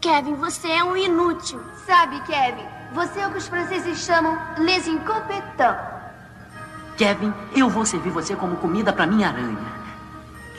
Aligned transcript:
Kevin, 0.00 0.34
você 0.34 0.68
é 0.68 0.84
um 0.84 0.96
inútil. 0.96 1.60
Sabe, 1.86 2.20
Kevin, 2.20 2.66
você 2.92 3.20
é 3.20 3.26
o 3.26 3.32
que 3.32 3.38
os 3.38 3.48
franceses 3.48 3.98
chamam 3.98 4.38
les 4.58 4.86
incompetents. 4.86 5.96
Kevin, 6.96 7.32
eu 7.54 7.68
vou 7.68 7.84
servir 7.84 8.10
você 8.10 8.34
como 8.34 8.56
comida 8.56 8.92
para 8.92 9.06
minha 9.06 9.28
aranha. 9.28 9.86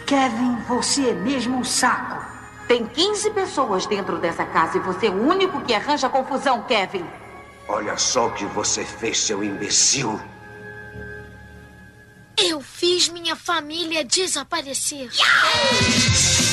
Kevin, 0.05 0.55
você 0.67 1.09
é 1.09 1.13
mesmo 1.13 1.57
um 1.57 1.63
saco. 1.63 2.25
Tem 2.67 2.85
15 2.85 3.31
pessoas 3.31 3.85
dentro 3.85 4.17
dessa 4.17 4.45
casa 4.45 4.77
e 4.77 4.81
você 4.81 5.07
é 5.07 5.09
o 5.09 5.27
único 5.27 5.61
que 5.61 5.73
arranja 5.73 6.09
confusão, 6.09 6.63
Kevin. 6.63 7.05
Olha 7.67 7.97
só 7.97 8.27
o 8.27 8.31
que 8.31 8.45
você 8.45 8.85
fez, 8.85 9.19
seu 9.19 9.43
imbecil. 9.43 10.19
Eu 12.37 12.61
fiz 12.61 13.09
minha 13.09 13.35
família 13.35 14.05
desaparecer. 14.05 15.09
Eu 15.09 16.46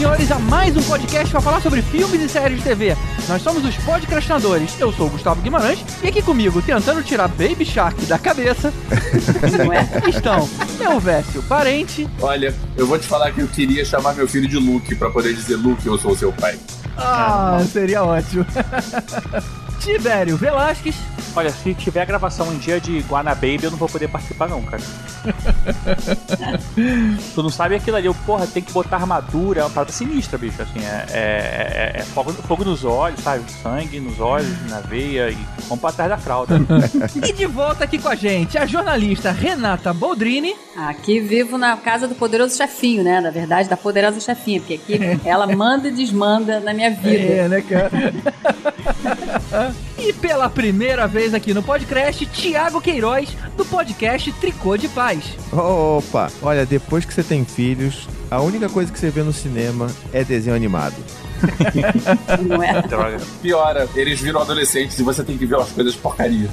senhores, 0.00 0.32
a 0.32 0.38
mais 0.38 0.74
um 0.78 0.82
podcast 0.84 1.30
para 1.30 1.42
falar 1.42 1.60
sobre 1.60 1.82
filmes 1.82 2.22
e 2.22 2.26
séries 2.26 2.56
de 2.56 2.64
TV. 2.64 2.96
Nós 3.28 3.42
somos 3.42 3.62
os 3.62 3.76
podcastinadores. 3.84 4.80
Eu 4.80 4.90
sou 4.90 5.08
o 5.08 5.10
Gustavo 5.10 5.42
Guimarães 5.42 5.84
e 6.02 6.08
aqui 6.08 6.22
comigo, 6.22 6.62
tentando 6.62 7.02
tirar 7.02 7.28
Baby 7.28 7.66
Shark 7.66 8.06
da 8.06 8.18
cabeça, 8.18 8.72
não 9.62 9.70
é? 9.70 9.86
Estão 10.08 10.48
Elvésio, 10.80 11.42
parente. 11.42 12.08
Olha, 12.22 12.54
eu 12.78 12.86
vou 12.86 12.98
te 12.98 13.06
falar 13.06 13.30
que 13.32 13.42
eu 13.42 13.48
queria 13.48 13.84
chamar 13.84 14.14
meu 14.14 14.26
filho 14.26 14.48
de 14.48 14.56
Luke 14.56 14.94
pra 14.94 15.10
poder 15.10 15.34
dizer 15.34 15.56
Luke, 15.56 15.86
eu 15.86 15.98
sou 15.98 16.16
seu 16.16 16.32
pai. 16.32 16.58
Ah, 16.96 17.62
seria 17.70 18.02
ótimo. 18.02 18.46
Tibério 19.80 20.38
Velasquez. 20.38 20.96
Olha, 21.34 21.50
se 21.50 21.74
tiver 21.74 22.04
gravação 22.06 22.48
um 22.48 22.58
dia 22.58 22.80
de 22.80 22.98
Guanababy, 23.00 23.60
eu 23.62 23.70
não 23.70 23.78
vou 23.78 23.88
poder 23.88 24.08
participar 24.08 24.48
não, 24.48 24.62
cara. 24.62 24.82
tu 27.34 27.42
não 27.42 27.50
sabe 27.50 27.74
aquilo 27.76 27.96
ali, 27.96 28.06
eu, 28.06 28.14
porra, 28.14 28.46
tem 28.46 28.62
que 28.62 28.72
botar 28.72 28.96
armadura, 28.96 29.60
é 29.60 29.64
uma 29.64 29.70
parada 29.70 29.92
sinistra, 29.92 30.36
bicho, 30.38 30.60
assim, 30.60 30.80
é, 30.80 31.06
é, 31.10 31.92
é- 31.96 32.00
é 32.00 32.04
fogo, 32.04 32.32
fogo 32.32 32.64
nos 32.64 32.84
olhos, 32.84 33.20
sabe? 33.20 33.44
Sangue 33.62 34.00
nos 34.00 34.18
olhos, 34.20 34.48
na 34.68 34.80
veia 34.80 35.30
e 35.30 35.38
vamos 35.68 35.80
pra 35.80 35.92
trás 35.92 36.10
da 36.10 36.18
fralda. 36.18 36.60
E 37.14 37.32
de 37.32 37.46
volta 37.46 37.84
aqui 37.84 37.98
com 37.98 38.08
a 38.08 38.14
gente, 38.14 38.56
a 38.58 38.66
jornalista 38.66 39.30
Renata 39.30 39.92
Boldrini. 39.92 40.54
Aqui 40.76 41.20
vivo 41.20 41.56
na 41.58 41.76
casa 41.76 42.08
do 42.08 42.14
poderoso 42.14 42.56
chefinho, 42.56 43.02
né? 43.04 43.20
Na 43.20 43.30
verdade, 43.30 43.68
da 43.68 43.76
poderosa 43.76 44.18
chefinha, 44.20 44.60
porque 44.60 44.74
aqui 44.74 44.98
ela 45.24 45.46
manda 45.54 45.88
e 45.88 45.92
desmanda 45.92 46.60
na 46.60 46.72
minha 46.74 46.90
vida. 46.90 47.10
É, 47.10 47.48
né, 47.48 47.60
cara? 47.62 47.90
E 50.00 50.12
pela 50.14 50.48
primeira 50.48 51.06
vez 51.06 51.34
aqui 51.34 51.52
no 51.52 51.62
podcast, 51.62 52.24
Tiago 52.26 52.80
Queiroz, 52.80 53.36
do 53.56 53.64
podcast 53.66 54.32
Tricô 54.32 54.76
de 54.76 54.88
Paz. 54.88 55.36
Opa, 55.52 56.30
olha, 56.40 56.64
depois 56.64 57.04
que 57.04 57.12
você 57.12 57.22
tem 57.22 57.44
filhos, 57.44 58.08
a 58.30 58.40
única 58.40 58.68
coisa 58.68 58.90
que 58.90 58.98
você 58.98 59.10
vê 59.10 59.22
no 59.22 59.32
cinema 59.32 59.88
é 60.12 60.24
desenho 60.24 60.56
animado. 60.56 60.96
Não 62.46 62.62
é? 62.62 62.82
Droga. 62.82 63.18
Piora, 63.42 63.88
eles 63.94 64.20
viram 64.20 64.40
adolescentes 64.40 64.98
e 64.98 65.02
você 65.02 65.22
tem 65.22 65.36
que 65.36 65.46
ver 65.46 65.56
umas 65.56 65.70
coisas 65.70 65.94
porcaria. 65.94 66.48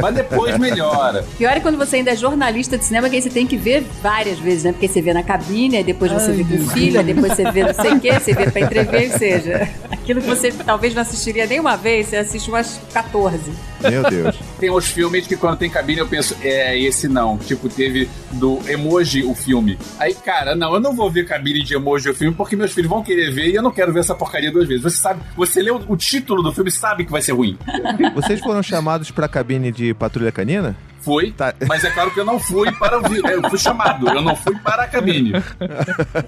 Mas 0.00 0.14
depois 0.14 0.58
melhora. 0.58 1.24
Pior 1.36 1.56
é 1.56 1.60
quando 1.60 1.76
você 1.76 1.96
ainda 1.96 2.12
é 2.12 2.16
jornalista 2.16 2.78
de 2.78 2.84
cinema, 2.84 3.08
que 3.08 3.16
aí 3.16 3.22
você 3.22 3.30
tem 3.30 3.46
que 3.46 3.56
ver 3.56 3.84
várias 4.02 4.38
vezes, 4.38 4.64
né? 4.64 4.72
Porque 4.72 4.88
você 4.88 5.02
vê 5.02 5.12
na 5.12 5.22
cabine, 5.22 5.76
aí 5.76 5.84
depois 5.84 6.12
você 6.12 6.30
Ai, 6.30 6.42
vê 6.42 6.44
com 6.44 6.62
o 6.62 6.68
filho, 6.68 6.98
aí 6.98 7.04
depois 7.04 7.32
você 7.32 7.50
vê 7.50 7.64
não 7.64 7.74
sei 7.74 7.92
o 7.92 8.00
quê, 8.00 8.12
você 8.12 8.32
vê 8.34 8.50
pra 8.50 8.60
entrever, 8.60 9.12
ou 9.12 9.18
seja, 9.18 9.68
aquilo 9.90 10.20
que 10.20 10.28
você 10.28 10.52
talvez 10.52 10.94
não 10.94 11.02
assistiria 11.02 11.46
nem 11.46 11.60
uma 11.60 11.76
vez, 11.76 12.08
você 12.08 12.16
assiste 12.16 12.48
umas 12.48 12.80
14. 12.92 13.52
Meu 13.90 14.02
Deus. 14.08 14.38
Tem 14.58 14.70
uns 14.70 14.86
filmes 14.86 15.26
que 15.26 15.36
quando 15.36 15.58
tem 15.58 15.70
cabine 15.70 16.00
eu 16.00 16.06
penso, 16.06 16.36
é, 16.40 16.78
esse 16.78 17.08
não. 17.08 17.38
Tipo, 17.38 17.68
teve 17.68 18.08
do 18.32 18.60
Emoji 18.68 19.24
o 19.24 19.34
filme. 19.34 19.78
Aí, 19.98 20.14
cara, 20.14 20.54
não, 20.54 20.74
eu 20.74 20.80
não 20.80 20.94
vou 20.94 21.10
ver 21.10 21.26
cabine 21.26 21.62
de 21.62 21.74
Emoji 21.74 22.10
o 22.10 22.14
filme 22.14 22.34
porque 22.34 22.56
meus 22.56 22.72
filhos 22.72 22.88
vão 22.88 23.02
querer 23.02 23.30
ver 23.30 23.50
e 23.50 23.54
eu 23.54 23.62
não 23.62 23.70
quero 23.70 23.92
ver 23.92 24.00
essa 24.00 24.14
porcaria 24.14 24.50
duas 24.50 24.68
vezes. 24.68 24.82
Você 24.82 24.96
sabe, 24.96 25.20
você 25.36 25.62
lê 25.62 25.70
o, 25.70 25.82
o 25.88 25.96
título 25.96 26.42
do 26.42 26.52
filme 26.52 26.70
sabe 26.70 27.04
que 27.04 27.10
vai 27.10 27.22
ser 27.22 27.32
ruim. 27.32 27.58
Vocês 28.14 28.40
foram 28.40 28.62
chamados 28.62 29.10
pra 29.10 29.28
cabine 29.28 29.72
de 29.72 29.94
patrulha 29.94 30.32
canina? 30.32 30.76
Foi, 31.02 31.32
Tá. 31.32 31.54
mas 31.66 31.84
é 31.84 31.90
claro 31.90 32.10
que 32.12 32.20
eu 32.20 32.24
não 32.24 32.38
fui 32.38 32.70
para 32.72 32.98
o 33.00 33.02
Eu 33.28 33.48
fui 33.50 33.58
chamado, 33.58 34.08
eu 34.08 34.22
não 34.22 34.36
fui 34.36 34.56
para 34.58 34.84
a 34.84 34.88
cabine. 34.88 35.32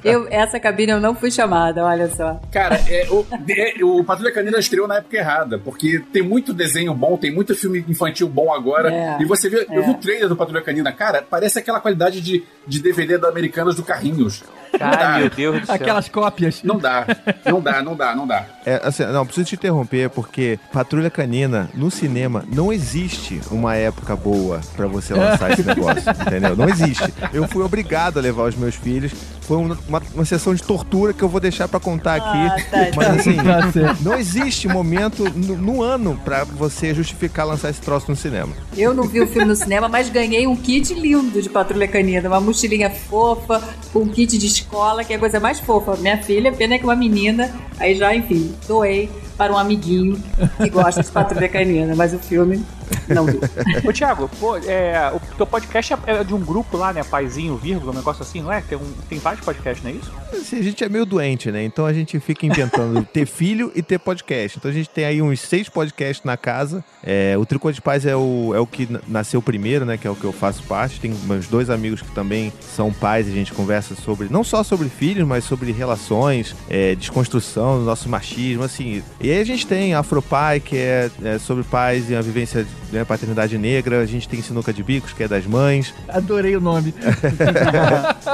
Eu, 0.02 0.26
essa 0.30 0.58
cabine 0.58 0.92
eu 0.92 1.00
não 1.00 1.14
fui 1.14 1.30
chamada, 1.30 1.84
olha 1.84 2.08
só. 2.08 2.40
Cara, 2.50 2.80
é, 2.88 3.06
o, 3.10 3.26
é, 3.48 3.84
o 3.84 4.04
Patrulha 4.04 4.32
Canina 4.32 4.58
estreou 4.58 4.88
na 4.88 4.96
época 4.96 5.16
errada, 5.16 5.58
porque 5.58 6.02
tem 6.12 6.22
muito 6.22 6.52
desenho 6.52 6.94
bom, 6.94 7.16
tem 7.16 7.32
muito 7.32 7.54
filme 7.54 7.84
infantil 7.88 8.28
bom 8.28 8.52
agora. 8.52 8.92
É, 8.92 9.18
e 9.20 9.24
você 9.24 9.48
vê, 9.48 9.66
eu 9.70 9.82
é. 9.82 9.86
vi 9.86 9.90
o 9.90 9.94
trailer 9.94 10.28
do 10.28 10.36
Patrulha 10.36 10.62
Canina, 10.62 10.92
cara, 10.92 11.22
parece 11.28 11.58
aquela 11.58 11.80
qualidade 11.80 12.20
de, 12.20 12.44
de 12.66 12.80
DVD 12.80 13.18
da 13.18 13.28
Americanas 13.28 13.76
do 13.76 13.82
Carrinhos. 13.82 14.42
Ai, 14.80 15.20
meu 15.20 15.30
Deus 15.30 15.60
do 15.60 15.66
céu. 15.66 15.74
Aquelas 15.74 16.08
cópias. 16.08 16.62
não 16.62 16.78
dá, 16.78 17.06
não 17.44 17.60
dá, 17.60 17.82
não 17.82 17.96
dá, 17.96 18.14
não 18.14 18.26
dá. 18.26 18.44
É, 18.64 18.80
assim, 18.84 19.04
não, 19.04 19.24
preciso 19.24 19.48
te 19.48 19.54
interromper 19.54 20.10
porque 20.10 20.58
Patrulha 20.72 21.10
Canina 21.10 21.68
no 21.74 21.90
cinema 21.90 22.44
não 22.52 22.72
existe 22.72 23.40
uma 23.50 23.74
época 23.76 24.16
boa 24.16 24.60
pra 24.76 24.86
você 24.86 25.14
lançar 25.14 25.52
esse 25.52 25.62
negócio, 25.66 26.10
entendeu? 26.10 26.56
Não 26.56 26.68
existe. 26.68 27.12
Eu 27.32 27.46
fui 27.48 27.62
obrigado 27.62 28.18
a 28.18 28.22
levar 28.22 28.44
os 28.44 28.56
meus 28.56 28.74
filhos. 28.74 29.12
Foi 29.47 29.59
uma, 29.59 29.78
uma, 29.87 30.03
uma 30.15 30.25
sessão 30.25 30.55
de 30.55 30.62
tortura 30.62 31.12
que 31.12 31.22
eu 31.22 31.28
vou 31.28 31.38
deixar 31.41 31.69
pra 31.69 31.78
contar 31.78 32.15
aqui. 32.16 32.27
Ah, 32.28 32.56
tá. 32.71 32.78
Mas 32.97 33.09
assim, 33.21 33.37
Tá 33.37 33.71
certo. 33.72 34.03
não 34.03 34.15
existe 34.15 34.66
momento 34.69 35.25
no, 35.34 35.56
no 35.56 35.82
ano 35.82 36.19
pra 36.25 36.44
você 36.44 36.94
justificar 36.94 37.47
lançar 37.47 37.69
esse 37.71 37.81
troço 37.81 38.10
no 38.10 38.16
cinema. 38.16 38.53
Eu 38.77 38.94
não 38.94 39.04
vi 39.04 39.21
o 39.21 39.27
filme 39.27 39.47
no 39.47 39.54
cinema, 39.56 39.88
mas 39.88 40.09
ganhei 40.09 40.47
um 40.47 40.56
kit 40.56 40.94
lindo 40.94 41.43
de 41.43 41.49
patrulha 41.50 41.87
canina. 41.87 42.28
Uma 42.28 42.41
mochilinha 42.41 42.91
fofa, 42.91 43.62
com 43.93 44.00
um 44.00 44.09
kit 44.09 44.38
de 44.38 44.47
escola, 44.47 45.04
que 45.04 45.12
é 45.12 45.16
a 45.16 45.19
coisa 45.19 45.38
mais 45.38 45.60
fofa. 45.60 45.97
Minha 45.97 46.22
filha, 46.22 46.50
pena 46.53 46.78
que 46.78 46.84
é 46.84 46.87
uma 46.87 46.97
menina. 46.97 47.50
Aí 47.78 47.94
já, 47.97 48.15
enfim, 48.15 48.54
doei 48.66 49.10
para 49.37 49.53
um 49.53 49.59
amiguinho 49.59 50.22
que 50.59 50.71
gosta 50.71 51.03
de 51.03 51.11
patrulha 51.11 51.49
canina. 51.49 51.95
Mas 51.95 52.15
o 52.15 52.19
filme, 52.19 52.65
não 53.09 53.25
vi. 53.27 53.39
Ô, 53.87 53.93
Thiago, 53.93 54.31
pô, 54.41 54.56
é, 54.56 55.11
o 55.15 55.37
teu 55.37 55.47
podcast 55.47 55.93
é- 55.93 55.99
é 56.06 56.25
de 56.25 56.34
um 56.34 56.41
grupo 56.41 56.77
lá, 56.77 56.93
né? 56.93 57.03
Paizinho, 57.03 57.56
vírgula, 57.56 57.93
um 57.93 57.97
negócio 57.97 58.22
assim, 58.22 58.41
não 58.43 58.53
é? 58.53 58.61
Tem, 58.61 58.78
um, 58.78 58.93
tem 59.09 59.19
vários 59.19 59.45
podcasts, 59.45 59.83
não 59.84 59.91
é 59.91 59.95
isso? 59.95 60.12
Assim, 60.33 60.59
a 60.59 60.62
gente 60.62 60.84
é 60.84 60.89
meio 60.89 61.05
doente, 61.05 61.50
né? 61.50 61.65
Então 61.65 61.87
a 61.87 61.93
gente 61.93 62.19
fica 62.21 62.47
inventando 62.47 63.03
ter 63.12 63.27
filho 63.27 63.72
e 63.75 63.83
ter 63.83 63.99
podcast. 63.99 64.59
Então 64.59 64.71
a 64.71 64.75
gente 64.75 64.89
tem 64.89 65.05
aí 65.05 65.21
uns 65.22 65.41
seis 65.41 65.69
podcasts 65.69 66.25
na 66.25 66.37
casa. 66.37 66.84
É, 67.03 67.37
o 67.39 67.45
Tricô 67.45 67.71
de 67.72 67.81
Paz 67.81 68.06
é 68.06 68.16
o, 68.16 68.53
é 68.55 68.61
o 68.61 68.66
que 68.66 68.89
nasceu 69.09 69.43
primeiro, 69.43 69.84
né? 69.84 69.97
Que 69.97 70.06
é 70.06 70.11
o 70.11 70.15
que 70.16 70.25
eu 70.25 70.33
faço 70.33 70.62
parte. 70.65 71.01
Tem 71.01 71.12
meus 71.25 71.47
dois 71.49 71.71
amigos 71.71 72.01
que 72.03 72.11
também 72.12 72.53
são 72.61 72.93
pais 72.93 73.27
e 73.27 73.31
a 73.31 73.34
gente 73.34 73.53
conversa 73.53 73.95
sobre, 73.95 74.28
não 74.31 74.45
só 74.45 74.62
sobre 74.62 74.89
filhos, 74.89 75.27
mas 75.27 75.45
sobre 75.45 75.72
relações, 75.72 76.55
é, 76.69 76.95
desconstrução 76.95 77.81
nosso 77.83 78.09
machismo, 78.09 78.62
assim. 78.65 79.03
E 79.24 79.30
aí 79.30 79.40
a 79.40 79.44
gente 79.44 79.66
tem 79.66 79.94
Afropai, 79.94 80.60
que 80.60 80.76
é, 80.76 81.10
é 81.24 81.38
sobre 81.38 81.64
pais 81.64 82.10
e 82.10 82.14
a 82.14 82.20
vivência 82.20 82.62
de 82.62 82.94
né, 82.94 83.06
paternidade 83.06 83.56
negra. 83.56 84.02
A 84.02 84.04
gente 84.04 84.28
tem 84.28 84.42
Sinuca 84.42 84.71
de 84.71 84.82
Bicos, 84.82 85.15
que 85.15 85.22
é 85.22 85.26
das 85.26 85.47
mães. 85.47 85.94
Adorei 86.06 86.54
o 86.54 86.60
nome. 86.60 86.92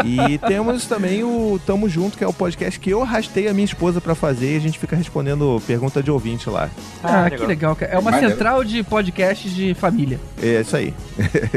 E 0.04 0.38
temos 0.38 0.86
também 0.86 1.22
o 1.24 1.60
Tamo 1.66 1.88
Junto, 1.88 2.16
que 2.16 2.24
é 2.24 2.26
o 2.26 2.32
podcast 2.32 2.78
que 2.78 2.90
eu 2.90 3.02
arrastei 3.02 3.48
a 3.48 3.52
minha 3.52 3.64
esposa 3.64 4.00
pra 4.00 4.14
fazer 4.14 4.54
e 4.54 4.56
a 4.56 4.60
gente 4.60 4.78
fica 4.78 4.94
respondendo 4.96 5.60
pergunta 5.66 6.02
de 6.02 6.10
ouvinte 6.10 6.48
lá. 6.48 6.70
Ah, 7.02 7.24
Ah, 7.26 7.30
que 7.30 7.44
legal. 7.44 7.76
É 7.80 7.98
uma 7.98 8.10
Maneiro. 8.10 8.30
central 8.30 8.64
de 8.64 8.82
podcasts 8.82 9.52
de 9.52 9.74
família. 9.74 10.18
É 10.40 10.60
isso 10.60 10.76
aí. 10.76 10.94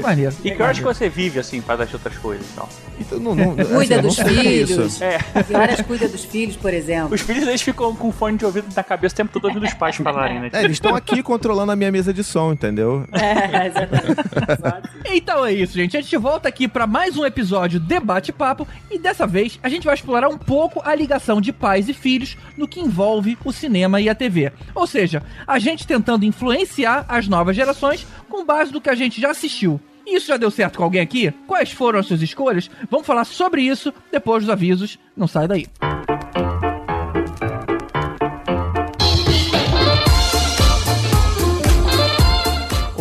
Maneiro. 0.01 0.35
E 0.43 0.51
que 0.51 0.61
horas 0.61 0.77
que 0.79 0.83
você 0.83 1.07
vive, 1.09 1.39
assim, 1.39 1.61
para 1.61 1.77
das 1.77 1.93
outras 1.93 2.17
coisas 2.17 2.45
e 2.45 2.53
tal? 2.53 2.67
Então, 2.99 3.19
não, 3.19 3.35
não, 3.35 3.51
assim, 3.51 3.73
Cuida 3.73 3.95
não 3.97 4.03
dos 4.03 4.19
filhos. 4.19 5.01
É, 5.01 5.19
horas 5.55 5.81
cuida 5.81 6.07
dos 6.07 6.25
filhos, 6.25 6.55
por 6.57 6.73
exemplo? 6.73 7.13
os 7.13 7.21
filhos, 7.21 7.47
eles 7.47 7.61
ficam 7.61 7.95
com 7.95 8.11
fone 8.11 8.37
de 8.37 8.45
ouvido 8.45 8.67
na 8.75 8.83
cabeça 8.83 9.13
o 9.22 9.22
tempo 9.23 9.33
todo 9.33 9.45
ouvindo 9.45 9.65
os 9.65 9.73
pais 9.73 9.95
falarem, 9.95 10.39
né? 10.39 10.49
É, 10.51 10.63
eles 10.63 10.73
estão 10.73 10.95
aqui 10.95 11.23
controlando 11.23 11.71
a 11.71 11.75
minha 11.75 11.91
mesa 11.91 12.13
de 12.13 12.23
som, 12.23 12.53
entendeu? 12.53 13.05
É, 13.11 13.67
exatamente. 13.67 14.93
Então 15.15 15.45
é 15.45 15.53
isso, 15.53 15.73
gente. 15.73 15.95
A 15.95 16.01
gente 16.01 16.17
volta 16.17 16.49
aqui 16.49 16.67
para 16.67 16.87
mais 16.87 17.15
um 17.17 17.25
episódio 17.25 17.79
Debate-Papo 17.79 18.67
e 18.89 18.97
dessa 18.97 19.27
vez 19.27 19.59
a 19.61 19.69
gente 19.69 19.85
vai 19.85 19.93
explorar 19.93 20.27
um 20.27 20.37
pouco 20.37 20.81
a 20.83 20.95
ligação 20.95 21.39
de 21.39 21.53
pais 21.53 21.87
e 21.87 21.93
filhos 21.93 22.35
no 22.57 22.67
que 22.67 22.79
envolve 22.79 23.37
o 23.45 23.51
cinema 23.51 24.01
e 24.01 24.09
a 24.09 24.15
TV. 24.15 24.51
Ou 24.73 24.87
seja, 24.87 25.21
a 25.45 25.59
gente 25.59 25.85
tentando 25.85 26.25
influenciar 26.25 27.05
as 27.07 27.27
novas 27.27 27.55
gerações 27.55 28.07
com 28.27 28.45
base 28.45 28.71
no 28.73 28.81
que 28.81 28.89
a 28.89 28.95
gente 28.95 29.21
já 29.21 29.29
assistiu. 29.29 29.79
Isso 30.07 30.27
já 30.27 30.37
deu 30.37 30.49
certo 30.49 30.77
com 30.77 30.83
alguém 30.83 31.01
aqui? 31.01 31.31
Quais 31.45 31.71
foram 31.71 31.99
as 31.99 32.07
suas 32.07 32.21
escolhas? 32.21 32.69
Vamos 32.89 33.05
falar 33.05 33.25
sobre 33.25 33.61
isso 33.61 33.93
depois 34.11 34.43
dos 34.43 34.49
avisos. 34.49 34.97
Não 35.15 35.27
sai 35.27 35.47
daí. 35.47 35.67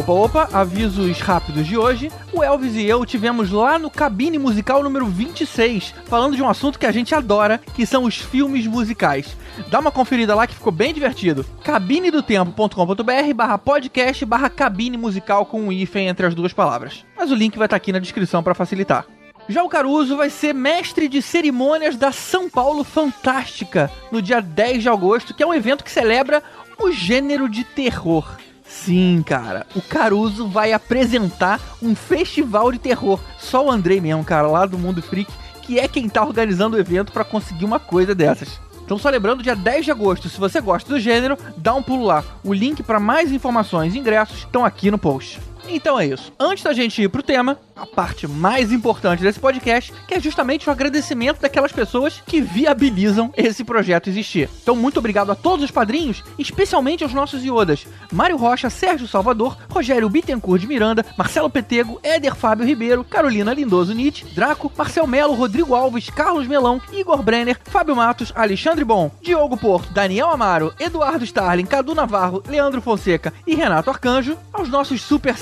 Opa, 0.02 0.12
opa, 0.12 0.48
avisos 0.52 1.20
rápidos 1.20 1.64
de 1.64 1.78
hoje. 1.78 2.10
O 2.32 2.42
Elvis 2.42 2.74
e 2.74 2.84
eu 2.84 3.06
tivemos 3.06 3.52
lá 3.52 3.78
no 3.78 3.88
Cabine 3.88 4.36
Musical 4.36 4.82
número 4.82 5.06
26, 5.06 5.94
falando 6.06 6.34
de 6.34 6.42
um 6.42 6.48
assunto 6.48 6.76
que 6.76 6.86
a 6.86 6.90
gente 6.90 7.14
adora, 7.14 7.60
que 7.72 7.86
são 7.86 8.02
os 8.02 8.16
filmes 8.16 8.66
musicais. 8.66 9.36
Dá 9.68 9.78
uma 9.78 9.92
conferida 9.92 10.34
lá 10.34 10.44
que 10.44 10.56
ficou 10.56 10.72
bem 10.72 10.92
divertido. 10.92 11.46
cabinedotempo.com.br 11.62 13.34
barra 13.36 13.58
podcast 13.58 14.24
barra 14.24 14.50
cabine 14.50 14.96
musical 14.96 15.46
com 15.46 15.62
um 15.62 15.70
hífen 15.70 16.08
entre 16.08 16.26
as 16.26 16.34
duas 16.34 16.52
palavras. 16.52 17.04
Mas 17.16 17.30
o 17.30 17.36
link 17.36 17.56
vai 17.56 17.66
estar 17.66 17.76
aqui 17.76 17.92
na 17.92 18.00
descrição 18.00 18.42
para 18.42 18.54
facilitar. 18.54 19.06
Já 19.48 19.62
o 19.62 19.68
Caruso 19.68 20.16
vai 20.16 20.30
ser 20.30 20.52
mestre 20.52 21.06
de 21.06 21.22
cerimônias 21.22 21.96
da 21.96 22.10
São 22.10 22.50
Paulo 22.50 22.82
Fantástica 22.82 23.88
no 24.10 24.20
dia 24.20 24.40
10 24.40 24.82
de 24.82 24.88
agosto, 24.88 25.32
que 25.32 25.44
é 25.44 25.46
um 25.46 25.54
evento 25.54 25.84
que 25.84 25.92
celebra 25.92 26.42
o 26.76 26.90
gênero 26.90 27.48
de 27.48 27.62
terror. 27.62 28.26
Sim, 28.72 29.22
cara, 29.24 29.64
o 29.76 29.82
Caruso 29.82 30.48
vai 30.48 30.72
apresentar 30.72 31.60
um 31.80 31.94
festival 31.94 32.72
de 32.72 32.78
terror. 32.78 33.20
Só 33.38 33.66
o 33.66 33.70
Andrei 33.70 34.00
mesmo, 34.00 34.24
cara, 34.24 34.48
lá 34.48 34.66
do 34.66 34.78
Mundo 34.78 35.00
Freak, 35.00 35.30
que 35.60 35.78
é 35.78 35.86
quem 35.86 36.08
tá 36.08 36.24
organizando 36.24 36.76
o 36.76 36.80
evento 36.80 37.12
para 37.12 37.22
conseguir 37.22 37.64
uma 37.64 37.78
coisa 37.78 38.12
dessas. 38.12 38.58
Então, 38.84 38.98
só 38.98 39.08
lembrando, 39.08 39.42
dia 39.42 39.54
10 39.54 39.84
de 39.84 39.90
agosto, 39.92 40.28
se 40.28 40.40
você 40.40 40.60
gosta 40.60 40.92
do 40.92 40.98
gênero, 40.98 41.38
dá 41.56 41.72
um 41.74 41.82
pulo 41.82 42.04
lá. 42.04 42.24
O 42.42 42.52
link 42.52 42.82
para 42.82 42.98
mais 42.98 43.30
informações 43.30 43.94
e 43.94 43.98
ingressos 43.98 44.38
estão 44.38 44.64
aqui 44.64 44.90
no 44.90 44.98
post. 44.98 45.38
Então 45.68 45.98
é 45.98 46.06
isso. 46.06 46.32
Antes 46.38 46.64
da 46.64 46.72
gente 46.72 47.02
ir 47.02 47.08
pro 47.08 47.22
tema, 47.22 47.58
a 47.74 47.86
parte 47.86 48.26
mais 48.28 48.72
importante 48.72 49.22
desse 49.22 49.40
podcast, 49.40 49.92
que 50.06 50.14
é 50.14 50.20
justamente 50.20 50.68
o 50.68 50.72
agradecimento 50.72 51.40
daquelas 51.40 51.72
pessoas 51.72 52.22
que 52.26 52.40
viabilizam 52.40 53.32
esse 53.36 53.64
projeto 53.64 54.08
existir. 54.08 54.48
Então, 54.62 54.76
muito 54.76 54.98
obrigado 54.98 55.32
a 55.32 55.34
todos 55.34 55.64
os 55.64 55.70
padrinhos, 55.70 56.22
especialmente 56.38 57.02
aos 57.02 57.14
nossos 57.14 57.44
iodas: 57.44 57.86
Mário 58.12 58.36
Rocha, 58.36 58.70
Sérgio 58.70 59.08
Salvador, 59.08 59.56
Rogério 59.68 60.08
Bittencourt 60.08 60.60
de 60.60 60.66
Miranda, 60.66 61.04
Marcelo 61.16 61.50
Petego, 61.50 61.98
Éder 62.02 62.34
Fábio 62.34 62.66
Ribeiro, 62.66 63.04
Carolina 63.04 63.52
Lindoso 63.52 63.94
Nietzsche, 63.94 64.24
Draco, 64.34 64.70
Marcel 64.76 65.06
Melo, 65.06 65.34
Rodrigo 65.34 65.74
Alves, 65.74 66.10
Carlos 66.10 66.46
Melão, 66.46 66.80
Igor 66.92 67.22
Brenner, 67.22 67.58
Fábio 67.64 67.96
Matos, 67.96 68.32
Alexandre 68.34 68.84
Bom, 68.84 69.10
Diogo 69.20 69.56
Porto, 69.56 69.92
Daniel 69.92 70.30
Amaro, 70.30 70.74
Eduardo 70.78 71.24
Starling, 71.24 71.66
Cadu 71.66 71.94
Navarro, 71.94 72.42
Leandro 72.46 72.80
Fonseca 72.80 73.32
e 73.46 73.54
Renato 73.54 73.90
Arcanjo, 73.90 74.36
aos 74.52 74.68
nossos 74.68 75.00
super 75.00 75.36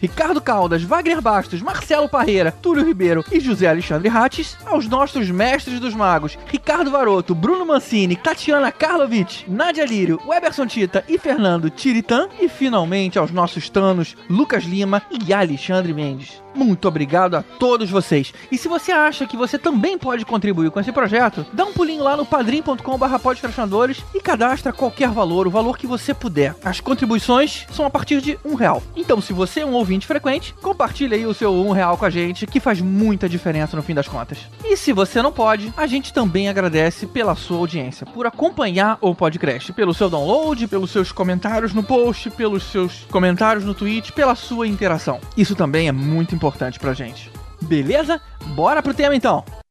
Ricardo 0.00 0.40
Caldas, 0.40 0.82
Wagner 0.82 1.20
Bastos, 1.20 1.60
Marcelo 1.60 2.08
Parreira, 2.08 2.50
Túlio 2.50 2.84
Ribeiro 2.84 3.24
e 3.30 3.38
José 3.40 3.68
Alexandre 3.68 4.08
Rates, 4.08 4.56
aos 4.64 4.88
nossos 4.88 5.30
mestres 5.30 5.78
dos 5.78 5.94
magos, 5.94 6.38
Ricardo 6.46 6.90
Varoto, 6.90 7.34
Bruno 7.34 7.66
Mancini, 7.66 8.16
Tatiana 8.16 8.72
Karlovic, 8.72 9.44
Nádia 9.48 9.84
Lírio, 9.84 10.20
Weberson 10.26 10.66
Tita 10.66 11.04
e 11.08 11.18
Fernando 11.18 11.68
Tiritan, 11.68 12.28
e 12.40 12.48
finalmente 12.48 13.18
aos 13.18 13.30
nossos 13.30 13.68
tanos, 13.68 14.16
Lucas 14.30 14.64
Lima 14.64 15.02
e 15.10 15.34
Alexandre 15.34 15.92
Mendes. 15.92 16.44
Muito 16.54 16.86
obrigado 16.86 17.34
a 17.34 17.42
todos 17.42 17.90
vocês. 17.90 18.32
E 18.50 18.56
se 18.56 18.68
você 18.68 18.92
acha 18.92 19.26
que 19.26 19.36
você 19.36 19.58
também 19.58 19.98
pode 19.98 20.24
contribuir 20.24 20.70
com 20.70 20.78
esse 20.78 20.92
projeto, 20.92 21.44
dá 21.52 21.64
um 21.64 21.72
pulinho 21.72 22.04
lá 22.04 22.16
no 22.16 22.24
padrim.com.br 22.24 23.18
podcastinadores 23.20 24.04
e 24.14 24.20
cadastra 24.20 24.72
qualquer 24.72 25.08
valor, 25.08 25.46
o 25.46 25.50
valor 25.50 25.76
que 25.76 25.86
você 25.86 26.14
puder. 26.14 26.54
As 26.64 26.80
contribuições 26.80 27.66
são 27.72 27.84
a 27.84 27.90
partir 27.90 28.20
de 28.20 28.38
um 28.44 28.54
real. 28.54 28.82
Então, 28.94 29.20
se 29.20 29.32
você 29.34 29.60
é 29.60 29.66
um 29.66 29.74
ouvinte 29.74 30.06
frequente, 30.06 30.54
compartilha 30.62 31.16
aí 31.16 31.26
o 31.26 31.34
seu 31.34 31.52
um 31.52 31.72
real 31.72 31.98
com 31.98 32.04
a 32.04 32.10
gente, 32.10 32.46
que 32.46 32.60
faz 32.60 32.80
muita 32.80 33.28
diferença 33.28 33.76
no 33.76 33.82
fim 33.82 33.94
das 33.94 34.08
contas. 34.08 34.38
E 34.64 34.76
se 34.76 34.92
você 34.92 35.20
não 35.20 35.32
pode, 35.32 35.72
a 35.76 35.86
gente 35.86 36.12
também 36.12 36.48
agradece 36.48 37.06
pela 37.06 37.34
sua 37.34 37.58
audiência, 37.58 38.06
por 38.06 38.26
acompanhar 38.26 38.98
o 39.00 39.14
podcast, 39.14 39.72
pelo 39.72 39.92
seu 39.92 40.08
download, 40.08 40.66
pelos 40.68 40.90
seus 40.90 41.12
comentários 41.12 41.74
no 41.74 41.82
post, 41.82 42.30
pelos 42.30 42.64
seus 42.64 43.04
comentários 43.10 43.64
no 43.64 43.74
tweet, 43.74 44.12
pela 44.12 44.34
sua 44.34 44.66
interação. 44.66 45.20
Isso 45.36 45.54
também 45.54 45.88
é 45.88 45.92
muito 45.92 46.34
importante 46.34 46.78
pra 46.78 46.94
gente. 46.94 47.30
Beleza? 47.60 48.20
Bora 48.54 48.82
pro 48.82 48.94
tema 48.94 49.16
então! 49.16 49.63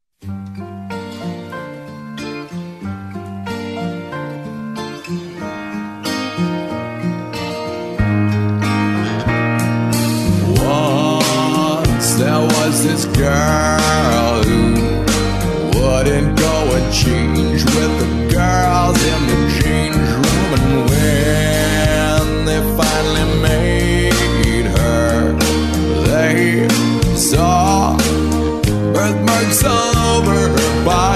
There 12.23 12.39
was 12.39 12.83
this 12.85 13.03
girl 13.17 14.43
who 14.43 14.75
wouldn't 15.75 16.39
go 16.39 16.55
and 16.77 16.93
change 16.93 17.63
with 17.65 17.93
the 17.99 18.09
girls 18.33 18.97
in 19.11 19.21
the 19.31 19.39
change 19.59 19.95
room, 19.95 20.49
and 20.57 20.67
when 20.89 22.45
they 22.45 22.61
finally 22.79 23.27
made 23.41 24.65
her, 24.77 25.33
they 26.07 26.67
saw 27.17 27.97
birthmarks 28.93 29.63
all 29.65 29.97
over 30.15 30.35
her 30.55 30.85
body. 30.85 31.12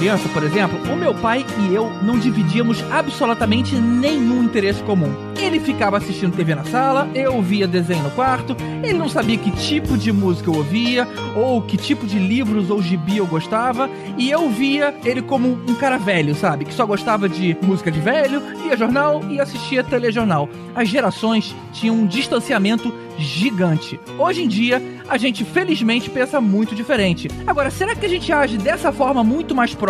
Criança, 0.00 0.30
por 0.30 0.42
exemplo, 0.42 0.80
o 0.90 0.96
meu 0.96 1.12
pai 1.12 1.44
e 1.58 1.74
eu 1.74 1.92
não 2.02 2.18
dividíamos 2.18 2.82
absolutamente 2.90 3.74
nenhum 3.76 4.42
interesse 4.42 4.82
comum. 4.82 5.14
Ele 5.38 5.60
ficava 5.60 5.98
assistindo 5.98 6.34
TV 6.34 6.54
na 6.54 6.64
sala, 6.64 7.06
eu 7.14 7.42
via 7.42 7.68
desenho 7.68 8.02
no 8.04 8.10
quarto, 8.12 8.56
ele 8.82 8.94
não 8.94 9.10
sabia 9.10 9.36
que 9.36 9.50
tipo 9.50 9.98
de 9.98 10.10
música 10.10 10.48
eu 10.48 10.54
ouvia, 10.54 11.06
ou 11.36 11.60
que 11.60 11.76
tipo 11.76 12.06
de 12.06 12.18
livros 12.18 12.70
ou 12.70 12.80
gibi 12.80 13.18
eu 13.18 13.26
gostava, 13.26 13.90
e 14.16 14.30
eu 14.30 14.48
via 14.48 14.94
ele 15.04 15.20
como 15.20 15.48
um 15.68 15.74
cara 15.74 15.98
velho, 15.98 16.34
sabe? 16.34 16.64
Que 16.64 16.72
só 16.72 16.86
gostava 16.86 17.28
de 17.28 17.54
música 17.60 17.90
de 17.90 18.00
velho, 18.00 18.42
lia 18.62 18.78
jornal 18.78 19.22
e 19.28 19.38
assistia 19.38 19.84
telejornal. 19.84 20.48
As 20.74 20.88
gerações 20.88 21.54
tinham 21.74 21.94
um 21.94 22.06
distanciamento 22.06 22.92
gigante. 23.18 24.00
Hoje 24.18 24.42
em 24.42 24.48
dia, 24.48 24.82
a 25.06 25.18
gente 25.18 25.44
felizmente 25.44 26.08
pensa 26.08 26.40
muito 26.40 26.74
diferente. 26.74 27.28
Agora, 27.46 27.70
será 27.70 27.94
que 27.94 28.06
a 28.06 28.08
gente 28.08 28.32
age 28.32 28.56
dessa 28.56 28.90
forma 28.90 29.22
muito 29.22 29.54
mais 29.54 29.74
próxima 29.74 29.89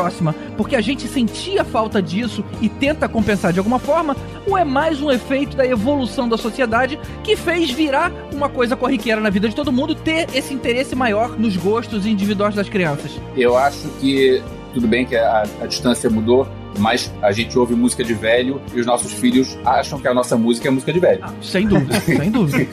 porque 0.57 0.77
a 0.77 0.81
gente 0.81 1.07
sentia 1.09 1.65
falta 1.65 2.01
disso 2.01 2.45
e 2.61 2.69
tenta 2.69 3.09
compensar 3.09 3.53
de 3.53 3.59
alguma 3.59 3.79
forma? 3.79 4.17
Ou 4.47 4.57
é 4.57 4.65
mais 4.65 5.01
um 5.03 5.11
efeito 5.11 5.57
da 5.57 5.67
evolução 5.67 6.29
da 6.29 6.37
sociedade 6.37 6.99
que 7.23 7.37
fez 7.37 7.71
virar 7.71 8.13
uma 8.33 8.49
coisa 8.49 8.77
corriqueira 8.77 9.21
na 9.21 9.31
vida 9.31 9.49
de 9.49 9.55
todo 9.55 9.73
mundo 9.73 9.95
ter 9.95 10.29
esse 10.35 10.55
interesse 10.55 10.95
maior 10.95 11.39
nos 11.39 11.57
gostos 11.57 12.07
individuais 12.07 12.55
das 12.55 12.69
crianças? 12.69 13.13
Eu 13.37 13.57
acho 13.57 13.89
que 14.01 14.43
tudo 14.73 14.87
bem 14.87 15.05
que 15.05 15.17
a, 15.17 15.45
a 15.61 15.67
distância 15.67 16.09
mudou, 16.09 16.47
mas 16.79 17.13
a 17.23 17.33
gente 17.33 17.59
ouve 17.59 17.75
música 17.75 18.03
de 18.05 18.15
velho 18.15 18.61
e 18.75 18.81
os 18.81 18.87
nossos 18.87 19.13
filhos 19.13 19.59
acham 19.65 20.01
que 20.01 20.09
a 20.09 20.15
nossa 20.15 20.37
música 20.37 20.69
é 20.69 20.71
música 20.71 20.93
de 20.93 21.01
velho. 21.01 21.25
Sem 21.43 21.67
dúvida, 21.67 22.01
sem 22.01 22.31
dúvida. 22.31 22.67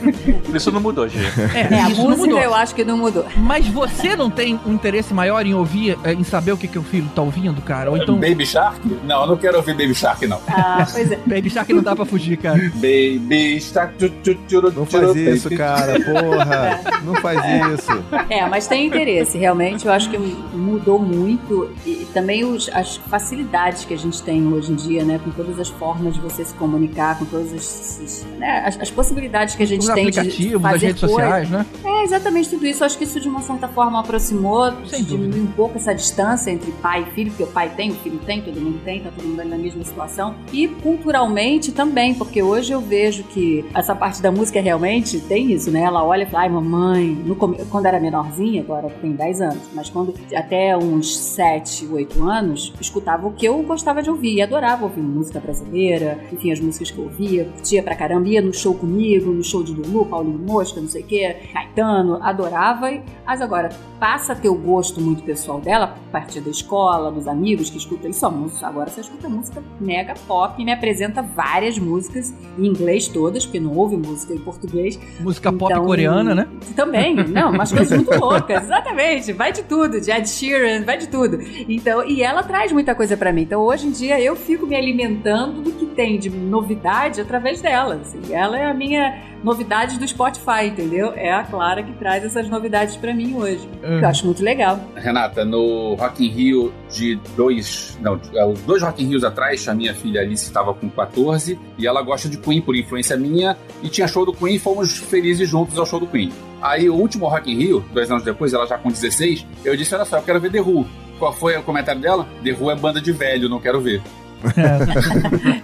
Isso 0.54 0.72
não 0.72 0.80
mudou, 0.82 1.08
Gê. 1.08 1.20
É, 1.54 1.74
É, 1.74 1.82
a 1.82 1.89
música 1.89 2.16
mudou. 2.18 2.39
eu 2.39 2.54
acho 2.54 2.74
que 2.75 2.84
não 2.84 2.98
mudou. 2.98 3.25
Mas 3.38 3.68
você 3.68 4.16
não 4.16 4.30
tem 4.30 4.60
um 4.66 4.74
interesse 4.74 5.13
maior 5.13 5.46
em 5.46 5.54
ouvir, 5.54 5.98
eh, 6.04 6.13
em 6.13 6.24
saber 6.24 6.51
o 6.51 6.58
que, 6.58 6.68
que 6.68 6.80
o 6.80 6.84
filho 6.84 7.10
tá 7.16 7.22
ouvindo, 7.22 7.62
cara? 7.62 7.89
Ou 7.92 7.98
então. 7.98 8.16
Baby 8.20 8.46
Shark? 8.46 8.80
Não, 9.04 9.22
eu 9.22 9.27
não 9.27 9.38
quero 9.38 9.58
ouvir 9.58 9.74
Baby 9.74 9.94
Shark, 9.96 10.25
não. 10.27 10.39
Ah, 10.48 10.86
pois 10.92 11.12
é. 11.12 11.16
Baby 11.25 11.50
Shark 11.50 11.74
não 11.74 11.84
dá 11.84 11.96
pra 11.96 12.06
fugir, 12.06 12.38
cara. 12.38 12.58
Baby 12.75 13.60
Shark. 13.62 13.94
tu, 13.98 14.10
tu, 14.24 14.36
turu, 14.48 14.72
Não 14.72 14.86
faz 14.86 15.16
isso, 15.16 15.44
baby. 15.46 15.58
cara, 15.58 15.94
porra. 16.00 16.82
Não 17.04 17.16
faz 17.16 17.39
isso. 17.74 18.04
É, 18.30 18.46
mas 18.48 18.68
tem 18.68 18.86
interesse, 18.88 19.38
realmente. 19.38 19.86
Eu 19.86 19.92
acho 19.94 20.10
que 20.10 20.18
mudou 20.18 21.00
muito. 21.00 21.70
E 21.86 22.08
também 22.13 22.44
os- 22.46 22.70
as 22.74 22.98
facilidades 23.10 23.86
que 23.88 23.94
a 23.94 23.98
gente 23.98 24.22
tem 24.22 24.46
hoje 24.51 24.72
em 24.72 24.75
dia, 24.75 25.03
né? 25.03 25.20
Com 25.24 25.32
todas 25.32 25.60
as 25.60 25.70
formas 25.70 26.13
de 26.13 26.22
você 26.22 26.44
se 26.44 26.53
comunicar, 26.53 27.17
com 27.17 27.25
todas 27.25 27.53
as, 27.53 28.25
né, 28.38 28.63
as, 28.65 28.79
as 28.79 28.91
possibilidades 28.91 29.56
que 29.56 29.63
a 29.63 29.67
gente 29.67 29.82
Os 29.82 29.94
tem 29.94 30.10
de 30.10 30.60
fazer 30.60 30.75
as 30.75 30.82
redes 30.82 31.00
coisa. 31.00 31.15
sociais, 31.15 31.50
né? 31.50 31.65
É, 31.84 32.03
exatamente 32.03 32.50
tudo 32.50 32.65
isso. 32.65 32.84
Acho 32.84 32.98
que 32.98 33.06
isso 33.06 33.20
de 33.20 33.27
uma 33.27 33.41
certa 33.41 33.67
forma 33.67 34.00
aproximou, 34.00 34.72
Sem 34.86 35.03
diminuiu 35.03 35.44
um 35.44 35.48
pouco 35.48 35.77
essa 35.77 35.94
distância 35.94 36.51
entre 36.51 36.72
pai 36.74 37.03
e 37.03 37.12
filho, 37.13 37.32
porque 37.32 37.44
o 37.44 37.48
pai 37.48 37.70
tem, 37.70 37.91
o 37.91 37.96
filho 37.96 38.20
tem, 38.25 38.41
todo 38.41 38.60
mundo 38.60 38.79
tem, 38.84 39.01
tá 39.01 39.10
todo 39.15 39.25
mundo 39.25 39.39
ali 39.39 39.50
na 39.50 39.58
mesma 39.58 39.84
situação. 39.84 40.36
E 40.51 40.67
culturalmente 40.67 41.72
também, 41.72 42.13
porque 42.13 42.44
hoje 42.44 42.74
eu 42.74 42.82
vejo 42.82 43.24
que 43.24 43.65
essa 43.74 43.96
parte 43.96 44.22
da 44.22 44.32
música 44.32 44.62
realmente 44.62 45.20
tem 45.22 45.51
isso, 45.51 45.72
né? 45.72 45.82
Ela 45.82 46.03
olha 46.03 46.24
e 46.24 46.25
fala, 46.25 46.44
ai 46.44 46.50
mamãe, 46.50 47.08
no 47.25 47.36
quando 47.36 47.86
era 47.86 48.00
menorzinha, 48.00 48.62
agora 48.62 48.89
tem 49.01 49.12
10 49.13 49.41
anos, 49.41 49.63
mas 49.74 49.89
quando 49.89 50.13
até 50.36 50.77
uns 50.77 51.17
7, 51.17 51.88
8 51.88 52.24
anos, 52.24 52.74
escutava 52.79 53.27
o 53.27 53.32
que 53.32 53.46
eu 53.46 53.62
gostava 53.63 53.77
de 54.02 54.10
ouvir, 54.10 54.36
e 54.36 54.42
adorava 54.42 54.84
ouvir 54.84 55.02
música 55.02 55.40
brasileira, 55.40 56.20
enfim, 56.32 56.52
as 56.52 56.60
músicas 56.60 56.92
que 56.92 56.98
eu 56.98 57.06
ouvia, 57.06 57.46
curtia 57.46 57.82
pra 57.82 57.96
caramba, 57.96 58.28
ia 58.28 58.42
no 58.42 58.54
show 58.54 58.74
comigo, 58.74 59.32
no 59.32 59.44
show 59.44 59.64
de 59.64 59.74
Lulu, 59.74 60.06
Paulinho 60.06 60.40
Mosca, 60.40 60.80
não 60.80 60.88
sei 60.88 61.02
o 61.02 61.06
que, 61.06 61.34
Caetano, 61.54 62.20
adorava, 62.22 62.92
mas 63.26 63.42
agora 63.42 63.70
passa 64.00 64.34
a 64.34 64.36
ter 64.36 64.50
o 64.50 64.56
gosto 64.56 65.02
muito 65.02 65.24
pessoal 65.24 65.60
dela, 65.60 65.96
a 66.10 66.12
partir 66.12 66.42
da 66.42 66.50
escola, 66.50 67.12
dos 67.12 67.28
amigos 67.28 67.70
que 67.70 67.78
escutam, 67.78 68.12
só 68.14 68.30
música, 68.30 68.68
agora 68.68 68.90
você 68.90 69.02
escuta 69.02 69.28
música 69.28 69.64
mega 69.80 70.14
pop 70.28 70.62
e 70.62 70.66
me 70.66 70.72
apresenta 70.72 71.22
várias 71.22 71.78
músicas 71.80 72.34
em 72.58 72.66
inglês 72.66 73.08
todas, 73.08 73.46
porque 73.46 73.60
não 73.60 73.76
ouve 73.76 73.98
música 73.98 74.34
em 74.34 74.40
português. 74.40 75.00
Música 75.20 75.52
pop 75.52 75.72
Então, 75.72 75.86
coreana, 75.86 76.36
né? 76.36 76.48
Também, 76.76 77.16
não, 77.16 77.52
umas 77.52 77.72
coisas 77.72 77.96
muito 77.98 78.14
loucas, 78.20 78.64
exatamente, 78.64 79.34
vai 79.34 79.52
de 79.52 79.64
tudo, 79.64 80.00
de 80.00 80.12
Ed 80.12 80.28
Sheeran, 80.30 80.84
vai 80.84 80.98
de 80.98 81.08
tudo. 81.08 81.40
Então, 81.68 82.06
e 82.06 82.22
ela 82.22 82.44
traz 82.44 82.72
muita 82.72 82.94
coisa 82.94 83.18
pra 83.18 83.34
mim. 83.34 83.42
Então, 83.42 83.62
hoje 83.68 83.88
em 83.88 83.92
dia 83.92 84.20
eu 84.20 84.36
fico 84.36 84.66
me 84.66 84.76
alimentando 84.76 85.62
do 85.62 85.72
que 85.72 85.86
tem 85.88 86.18
de 86.18 86.30
novidade 86.30 87.22
através 87.22 87.62
dela. 87.62 87.96
assim. 87.96 88.34
Ela 88.34 88.58
é 88.58 88.66
a 88.66 88.74
minha 88.74 89.22
novidade 89.44 90.00
do 90.00 90.08
Spotify, 90.08 90.68
entendeu? 90.68 91.14
É 91.16 91.32
a 91.32 91.44
Clara 91.44 91.84
que 91.84 91.94
traz 91.94 92.24
essas 92.24 92.50
novidades 92.50 92.96
pra 92.96 93.14
mim 93.14 93.36
hoje. 93.36 93.68
Uhum. 93.84 94.00
Eu 94.00 94.08
acho 94.08 94.26
muito 94.26 94.44
legal. 94.44 94.80
Renata, 94.96 95.46
no 95.46 95.96
Rock 95.96 96.26
in 96.26 96.30
Rio 96.30 96.74
de 96.92 97.16
dois. 97.36 97.98
Não, 98.02 98.20
é, 98.34 98.46
os 98.46 98.62
dois 98.62 98.82
Rock 98.82 99.04
in 99.04 99.08
Rios 99.08 99.24
atrás, 99.24 99.68
a 99.68 99.76
minha 99.76 99.94
filha 99.94 100.22
Alice 100.22 100.46
estava 100.46 100.74
com 100.74 100.90
14 100.90 101.60
e 101.78 101.88
ela 101.88 102.02
gosta 102.02 102.28
de 102.28 102.38
Queen 102.38 102.62
por 102.62 102.76
influência 102.76 103.16
minha. 103.18 103.58
E 103.84 103.90
tinha 103.90 104.08
show 104.08 104.26
do 104.26 104.34
Queen 104.34 104.56
e 104.56 104.60
fomos 104.60 104.98
felizes 104.98 105.48
juntos 105.50 105.78
ao 105.78 105.86
show 105.86 106.00
do 106.00 106.08
Queen. 106.08 106.32
Aí 106.62 106.90
o 106.90 106.96
último 106.96 107.28
Rock 107.28 107.52
in 107.52 107.56
Rio, 107.56 107.86
dois 107.94 108.10
anos 108.10 108.24
depois, 108.24 108.54
ela 108.54 108.66
já 108.66 108.78
com 108.78 108.90
16, 108.90 109.46
eu 109.64 109.76
disse: 109.78 109.94
Olha 109.94 110.06
só, 110.06 110.18
eu 110.18 110.24
quero 110.24 110.40
ver 110.40 110.52
The 110.52 110.62
Who. 110.62 110.86
Qual 111.20 111.34
foi 111.34 111.58
o 111.58 111.64
comentário 111.64 112.02
dela? 112.02 112.28
The 112.44 112.52
Who 112.52 112.72
é 112.72 112.76
banda 112.76 113.02
de 113.02 113.12
velho, 113.12 113.50
não 113.50 113.60
quero 113.60 113.82
ver. 113.82 114.02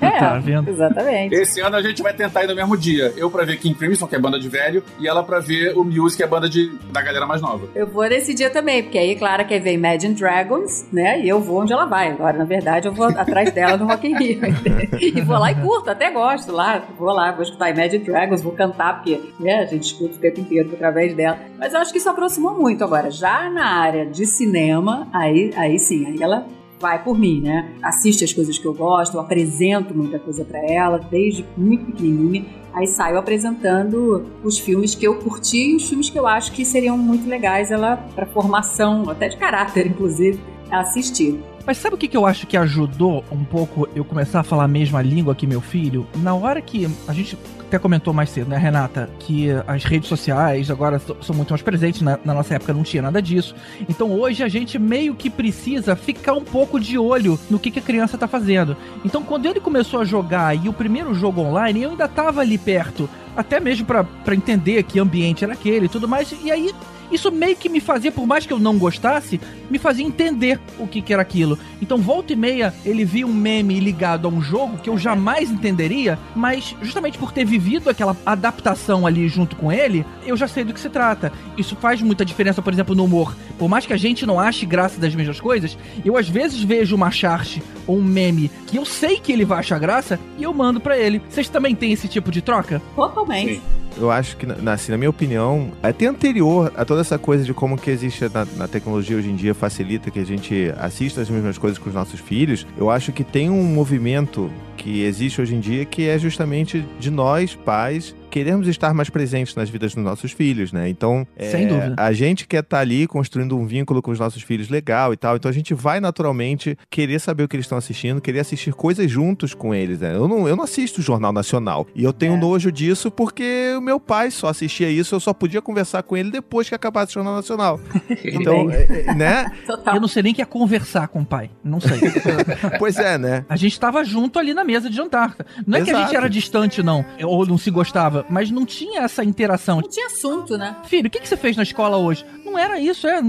É, 0.02 0.20
Tá 0.20 0.40
vendo? 0.40 0.70
exatamente. 0.70 1.36
Esse 1.36 1.60
ano 1.62 1.76
a 1.76 1.82
gente 1.82 2.02
vai 2.02 2.14
tentar 2.14 2.44
ir 2.44 2.48
no 2.48 2.56
mesmo 2.56 2.78
dia. 2.78 3.14
Eu 3.18 3.30
pra 3.30 3.44
ver 3.44 3.58
King 3.58 3.76
Crimson, 3.78 4.08
que 4.08 4.16
é 4.16 4.20
banda 4.20 4.40
de 4.40 4.48
velho, 4.48 4.84
e 5.00 5.08
ela 5.08 5.24
pra 5.24 5.40
ver 5.40 5.78
o 5.78 5.84
Muse, 5.84 6.16
que 6.16 6.24
é 6.24 6.28
banda 6.28 6.48
de, 6.50 6.72
da 6.92 7.02
galera 7.02 7.26
mais 7.26 7.42
nova. 7.42 7.68
Eu 7.76 7.88
vou 7.88 8.04
nesse 8.08 8.34
dia 8.34 8.50
também, 8.50 8.84
porque 8.84 8.98
aí 8.98 9.16
Clara 9.16 9.44
quer 9.44 9.60
ver 9.60 9.74
Imagine 9.74 10.16
Dragons, 10.16 10.86
né? 10.92 11.20
E 11.22 11.30
eu 11.30 11.42
vou 11.42 11.62
onde 11.62 11.74
ela 11.74 11.86
vai. 11.86 12.12
Agora, 12.12 12.38
na 12.38 12.46
verdade, 12.46 12.88
eu 12.88 12.94
vou 12.94 13.08
atrás 13.08 13.52
dela 13.52 13.78
no 13.78 13.86
Rock 13.86 14.08
in 14.08 14.18
Rio. 14.18 14.42
e 15.00 15.22
vou 15.22 15.38
lá 15.38 15.52
e 15.52 15.56
curto, 15.56 15.90
até 15.90 16.12
gosto 16.12 16.52
lá. 16.52 16.84
Vou 16.98 17.14
lá, 17.14 17.32
vou 17.32 17.44
escutar 17.44 17.70
Imagine 17.70 18.04
Dragons, 18.04 18.42
vou 18.42 18.54
cantar, 18.54 18.96
porque 18.96 19.20
né, 19.40 19.60
a 19.60 19.66
gente 19.66 19.84
escuta 19.84 20.16
o 20.16 20.20
tempo 20.20 20.40
inteiro 20.40 20.70
através 20.74 21.14
dela. 21.16 21.40
Mas 21.58 21.74
eu 21.74 21.80
acho 21.80 21.92
que 21.92 21.98
isso 21.98 22.10
aproximou 22.10 22.54
muito. 22.58 22.84
Agora, 22.84 23.10
já 23.12 23.50
na 23.50 23.66
área 23.66 24.06
de 24.06 24.26
cinema, 24.26 25.08
aí, 25.14 25.52
aí 25.56 25.80
sim, 25.80 26.06
aí 26.06 26.22
ela 26.22 26.46
vai 26.84 27.02
por 27.02 27.18
mim, 27.18 27.40
né? 27.40 27.74
Assiste 27.82 28.26
as 28.26 28.34
coisas 28.34 28.58
que 28.58 28.66
eu 28.66 28.74
gosto, 28.74 29.16
eu 29.16 29.22
apresento 29.22 29.96
muita 29.96 30.20
coisa 30.20 30.44
pra 30.44 30.60
ela, 30.60 31.00
desde 31.00 31.46
muito 31.56 31.86
pequenininha. 31.86 32.46
Aí 32.74 32.86
saio 32.86 33.18
apresentando 33.18 34.26
os 34.44 34.60
filmes 34.60 34.94
que 34.94 35.08
eu 35.08 35.16
curti 35.20 35.72
e 35.72 35.76
os 35.78 35.88
filmes 35.88 36.10
que 36.10 36.20
eu 36.20 36.28
acho 36.28 36.52
que 36.52 36.66
seriam 36.66 36.98
muito 36.98 37.30
legais 37.30 37.72
ela 37.72 37.96
para 38.14 38.26
formação, 38.26 39.10
até 39.10 39.30
de 39.30 39.38
caráter, 39.38 39.88
inclusive, 39.88 40.42
assistir. 40.70 41.40
Mas 41.66 41.78
sabe 41.78 41.96
o 41.96 41.98
que, 41.98 42.10
que 42.10 42.18
eu 42.18 42.26
acho 42.26 42.46
que 42.46 42.58
ajudou 42.58 43.24
um 43.32 43.44
pouco 43.44 43.88
eu 43.96 44.04
começar 44.04 44.42
a 44.42 44.44
falar 44.44 44.66
a 44.66 44.68
mesma 44.68 45.02
língua 45.02 45.34
que 45.34 45.48
meu 45.48 45.62
filho? 45.62 46.06
Na 46.18 46.34
hora 46.34 46.62
que 46.62 46.90
a 47.08 47.14
gente 47.14 47.38
até 47.62 47.80
comentou 47.80 48.14
mais 48.14 48.30
cedo, 48.30 48.50
né, 48.50 48.58
Renata, 48.58 49.10
que 49.18 49.48
as 49.66 49.86
redes 49.86 50.10
sociais 50.10 50.70
agora 50.70 51.00
são 51.22 51.36
muito 51.36 51.52
mais 51.52 51.62
presentes, 51.62 52.02
na, 52.02 52.20
na 52.24 52.34
nossa 52.34 52.54
época 52.54 52.74
não 52.74 52.84
tinha 52.84 53.02
nada 53.02 53.22
disso. 53.22 53.56
Então 53.90 54.12
hoje 54.12 54.44
a 54.44 54.50
gente 54.50 54.78
meio 54.78 55.16
que 55.16 55.30
precisa 55.30 55.96
ficar 55.96 56.34
um 56.34 56.44
pouco 56.44 56.80
de 56.80 56.98
olho 56.98 57.40
no 57.50 57.58
que, 57.58 57.72
que 57.72 57.80
a 57.80 57.82
criança 57.84 58.18
tá 58.18 58.28
fazendo. 58.28 58.76
Então 59.06 59.24
quando 59.24 59.46
ele 59.46 59.62
começou 59.62 60.02
a 60.02 60.06
jogar 60.06 60.54
e 60.54 60.68
o 60.68 60.74
primeiro 60.74 61.14
jogo 61.14 61.42
online, 61.42 61.84
eu 61.84 61.92
ainda 61.92 62.10
tava 62.10 62.42
ali 62.42 62.58
perto, 62.58 63.10
até 63.38 63.60
mesmo 63.60 63.86
pra 63.86 64.06
entender 64.34 64.84
que 64.84 65.00
ambiente 65.00 65.46
era 65.46 65.54
aquele 65.54 65.86
e 65.86 65.90
tudo 65.90 66.08
mais, 66.08 66.36
e 66.44 66.52
aí 66.52 66.74
isso 67.12 67.32
meio 67.32 67.56
que 67.56 67.70
me 67.70 67.80
fazia, 67.80 68.12
por 68.12 68.26
mais 68.26 68.46
que 68.46 68.54
eu 68.54 68.60
não 68.60 68.78
gostasse, 68.78 69.40
me 69.70 69.78
fazia 69.78 70.06
entender 70.06 70.60
o 70.80 70.88
que, 70.88 71.02
que 71.02 71.14
era 71.14 71.22
aquilo. 71.22 71.58
Então, 71.82 71.98
volta 71.98 72.34
e 72.34 72.36
meia, 72.36 72.74
ele 72.86 73.06
via 73.06 73.26
um 73.26 73.34
meme 73.34 73.80
ligado 73.80 74.28
a 74.28 74.32
um 74.32 74.42
jogo 74.42 74.78
que 74.78 74.90
eu 74.90 74.98
jamais 74.98 75.52
entenderia, 75.52 76.18
mas 76.36 76.76
justamente 76.82 77.18
por 77.18 77.32
ter 77.32 77.46
vivido 77.46 77.90
aquela 77.90 78.16
adaptação 78.26 79.06
ali 79.06 79.28
junto 79.28 79.56
com 79.56 79.72
ele, 79.72 80.06
eu 80.26 80.38
já 80.38 80.48
sei 80.48 80.64
do 80.64 80.74
que 80.74 80.80
se 80.80 80.90
trata. 80.90 81.32
Isso 81.58 81.76
faz 81.76 82.02
muita 82.02 82.26
diferença, 82.26 82.62
por 82.62 82.74
exemplo, 82.74 82.96
no 82.96 83.06
humor. 83.06 83.36
Por 83.58 83.70
mais 83.70 83.86
que 83.86 83.94
a 83.94 83.98
gente 83.98 84.26
não 84.26 84.40
ache 84.40 84.66
graça 84.66 85.00
das 85.00 85.16
mesmas 85.16 85.40
coisas, 85.40 85.78
eu 86.04 86.18
às 86.18 86.28
vezes 86.28 86.62
vejo 86.62 86.96
uma 86.96 87.12
charte 87.12 87.62
ou 87.86 87.98
um 87.98 88.04
meme 88.04 88.50
que 88.68 88.78
eu 88.78 88.86
sei 88.86 89.20
que 89.20 89.32
ele 89.32 89.46
vai 89.46 89.60
achar 89.60 89.80
graça 89.80 90.20
e 90.38 90.44
eu 90.44 90.54
mando 90.54 90.80
pra 90.80 90.98
ele. 90.98 91.22
Vocês 91.30 91.50
também 91.50 91.76
têm 91.76 91.92
esse 91.92 92.08
tipo 92.08 92.32
de 92.32 92.42
troca? 92.42 92.82
Totalmente. 92.96 93.62
Eu 93.98 94.12
acho 94.12 94.38
que, 94.38 94.46
assim, 94.70 94.92
na 94.92 94.98
minha 94.98 95.10
opinião, 95.10 95.72
até 95.82 96.08
anterior 96.08 96.72
a 96.76 96.84
toda 96.84 97.02
essa 97.02 97.18
coisa 97.18 97.44
de 97.44 97.54
como 97.54 97.78
que 97.78 97.90
existe 97.90 98.24
na, 98.34 98.46
na 98.58 98.68
tecnologia 98.68 99.18
hoje 99.18 99.30
em 99.30 99.36
dia 99.36 99.54
facilita 99.54 100.10
que 100.10 100.20
a 100.20 100.26
gente 100.26 100.74
assista 100.78 101.22
as 101.22 101.30
mesmas 101.30 101.58
coisas 101.58 101.78
com 101.78 101.90
os 101.90 101.96
nossos 101.96 102.20
filhos, 102.20 102.66
eu 102.78 102.90
acho 102.90 103.12
que 103.12 103.24
tem 103.24 103.50
um 103.50 103.64
movimento 103.64 104.50
que 104.78 105.04
existe 105.04 105.42
hoje 105.42 105.56
em 105.56 105.60
dia 105.60 105.86
que 105.86 106.08
é 106.08 106.18
justamente 106.18 106.86
de 107.00 107.10
nós, 107.10 107.56
pais, 107.56 108.16
queremos 108.34 108.68
estar 108.68 108.96
mais 108.96 109.12
presentes 109.12 109.54
nas 109.56 109.70
vidas 109.70 109.94
dos 109.94 110.04
nossos 110.04 110.32
filhos, 110.32 110.74
né? 110.74 110.90
Então, 110.90 111.28
é, 111.38 111.52
Sem 111.52 111.68
dúvida. 111.68 111.94
a 111.96 112.12
gente 112.14 112.48
quer 112.48 112.64
estar 112.64 112.80
ali 112.80 113.06
construindo 113.06 113.56
um 113.56 113.68
vínculo 113.68 114.02
com 114.02 114.10
os 114.10 114.18
nossos 114.20 114.42
filhos 114.42 114.70
legal 114.70 115.14
e 115.14 115.18
tal, 115.18 115.36
então 115.36 115.48
a 115.48 115.54
gente 115.54 115.72
vai 115.76 116.00
naturalmente 116.00 116.76
querer 116.90 117.20
saber 117.20 117.44
o 117.44 117.48
que 117.48 117.56
eles 117.56 117.66
estão 117.66 117.78
assistindo, 117.78 118.20
querer 118.20 118.40
assistir 118.40 118.74
coisas 118.74 119.10
juntos 119.12 119.54
com 119.54 119.72
eles, 119.76 120.00
né? 120.00 120.16
Eu 120.16 120.28
não, 120.28 120.48
eu 120.48 120.56
não 120.56 120.64
assisto 120.64 121.00
o 121.00 121.04
Jornal 121.04 121.32
Nacional 121.32 121.86
e 121.94 122.04
eu 122.04 122.12
tenho 122.12 122.34
É. 122.34 122.38
nojo 122.38 122.72
disso 122.72 123.12
porque 123.12 123.76
o 123.78 123.82
meu 123.82 124.00
pai 124.00 124.32
só 124.32 124.48
assistia 124.48 124.90
isso, 124.90 125.14
eu 125.14 125.20
só 125.20 125.32
podia 125.32 125.62
conversar 125.62 126.02
com 126.02 126.18
ele 126.18 126.32
depois 126.32 126.68
que 126.68 126.74
acabasse 126.74 127.12
o 127.12 127.14
Jornal 127.14 127.36
Nacional. 127.36 127.80
Então, 128.26 128.72
é, 128.72 129.06
é, 129.08 129.14
né? 129.14 129.52
Total. 129.68 129.96
Eu 129.96 130.02
não 130.02 130.08
sei 130.08 130.24
nem 130.24 130.32
o 130.32 130.36
que 130.36 130.42
é 130.42 130.46
conversar 130.46 131.08
com 131.08 131.22
o 131.22 131.26
pai. 131.26 131.52
Não 131.64 131.80
sei. 131.80 132.00
Pois 132.80 132.98
é, 132.98 133.18
né? 133.18 133.46
A 133.48 133.56
gente 133.56 133.80
tava 133.80 134.04
junto 134.04 134.40
ali 134.40 134.54
na 134.54 134.64
mesa 134.64 134.90
de 134.90 134.96
jantar. 134.96 135.36
Não 135.68 135.78
é 135.78 135.82
que 135.82 135.90
a 135.90 135.94
Exato. 135.94 136.08
gente 136.08 136.16
era 136.18 136.30
distante, 136.30 136.82
não, 136.82 137.06
ou 137.24 137.46
não 137.46 137.58
se 137.58 137.70
gostava, 137.70 138.23
mas 138.30 138.50
não 138.52 138.66
tinha 138.66 139.02
essa 139.02 139.24
interação. 139.24 139.82
Não 139.82 139.90
tinha 139.90 140.08
assunto, 140.08 140.58
né? 140.58 140.76
Filho, 140.86 141.08
o 141.08 141.10
que, 141.10 141.20
que 141.20 141.28
você 141.28 141.38
fez 141.38 141.56
na 141.58 141.64
escola 141.64 141.98
hoje? 141.98 142.26
Não 142.46 142.58
era 142.58 142.80
isso, 142.80 143.08
é. 143.08 143.20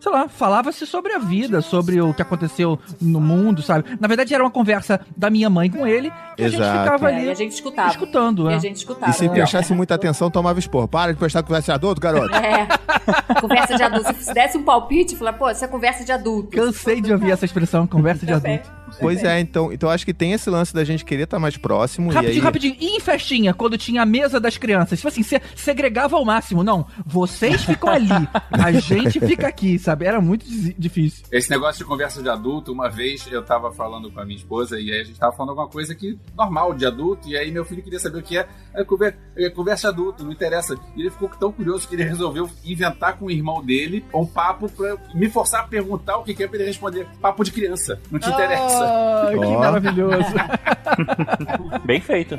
sei 0.00 0.10
lá, 0.12 0.28
falava-se 0.28 0.84
sobre 0.86 1.12
a 1.12 1.18
vida, 1.18 1.60
sobre 1.60 2.00
o 2.00 2.12
que 2.12 2.20
aconteceu 2.22 2.78
no 3.00 3.20
mundo, 3.20 3.62
sabe? 3.62 3.96
Na 4.00 4.08
verdade, 4.08 4.34
era 4.34 4.42
uma 4.42 4.50
conversa 4.50 5.00
da 5.16 5.30
minha 5.30 5.48
mãe 5.48 5.70
com 5.70 5.86
ele, 5.86 6.10
que 6.36 6.42
a 6.42 6.48
gente 6.48 6.60
Exato. 6.60 6.84
ficava 6.84 7.10
É, 7.10 7.14
ali 7.16 7.26
e 7.26 7.30
a 7.30 7.34
gente 7.34 7.52
escutava. 7.52 7.90
escutando. 7.90 8.50
E 8.50 8.52
é. 8.52 8.56
a 8.56 8.58
gente 8.58 8.76
escutava. 8.76 9.10
E 9.12 9.14
se 9.14 9.28
né? 9.28 9.34
prestasse 9.34 9.72
muita 9.72 9.94
atenção, 9.94 10.30
tomava 10.30 10.58
esporro. 10.58 10.88
Para 10.88 11.12
de 11.12 11.18
prestar 11.18 11.42
conversa 11.44 11.66
de 11.72 11.76
adulto, 11.76 12.00
garoto. 12.00 12.34
É. 12.34 12.66
Conversa 13.40 13.76
de 13.76 13.82
adulto. 13.82 14.14
Se 14.14 14.34
desse 14.34 14.58
um 14.58 14.62
palpite, 14.62 15.16
fala, 15.16 15.32
pô, 15.32 15.48
isso 15.50 15.64
é 15.64 15.68
conversa 15.68 16.04
de 16.04 16.10
adulto. 16.12 16.50
Cansei 16.50 17.00
de 17.00 17.12
ouvir 17.12 17.30
essa 17.30 17.44
expressão, 17.44 17.86
conversa 17.86 18.26
de 18.26 18.32
Também. 18.32 18.56
adulto. 18.56 18.81
Pois 19.02 19.22
é, 19.24 19.40
então, 19.40 19.72
então 19.72 19.90
acho 19.90 20.04
que 20.04 20.14
tem 20.14 20.32
esse 20.32 20.48
lance 20.48 20.72
da 20.72 20.84
gente 20.84 21.04
querer 21.04 21.24
estar 21.24 21.38
mais 21.38 21.56
próximo. 21.56 22.10
e 22.10 22.14
Rapidinho, 22.14 22.38
aí... 22.40 22.44
rapidinho. 22.44 22.76
E 22.80 22.96
em 22.96 23.00
festinha, 23.00 23.52
quando 23.54 23.76
tinha 23.76 24.02
a 24.02 24.06
mesa 24.06 24.38
das 24.40 24.56
crianças? 24.56 24.98
Tipo 24.98 25.08
assim, 25.08 25.22
você 25.22 25.40
segregava 25.54 26.16
ao 26.16 26.24
máximo. 26.24 26.62
Não, 26.62 26.86
vocês 27.06 27.64
ficam 27.64 27.90
ali, 27.90 28.08
a 28.50 28.72
gente 28.80 29.20
fica 29.20 29.48
aqui, 29.48 29.78
sabe? 29.78 30.04
Era 30.06 30.20
muito 30.20 30.44
di- 30.46 30.74
difícil. 30.78 31.24
Esse 31.30 31.50
negócio 31.50 31.78
de 31.78 31.84
conversa 31.84 32.22
de 32.22 32.28
adulto, 32.28 32.72
uma 32.72 32.88
vez 32.88 33.26
eu 33.30 33.42
tava 33.44 33.72
falando 33.72 34.10
com 34.10 34.20
a 34.20 34.24
minha 34.24 34.36
esposa 34.38 34.78
e 34.80 34.92
aí 34.92 35.00
a 35.00 35.04
gente 35.04 35.18
tava 35.18 35.32
falando 35.34 35.50
alguma 35.50 35.68
coisa 35.68 35.94
que 35.94 36.18
normal 36.36 36.74
de 36.74 36.86
adulto, 36.86 37.28
e 37.28 37.36
aí 37.36 37.50
meu 37.50 37.64
filho 37.64 37.82
queria 37.82 37.98
saber 37.98 38.18
o 38.18 38.22
que 38.22 38.38
é. 38.38 38.46
Aí, 38.74 38.84
conver- 38.84 39.16
é, 39.36 39.50
conversa 39.50 39.88
de 39.88 39.94
adulto, 39.94 40.24
não 40.24 40.32
interessa. 40.32 40.74
E 40.96 41.00
ele 41.00 41.10
ficou 41.10 41.28
tão 41.28 41.52
curioso 41.52 41.86
que 41.88 41.94
ele 41.94 42.04
resolveu 42.04 42.48
inventar 42.64 43.16
com 43.18 43.26
o 43.26 43.30
irmão 43.30 43.62
dele 43.64 44.04
um 44.14 44.24
papo 44.26 44.68
pra 44.70 44.96
me 45.14 45.28
forçar 45.28 45.60
a 45.60 45.66
perguntar 45.66 46.16
o 46.18 46.24
que 46.24 46.34
que 46.34 46.42
é 46.42 46.46
pra 46.48 46.56
ele 46.58 46.66
responder. 46.68 47.06
Papo 47.20 47.44
de 47.44 47.52
criança, 47.52 48.00
não 48.10 48.18
te 48.18 48.28
interessa. 48.28 48.91
Que 49.30 49.36
Ó. 49.36 49.58
maravilhoso. 49.58 50.34
Bem 51.84 52.00
feito. 52.00 52.38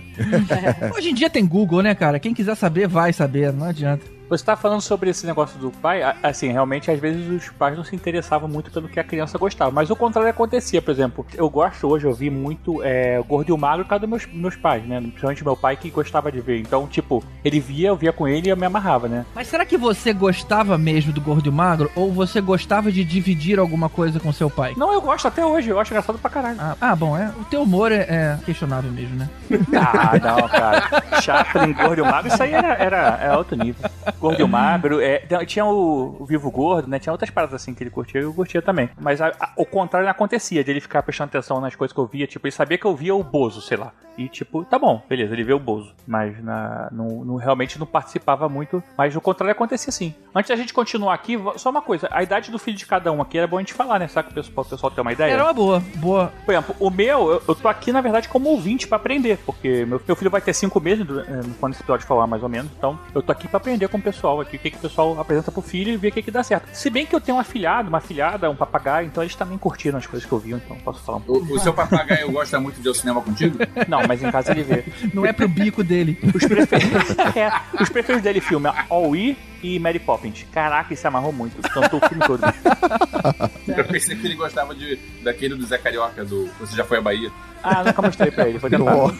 Hoje 0.95 1.09
em 1.09 1.13
dia 1.13 1.29
tem 1.29 1.45
Google, 1.45 1.81
né, 1.81 1.95
cara? 1.95 2.19
Quem 2.19 2.33
quiser 2.33 2.55
saber, 2.55 2.87
vai 2.87 3.13
saber, 3.13 3.51
não 3.53 3.67
adianta. 3.67 4.05
Você 4.37 4.45
tá 4.45 4.55
falando 4.55 4.81
sobre 4.81 5.11
esse 5.11 5.27
negócio 5.27 5.59
do 5.59 5.69
pai, 5.69 6.01
assim, 6.23 6.51
realmente 6.51 6.89
às 6.89 6.99
vezes 6.99 7.29
os 7.29 7.49
pais 7.49 7.77
não 7.77 7.83
se 7.83 7.95
interessavam 7.95 8.49
muito 8.49 8.71
pelo 8.71 8.89
que 8.89 8.99
a 8.99 9.03
criança 9.03 9.37
gostava, 9.37 9.69
mas 9.69 9.91
o 9.91 9.95
contrário 9.95 10.27
acontecia, 10.27 10.81
por 10.81 10.89
exemplo, 10.89 11.23
eu 11.35 11.47
gosto 11.47 11.87
hoje, 11.87 12.07
eu 12.07 12.13
vi 12.13 12.31
muito 12.31 12.81
é, 12.81 13.21
Gordo 13.27 13.49
e 13.49 13.51
o 13.51 13.57
Magro 13.57 13.85
por 13.85 13.89
causa 13.89 14.07
dos 14.07 14.09
meus, 14.09 14.25
meus 14.33 14.55
pais, 14.55 14.83
né? 14.87 14.99
Principalmente 14.99 15.43
meu 15.43 15.55
pai 15.55 15.77
que 15.77 15.91
gostava 15.91 16.31
de 16.31 16.41
ver. 16.41 16.59
Então, 16.59 16.87
tipo, 16.87 17.23
ele 17.45 17.59
via, 17.59 17.89
eu 17.89 17.95
via 17.95 18.11
com 18.11 18.27
ele 18.27 18.47
e 18.47 18.49
eu 18.49 18.57
me 18.57 18.65
amarrava, 18.65 19.07
né? 19.07 19.23
Mas 19.35 19.47
será 19.47 19.65
que 19.65 19.77
você 19.77 20.11
gostava 20.13 20.79
mesmo 20.79 21.13
do 21.13 21.21
Gordo 21.21 21.45
e 21.45 21.49
o 21.49 21.53
Magro? 21.53 21.91
Ou 21.95 22.11
você 22.11 22.41
gostava 22.41 22.91
de 22.91 23.03
dividir 23.03 23.59
alguma 23.59 23.87
coisa 23.87 24.19
com 24.19 24.33
seu 24.33 24.49
pai? 24.49 24.73
Não, 24.75 24.91
eu 24.91 25.01
gosto 25.01 25.27
até 25.27 25.45
hoje, 25.45 25.69
eu 25.69 25.79
acho 25.79 25.93
engraçado 25.93 26.17
pra 26.17 26.31
caralho. 26.31 26.57
Ah, 26.59 26.75
ah, 26.81 26.95
bom, 26.95 27.15
é, 27.15 27.31
o 27.39 27.45
teu 27.45 27.61
humor 27.61 27.91
é, 27.91 28.07
é 28.09 28.39
questionável 28.43 28.91
mesmo, 28.91 29.15
né? 29.15 29.29
Ah, 29.75 30.17
não, 30.17 30.47
cara. 30.47 31.21
Chaplin, 31.21 31.73
Gordo 31.73 31.99
e 31.99 32.01
o 32.01 32.05
Magro, 32.05 32.33
isso 32.33 32.41
aí 32.41 32.53
era, 32.53 32.73
era, 32.73 33.19
era 33.21 33.37
outro 33.37 33.55
nível. 33.55 33.89
Gordo 34.29 34.39
e 34.39 34.43
o 34.43 34.47
Magro, 34.47 34.99
é, 35.01 35.19
tinha 35.45 35.65
o, 35.65 36.17
o 36.19 36.25
Vivo 36.25 36.49
Gordo, 36.49 36.87
né? 36.87 36.99
Tinha 36.99 37.11
outras 37.11 37.29
paradas 37.29 37.55
assim 37.55 37.73
que 37.73 37.83
ele 37.83 37.89
curtia 37.89 38.21
e 38.21 38.23
eu 38.23 38.33
curtia 38.33 38.61
também. 38.61 38.89
Mas 38.99 39.21
a- 39.21 39.33
a- 39.39 39.49
o 39.57 39.65
contrário 39.65 40.05
não 40.05 40.11
acontecia, 40.11 40.63
de 40.63 40.71
ele 40.71 40.79
ficar 40.81 41.03
prestando 41.03 41.29
atenção 41.29 41.59
nas 41.61 41.75
coisas 41.75 41.93
que 41.93 41.99
eu 41.99 42.05
via. 42.05 42.25
Tipo, 42.27 42.47
ele 42.47 42.51
sabia 42.51 42.77
que 42.77 42.85
eu 42.85 42.95
via 42.95 43.13
o 43.15 43.23
Bozo, 43.23 43.61
sei 43.61 43.77
lá. 43.77 43.91
E 44.15 44.29
tipo, 44.29 44.63
tá 44.63 44.77
bom, 44.77 45.01
beleza, 45.09 45.33
ele 45.33 45.43
vê 45.43 45.53
o 45.53 45.59
Bozo. 45.59 45.91
Mas 46.07 46.41
na, 46.43 46.87
não, 46.91 47.25
não- 47.25 47.35
realmente 47.35 47.79
não 47.79 47.85
participava 47.87 48.47
muito. 48.47 48.81
Mas 48.97 49.15
o 49.15 49.21
contrário 49.21 49.51
acontecia 49.51 49.91
sim. 49.91 50.13
Antes 50.35 50.49
da 50.49 50.55
gente 50.55 50.73
continuar 50.73 51.13
aqui, 51.15 51.39
só 51.57 51.69
uma 51.71 51.81
coisa. 51.81 52.07
A 52.11 52.21
idade 52.21 52.51
do 52.51 52.59
filho 52.59 52.77
de 52.77 52.85
cada 52.85 53.11
um 53.11 53.21
aqui 53.21 53.37
era 53.37 53.47
bom 53.47 53.57
a 53.57 53.59
gente 53.59 53.73
falar, 53.73 53.97
né? 53.99 54.07
Sabe 54.07 54.27
que 54.27 54.33
o 54.33 54.35
pessoal, 54.43 54.65
o 54.65 54.69
pessoal 54.69 54.91
tem 54.91 55.01
uma 55.01 55.11
ideia? 55.11 55.31
Era 55.33 55.43
uma 55.43 55.53
boa, 55.53 55.79
boa. 55.95 56.31
Por 56.45 56.51
exemplo, 56.51 56.75
o 56.79 56.89
meu, 56.91 57.31
eu, 57.31 57.41
eu 57.47 57.55
tô 57.55 57.67
aqui, 57.67 57.91
na 57.91 58.01
verdade, 58.01 58.29
como 58.29 58.49
ouvinte 58.49 58.87
pra 58.87 58.97
aprender, 58.97 59.39
porque 59.45 59.83
meu, 59.85 59.99
meu 60.07 60.15
filho 60.15 60.29
vai 60.29 60.41
ter 60.41 60.53
cinco 60.53 60.79
meses 60.79 61.05
eh, 61.09 61.41
quando 61.59 61.73
esse 61.73 61.81
episódio 61.81 62.05
falar, 62.05 62.27
mais 62.27 62.43
ou 62.43 62.49
menos. 62.49 62.71
Então, 62.77 62.99
eu 63.15 63.21
tô 63.23 63.31
aqui 63.31 63.47
pra 63.47 63.57
aprender 63.57 63.87
com 63.87 63.97
o 63.97 64.01
pessoal 64.01 64.12
aqui, 64.41 64.55
o 64.55 64.59
que, 64.59 64.71
que 64.71 64.77
o 64.77 64.79
pessoal 64.79 65.19
apresenta 65.19 65.51
pro 65.51 65.61
filho 65.61 65.91
e 65.91 65.97
ver 65.97 66.09
o 66.09 66.11
que, 66.11 66.21
que 66.21 66.31
dá 66.31 66.43
certo. 66.43 66.67
Se 66.73 66.89
bem 66.89 67.05
que 67.05 67.15
eu 67.15 67.21
tenho 67.21 67.37
um 67.37 67.39
afilhado, 67.39 67.89
uma 67.89 67.97
afilhada, 67.97 68.49
um 68.49 68.55
papagaio, 68.55 69.07
então 69.07 69.23
eles 69.23 69.35
também 69.35 69.57
curtiram 69.57 69.97
as 69.97 70.05
coisas 70.07 70.27
que 70.27 70.33
eu 70.33 70.39
vi, 70.39 70.51
então 70.51 70.77
posso 70.77 71.03
falar 71.03 71.17
um 71.19 71.21
pouco. 71.21 71.53
O, 71.53 71.55
o 71.55 71.59
seu 71.59 71.73
papagaio 71.73 72.31
gosta 72.31 72.59
muito 72.59 72.79
de 72.79 72.87
ir 72.87 72.89
ao 72.89 72.95
cinema 72.95 73.21
contigo? 73.21 73.57
Não, 73.87 74.01
mas 74.07 74.21
em 74.21 74.31
casa 74.31 74.51
ele 74.51 74.63
vê. 74.63 74.83
Não 75.13 75.25
é 75.25 75.33
pro 75.33 75.47
bico 75.47 75.83
dele. 75.83 76.17
Os 76.33 76.45
preferidos, 76.45 77.17
é, 77.35 77.51
os 77.81 77.89
preferidos 77.89 78.23
dele 78.23 78.41
filme 78.41 78.69
é 78.69 78.85
All 78.89 79.15
E 79.15 79.37
e 79.63 79.79
Mary 79.79 79.99
Poppins. 79.99 80.45
Caraca, 80.51 80.89
ele 80.89 80.99
se 80.99 81.07
amarrou 81.07 81.31
muito. 81.31 81.61
Cantou 81.69 81.99
o 82.03 82.07
filme 82.07 82.23
todo. 82.25 82.43
Eu 83.65 83.85
pensei 83.85 84.15
que 84.15 84.27
ele 84.27 84.35
gostava 84.35 84.75
de, 84.75 84.99
daquele 85.23 85.55
do 85.55 85.65
Zé 85.65 85.77
Carioca, 85.77 86.25
do 86.25 86.49
Você 86.59 86.75
Já 86.75 86.83
Foi 86.83 86.97
à 86.97 87.01
Bahia. 87.01 87.31
Ah, 87.63 87.81
nunca 87.81 88.01
mostrei 88.01 88.29
pra 88.29 88.47
ele. 88.47 88.57
Vou 88.57 88.69
tentar. 88.69 88.93
Vou, 88.93 89.13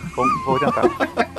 vou 0.46 0.60
tentar. 0.60 0.84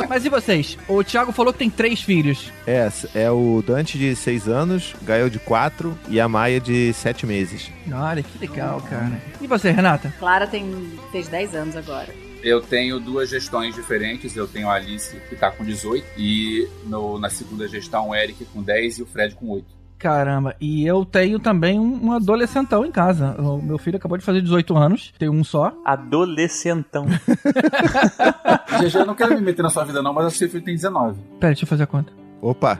Mas 0.08 0.24
e 0.24 0.30
vocês? 0.30 0.78
O 0.88 1.04
Thiago 1.04 1.32
falou 1.32 1.52
que 1.52 1.58
tem 1.58 1.68
três 1.68 2.00
filhos. 2.00 2.50
É, 2.66 2.88
é 3.14 3.30
o 3.30 3.62
Dante 3.64 3.98
de 3.98 4.16
6 4.16 4.48
anos, 4.48 4.94
Gael 5.02 5.28
de 5.28 5.38
4 5.38 5.96
e 6.08 6.18
a 6.18 6.26
Maia 6.26 6.58
de 6.58 6.92
7 6.94 7.26
meses. 7.26 7.70
Olha, 7.92 8.22
que 8.22 8.38
legal, 8.38 8.80
cara. 8.80 9.20
E 9.38 9.46
você, 9.46 9.70
Renata? 9.70 10.14
Clara 10.18 10.46
tem, 10.46 10.98
fez 11.12 11.28
10 11.28 11.54
anos 11.54 11.76
agora. 11.76 12.23
Eu 12.44 12.60
tenho 12.60 13.00
duas 13.00 13.30
gestões 13.30 13.74
diferentes. 13.74 14.36
Eu 14.36 14.46
tenho 14.46 14.68
a 14.68 14.74
Alice, 14.74 15.16
que 15.28 15.34
tá 15.34 15.50
com 15.50 15.64
18, 15.64 16.04
e 16.18 16.68
no- 16.86 17.18
na 17.18 17.30
segunda 17.30 17.66
gestão, 17.66 18.10
o 18.10 18.14
Eric 18.14 18.44
com 18.46 18.62
10 18.62 18.98
e 18.98 19.02
o 19.02 19.06
Fred 19.06 19.34
com 19.34 19.48
8. 19.48 19.64
Caramba, 19.98 20.54
e 20.60 20.86
eu 20.86 21.02
tenho 21.06 21.38
também 21.38 21.80
um, 21.80 22.12
adolescentão 22.12 22.84
em 22.84 22.90
casa. 22.92 23.34
O 23.40 23.62
meu 23.62 23.78
filho 23.78 23.96
acabou 23.96 24.18
de 24.18 24.24
fazer 24.24 24.42
18 24.42 24.76
anos, 24.76 25.14
tem 25.18 25.30
um 25.30 25.42
só. 25.42 25.72
Adolescentão. 25.82 27.06
GG, 28.80 28.98
eu 28.98 29.06
não 29.06 29.14
quero 29.14 29.34
me 29.34 29.40
meter 29.40 29.62
na 29.62 29.70
sua 29.70 29.84
vida, 29.84 30.02
não, 30.02 30.12
mas 30.12 30.26
acho 30.26 30.34
que 30.34 30.38
seu 30.40 30.50
filho 30.50 30.64
tem 30.64 30.74
19. 30.74 31.18
Pera, 31.40 31.52
deixa 31.54 31.64
eu 31.64 31.68
fazer 31.68 31.84
a 31.84 31.86
conta. 31.86 32.12
Opa, 32.46 32.78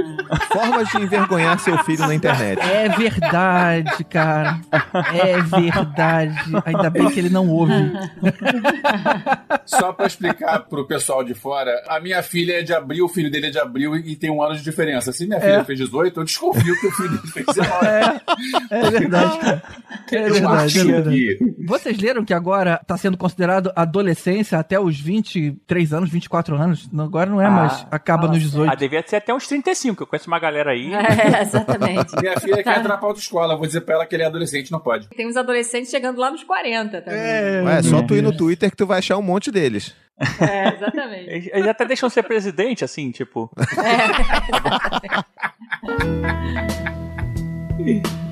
formas 0.50 0.88
de 0.88 1.02
envergonhar 1.02 1.58
seu 1.58 1.76
filho 1.84 2.06
na 2.06 2.14
internet. 2.14 2.58
É 2.62 2.88
verdade, 2.88 4.04
cara. 4.04 4.58
É 5.12 5.38
verdade. 5.42 6.34
Ainda 6.64 6.88
bem 6.88 7.10
que 7.10 7.18
ele 7.20 7.28
não 7.28 7.46
ouve. 7.46 7.74
Só 9.66 9.92
pra 9.92 10.06
explicar 10.06 10.60
pro 10.60 10.86
pessoal 10.86 11.22
de 11.22 11.34
fora, 11.34 11.70
a 11.88 12.00
minha 12.00 12.22
filha 12.22 12.60
é 12.60 12.62
de 12.62 12.72
abril, 12.72 13.04
o 13.04 13.08
filho 13.08 13.30
dele 13.30 13.48
é 13.48 13.50
de 13.50 13.58
abril 13.58 13.94
e 13.96 14.16
tem 14.16 14.30
um 14.30 14.42
ano 14.42 14.56
de 14.56 14.62
diferença. 14.62 15.12
Se 15.12 15.26
minha 15.26 15.40
filha 15.40 15.52
É. 15.60 15.64
fez 15.64 15.78
18, 15.78 16.20
eu 16.20 16.24
desconfio 16.24 16.80
que 16.80 16.86
o 16.86 16.90
filho 16.92 17.10
dele 17.10 17.26
fez 17.32 17.46
19. 17.46 17.86
É 18.70 18.90
verdade, 18.90 19.38
cara. 19.38 19.62
É 20.10 20.28
eu 20.28 20.32
verdade, 20.32 20.80
é 20.80 20.84
verdade. 20.84 21.16
que 21.38 21.54
Vocês 21.66 21.98
leram 21.98 22.24
que 22.24 22.32
agora 22.32 22.80
tá 22.86 22.96
sendo 22.96 23.16
considerado 23.18 23.70
adolescência 23.76 24.58
até 24.58 24.80
os 24.80 24.98
23 24.98 25.92
anos, 25.92 26.08
24 26.10 26.56
anos? 26.56 26.88
Agora 26.98 27.28
não 27.28 27.40
é 27.40 27.46
Ah, 27.46 27.50
mais. 27.50 27.86
Acaba 27.90 28.26
nos 28.26 28.40
18. 28.40 28.70
Ah, 28.72 28.74
devia 28.74 29.01
ser 29.10 29.16
até 29.16 29.34
uns 29.34 29.46
35. 29.46 30.02
Eu 30.02 30.06
conheço 30.06 30.28
uma 30.28 30.38
galera 30.38 30.70
aí. 30.72 30.92
É, 31.32 31.42
exatamente. 31.42 32.14
minha 32.20 32.38
filha 32.40 32.62
quer 32.62 32.78
entrar 32.78 32.96
pra 32.98 33.08
autoescola. 33.08 33.54
Eu 33.54 33.58
vou 33.58 33.66
dizer 33.66 33.82
pra 33.82 33.96
ela 33.96 34.06
que 34.06 34.14
ele 34.14 34.22
é 34.22 34.26
adolescente, 34.26 34.70
não 34.72 34.80
pode. 34.80 35.08
Tem 35.08 35.26
uns 35.26 35.36
adolescentes 35.36 35.90
chegando 35.90 36.18
lá 36.18 36.30
nos 36.30 36.42
40 36.44 37.02
também. 37.02 37.20
É, 37.20 37.62
Ué, 37.64 37.78
é 37.78 37.82
só 37.82 38.02
tu 38.02 38.14
ir 38.14 38.22
no 38.22 38.36
Twitter 38.36 38.70
que 38.70 38.76
tu 38.76 38.86
vai 38.86 38.98
achar 38.98 39.16
um 39.18 39.22
monte 39.22 39.50
deles. 39.50 39.94
É, 40.40 40.74
exatamente. 40.74 41.50
Eles 41.52 41.68
até 41.68 41.84
deixam 41.84 42.08
ser 42.08 42.22
presidente, 42.22 42.84
assim, 42.84 43.10
tipo. 43.10 43.50
Billy 47.76 48.02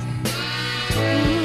you. 1.01 1.40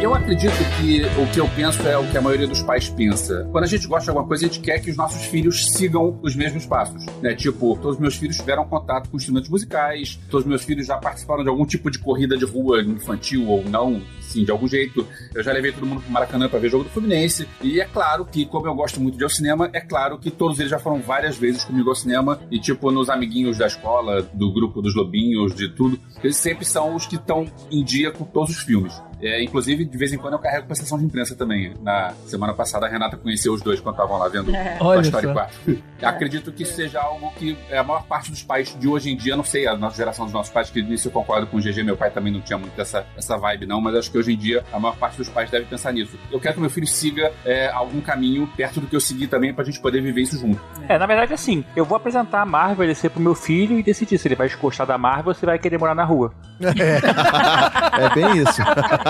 Eu 0.00 0.14
acredito 0.14 0.54
que 0.78 1.02
o 1.20 1.30
que 1.30 1.38
eu 1.38 1.46
penso 1.50 1.86
é 1.86 1.98
o 1.98 2.10
que 2.10 2.16
a 2.16 2.22
maioria 2.22 2.46
dos 2.46 2.62
pais 2.62 2.88
pensa. 2.88 3.46
Quando 3.52 3.64
a 3.64 3.66
gente 3.66 3.86
gosta 3.86 4.04
de 4.04 4.08
alguma 4.08 4.26
coisa, 4.26 4.46
a 4.46 4.48
gente 4.48 4.60
quer 4.60 4.80
que 4.80 4.90
os 4.90 4.96
nossos 4.96 5.26
filhos 5.26 5.72
sigam 5.72 6.18
os 6.22 6.34
mesmos 6.34 6.64
passos. 6.64 7.04
Né? 7.20 7.34
Tipo, 7.34 7.76
todos 7.76 7.96
os 7.96 8.00
meus 8.00 8.16
filhos 8.16 8.38
tiveram 8.38 8.64
contato 8.64 9.10
com 9.10 9.18
instrumentos 9.18 9.50
musicais, 9.50 10.18
todos 10.30 10.46
os 10.46 10.48
meus 10.48 10.64
filhos 10.64 10.86
já 10.86 10.96
participaram 10.96 11.42
de 11.42 11.50
algum 11.50 11.66
tipo 11.66 11.90
de 11.90 11.98
corrida 11.98 12.34
de 12.34 12.46
rua 12.46 12.80
infantil 12.80 13.46
ou 13.46 13.62
não, 13.62 14.00
sim, 14.22 14.42
de 14.42 14.50
algum 14.50 14.66
jeito. 14.66 15.06
Eu 15.34 15.42
já 15.42 15.52
levei 15.52 15.70
todo 15.70 15.84
mundo 15.84 16.00
pro 16.00 16.10
Maracanã 16.10 16.48
pra 16.48 16.58
ver 16.58 16.70
jogo 16.70 16.84
do 16.84 16.90
Fluminense. 16.90 17.46
E 17.60 17.78
é 17.78 17.84
claro 17.84 18.24
que, 18.24 18.46
como 18.46 18.66
eu 18.66 18.74
gosto 18.74 18.98
muito 19.02 19.18
de 19.18 19.22
ir 19.22 19.24
ao 19.24 19.30
cinema, 19.30 19.68
é 19.70 19.80
claro 19.82 20.18
que 20.18 20.30
todos 20.30 20.58
eles 20.58 20.70
já 20.70 20.78
foram 20.78 21.02
várias 21.02 21.36
vezes 21.36 21.62
comigo 21.62 21.90
ao 21.90 21.94
cinema. 21.94 22.40
E, 22.50 22.58
tipo, 22.58 22.90
nos 22.90 23.10
amiguinhos 23.10 23.58
da 23.58 23.66
escola, 23.66 24.22
do 24.32 24.50
grupo 24.50 24.80
dos 24.80 24.94
lobinhos, 24.94 25.54
de 25.54 25.68
tudo, 25.68 26.00
eles 26.24 26.36
sempre 26.36 26.64
são 26.64 26.96
os 26.96 27.06
que 27.06 27.16
estão 27.16 27.46
em 27.70 27.84
dia 27.84 28.10
com 28.10 28.24
todos 28.24 28.56
os 28.56 28.62
filmes. 28.62 28.94
É, 29.22 29.42
inclusive, 29.42 29.84
de 29.84 29.98
vez 29.98 30.12
em 30.12 30.18
quando 30.18 30.34
eu 30.34 30.38
carrego 30.38 30.66
pra 30.66 30.74
sessão 30.74 30.98
de 30.98 31.04
imprensa 31.04 31.34
também. 31.34 31.74
Na 31.82 32.12
semana 32.26 32.54
passada, 32.54 32.86
a 32.86 32.88
Renata 32.88 33.16
conheceu 33.16 33.52
os 33.52 33.60
dois 33.62 33.80
quando 33.80 33.94
estavam 33.96 34.18
lá 34.18 34.28
vendo 34.28 34.54
É. 34.54 34.76
Toy 34.76 34.86
Olha 34.86 35.00
Story 35.02 35.26
só. 35.26 35.32
4. 35.32 35.82
Acredito 36.02 36.52
que 36.52 36.64
seja 36.64 37.00
algo 37.00 37.30
que 37.36 37.56
é, 37.68 37.78
a 37.78 37.84
maior 37.84 38.04
parte 38.04 38.30
dos 38.30 38.42
pais 38.42 38.76
de 38.78 38.88
hoje 38.88 39.10
em 39.10 39.16
dia, 39.16 39.36
não 39.36 39.44
sei, 39.44 39.66
a 39.66 39.76
nossa 39.76 39.96
geração 39.96 40.24
dos 40.24 40.34
nossos 40.34 40.52
pais, 40.52 40.70
que 40.70 40.82
nisso 40.82 41.08
eu 41.08 41.12
concordo 41.12 41.46
com 41.46 41.56
o 41.58 41.60
GG, 41.60 41.82
meu 41.82 41.96
pai 41.96 42.10
também 42.10 42.32
não 42.32 42.40
tinha 42.40 42.58
muito 42.58 42.78
essa, 42.80 43.04
essa 43.16 43.36
vibe, 43.36 43.66
não, 43.66 43.80
mas 43.80 43.94
acho 43.94 44.10
que 44.10 44.18
hoje 44.18 44.32
em 44.32 44.36
dia 44.36 44.64
a 44.72 44.78
maior 44.78 44.96
parte 44.96 45.16
dos 45.16 45.28
pais 45.28 45.50
deve 45.50 45.66
pensar 45.66 45.92
nisso. 45.92 46.18
Eu 46.30 46.40
quero 46.40 46.54
que 46.54 46.60
meu 46.60 46.70
filho 46.70 46.86
siga 46.86 47.32
é, 47.44 47.68
algum 47.68 48.00
caminho 48.00 48.46
perto 48.56 48.80
do 48.80 48.86
que 48.86 48.96
eu 48.96 49.00
segui 49.00 49.26
também 49.26 49.52
pra 49.52 49.64
gente 49.64 49.80
poder 49.80 50.00
viver 50.00 50.22
isso 50.22 50.38
junto. 50.38 50.60
É, 50.88 50.98
na 50.98 51.06
verdade, 51.06 51.34
assim, 51.34 51.64
eu 51.76 51.84
vou 51.84 51.96
apresentar 51.96 52.42
a 52.42 52.46
Marvel 52.46 52.84
ele 52.88 53.10
pro 53.10 53.20
meu 53.20 53.34
filho 53.34 53.78
e 53.78 53.82
decidir 53.82 54.18
se 54.18 54.28
ele 54.28 54.34
vai 54.34 54.48
gostar 54.60 54.84
da 54.84 54.96
Marvel 54.98 55.28
ou 55.28 55.34
se 55.34 55.44
vai 55.44 55.58
querer 55.58 55.78
morar 55.78 55.94
na 55.94 56.04
rua. 56.04 56.32
É, 56.80 58.04
é 58.04 58.14
bem 58.14 58.42
isso. 58.42 58.60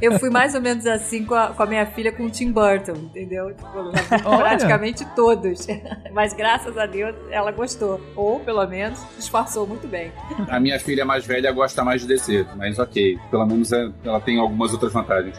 Eu 0.00 0.18
fui 0.18 0.30
mais 0.30 0.54
ou 0.54 0.60
menos 0.60 0.86
assim 0.86 1.24
com 1.24 1.34
a, 1.34 1.48
com 1.48 1.62
a 1.62 1.66
minha 1.66 1.86
filha 1.86 2.12
com 2.12 2.24
o 2.24 2.30
Tim 2.30 2.52
Burton, 2.52 2.92
entendeu? 2.92 3.54
Tipo, 3.54 4.36
praticamente 4.38 5.04
todos. 5.16 5.66
Mas 6.12 6.32
graças 6.32 6.76
a 6.78 6.86
Deus 6.86 7.14
ela 7.30 7.50
gostou. 7.50 8.00
Ou, 8.16 8.40
pelo 8.40 8.66
menos, 8.66 9.00
disfarçou 9.16 9.66
muito 9.66 9.86
bem. 9.88 10.12
A 10.48 10.58
minha 10.60 10.78
filha 10.78 11.04
mais 11.04 11.24
velha 11.26 11.50
gosta 11.52 11.82
mais 11.84 12.02
de 12.02 12.08
DC, 12.08 12.46
mas 12.56 12.78
ok. 12.78 13.18
Pelo 13.30 13.46
menos 13.46 13.72
é- 13.72 13.88
ela 14.04 14.20
tem 14.20 14.38
algumas 14.38 14.72
outras 14.72 14.92
vantagens. 14.92 15.36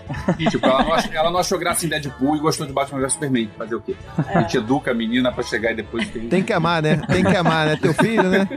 tipo, 0.50 0.66
ela 0.66 0.84
não, 0.84 0.94
achou, 0.94 1.14
ela 1.14 1.32
não 1.32 1.40
achou 1.40 1.58
graça 1.60 1.86
em 1.86 1.90
Deadpool 1.90 2.36
e 2.36 2.40
gostou 2.40 2.66
de 2.68 2.74
Batman 2.74 3.00
vs 3.02 3.14
Superman. 3.14 3.50
Fazer 3.58 3.76
o 3.76 3.82
quê? 3.82 3.96
A 4.34 4.42
gente 4.42 4.58
educa 4.58 4.92
a 4.92 4.94
menina 4.94 5.32
pra 5.32 5.44
chegar 5.44 5.72
e 5.72 5.76
depois 5.76 6.08
tem. 6.10 6.28
Tem 6.28 6.44
que 6.44 6.52
amar, 6.54 6.82
né? 6.82 7.02
Tem 7.08 7.24
que 7.24 7.36
amar, 7.36 7.68
né? 7.68 7.78
Teu 7.82 7.94
filho, 7.94 8.30
né? 8.30 8.48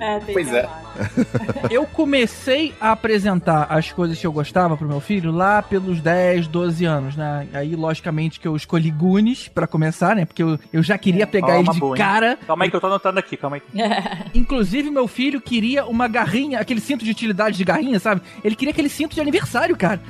É, 0.00 0.18
tem 0.20 0.32
Pois 0.34 0.48
que 0.48 0.56
é. 0.56 0.64
amar. 0.64 0.82
Eu 1.70 1.86
comecei 1.86 2.74
a 2.80 2.92
apresentar 2.92 3.66
as 3.68 3.92
coisas 3.92 4.18
que 4.18 4.26
eu 4.26 4.32
gostava 4.32 4.76
pro 4.76 4.85
meu 4.86 5.00
filho 5.00 5.30
lá 5.30 5.62
pelos 5.62 6.00
10, 6.00 6.46
12 6.48 6.84
anos, 6.84 7.16
né? 7.16 7.48
Aí, 7.52 7.74
logicamente, 7.74 8.40
que 8.40 8.48
eu 8.48 8.56
escolhi 8.56 8.90
Goonies 8.90 9.48
pra 9.48 9.66
começar, 9.66 10.16
né? 10.16 10.24
Porque 10.24 10.42
eu, 10.42 10.58
eu 10.72 10.82
já 10.82 10.96
queria 10.98 11.26
pegar 11.26 11.56
Ó, 11.56 11.60
ele 11.60 11.70
de 11.70 11.80
boa, 11.80 11.96
hein? 11.96 12.02
cara. 12.02 12.38
Calma 12.46 12.64
aí 12.64 12.70
que 12.70 12.76
eu 12.76 12.80
tô 12.80 12.86
anotando 12.86 13.18
aqui, 13.18 13.36
calma 13.36 13.56
aí. 13.56 13.62
Inclusive, 14.34 14.90
meu 14.90 15.08
filho 15.08 15.40
queria 15.40 15.84
uma 15.86 16.08
garrinha, 16.08 16.60
aquele 16.60 16.80
cinto 16.80 17.04
de 17.04 17.10
utilidade 17.10 17.56
de 17.56 17.64
garrinha, 17.64 17.98
sabe? 17.98 18.22
Ele 18.44 18.54
queria 18.54 18.72
aquele 18.72 18.88
cinto 18.88 19.14
de 19.14 19.20
aniversário, 19.20 19.76
cara. 19.76 20.00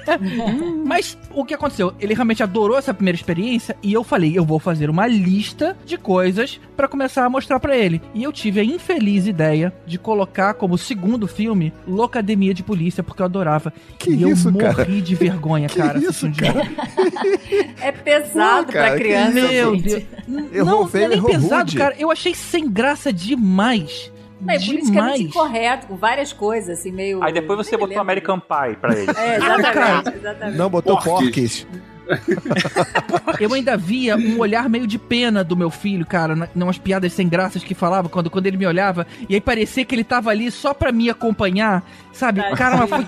Mas 0.84 1.16
o 1.32 1.44
que 1.44 1.54
aconteceu? 1.54 1.94
Ele 1.98 2.14
realmente 2.14 2.42
adorou 2.42 2.78
essa 2.78 2.94
primeira 2.94 3.16
experiência 3.16 3.76
e 3.82 3.92
eu 3.92 4.02
falei, 4.04 4.36
eu 4.36 4.44
vou 4.44 4.58
fazer 4.58 4.90
uma 4.90 5.06
lista 5.06 5.76
de 5.84 5.96
coisas 5.96 6.60
pra 6.76 6.88
começar 6.88 7.24
a 7.24 7.30
mostrar 7.30 7.60
pra 7.60 7.76
ele. 7.76 8.00
E 8.14 8.22
eu 8.22 8.32
tive 8.32 8.60
a 8.60 8.64
infeliz 8.64 9.26
ideia 9.26 9.72
de 9.86 9.98
colocar 9.98 10.54
como 10.54 10.78
segundo 10.78 11.26
filme 11.26 11.72
Locademia 11.86 12.54
de 12.54 12.62
Polícia, 12.62 13.02
porque 13.02 13.22
eu 13.22 13.26
adorava. 13.26 13.72
Que 13.98 14.09
e 14.14 14.30
isso, 14.30 14.48
eu 14.48 14.52
morri 14.52 14.74
cara? 14.74 14.84
de 14.84 15.14
vergonha, 15.14 15.68
Que 15.68 15.78
cara. 15.78 15.98
isso, 15.98 16.28
de 16.28 16.42
novo. 16.42 16.60
É 17.82 17.92
pesado 17.92 18.66
Pô, 18.66 18.72
cara, 18.72 18.86
pra 18.88 18.96
que 18.96 19.04
criança. 19.04 19.32
Meu 19.32 19.74
gente. 19.74 19.82
Deus. 19.88 20.04
Errou 20.52 20.64
não, 20.66 20.80
não 20.82 20.88
feio, 20.88 21.04
é 21.04 21.08
nem 21.08 21.16
errou 21.18 21.30
pesado, 21.30 21.60
rude. 21.62 21.76
cara. 21.76 21.94
Eu 21.98 22.10
achei 22.10 22.34
sem 22.34 22.70
graça 22.70 23.12
demais. 23.12 24.12
Não, 24.40 24.54
é 24.54 24.58
que 24.58 24.98
é 24.98 25.18
incorreto, 25.18 25.86
com 25.86 25.96
várias 25.96 26.32
coisas, 26.32 26.78
assim, 26.78 26.90
meio. 26.90 27.22
Aí 27.22 27.32
depois 27.32 27.58
você 27.58 27.72
me 27.72 27.78
botou 27.78 27.88
lembro. 27.88 28.02
American 28.02 28.40
Pie 28.40 28.76
pra 28.80 28.94
ele. 28.98 29.10
É, 29.16 29.36
exatamente, 29.36 30.16
exatamente. 30.16 30.56
Não, 30.58 30.70
botou 30.70 30.98
Porques. 30.98 31.66
Eu 33.38 33.52
ainda 33.54 33.76
via 33.76 34.16
um 34.16 34.38
olhar 34.38 34.68
meio 34.68 34.86
de 34.86 34.98
pena 34.98 35.42
do 35.42 35.56
meu 35.56 35.70
filho, 35.70 36.04
cara, 36.04 36.34
na- 36.36 36.48
numas 36.54 36.78
piadas 36.78 37.12
sem 37.12 37.28
graças 37.28 37.62
que 37.64 37.74
falava 37.74 38.08
quando, 38.08 38.28
quando 38.30 38.46
ele 38.46 38.56
me 38.56 38.66
olhava, 38.66 39.06
e 39.28 39.34
aí 39.34 39.40
parecia 39.40 39.84
que 39.84 39.94
ele 39.94 40.04
tava 40.04 40.30
ali 40.30 40.50
só 40.50 40.74
pra 40.74 40.92
me 40.92 41.08
acompanhar, 41.08 41.82
sabe? 42.12 42.42
Cara, 42.56 42.76
mas 42.76 42.88
foi, 42.90 43.06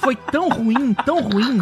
foi 0.00 0.16
tão 0.16 0.48
ruim, 0.48 0.94
tão 1.04 1.20
ruim, 1.20 1.60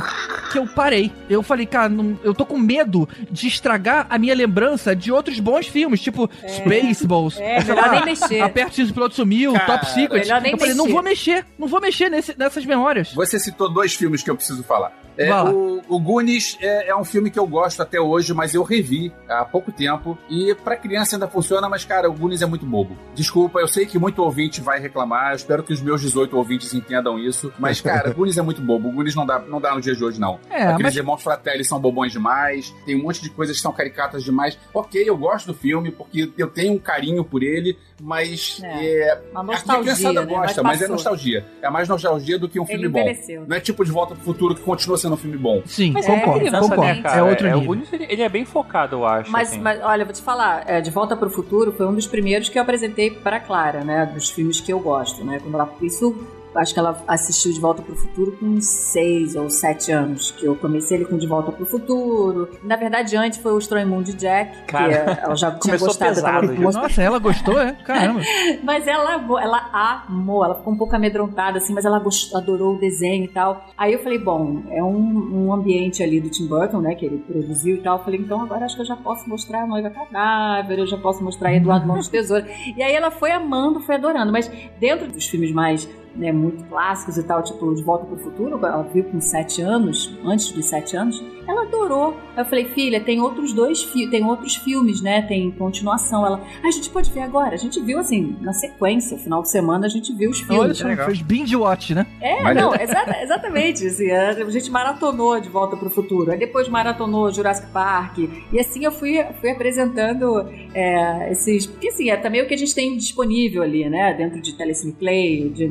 que 0.53 0.59
eu 0.59 0.67
parei. 0.67 1.11
Eu 1.29 1.43
falei, 1.43 1.67
cara, 1.67 1.89
não- 1.89 2.19
eu 2.23 2.35
tô 2.35 2.45
com 2.47 2.59
medo 2.59 3.09
de 3.31 3.49
estragar 3.49 4.07
a 4.09 4.19
minha 4.19 4.35
lembrança 4.35 4.95
de 4.95 5.11
outros 5.11 5.41
bons 5.41 5.67
filmes, 5.67 6.01
tipo 6.01 6.31
Spaceballs. 6.49 7.39
É, 7.41 7.61
sei 7.61 7.75
melhor 7.75 7.87
lá, 7.89 7.93
nem 7.97 8.05
mexer. 8.05 8.41
Aperte 8.41 8.83
o 8.83 8.93
piloto 8.93 9.15
sumiu, 9.15 9.53
Cara, 9.55 9.67
Top 9.67 9.87
Secret. 9.91 10.29
eu 10.29 10.59
falei, 10.59 10.75
não 10.75 10.85
mexer. 10.85 10.93
vou 10.93 11.03
mexer, 11.03 11.47
não 11.59 11.69
vou 11.69 11.81
mexer 11.81 12.09
nesse- 12.09 12.39
nessas 12.39 12.65
memórias. 12.65 13.13
Você 13.15 13.39
citou 13.39 13.69
dois 13.73 13.95
filmes 13.95 14.23
que 14.23 14.31
eu 14.31 14.37
preciso 14.37 14.63
falar. 14.63 14.93
É, 15.17 15.33
o, 15.45 15.83
o 15.89 15.99
Goonies 16.01 16.57
é, 16.61 16.89
é 16.89 16.97
um 16.97 17.05
filme 17.05 17.31
que 17.31 17.39
eu 17.39 17.47
gosto 17.47 17.81
até 17.83 18.01
hoje, 18.01 18.33
mas 18.33 18.55
eu 18.55 18.63
revi 18.63 19.13
há 19.29 19.45
pouco 19.45 19.71
tempo. 19.71 20.17
E 20.29 20.55
pra 20.65 20.77
criança 20.77 21.17
ainda 21.17 21.29
funciona, 21.29 21.69
mas, 21.69 21.85
cara, 21.85 22.09
o 22.09 22.13
Goonies 22.15 22.43
é 22.43 22.47
muito 22.47 22.65
bobo. 22.65 22.97
Desculpa, 23.15 23.61
eu 23.61 23.69
sei 23.69 23.85
que 23.87 23.99
muito 23.99 24.23
ouvinte 24.23 24.61
vai 24.61 24.81
reclamar. 24.81 25.35
Espero 25.35 25.63
que 25.63 25.73
os 25.73 25.81
meus 25.81 26.01
18 26.01 26.37
ouvintes 26.37 26.73
entendam 26.75 27.19
isso. 27.19 27.53
Mas, 27.59 27.81
cara, 27.81 28.11
o 28.11 28.15
Goonies 28.17 28.39
é 28.39 28.43
muito 28.43 28.63
bobo. 28.63 28.89
O 28.89 28.93
Goonies 28.93 29.15
não 29.15 29.27
dá, 29.27 29.39
não 29.39 29.61
dá 29.61 29.75
no 29.75 29.81
dia 29.81 29.95
de 29.95 30.03
hoje, 30.05 30.19
não. 30.21 30.39
É, 30.51 30.63
Aqueles 30.65 30.83
mas- 30.83 30.97
irmãos 30.97 31.23
Fratelli 31.23 31.65
são 31.65 31.79
bobões 31.81 32.13
demais. 32.13 32.75
Tem 32.87 32.97
um 32.97 33.03
monte 33.03 33.21
de 33.23 33.31
coisas 33.31 33.57
que 33.57 33.63
são 33.63 33.73
caricatas 33.73 34.23
demais. 34.25 34.59
Ok, 34.73 35.03
eu 35.07 35.17
gosto 35.17 35.47
do 35.47 35.55
filme, 35.55 35.91
porque 35.91 36.31
eu 36.39 36.49
tenho 36.49 36.73
um 36.75 36.79
carinho 36.79 37.25
por 37.25 37.43
ele, 37.43 37.77
mas. 38.03 38.61
É, 38.65 39.11
é, 39.11 39.23
Uma 39.31 39.41
a 39.41 39.43
nostalgia, 39.45 39.95
criançada 39.95 40.27
né? 40.27 40.35
gosta, 40.35 40.63
mas, 40.63 40.77
é 40.77 40.81
passou. 40.81 40.95
nostalgia. 40.97 41.47
É 41.63 41.71
mais 41.71 41.89
nostalgia 41.89 42.39
do 42.39 42.49
que 42.49 42.59
um 42.59 42.65
Ele 42.65 42.73
filme 42.73 42.89
bom. 42.89 42.99
envelheceu. 42.99 43.45
Não 43.47 43.57
é 43.57 43.61
tipo 43.61 43.85
De 43.85 43.93
Volta 43.93 44.15
pro 44.17 44.25
Futuro 44.25 44.55
que 44.57 44.61
continua 44.61 44.99
sendo 44.99 45.15
um 45.15 45.17
filme 45.17 45.37
bom. 45.37 45.63
Sim, 45.65 45.93
Mas 45.93 46.07
é 46.07 46.09
concordo, 46.09 46.41
criança, 46.41 46.61
concordo. 46.61 46.83
né, 46.83 47.03
cara? 47.03 47.19
É 47.19 47.23
outro 47.23 47.47
é, 47.47 47.51
o 47.55 47.61
nível. 47.61 47.67
Goonies, 47.69 47.93
ele, 47.93 48.23
é 48.23 48.29
bem 48.29 48.45
focado, 48.45 48.97
eu 48.97 49.07
acho. 49.07 49.31
Mas, 49.31 49.51
assim. 49.51 49.61
mas, 49.61 49.81
olha, 49.83 50.05
vou 50.05 50.13
te 50.13 50.21
falar, 50.21 50.69
é, 50.69 50.81
De 50.81 50.91
Volta 50.91 51.17
para 51.17 51.29
o 51.29 51.31
Futuro 51.31 51.73
foi 51.73 51.87
um 51.87 51.95
dos 51.95 52.07
primeiros 52.07 52.49
que 52.49 52.59
eu 52.59 52.63
apresentei 52.63 53.11
para 53.11 53.39
Clara, 53.39 53.85
né? 53.85 54.07
Dos 54.13 54.31
filmes 54.31 54.61
que 54.61 54.73
eu 54.73 54.81
gosto, 54.81 55.25
né? 55.25 55.39
Quando 55.41 55.55
ela, 55.55 55.73
isso, 55.81 56.17
acho 56.55 56.73
que 56.75 56.79
ela 56.79 57.03
assistiu 57.07 57.53
De 57.53 57.61
Volta 57.61 57.83
para 57.83 57.93
o 57.93 57.97
Futuro 57.97 58.33
com 58.33 58.61
seis 58.61 59.35
ou 59.37 59.49
sete 59.51 59.91
anos, 59.93 60.31
que 60.33 60.45
eu 60.47 60.55
comecei 60.57 60.99
ele 60.99 61.05
com 61.07 61.17
De 61.17 61.27
Volta 61.27 61.53
para 61.53 61.63
o 61.63 61.67
Futuro. 61.67 62.49
Na 62.63 62.77
verdade, 62.77 63.17
antes 63.17 63.39
foi 63.39 63.53
o 63.53 63.59
Estranho 63.59 63.89
Mundo 63.89 64.05
de 64.07 64.15
Jack, 64.15 64.65
Cara, 64.67 65.15
que 65.17 65.21
ela 65.25 65.37
já 65.37 65.51
tinha 65.51 65.61
começou 65.79 65.89
gostado. 65.89 66.21
tava 66.23 66.41
pesado, 66.41 66.61
mostrando- 66.63 66.83
Nossa, 66.85 67.03
ela 67.03 67.19
gostou, 67.19 67.61
é? 67.61 67.73
Caramba. 67.85 68.21
Mas 68.63 68.87
ela, 68.87 69.15
amou- 69.15 69.39
ela 69.39 69.71
amou, 70.09 70.45
ela 70.45 70.55
ficou 70.57 70.73
um 70.73 70.77
pouco 70.77 70.95
amedrontada, 70.97 71.59
assim, 71.59 71.73
mas 71.75 71.85
ela 71.85 71.99
gostou, 71.99 72.39
adorou 72.39 72.75
o 72.75 72.79
desenho 72.79 73.25
e 73.25 73.29
tal. 73.29 73.67
Aí 73.77 73.93
eu 73.93 73.99
falei, 74.03 74.19
bom, 74.19 74.63
é 74.71 74.83
um, 74.83 75.47
um 75.47 75.53
ambiente 75.53 76.03
ali 76.03 76.21
do 76.21 76.29
Tim 76.31 76.47
Burton, 76.47 76.81
né, 76.81 76.95
que 76.95 77.05
ele 77.07 77.19
produziu 77.19 77.77
e 77.77 77.81
tal. 77.83 77.99
Eu 77.99 78.05
falei, 78.05 78.21
então 78.21 78.41
agora 78.43 78.65
acho 78.65 78.75
que 78.77 78.83
eu 78.83 78.87
já 78.87 78.97
posso 78.97 79.29
mostrar 79.29 79.63
a 79.63 79.67
Noiva 79.67 79.91
Cadáver, 79.91 80.79
eu 80.79 80.87
já 80.87 80.97
posso 80.99 81.23
mostrar 81.23 81.53
Eduardo 81.55 81.87
Mão 81.87 81.99
de 81.99 82.11
Tesoura. 82.11 82.47
E 82.77 82.83
aí 82.83 82.95
ela 82.95 83.11
foi 83.11 83.31
amando, 83.31 83.81
foi 83.81 83.95
adorando. 83.97 84.33
Mas 84.33 84.51
dentro 84.79 85.07
dos 85.11 85.27
filmes 85.27 85.53
mais 85.53 85.89
né, 86.15 86.33
muito 86.33 86.65
clássicos 86.65 87.17
e 87.17 87.23
tal, 87.23 87.43
tipo 87.43 87.75
De 87.75 87.83
Volta 87.83 88.05
pro 88.07 88.17
Futuro, 88.17 88.59
ela 88.65 88.83
viu 88.83 89.05
com 89.05 89.21
sete 89.21 89.63
anos, 89.63 90.19
antes 90.25 90.53
dos 90.53 90.67
sete 90.67 90.97
anos, 90.97 91.23
ela 91.47 91.63
adorou. 91.63 92.17
Eu 92.37 92.45
falei, 92.45 92.65
filha, 92.67 93.01
tem 93.01 93.21
outros 93.21 93.53
dois 93.53 93.83
tem 94.11 94.25
outros 94.25 94.57
filmes, 94.57 95.01
né? 95.03 95.23
Tem 95.23 95.51
continuação. 95.51 96.25
Ela, 96.25 96.41
"Ah, 96.63 96.69
a 96.69 96.71
gente 96.71 96.89
pode 96.91 97.11
ver 97.11 97.21
agora. 97.21 97.55
A 97.55 97.59
gente 97.59 97.81
viu 97.81 97.99
assim, 97.99 98.37
na 98.41 98.53
sequência, 98.53 99.19
final 99.19 99.43
de 99.43 99.51
semana 99.51 99.87
a 99.87 99.89
gente 99.89 100.13
viu 100.15 100.31
os 100.31 100.41
Olha 100.51 100.75
filmes. 100.75 100.99
só, 100.99 101.05
fez 101.07 101.23
binge 101.23 101.55
watch, 101.57 101.95
né? 101.95 102.07
É, 102.21 102.43
Mas- 102.43 102.57
não, 102.57 102.75
exa- 102.75 103.23
exatamente. 103.23 103.87
Assim, 103.87 104.11
a 104.11 104.33
gente 104.51 104.71
maratonou 104.71 105.41
de 105.41 105.49
volta 105.49 105.77
pro 105.77 105.91
futuro. 105.91 106.31
Aí 106.33 106.39
depois 106.39 106.69
maratonou 106.69 107.31
Jurassic 107.33 107.71
Park. 107.71 108.19
E 108.53 108.59
assim 108.59 108.85
eu 108.85 108.93
fui, 108.93 109.23
fui 109.41 109.51
apresentando 109.51 110.49
é, 110.75 111.31
esses. 111.33 111.67
Porque 111.67 111.89
assim, 111.89 112.11
é 112.11 112.17
também 112.17 112.43
o 112.43 112.47
que 112.47 112.55
a 112.55 112.59
gente 112.59 112.75
tem 112.75 112.97
disponível 112.97 113.63
ali, 113.63 113.89
né? 113.89 114.15
Dentro 114.15 114.41
de 114.41 114.55
Telecine 114.55 114.93
Play, 114.93 115.49
de 115.51 115.69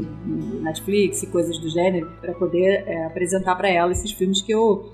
Netflix 0.62 1.24
e 1.24 1.28
coisas 1.28 1.58
do 1.58 1.70
gênero, 1.70 2.12
para 2.22 2.34
poder 2.34 2.84
é, 2.88 3.06
apresentar 3.06 3.56
para 3.56 3.70
ela 3.70 3.92
esses 3.92 4.12
filmes 4.12 4.42
que 4.42 4.52
eu. 4.52 4.92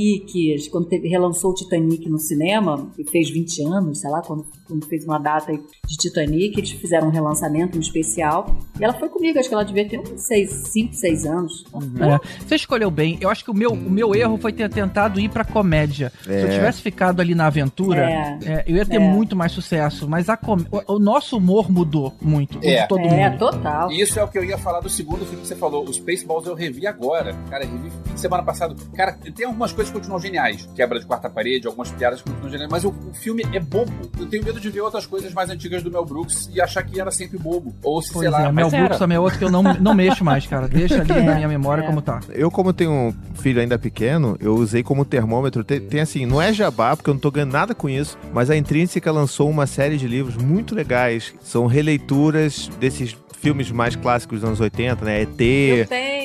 Titanic, 0.00 0.70
quando 0.70 0.86
teve, 0.88 1.08
relançou 1.08 1.50
o 1.50 1.54
Titanic 1.54 2.08
no 2.08 2.18
cinema, 2.18 2.90
que 2.96 3.04
fez 3.04 3.30
20 3.30 3.62
anos, 3.64 4.00
sei 4.00 4.10
lá, 4.10 4.22
quando, 4.22 4.46
quando 4.66 4.86
fez 4.86 5.04
uma 5.04 5.18
data 5.18 5.52
de 5.52 5.96
Titanic, 5.96 6.58
eles 6.58 6.70
fizeram 6.70 7.08
um 7.08 7.10
relançamento, 7.10 7.76
um 7.76 7.80
especial. 7.80 8.56
E 8.78 8.84
ela 8.84 8.94
foi 8.94 9.08
comigo, 9.08 9.38
acho 9.38 9.48
que 9.48 9.54
ela 9.54 9.64
devia 9.64 9.88
ter 9.88 9.98
uns 10.00 10.22
5, 10.70 10.94
6 10.94 11.26
anos. 11.26 11.64
É, 12.00 12.44
você 12.46 12.54
escolheu 12.54 12.90
bem. 12.90 13.18
Eu 13.20 13.28
acho 13.28 13.44
que 13.44 13.50
o 13.50 13.54
meu, 13.54 13.72
o 13.72 13.90
meu 13.90 14.14
erro 14.14 14.38
foi 14.38 14.52
ter 14.52 14.68
tentado 14.70 15.20
ir 15.20 15.28
pra 15.28 15.44
comédia. 15.44 16.12
Se 16.22 16.30
eu 16.30 16.46
É. 16.48 16.54
tivesse 16.54 16.82
ficado 16.82 17.20
ali 17.20 17.34
na 17.34 17.46
aventura, 17.46 18.10
É. 18.10 18.38
é, 18.44 18.64
eu 18.66 18.76
ia 18.76 18.86
ter 18.86 18.96
É. 18.96 18.98
muito 18.98 19.36
mais 19.36 19.52
sucesso. 19.52 20.08
Mas 20.08 20.28
a 20.28 20.36
com- 20.36 20.56
o, 20.70 20.94
o 20.94 20.98
nosso 20.98 21.36
humor 21.36 21.70
mudou 21.70 22.14
muito. 22.20 22.58
É. 22.62 22.86
todo 22.86 23.00
é, 23.00 23.28
mundo. 23.30 23.38
total. 23.38 23.90
E 23.90 24.00
isso 24.00 24.18
é 24.18 24.24
o 24.24 24.28
que 24.28 24.38
eu 24.38 24.44
ia 24.44 24.56
falar 24.58 24.80
do 24.80 24.88
segundo 24.88 25.24
filme 25.24 25.42
que 25.42 25.48
você 25.48 25.56
falou. 25.56 25.84
Os 25.84 25.96
Spaceballs 25.96 26.46
eu 26.46 26.54
revi 26.54 26.86
agora. 26.86 27.34
Cara, 27.50 27.64
revi 27.64 27.90
semana 28.16 28.42
passada. 28.42 28.74
Cara, 28.94 29.12
tem 29.34 29.46
algumas 29.46 29.72
coisas 29.72 29.89
continuam 29.90 30.18
geniais. 30.20 30.68
Quebra 30.74 30.98
de 30.98 31.06
quarta 31.06 31.28
parede, 31.28 31.66
algumas 31.66 31.90
piadas 31.90 32.22
continuam 32.22 32.50
geniais. 32.50 32.70
Mas 32.70 32.84
o, 32.84 32.88
o 32.90 33.14
filme 33.14 33.44
é 33.52 33.60
bobo. 33.60 33.92
Eu 34.18 34.26
tenho 34.26 34.44
medo 34.44 34.60
de 34.60 34.70
ver 34.70 34.80
outras 34.80 35.06
coisas 35.06 35.32
mais 35.32 35.50
antigas 35.50 35.82
do 35.82 35.90
Mel 35.90 36.04
Brooks 36.04 36.50
e 36.54 36.60
achar 36.60 36.82
que 36.82 37.00
era 37.00 37.10
sempre 37.10 37.38
bobo. 37.38 37.74
Ou 37.82 38.00
se, 38.02 38.12
Pois 38.12 38.22
sei 38.22 38.30
lá. 38.30 38.44
é, 38.44 38.48
o 38.48 38.52
Mel 38.52 38.68
Brooks 38.68 38.86
era. 38.90 38.98
também 38.98 39.16
é 39.16 39.20
outro 39.20 39.38
que 39.38 39.44
eu 39.44 39.50
não, 39.50 39.62
não 39.62 39.94
mexo 39.94 40.24
mais, 40.24 40.46
cara. 40.46 40.68
Deixa 40.68 41.00
ali 41.00 41.22
na 41.22 41.34
minha 41.34 41.48
memória 41.48 41.82
É. 41.82 41.86
como 41.86 42.00
tá. 42.02 42.20
Eu, 42.30 42.50
como 42.50 42.72
tenho 42.72 42.90
um 42.90 43.14
filho 43.34 43.60
ainda 43.60 43.78
pequeno, 43.78 44.36
eu 44.40 44.54
usei 44.54 44.82
como 44.82 45.04
termômetro. 45.04 45.62
Tem, 45.64 45.80
tem 45.80 46.00
assim, 46.00 46.26
não 46.26 46.40
é 46.40 46.52
jabá, 46.52 46.96
porque 46.96 47.10
eu 47.10 47.14
não 47.14 47.20
tô 47.20 47.30
ganhando 47.30 47.52
nada 47.52 47.74
com 47.74 47.88
isso, 47.88 48.16
mas 48.32 48.50
a 48.50 48.56
Intrínseca 48.56 49.10
lançou 49.10 49.48
uma 49.50 49.66
série 49.66 49.96
de 49.96 50.06
livros 50.06 50.36
muito 50.36 50.74
legais. 50.74 51.34
São 51.40 51.66
releituras 51.66 52.68
desses 52.78 53.16
filmes 53.40 53.70
mais 53.70 53.96
clássicos 53.96 54.40
dos 54.40 54.48
anos 54.48 54.60
80, 54.60 55.04
né? 55.04 55.22
ET, 55.22 55.40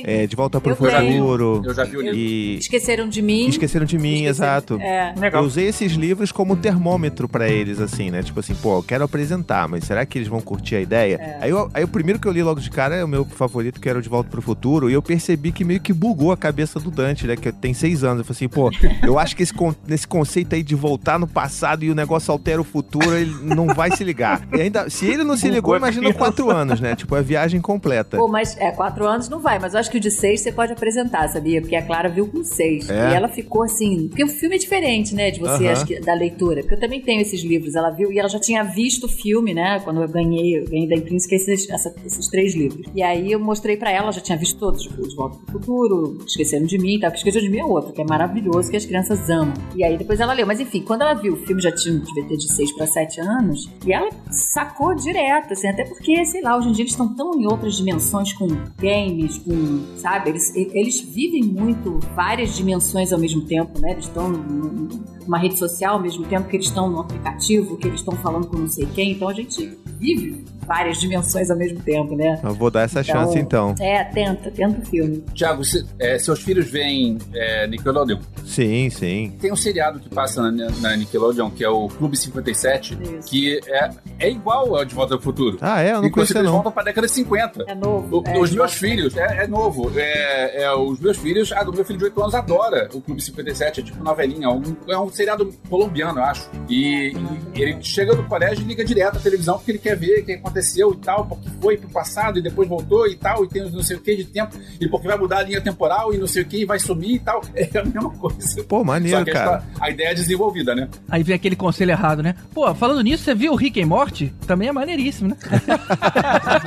é, 0.06 0.28
De 0.28 0.36
Volta 0.36 0.60
pro 0.60 0.72
Eu 0.72 0.76
tenho. 0.76 1.22
Futuro. 1.24 1.62
Eu 1.66 1.74
já 1.74 1.84
vi 1.84 1.98
o 1.98 2.02
livro. 2.02 2.18
E 2.18 2.58
Esqueceram 2.58 3.08
de 3.08 3.22
mim. 3.22 3.48
Esqueceram 3.48 3.86
de 3.86 3.98
mim, 3.98 4.24
Esqueceram- 4.26 4.30
exato. 4.30 4.80
É. 4.82 5.14
Legal. 5.18 5.42
Eu 5.42 5.48
usei 5.48 5.68
esses 5.68 5.94
livros 5.94 6.32
como 6.32 6.56
termômetro 6.56 7.28
pra 7.28 7.48
eles, 7.50 7.80
assim, 7.80 8.12
né? 8.12 8.22
Tipo 8.22 8.40
assim, 8.40 8.54
pô, 8.56 8.80
eu 8.80 8.84
quero 8.84 9.04
apresentar, 9.04 9.68
mas 9.68 9.86
será 9.86 10.06
que 10.06 10.18
eles 10.18 10.28
vão 10.28 10.42
curtir 10.42 10.76
a 10.76 10.82
ideia? 10.82 11.16
É. 11.16 11.38
Aí, 11.46 11.50
eu- 11.50 11.70
aí 11.74 11.84
o 11.84 11.88
primeiro 11.88 12.20
que 12.20 12.28
eu 12.28 12.32
li 12.32 12.44
logo 12.44 12.60
de 12.60 12.70
cara 12.70 12.96
é 12.96 13.04
o 13.04 13.08
meu 13.08 13.24
favorito, 13.26 13.80
que 13.80 13.88
era 13.88 13.98
o 13.98 14.02
De 14.02 14.10
Volta 14.10 14.30
pro 14.30 14.42
Futuro, 14.42 14.90
e 14.90 14.94
eu 14.94 15.02
percebi 15.02 15.52
que 15.52 15.64
meio 15.64 15.80
que 15.80 15.94
bugou 15.94 16.32
a 16.32 16.38
cabeça 16.38 16.80
do 16.80 16.92
Dante, 16.92 17.26
né? 17.28 17.36
Que 17.36 17.52
tem 17.52 17.74
seis 17.74 18.04
anos. 18.04 18.20
Eu 18.20 18.26
falei 18.26 18.38
assim, 18.38 18.48
pô, 18.50 18.70
eu 19.08 19.18
acho 19.18 19.36
que 19.36 19.44
esse, 19.44 19.54
con- 19.54 19.74
nesse 19.88 20.08
conceito 20.08 20.54
aí 20.56 20.64
de 20.64 20.76
voltar 20.76 21.18
no 21.20 21.28
passado 21.28 21.84
e 21.86 21.90
o 21.90 21.96
negócio 21.96 22.32
altera 22.32 22.60
o 22.60 22.64
futuro, 22.64 23.14
ele 23.16 23.34
não 23.44 23.68
vai 23.68 23.96
se 23.96 24.04
ligar. 24.04 24.42
E 24.54 24.62
ainda, 24.62 24.90
se 24.90 25.06
ele 25.06 25.24
não 25.24 25.38
se 25.38 25.50
ligou, 25.50 25.76
imagina 25.76 26.14
quatro 26.14 26.50
anos, 26.52 26.80
né? 26.82 26.96
tipo, 26.96 27.05
é 27.14 27.20
a 27.20 27.22
viagem 27.22 27.60
completa. 27.60 28.18
Pô, 28.18 28.28
mas 28.28 28.56
é, 28.58 28.72
quatro 28.72 29.06
anos 29.06 29.28
não 29.28 29.40
vai, 29.40 29.60
mas 29.60 29.74
eu 29.74 29.80
acho 29.80 29.92
que 29.92 29.98
o 29.98 30.00
de 30.00 30.10
seis 30.10 30.40
você 30.42 30.52
pode 30.52 30.72
apresentar, 30.72 31.28
sabia? 31.28 31.60
Porque 31.62 31.76
a 31.76 31.82
Clara 31.86 32.08
viu 32.08 32.26
com 32.28 32.44
seis. 32.44 32.90
É? 32.90 33.12
E 33.12 33.14
ela 33.14 33.28
ficou 33.28 33.64
assim. 33.64 34.08
Porque 34.08 34.24
o 34.24 34.28
filme 34.28 34.56
é 34.56 34.60
diferente, 34.60 35.14
né? 35.14 35.30
De 35.32 35.40
você, 35.40 35.66
Aham. 35.66 35.72
acho 35.74 35.86
que, 35.86 36.00
da 36.00 36.14
leitura. 36.14 36.62
Porque 36.62 36.76
eu 36.76 36.80
também 36.80 37.02
tenho 37.02 37.22
esses 37.22 37.44
livros. 37.44 37.76
Ela 37.76 37.90
viu 37.92 38.12
e 38.12 38.18
ela 38.18 38.30
já 38.30 38.40
tinha 38.40 38.64
visto 38.64 39.06
o 39.06 39.10
filme, 39.10 39.54
né? 39.54 39.82
Quando 39.84 40.02
eu 40.02 40.08
ganhei, 40.08 40.60
eu 40.60 40.66
ganhei 40.66 40.88
da 40.88 40.96
Intrínseca 40.96 41.36
esses, 41.36 41.70
essa- 41.70 41.94
esses 42.06 42.28
três 42.30 42.56
livros. 42.56 42.88
E 42.96 43.04
aí 43.04 43.32
eu 43.32 43.40
mostrei 43.40 43.76
pra 43.76 43.92
ela, 43.92 44.12
já 44.12 44.22
tinha 44.22 44.38
visto 44.38 44.58
todos: 44.58 44.82
tipo, 44.84 45.06
De 45.06 45.16
Volta 45.16 45.38
pro 45.46 45.60
Futuro, 45.60 46.18
Esqueceram 46.26 46.66
de 46.66 46.78
Mim, 46.78 47.00
tá? 47.00 47.08
Porque 47.08 47.18
Esqueceram 47.20 47.46
de 47.46 47.52
Mim 47.52 47.60
é 47.60 47.66
outro, 47.66 47.92
que 47.92 48.02
é 48.02 48.06
maravilhoso, 48.06 48.70
que 48.72 48.78
as 48.78 48.86
crianças 48.86 49.30
amam. 49.30 49.54
E 49.76 49.84
aí 49.84 49.98
depois 49.98 50.20
ela 50.20 50.34
leu. 50.34 50.46
Mas 50.48 50.60
enfim, 50.60 50.82
quando 50.82 51.02
ela 51.02 51.14
viu 51.14 51.34
o 51.34 51.38
filme, 51.38 51.62
já 51.62 51.72
tinha, 51.72 52.00
devia 52.00 52.26
ter 52.28 52.38
de 52.38 52.52
seis 52.54 52.72
pra 52.76 52.86
sete 52.88 53.20
anos, 53.20 53.70
e 53.86 53.92
ela 53.92 54.10
sacou 54.32 54.94
direto, 54.96 55.54
assim, 55.54 55.68
até 55.68 55.84
porque, 55.86 56.24
sei 56.26 56.42
lá, 56.42 56.58
hoje 56.58 56.70
em 56.70 56.72
dia 56.72 56.84
eles 56.84 56.95
estão 56.96 57.14
tão 57.14 57.40
em 57.40 57.46
outras 57.46 57.76
dimensões 57.76 58.34
com 58.34 58.48
games, 58.80 59.38
com, 59.40 59.82
sabe? 59.98 60.30
Eles, 60.30 60.56
eles 60.56 61.00
vivem 61.02 61.44
muito 61.44 62.00
várias 62.16 62.56
dimensões 62.56 63.12
ao 63.14 63.20
mesmo 63.20 63.42
tempo, 63.42 63.80
né? 63.80 63.92
Eles 63.92 64.06
estão 64.06 64.30
num- 64.30 64.88
numa 65.26 65.38
rede 65.38 65.58
social 65.58 65.96
ao 65.96 66.02
mesmo 66.02 66.26
tempo 66.26 66.48
que 66.50 66.56
eles 66.56 66.68
estão 66.68 66.90
no 66.90 67.00
aplicativo, 67.00 67.78
que 67.78 67.88
eles 67.88 68.00
estão 68.00 68.16
falando 68.18 68.48
com 68.48 68.58
não 68.58 68.68
sei 68.68 68.86
quem, 68.94 69.12
então 69.12 69.28
a 69.28 69.34
gente 69.34 69.78
vive 70.00 70.44
várias 70.66 71.00
dimensões 71.00 71.50
ao 71.50 71.58
mesmo 71.58 71.80
tempo, 71.82 72.16
né? 72.16 72.40
Eu 72.44 72.54
vou 72.54 72.70
dar 72.72 72.82
essa 72.82 73.04
chance 73.04 73.38
então. 73.38 73.76
É, 73.80 74.04
tenta, 74.06 74.52
tenta 74.52 74.80
o 74.82 74.86
filme. 74.86 75.24
Tiago, 75.34 75.64
se- 75.64 75.86
é, 76.00 76.18
seus 76.20 76.42
filhos 76.42 76.70
veem 76.70 77.18
é, 77.34 77.68
Nickelodeon? 77.68 78.20
Sim, 78.46 78.90
sim. 78.90 79.34
Tem 79.40 79.52
um 79.52 79.56
seriado 79.56 80.00
que 80.00 80.10
passa 80.10 80.42
na, 80.52 80.70
na 80.80 80.96
Nickelodeon, 80.96 81.50
que 81.52 81.64
é 81.64 81.70
o 81.70 81.88
Clube 81.88 82.18
57, 82.18 82.98
que 83.28 83.60
é, 83.68 83.90
é 84.20 84.30
igual 84.30 84.76
ao 84.76 84.86
De 84.86 84.94
Volta 84.96 85.16
ao 85.16 85.22
Futuro. 85.22 85.58
Ah, 85.62 85.82
é? 85.82 85.92
Eu 85.92 86.02
não 86.02 86.10
eles 86.16 86.34
não. 86.34 86.52
voltam 86.54 86.72
pra 86.72 86.84
década 86.84 87.08
de 87.08 87.14
50. 87.14 87.64
É 87.68 87.76
novo. 87.76 88.24
O- 88.26 88.40
os 88.42 88.52
meus 88.52 88.74
filhos, 88.74 89.16
é, 89.18 89.44
é 89.44 89.48
novo. 89.48 89.92
É, 89.96 90.64
é, 90.64 90.74
os 90.76 91.00
meus 91.00 91.18
filhos, 91.18 91.52
a 91.52 91.64
do 91.64 91.74
meu 91.74 91.84
filho 91.86 92.00
de 92.00 92.06
8 92.06 92.22
anos 92.22 92.36
adora 92.36 92.90
o 92.94 93.02
Clube 93.02 93.22
57, 93.22 93.80
é 93.80 93.84
tipo 93.84 94.04
novelinha. 94.04 94.50
Um, 94.50 94.62
é 94.88 94.98
um 94.98 95.10
seriado 95.10 95.52
colombiano, 95.70 96.20
eu 96.20 96.24
acho. 96.24 96.50
E, 96.70 97.14
e 97.56 97.62
ele 97.62 97.78
chega 97.82 98.16
do 98.16 98.24
colégio 98.24 98.64
e 98.64 98.68
liga 98.68 98.84
direto 98.84 99.18
à 99.18 99.20
televisão 99.20 99.56
porque 99.58 99.72
ele 99.72 99.80
quer 99.80 99.96
ver 99.98 100.22
o 100.22 100.26
que 100.26 100.38
aconteceu 100.56 100.94
e 100.94 100.98
tal, 100.98 101.26
porque 101.26 101.50
foi 101.62 101.78
pro 101.78 101.90
passado 101.90 102.40
e 102.40 102.42
depois 102.42 102.68
voltou 102.68 103.08
e 103.08 103.16
tal, 103.16 103.44
e 103.44 103.50
tem 103.50 103.70
não 103.70 103.84
sei 103.84 103.98
o 103.98 104.00
que 104.00 104.16
de 104.16 104.26
tempo, 104.26 104.56
e 104.80 104.88
porque 104.88 105.08
vai 105.08 105.18
mudar 105.18 105.40
a 105.40 105.44
linha 105.44 105.60
temporal 105.60 106.14
e 106.14 106.18
não 106.18 106.28
sei 106.28 106.44
o 106.44 106.46
que, 106.46 106.62
e 106.62 106.66
vai 106.66 106.80
sumir 106.80 107.16
e 107.16 107.20
tal. 107.20 107.42
É 107.76 107.80
a 107.80 107.84
mesma 107.84 108.10
coisa. 108.12 108.64
Pô, 108.64 108.84
maneiro, 108.84 109.18
Só 109.18 109.24
que 109.24 109.32
a 109.32 109.34
cara. 109.34 109.64
a 109.82 109.90
ideia 109.90 110.10
é 110.10 110.14
desenvolvida, 110.14 110.76
né? 110.76 110.88
Aí 111.10 111.24
vem 111.24 111.36
aquele 111.36 111.56
conselho 111.56 111.92
errado, 111.92 112.22
né? 112.22 112.36
Pô, 112.54 112.74
falando 112.76 113.02
nisso, 113.02 113.24
você 113.24 113.34
viu 113.34 113.54
o 113.54 113.56
Rick 113.56 113.82
and 113.82 113.88
Morty? 113.88 114.34
Também 114.46 114.70
é 114.70 114.72
maneiríssimo, 114.72 115.30
né? 115.30 115.38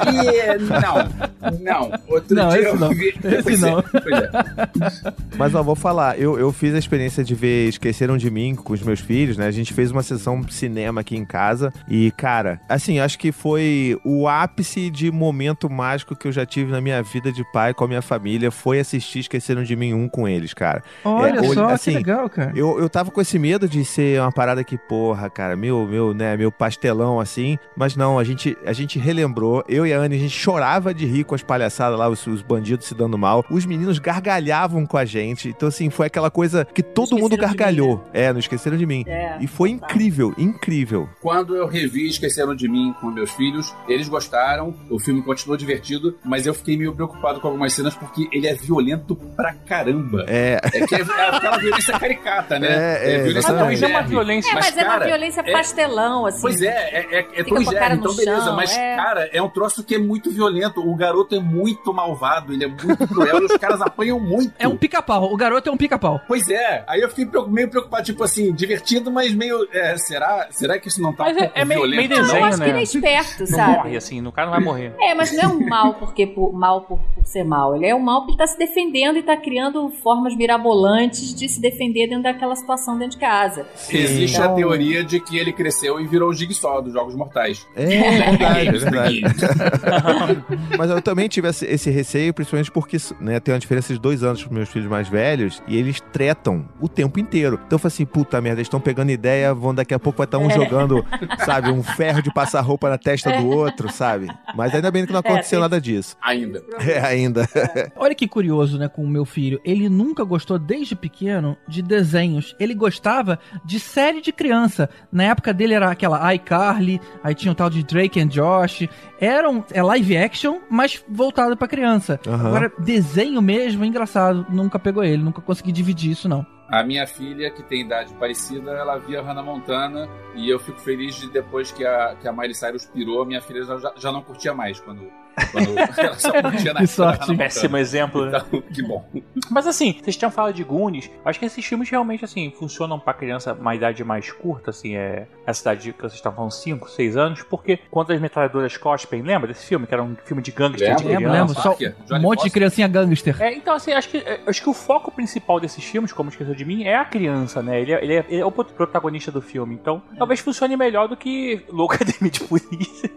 E, 0.09 0.59
não, 0.59 1.61
não. 1.61 2.01
Outro 2.09 2.35
Não, 2.35 2.49
dia 2.51 2.61
esse 2.61 2.69
eu 2.69 2.79
não. 2.79 2.89
vi. 2.91 3.09
Esse 3.09 3.65
é, 3.65 3.71
não. 3.71 3.83
pois 3.83 4.23
é. 4.23 5.15
Mas 5.37 5.55
ó, 5.55 5.63
vou 5.63 5.75
falar, 5.77 6.19
eu, 6.19 6.39
eu 6.39 6.53
fiz 6.53 6.75
a 6.75 6.79
experiência 6.79 7.23
de 7.23 7.35
ver 7.35 7.69
Esqueceram 7.69 8.17
de 8.17 8.31
Mim 8.31 8.55
com 8.55 8.73
os 8.73 8.83
meus 8.83 9.01
filhos, 9.01 9.37
né? 9.37 9.47
A 9.47 9.51
gente 9.51 9.73
fez 9.73 9.91
uma 9.91 10.03
sessão 10.03 10.43
cinema 10.49 11.01
aqui 11.01 11.17
em 11.17 11.25
casa 11.25 11.73
e, 11.89 12.11
cara, 12.13 12.61
assim, 12.69 12.99
acho 12.99 13.19
que 13.19 13.31
foi 13.31 13.78
o 14.05 14.29
ápice 14.29 14.91
de 14.91 15.11
momento 15.11 15.69
mágico 15.69 16.17
que 16.17 16.29
eu 16.29 16.33
já 16.33 16.45
tive 16.45 16.71
na 16.71 16.81
minha 16.81 17.03
vida 17.03 17.33
de 17.33 17.45
pai 17.53 17.75
com 17.75 17.85
a 17.85 17.89
minha 17.89 18.03
família, 18.03 18.51
foi 18.51 18.79
assistir 18.79 19.21
Esqueceram 19.21 19.63
de 19.63 19.75
Mim 19.77 19.95
1 19.95 20.09
com 20.09 20.29
eles, 20.29 20.55
cara. 20.55 20.83
Olha 21.05 21.41
É, 21.41 21.55
só, 21.55 21.69
assim, 21.69 21.93
que 21.93 21.97
legal, 21.99 22.29
cara. 22.29 22.53
Eu, 22.55 22.79
eu 22.79 22.89
tava 22.89 23.11
com 23.11 23.21
esse 23.21 23.39
medo 23.39 23.69
de 23.69 23.85
ser 23.85 24.21
uma 24.21 24.33
parada 24.33 24.63
que, 24.65 24.77
porra, 24.77 25.29
cara, 25.29 25.57
meu, 25.57 25.87
meu, 25.87 26.15
né, 26.15 26.37
meu 26.37 26.51
pastelão 26.51 27.21
assim, 27.21 27.59
mas 27.77 27.97
não, 27.97 28.19
a 28.19 28.25
gente, 28.25 28.57
a 28.65 28.73
gente 28.73 28.99
relembrou, 28.99 29.65
eu 29.69 29.87
e 29.87 29.93
a 29.93 29.99
Anne, 29.99 30.17
a 30.17 30.19
gente 30.19 30.37
chorava 30.37 30.95
de 30.95 31.07
rir 31.07 31.25
com 31.25 31.35
as 31.35 31.43
palhaçadas 31.43 31.99
lá, 31.99 32.09
os, 32.09 32.27
os 32.27 32.43
bandidos 32.43 32.87
se 32.87 32.95
dando 32.95 33.19
mal, 33.19 33.45
os 33.51 33.67
meninos 33.67 33.99
gargalhavam 33.99 34.87
com 34.87 34.97
a 34.97 35.05
gente, 35.05 35.49
então 35.49 35.69
assim, 35.69 35.91
foi 35.91 36.07
aquela 36.07 36.31
coisa 36.31 36.65
que 36.65 36.83
todo 36.83 37.19
mundo 37.19 37.37
gargalhou. 37.37 38.05
É, 38.13 38.33
não 38.33 38.41
esqueceram 38.41 38.77
de 38.77 38.87
mim. 38.87 39.05
É, 39.07 39.37
e 39.41 39.47
foi 39.47 39.71
incrível, 39.71 40.35
incrível. 40.39 41.09
Quando 41.21 41.57
eu 41.57 41.67
revi 41.67 42.09
Esqueceram 42.09 42.55
de 42.55 42.69
Mim 42.69 42.95
com 43.01 43.11
meus 43.11 43.31
filhos, 43.31 43.68
eles 43.89 44.09
gostaram, 44.09 44.75
o 44.91 44.99
filme 44.99 45.23
continuou 45.23 45.57
divertido, 45.57 46.17
mas 46.25 46.47
eu 46.47 46.55
fiquei 46.55 46.77
meio 46.77 46.95
preocupado 46.95 47.41
com 47.41 47.49
algumas 47.49 47.73
cenas 47.73 47.95
porque 47.95 48.29
ele 48.33 48.47
é 48.47 48.55
violento 48.55 49.15
pra 49.37 49.55
caramba. 49.55 50.25
É. 50.29 50.61
É 50.73 50.87
que 50.87 50.95
é, 50.95 50.99
é 51.01 51.03
aquela 51.37 51.59
violência 51.59 51.99
caricata, 51.99 52.59
né? 52.59 52.69
É, 52.69 53.15
é, 53.15 53.23
violência. 53.23 53.55
Tom 53.55 53.71
e 53.71 53.83
É 53.85 53.87
uma 53.87 54.03
violência- 54.03 54.51
É, 54.51 54.55
mas, 54.55 54.77
é 54.77 54.83
uma 54.83 54.91
cara, 54.93 55.07
violência 55.07 55.41
é- 55.45 55.53
pastelão, 55.53 56.27
assim. 56.27 56.41
Pois 56.41 56.61
é, 56.63 56.67
é, 56.69 57.19
é, 57.19 57.41
é 57.41 57.45
cara 57.79 57.95
no 57.95 58.01
então 58.03 58.15
beleza, 58.17 58.45
chão, 58.45 58.57
mas 58.57 58.77
é. 58.77 58.97
cara, 58.97 59.31
é 59.33 59.43
um 59.43 59.49
troço 59.49 59.83
que 59.85 59.95
é 59.95 59.99
muito 59.99 60.31
violento, 60.31 60.81
o 60.81 60.95
garoto 60.97 61.35
é 61.35 61.41
muito 61.41 61.93
malvado, 61.93 62.53
ele 62.53 62.65
é 62.65 62.69
muito 62.69 63.07
cruel 63.09 63.43
e 63.43 63.45
os 63.47 63.57
caras 63.57 63.81
apanham 63.81 64.19
muito. 64.21 64.53
É 64.59 64.67
um 64.69 64.77
pica-pau. 64.77 65.33
O 65.33 65.37
garoto 65.37 65.69
é 65.69 65.73
um 65.73 65.77
pica-pau. 65.77 66.21
Pois 66.27 66.49
é, 66.49 66.85
aí 66.87 67.01
eu 67.01 67.09
fiquei 67.09 67.27
meio 67.49 67.69
preocupado, 67.69 68.05
tipo 68.05 68.23
assim, 68.25 68.53
divertido, 68.53 69.11
mas 69.11 69.33
meio. 69.35 69.67
é, 69.73 69.97
será, 69.97 70.49
será 70.51 70.79
que 70.79 70.89
isso 70.89 71.01
não 71.03 71.13
tá 71.13 71.25
Mas 71.25 71.37
um 71.37 71.41
é- 71.41 71.45
pouco 71.45 71.59
é 71.59 71.65
meio- 71.65 71.81
violento? 71.81 71.97
meio 71.99 72.09
não? 72.11 72.23
desenho, 72.23 72.39
Eu 72.41 72.45
acho 72.47 72.57
que 72.59 72.63
né? 72.65 72.69
ele 72.71 72.79
é 72.79 72.83
esperto, 72.83 73.47
Não 73.59 73.67
sabe? 73.67 73.77
morre, 73.85 73.97
assim, 73.97 74.21
no 74.21 74.33
cara 74.33 74.47
não 74.47 74.55
vai 74.55 74.65
morrer. 74.65 74.93
É, 75.01 75.15
mas 75.15 75.33
não 75.33 75.43
é 75.43 75.47
um 75.49 75.67
mal 75.69 75.95
porque 75.95 76.27
por, 76.27 76.53
mal 76.53 76.83
por, 76.83 76.99
por 77.15 77.25
ser 77.27 77.45
mal. 77.45 77.75
Ele 77.77 77.87
é 77.87 77.95
um 77.95 78.01
mal 78.01 78.21
porque 78.21 78.33
ele 78.33 78.39
tá 78.39 78.47
se 78.47 78.59
defendendo 78.59 79.17
e 79.19 79.23
tá 79.23 79.37
criando 79.37 79.89
formas 80.03 80.35
mirabolantes 80.37 81.35
de 81.35 81.49
se 81.49 81.61
defender 81.61 82.07
dentro 82.09 82.25
daquela 82.25 82.55
situação 82.57 82.97
dentro 82.99 83.13
de 83.19 83.19
casa. 83.19 83.67
Existe 83.91 84.37
Então- 84.37 84.53
a 84.53 84.55
teoria 84.55 85.05
de 85.05 85.21
que 85.21 85.39
ele 85.39 85.53
cresceu 85.53 86.01
e 86.01 86.07
virou 86.07 86.31
o 86.31 86.35
Jigsaw 86.35 86.83
dos 86.83 86.93
Jogos 86.93 87.15
Mortais. 87.15 87.67
É 87.77 87.85
verdade, 87.87 88.69
é 88.69 88.73
verdade. 88.73 89.21
Mas 90.79 90.91
eu 90.91 91.01
também 91.03 91.29
tive 91.29 91.49
esse, 91.49 91.91
receio, 91.91 92.33
principalmente 92.35 92.71
porque 92.71 92.97
né, 93.21 93.41
tem 93.41 93.53
uma 93.55 93.61
diferença 93.61 93.93
de 93.93 93.99
dois 94.01 94.23
anos 94.23 94.43
pros 94.43 94.55
meus 94.55 94.69
filhos 94.69 94.89
mais 94.89 95.09
velhos 95.09 95.63
e 95.67 95.77
eles 95.77 96.01
tretam 96.13 96.69
o 96.81 96.89
tempo 96.89 97.19
inteiro. 97.19 97.59
Então 97.67 97.77
eu 97.77 97.79
falei 97.79 97.93
assim, 97.95 98.07
puta 98.07 98.41
merda, 98.41 98.59
eles 98.61 98.67
estão 98.67 98.81
pegando 98.81 99.11
ideia, 99.11 99.53
vão 99.55 99.75
daqui 99.75 99.95
a 99.95 99.99
pouco 99.99 100.19
vai 100.19 100.25
estar 100.27 100.39
um 100.39 100.49
É. 100.51 100.55
jogando, 100.55 101.05
sabe, 101.45 101.71
um 101.71 101.83
ferro 101.83 102.23
de 102.23 102.33
passar 102.33 102.61
roupa 102.61 102.89
na 102.89 102.99
testa 102.99 103.31
do 103.33 103.48
outro, 103.49 103.91
sabe? 103.93 104.29
Mas 104.55 104.75
ainda 104.75 104.91
bem 104.91 105.05
que 105.07 105.13
não 105.13 105.19
É, 105.19 105.21
aconteceu 105.21 105.59
tem- 105.59 105.61
nada 105.61 105.81
disso. 105.81 106.17
Ainda. 106.23 106.63
É, 106.81 106.99
ainda. 107.01 107.49
Olha 107.97 108.15
que 108.15 108.27
curioso, 108.29 108.79
né, 108.79 108.89
com 108.89 109.03
o 109.05 109.09
meu 109.09 109.25
filho. 109.25 109.61
Ele 109.65 109.89
nunca 109.89 110.25
gostou, 110.25 110.59
desde 110.59 110.95
pequeno, 110.95 111.57
de 111.67 111.83
desenhos. 111.83 112.55
Ele 112.59 112.75
gostava 112.75 113.39
de 113.65 113.79
série 113.81 114.21
de 114.21 114.33
criança. 114.33 114.89
Na 115.11 115.25
época 115.25 115.53
dele 115.53 115.75
era 115.75 115.91
aquela 115.91 116.35
iCarly, 116.35 117.01
aí 117.23 117.35
tinha 117.35 117.53
o 117.53 117.55
tal 117.55 117.71
de 117.71 117.83
Drake 117.83 118.21
and 118.21 118.29
Josh. 118.29 118.89
Eram 119.21 119.65
é 119.73 119.83
live 119.83 120.17
action, 120.17 120.59
mas 120.71 121.03
voltado 121.09 121.57
pra 121.57 121.67
criança. 121.69 122.21
Aham. 122.27 122.47
Agora, 122.49 122.73
desenho 122.79 123.41
mesmo, 123.43 123.85
é 123.85 123.87
engraçado. 123.87 124.47
Nunca 124.51 124.79
pegou 124.79 125.03
ele, 125.05 125.23
nunca 125.23 125.41
consegui 125.41 125.73
dividir 125.73 126.13
isso, 126.13 126.29
não. 126.29 126.47
A 126.69 126.83
minha 126.83 127.07
filha, 127.07 127.51
que 127.51 127.63
tem 127.63 127.81
idade 127.81 128.13
parecida, 128.15 128.73
ela 128.73 128.99
via 128.99 129.23
Hannah 129.23 129.43
Montana 129.43 130.07
e 130.35 130.51
eu 130.51 130.59
fico 130.59 130.79
feliz 130.79 131.15
de 131.15 131.31
depois 131.31 131.73
que 131.73 131.85
a, 131.85 132.15
que 132.21 132.29
a 132.29 132.33
Miley 132.33 132.55
Cyrus 132.55 132.85
pirou, 132.85 133.25
minha 133.25 133.41
filha 133.41 133.63
já, 133.63 133.93
já 133.97 134.13
não 134.13 134.23
curtia 134.23 134.53
mais 134.53 134.79
quando, 134.79 135.11
quando 135.53 135.77
ela 135.79 136.15
só 136.19 136.33
na 136.73 136.81
Que 136.81 136.87
sorte. 136.87 137.37
Péssimo 137.37 137.77
exemplo, 137.77 138.27
né? 138.27 138.43
Então, 138.47 138.61
que 138.63 138.83
bom. 138.83 139.05
Mas 139.51 139.67
assim, 139.67 139.99
vocês 140.03 140.17
tinham 140.17 140.31
falado 140.31 140.55
de 140.55 140.65
Goonies. 140.65 141.11
Acho 141.25 141.39
que 141.39 141.47
esses 141.47 141.65
filmes 141.65 141.89
realmente, 141.91 142.25
assim, 142.25 142.53
funcionam 142.59 142.99
pra 142.99 143.13
criança 143.15 143.53
uma 143.53 143.75
idade 143.75 144.03
mais 144.05 144.31
curta, 144.33 144.71
assim, 144.71 144.97
é. 144.97 145.27
Essa 145.47 145.63
idade 145.73 145.93
que 145.93 146.01
vocês 146.01 146.15
estavam 146.15 146.37
falando, 146.37 146.53
5, 146.53 146.91
6 146.91 147.17
anos, 147.17 147.43
porque 147.43 147.79
quando 147.91 148.13
as 148.13 148.21
metralhadoras 148.21 148.77
cospem, 148.77 149.23
lembra 149.23 149.49
desse 149.49 149.65
filme? 149.67 149.87
Que 149.87 149.95
era 149.95 150.03
um 150.03 150.17
filme 150.25 150.43
de 150.43 150.51
gangster 150.53 150.95
de 150.97 151.05
Lembro, 151.05 151.31
Lembro, 151.33 151.55
criança. 151.55 151.69
lembro. 151.81 151.97
Só 152.09 152.15
um 152.17 152.21
monte 152.21 152.45
de 152.45 152.51
criancinha 152.51 152.89
gangster. 152.89 153.41
É, 153.41 153.55
então, 153.55 153.75
assim, 153.75 153.93
acho 153.93 154.09
que, 154.09 154.19
é, 154.19 154.41
acho 154.47 154.63
que 154.63 154.69
o 154.69 154.75
foco 154.75 155.11
principal 155.11 155.59
desses 155.61 155.83
filmes, 155.85 156.13
como 156.13 156.29
esqueceu 156.31 156.55
de 156.55 156.65
mim, 156.65 156.85
é 156.85 156.97
a 156.97 157.05
criança, 157.05 157.63
né? 157.63 157.81
Ele 157.81 157.93
é, 157.93 158.05
ele 158.05 158.15
é- 158.15 158.25
ele 158.29 158.41
é 158.41 158.45
o 158.45 158.51
protagonista 158.53 159.31
do 159.33 159.41
filme. 159.41 159.75
Então, 159.75 160.03
talvez 160.19 160.41
funcione 160.41 160.77
melhor 160.77 161.09
do 161.09 161.17
que 161.17 161.63
Loucademia 161.71 162.31
de 162.31 162.41
Polícia. 162.41 163.11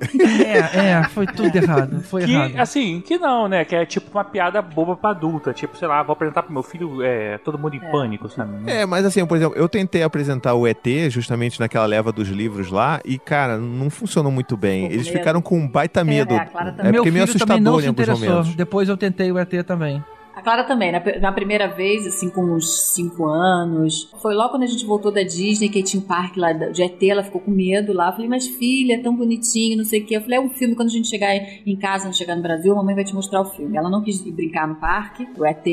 É, 0.45 0.89
é, 0.99 1.03
foi 1.09 1.25
tudo 1.27 1.55
errado. 1.55 2.01
Foi 2.11 2.25
Que, 2.25 2.33
errado. 2.33 2.59
assim, 2.59 3.01
que 3.01 3.17
não, 3.17 3.47
né? 3.47 3.63
Que 3.65 3.75
é 3.75 3.85
tipo 3.85 4.11
uma 4.11 4.23
piada 4.23 4.61
boba 4.61 4.95
pra 4.95 5.11
adulta. 5.11 5.53
Tipo, 5.53 5.75
sei 5.77 5.87
lá, 5.87 6.03
vou 6.03 6.13
apresentar 6.13 6.43
pro 6.43 6.51
meu 6.53 6.61
filho 6.61 7.01
é, 7.01 7.37
todo 7.39 7.57
mundo 7.57 7.75
em 7.75 7.79
pânico, 7.79 8.27
sabe? 8.29 8.69
É, 8.69 8.85
mas 8.85 9.05
assim, 9.05 9.25
por 9.25 9.37
exemplo, 9.37 9.57
eu 9.57 9.67
tentei 9.69 10.03
apresentar 10.03 10.53
o 10.53 10.67
ET 10.67 10.85
justamente 11.09 11.59
naquela 11.59 11.85
leva 11.85 12.11
dos 12.11 12.27
livros 12.27 12.69
lá 12.69 12.99
e, 13.05 13.17
cara, 13.17 13.57
não 13.57 13.89
funcionou 13.89 14.31
muito 14.31 14.55
bem. 14.57 14.85
Eles 14.85 15.07
medo. 15.07 15.17
ficaram 15.17 15.41
com 15.41 15.57
um 15.57 15.67
baita 15.67 16.03
medo. 16.03 16.33
É, 16.33 16.37
a 16.37 16.45
Clara 16.45 16.69
É, 16.69 16.71
também. 16.73 16.91
meu 16.91 17.01
porque 17.03 17.11
meio 17.11 17.27
filho 17.27 17.39
também 17.39 17.61
não 17.61 17.79
se 17.79 17.87
alguns 17.87 17.91
interessou. 18.01 18.29
momentos. 18.29 18.55
Depois 18.55 18.89
eu 18.89 18.97
tentei 18.97 19.31
o 19.31 19.39
ET 19.39 19.63
também. 19.65 20.03
A 20.33 20.41
Clara 20.41 20.63
também, 20.63 20.91
na, 20.91 21.01
na 21.19 21.31
primeira 21.31 21.67
vez, 21.67 22.07
assim, 22.07 22.29
com 22.29 22.41
uns 22.43 22.93
5 22.93 23.25
anos. 23.25 24.09
Foi 24.21 24.33
logo 24.33 24.51
quando 24.51 24.63
a 24.63 24.67
gente 24.67 24.85
voltou 24.85 25.11
da 25.11 25.23
Disney, 25.23 25.69
que 25.69 25.83
tinha 25.83 26.01
um 26.01 26.05
parque 26.05 26.39
lá 26.39 26.53
de 26.53 26.81
ET, 26.81 27.03
ela 27.03 27.23
ficou 27.23 27.41
com 27.41 27.51
medo 27.51 27.91
lá. 27.91 28.07
Eu 28.07 28.13
falei, 28.13 28.29
mas 28.29 28.47
filha, 28.47 28.93
é 28.93 28.97
tão 28.97 29.15
bonitinho, 29.15 29.77
não 29.77 29.83
sei 29.83 30.01
o 30.01 30.05
quê. 30.05 30.15
Eu 30.15 30.21
falei, 30.21 30.37
é 30.37 30.41
um 30.41 30.49
filme, 30.49 30.75
quando 30.75 30.87
a 30.87 30.91
gente 30.91 31.07
chegar 31.07 31.35
em 31.35 31.75
casa, 31.75 32.05
quando 32.05 32.15
chegar 32.15 32.35
no 32.35 32.41
Brasil, 32.41 32.71
a 32.71 32.75
mamãe 32.77 32.95
vai 32.95 33.03
te 33.03 33.13
mostrar 33.13 33.41
o 33.41 33.45
filme. 33.45 33.77
Ela 33.77 33.89
não 33.89 34.01
quis 34.01 34.21
brincar 34.21 34.67
no 34.67 34.75
parque, 34.75 35.27
o 35.37 35.45
ET. 35.45 35.65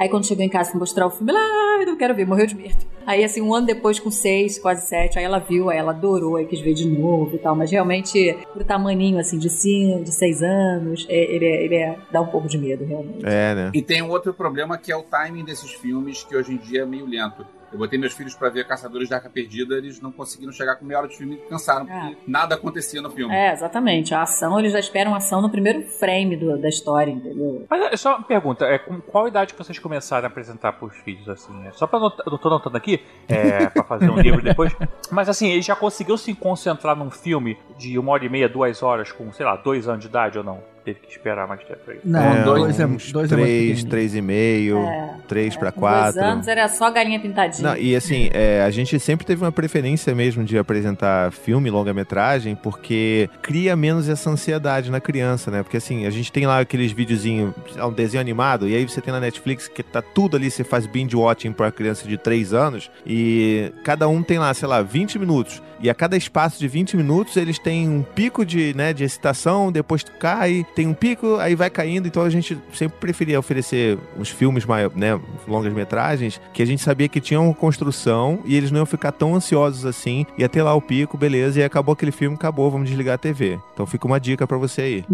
Aí 0.00 0.08
quando 0.08 0.26
chegou 0.26 0.42
em 0.42 0.48
casa, 0.48 0.70
foi 0.70 0.80
mostrar 0.80 1.06
o 1.06 1.10
filme, 1.10 1.30
ela, 1.30 1.40
ai, 1.78 1.84
não 1.84 1.94
quero 1.94 2.14
ver, 2.14 2.26
morreu 2.26 2.46
de 2.46 2.54
medo. 2.56 2.74
Aí, 3.04 3.22
assim, 3.22 3.42
um 3.42 3.52
ano 3.52 3.66
depois, 3.66 3.98
com 4.00 4.10
seis, 4.10 4.58
quase 4.58 4.88
sete, 4.88 5.18
aí 5.18 5.24
ela 5.26 5.38
viu, 5.38 5.68
aí 5.68 5.76
ela 5.76 5.90
adorou, 5.92 6.36
aí 6.36 6.46
quis 6.46 6.60
ver 6.60 6.72
de 6.72 6.88
novo 6.88 7.34
e 7.36 7.38
tal. 7.38 7.54
Mas 7.54 7.70
realmente, 7.70 8.38
pro 8.52 8.64
tamaninho, 8.64 9.18
assim, 9.18 9.38
de 9.38 9.50
cinco, 9.50 10.02
de 10.04 10.12
seis 10.12 10.42
anos, 10.42 11.04
é- 11.08 11.34
ele, 11.34 11.44
é, 11.44 11.64
ele 11.64 11.74
é- 11.74 11.98
dá 12.10 12.22
um 12.22 12.26
pouco 12.28 12.48
de 12.48 12.56
medo, 12.56 12.82
realmente. 12.84 13.24
É, 13.26 13.54
né? 13.54 13.70
E 13.74 13.82
tem 13.82 14.00
um 14.00 14.08
outro 14.08 14.32
problema 14.32 14.78
que 14.78 14.90
é 14.90 14.96
o 14.96 15.02
timing 15.02 15.44
desses 15.44 15.72
filmes, 15.72 16.22
que 16.22 16.34
hoje 16.34 16.54
em 16.54 16.56
dia 16.56 16.82
é 16.82 16.86
meio 16.86 17.04
lento. 17.04 17.44
Eu 17.72 17.78
botei 17.78 17.98
meus 17.98 18.12
filhos 18.12 18.34
pra 18.34 18.48
ver 18.48 18.66
Caçadores 18.66 19.08
da 19.08 19.16
Arca 19.16 19.30
Perdida, 19.30 19.76
eles 19.76 20.00
não 20.00 20.10
conseguiram 20.10 20.52
chegar 20.52 20.76
com 20.76 20.84
meia 20.84 20.98
hora 20.98 21.08
de 21.08 21.16
filme 21.16 21.34
e 21.36 21.48
cansaram, 21.48 21.86
porque 21.86 22.16
nada 22.26 22.54
acontecia 22.56 23.00
no 23.00 23.10
filme. 23.10 23.34
É, 23.34 23.52
exatamente. 23.52 24.12
A 24.14 24.22
ação, 24.22 24.58
eles 24.58 24.72
já 24.72 24.80
esperam 24.80 25.14
a 25.14 25.18
ação 25.18 25.40
no 25.40 25.48
primeiro 25.50 25.82
frame 25.82 26.36
do- 26.36 26.58
da 26.58 26.68
história, 26.68 27.10
entendeu? 27.12 27.64
Mas 27.70 27.92
é 27.92 27.96
só 27.96 28.16
uma 28.16 28.22
pergunta, 28.24 28.64
é, 28.64 28.78
com 28.78 29.00
qual 29.00 29.28
idade 29.28 29.52
que 29.54 29.58
vocês 29.58 29.78
começaram 29.78 30.26
a 30.26 30.30
apresentar 30.30 30.72
pros 30.72 30.96
filhos, 30.98 31.28
assim? 31.28 31.52
É 31.66 31.72
só 31.72 31.86
pra 31.86 31.98
anotar, 31.98 32.26
eu 32.26 32.36
tô 32.38 32.48
anotando 32.48 32.76
aqui, 32.76 33.00
é, 33.28 33.68
pra 33.70 33.84
fazer 33.84 34.10
um 34.10 34.18
livro 34.18 34.42
depois. 34.42 34.74
Mas 35.10 35.28
assim, 35.28 35.48
ele 35.50 35.62
já 35.62 35.76
conseguiu 35.76 36.16
se 36.18 36.34
concentrar 36.34 36.96
num 36.96 37.10
filme 37.10 37.56
de 37.78 37.98
uma 37.98 38.12
hora 38.12 38.24
e 38.24 38.28
meia, 38.28 38.48
duas 38.48 38.82
horas, 38.82 39.12
com, 39.12 39.32
sei 39.32 39.46
lá, 39.46 39.54
dois 39.56 39.86
anos 39.88 40.00
de 40.02 40.08
idade 40.08 40.36
ou 40.38 40.44
não? 40.44 40.60
Teve 40.82 40.98
que 41.00 41.10
esperar 41.10 41.46
mais 41.46 41.60
tempo 41.62 41.78
aí. 41.88 41.98
Não, 42.02 42.42
dois 42.42 42.80
é- 42.80 42.86
dois 42.86 43.30
é 43.30 43.34
três, 43.34 43.48
pequenininho. 43.50 43.88
três 43.90 44.14
e 44.14 44.22
meio, 44.22 44.78
É. 44.78 45.14
três 45.28 45.54
pra 45.54 45.70
Com 45.70 45.80
dois 45.82 45.92
quatro. 45.92 46.24
anos 46.24 46.48
era 46.48 46.66
só 46.68 46.90
galinha 46.90 47.20
pintadinha. 47.20 47.68
Não, 47.68 47.76
e 47.76 47.94
assim, 47.94 48.30
é, 48.32 48.62
a 48.62 48.70
gente 48.70 48.98
sempre 48.98 49.26
teve 49.26 49.44
uma 49.44 49.52
preferência 49.52 50.14
mesmo 50.14 50.42
de 50.42 50.56
apresentar 50.56 51.30
filme, 51.32 51.68
longa-metragem, 51.68 52.54
porque 52.54 53.28
cria 53.42 53.76
menos 53.76 54.08
essa 54.08 54.30
ansiedade 54.30 54.90
na 54.90 55.00
criança, 55.00 55.50
né? 55.50 55.62
Porque 55.62 55.76
assim, 55.76 56.06
a 56.06 56.10
gente 56.10 56.32
tem 56.32 56.46
lá 56.46 56.60
aqueles 56.60 56.92
videozinhos, 56.92 57.52
um 57.76 57.92
desenho 57.92 58.22
animado, 58.22 58.66
e 58.66 58.74
aí 58.74 58.88
você 58.88 59.02
tem 59.02 59.12
na 59.12 59.20
Netflix 59.20 59.68
que 59.68 59.82
tá 59.82 60.00
tudo 60.00 60.36
ali, 60.38 60.50
você 60.50 60.64
faz 60.64 60.86
binge-watching 60.86 61.52
pra 61.52 61.70
criança 61.70 62.08
de 62.08 62.16
3 62.16 62.54
anos, 62.54 62.90
e 63.06 63.70
cada 63.84 64.08
um 64.08 64.22
tem 64.22 64.38
lá, 64.38 64.52
sei 64.54 64.66
lá, 64.66 64.80
20 64.80 65.18
minutos. 65.18 65.62
E 65.80 65.88
a 65.88 65.94
cada 65.94 66.16
espaço 66.16 66.58
de 66.58 66.68
20 66.68 66.96
minutos, 66.96 67.36
eles 67.36 67.58
têm 67.58 67.88
um 67.88 68.02
pico 68.02 68.44
de, 68.44 68.74
né, 68.74 68.92
de 68.92 69.04
excitação, 69.04 69.72
depois 69.72 70.04
cai, 70.18 70.66
tem 70.74 70.86
um 70.86 70.94
pico, 70.94 71.36
aí 71.36 71.54
vai 71.54 71.70
caindo. 71.70 72.06
Então 72.06 72.22
a 72.22 72.30
gente 72.30 72.58
sempre 72.72 72.98
preferia 72.98 73.38
oferecer 73.38 73.98
uns 74.18 74.28
filmes 74.28 74.64
mais, 74.64 74.92
né, 74.94 75.18
longas 75.48 75.72
metragens, 75.72 76.40
que 76.52 76.62
a 76.62 76.66
gente 76.66 76.82
sabia 76.82 77.08
que 77.08 77.20
tinham 77.20 77.46
uma 77.46 77.54
construção 77.54 78.40
e 78.44 78.56
eles 78.56 78.70
não 78.70 78.78
iam 78.78 78.86
ficar 78.86 79.12
tão 79.12 79.34
ansiosos 79.34 79.86
assim. 79.86 80.26
Ia 80.36 80.48
ter 80.48 80.62
lá 80.62 80.74
o 80.74 80.82
pico, 80.82 81.16
beleza, 81.16 81.60
e 81.60 81.64
acabou 81.64 81.92
aquele 81.92 82.12
filme, 82.12 82.36
acabou, 82.36 82.70
vamos 82.70 82.88
desligar 82.88 83.14
a 83.14 83.18
TV. 83.18 83.58
Então 83.72 83.86
fica 83.86 84.06
uma 84.06 84.20
dica 84.20 84.46
pra 84.46 84.58
você 84.58 84.82
aí. 84.82 85.04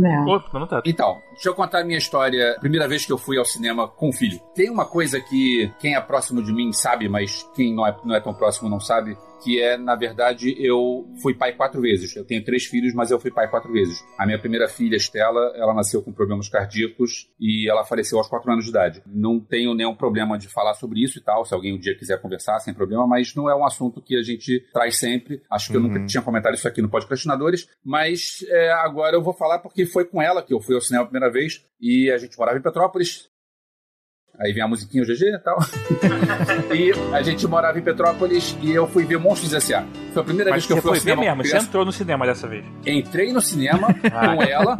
Então, 0.90 1.22
deixa 1.37 1.49
eu 1.49 1.55
contar 1.55 1.81
a 1.81 1.85
minha 1.85 1.99
história. 1.99 2.57
Primeira 2.61 2.88
vez 2.88 3.05
que 3.05 3.12
eu 3.12 3.18
fui 3.18 3.38
ao 3.38 3.44
cinema 3.44 3.87
com 3.87 4.09
o 4.09 4.12
filho. 4.12 4.40
Tem 4.55 4.70
uma 4.70 4.87
coisa 4.87 5.20
que 5.20 5.70
quem 5.79 5.94
é 5.94 6.01
próximo 6.01 6.42
de 6.42 6.53
mim 6.53 6.72
sabe, 6.72 7.09
mas 7.09 7.49
quem 7.55 7.75
não 7.75 7.87
é, 7.87 7.96
não 8.05 8.14
é 8.14 8.20
tão 8.20 8.35
próximo 8.35 8.68
não 8.68 8.81
sabe, 8.81 9.16
que 9.42 9.61
é, 9.61 9.77
na 9.77 9.94
verdade, 9.94 10.57
eu 10.59 11.07
fui 11.22 11.35
pai 11.35 11.53
quatro 11.53 11.81
vezes. 11.81 12.16
Eu 12.16 12.25
tenho 12.25 12.44
três 12.44 12.64
filhos, 12.64 12.94
mas 12.94 13.11
eu 13.11 13.20
fui 13.20 13.31
pai 13.31 13.49
quatro 13.49 13.72
vezes. 13.72 14.03
A 14.18 14.27
minha 14.27 14.38
primeira 14.38 14.68
filha, 14.68 14.96
Estela, 14.96 15.53
ela 15.57 15.75
nasceu 15.75 16.03
com 16.03 16.12
problemas 16.12 16.49
cardíacos 16.49 17.31
e 17.38 17.70
ela 17.70 17.85
faleceu 17.85 18.18
aos 18.18 18.29
quatro 18.29 18.51
anos 18.51 18.64
de 18.64 18.70
idade. 18.70 19.03
Não 19.07 19.38
tenho 19.38 19.75
nenhum 19.75 19.94
problema 19.94 20.38
de 20.38 20.49
falar 20.49 20.75
sobre 20.75 21.03
isso 21.03 21.18
e 21.18 21.22
tal, 21.22 21.44
se 21.44 21.55
alguém 21.55 21.75
um 21.75 21.79
dia 21.79 21.96
quiser 21.96 22.20
conversar, 22.20 22.59
sem 22.61 22.75
problema, 22.75 23.07
mas 23.07 23.35
não 23.35 23.49
é 23.49 23.55
um 23.55 23.64
assunto 23.64 24.03
que 24.03 24.16
a 24.16 24.22
gente 24.22 24.64
traz 24.72 24.99
sempre. 24.99 25.42
Acho 25.51 25.70
que 25.70 25.77
eu 25.77 25.81
nunca 25.81 26.05
tinha 26.07 26.22
comentado 26.22 26.55
isso 26.55 26.66
aqui 26.66 26.83
no 26.83 26.88
Podcastinadores, 26.88 27.68
mas 27.85 28.44
é, 28.49 28.72
agora 28.72 29.16
eu 29.16 29.22
vou 29.22 29.35
falar 29.35 29.59
porque 29.59 29.87
foi 29.87 30.05
com 30.05 30.20
ela 30.20 30.42
que 30.42 30.53
eu 30.53 30.61
fui 30.61 30.75
ao 30.75 30.81
cinema 30.81 31.05
a 31.05 31.07
primeira 31.07 31.26
vez 31.31 31.65
e 31.81 32.11
a 32.11 32.19
gente 32.19 32.37
morava 32.39 32.59
em 32.59 32.62
Petrópolis. 32.62 33.29
Aí 34.39 34.53
vem 34.53 34.62
a 34.62 34.69
musiquinha 34.69 35.03
o 35.03 35.07
GG 35.07 35.23
e 35.35 35.39
tal. 35.39 35.59
e 36.77 36.93
a 37.15 37.23
gente 37.23 37.47
morava 37.47 37.79
em 37.79 37.83
Petrópolis 37.83 38.57
e 38.61 38.71
eu 38.71 38.87
fui 38.87 39.05
ver 39.07 39.19
Monstros 39.19 39.55
S.A. 39.55 39.87
Foi 40.12 40.23
a 40.23 40.25
primeira 40.25 40.51
Mas 40.51 40.59
vez 40.59 40.67
que 40.67 40.73
eu 40.73 40.77
você 40.77 40.83
fui 40.83 40.91
ao 40.91 41.17
cinema. 41.17 41.37
mesmo, 41.37 41.43
com 41.43 41.49
você 41.61 41.67
entrou 41.67 41.85
no 41.87 41.93
cinema 41.93 42.27
dessa 42.27 42.47
vez. 42.47 42.65
Entrei 42.87 43.33
no 43.33 43.41
cinema 43.41 43.89
Ah. 44.12 44.35
com 44.37 44.43
ela 44.43 44.77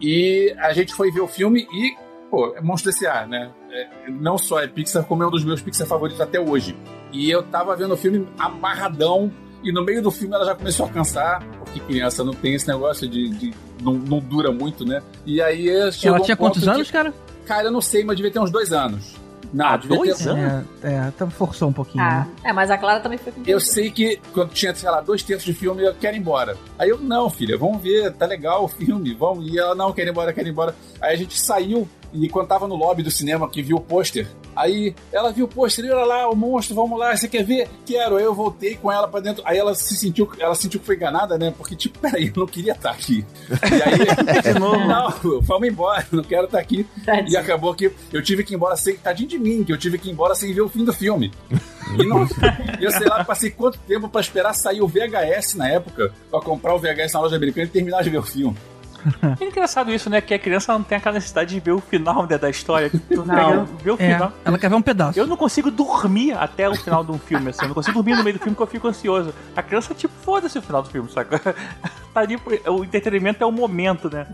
e 0.00 0.54
a 0.58 0.72
gente 0.74 0.92
foi 0.94 1.10
ver 1.10 1.20
o 1.20 1.28
filme 1.28 1.66
e, 1.72 1.96
pô, 2.30 2.54
é 2.54 2.60
Monstros 2.60 2.96
S.A., 2.96 3.26
né? 3.26 3.50
É, 3.72 4.10
não 4.10 4.36
só 4.36 4.60
é 4.60 4.66
Pixar, 4.68 5.04
como 5.04 5.22
é 5.22 5.26
um 5.26 5.30
dos 5.30 5.44
meus 5.44 5.62
Pixar 5.62 5.86
favoritos 5.86 6.20
até 6.20 6.38
hoje. 6.38 6.76
E 7.12 7.30
eu 7.30 7.42
tava 7.42 7.74
vendo 7.76 7.94
o 7.94 7.96
filme 7.96 8.28
amarradão 8.38 9.32
e 9.62 9.72
no 9.72 9.82
meio 9.84 10.02
do 10.02 10.10
filme 10.10 10.34
ela 10.34 10.44
já 10.44 10.54
começou 10.54 10.84
a 10.86 10.88
cansar, 10.90 11.42
porque 11.72 11.80
criança 11.92 12.22
não 12.24 12.32
tem 12.34 12.54
esse 12.54 12.66
negócio 12.68 13.08
de... 13.08 13.28
de- 13.30 13.54
não, 13.82 13.94
não 13.94 14.18
dura 14.18 14.52
muito, 14.52 14.84
né? 14.84 15.00
E 15.24 15.40
aí 15.40 15.64
chegou 15.92 16.16
Ela 16.16 16.20
um 16.20 16.24
tinha 16.24 16.36
ponto 16.36 16.50
quantos 16.52 16.62
que- 16.64 16.68
anos, 16.68 16.90
cara? 16.90 17.14
Cara, 17.46 17.64
eu 17.68 17.70
não 17.72 17.80
sei, 17.80 18.04
mas 18.04 18.16
devia 18.16 18.30
ter 18.30 18.38
uns 18.38 18.50
dois 18.50 18.72
anos. 18.72 19.14
Não, 19.52 19.66
Ah, 19.66 19.76
devia 19.78 19.96
dois 19.96 20.18
ter... 20.18 20.28
anos? 20.28 20.66
É, 20.84 20.92
é, 20.92 21.08
então 21.08 21.28
forçou 21.30 21.68
um 21.70 21.72
pouquinho. 21.72 22.04
Ah, 22.04 22.26
né? 22.44 22.50
é, 22.50 22.52
mas 22.52 22.70
a 22.70 22.76
Clara 22.78 23.00
também 23.00 23.18
foi 23.18 23.32
com 23.32 23.40
Eu 23.46 23.58
sei 23.58 23.90
que 23.90 24.20
quando 24.32 24.50
tinha, 24.50 24.72
sei 24.74 24.88
lá, 24.90 25.00
dois 25.00 25.22
terços 25.22 25.44
de 25.46 25.54
filme, 25.54 25.82
eu 25.82 25.94
quero 25.94 26.14
ir 26.16 26.20
embora. 26.20 26.56
Aí 26.78 26.90
eu, 26.90 27.00
não, 27.00 27.28
filha, 27.30 27.56
vamos 27.58 27.82
ver, 27.82 28.12
tá 28.12 28.26
legal 28.26 28.64
o 28.64 28.68
filme, 28.68 29.12
vamos. 29.14 29.50
E 29.50 29.58
ela, 29.58 29.74
não, 29.74 29.92
quer 29.92 30.06
ir 30.06 30.10
embora, 30.10 30.32
quer 30.32 30.46
ir 30.46 30.50
embora. 30.50 30.74
Aí 31.00 31.14
a 31.14 31.16
gente 31.16 31.40
saiu, 31.40 31.88
e 32.12 32.28
quando 32.28 32.48
tava 32.48 32.66
no 32.66 32.74
lobby 32.74 33.02
do 33.02 33.10
cinema, 33.10 33.48
que 33.48 33.62
viu 33.62 33.76
o 33.76 33.80
pôster, 33.80 34.26
aí 34.54 34.94
ela 35.12 35.32
viu 35.32 35.44
o 35.44 35.48
pôster, 35.48 35.84
e 35.84 35.90
olha 35.90 36.04
lá, 36.04 36.28
o 36.28 36.36
monstro, 36.36 36.74
vamos 36.74 36.98
lá, 36.98 37.16
você 37.16 37.28
quer 37.28 37.44
ver? 37.44 37.68
Quero. 37.86 38.16
Aí 38.16 38.24
eu 38.24 38.34
voltei 38.34 38.76
com 38.76 38.90
ela 38.90 39.06
pra 39.06 39.20
dentro. 39.20 39.42
Aí 39.46 39.58
ela 39.58 39.74
se 39.74 39.96
sentiu, 39.96 40.30
ela 40.38 40.54
sentiu 40.54 40.80
que 40.80 40.86
foi 40.86 40.96
enganada, 40.96 41.38
né? 41.38 41.52
Porque, 41.56 41.76
tipo, 41.76 41.98
peraí, 42.00 42.28
eu 42.28 42.32
não 42.36 42.46
queria 42.46 42.72
estar 42.72 42.90
aqui. 42.90 43.24
E 43.48 43.82
aí, 43.82 44.42
de 44.52 44.58
novo, 44.58 44.78
não, 44.78 45.40
vamos 45.40 45.68
embora, 45.68 46.06
não 46.10 46.22
quero 46.22 46.46
estar 46.46 46.58
aqui. 46.58 46.86
E 47.28 47.36
acabou 47.36 47.74
que 47.74 47.92
eu 48.12 48.22
tive 48.22 48.44
que 48.44 48.54
ir 48.54 48.56
embora 48.56 48.76
sem, 48.76 48.96
tadinho 48.96 49.28
de 49.28 49.38
mim, 49.38 49.64
que 49.64 49.72
eu 49.72 49.78
tive 49.78 49.98
que 49.98 50.08
ir 50.08 50.12
embora 50.12 50.34
sem 50.34 50.52
ver 50.52 50.62
o 50.62 50.68
fim 50.68 50.84
do 50.84 50.92
filme. 50.92 51.32
E 51.98 52.06
não, 52.06 52.26
eu 52.80 52.90
sei 52.90 53.06
lá, 53.06 53.24
passei 53.24 53.50
quanto 53.50 53.78
tempo 53.80 54.08
pra 54.08 54.20
esperar 54.20 54.54
sair 54.54 54.80
o 54.80 54.88
VHS 54.88 55.54
na 55.54 55.68
época, 55.68 56.12
pra 56.30 56.40
comprar 56.40 56.74
o 56.74 56.78
VHS 56.78 57.12
na 57.12 57.20
loja 57.20 57.36
americana 57.36 57.66
e 57.66 57.70
terminar 57.70 58.02
de 58.02 58.10
ver 58.10 58.18
o 58.18 58.22
filme. 58.22 58.56
É 59.40 59.44
engraçado 59.46 59.90
isso, 59.92 60.08
né? 60.10 60.20
Que 60.20 60.34
a 60.34 60.38
criança 60.38 60.72
não 60.72 60.82
tem 60.82 60.98
aquela 60.98 61.14
necessidade 61.14 61.54
de 61.54 61.60
ver 61.60 61.72
o 61.72 61.80
final 61.80 62.26
né, 62.26 62.36
da 62.38 62.48
história. 62.50 62.90
Tu 62.90 63.24
Não. 63.24 63.66
quer 63.66 63.84
ver 63.84 63.90
o 63.90 63.94
É, 63.98 64.12
final. 64.14 64.32
ela 64.44 64.58
quer 64.58 64.68
ver 64.70 64.76
um 64.76 64.82
pedaço. 64.82 65.18
Eu 65.18 65.26
não 65.26 65.36
consigo 65.36 65.70
dormir 65.70 66.32
até 66.32 66.68
o 66.68 66.74
final 66.74 67.04
de 67.04 67.12
um 67.12 67.18
filme, 67.18 67.50
assim. 67.50 67.62
Eu 67.62 67.68
não 67.68 67.74
consigo 67.74 67.94
dormir 67.94 68.16
no 68.16 68.24
meio 68.24 68.36
do 68.36 68.40
filme 68.42 68.54
porque 68.54 68.62
eu 68.62 68.72
fico 68.80 68.88
ansioso. 68.88 69.32
A 69.56 69.62
criança, 69.62 69.94
tipo, 69.94 70.12
foda-se 70.22 70.58
o 70.58 70.62
final 70.62 70.82
do 70.82 70.88
filme, 70.90 71.10
saca? 71.10 71.40
Tá 72.12 72.22
ali, 72.22 72.36
o 72.66 72.82
entretenimento 72.82 73.40
é 73.44 73.46
o 73.46 73.52
momento, 73.52 74.10
né? 74.12 74.26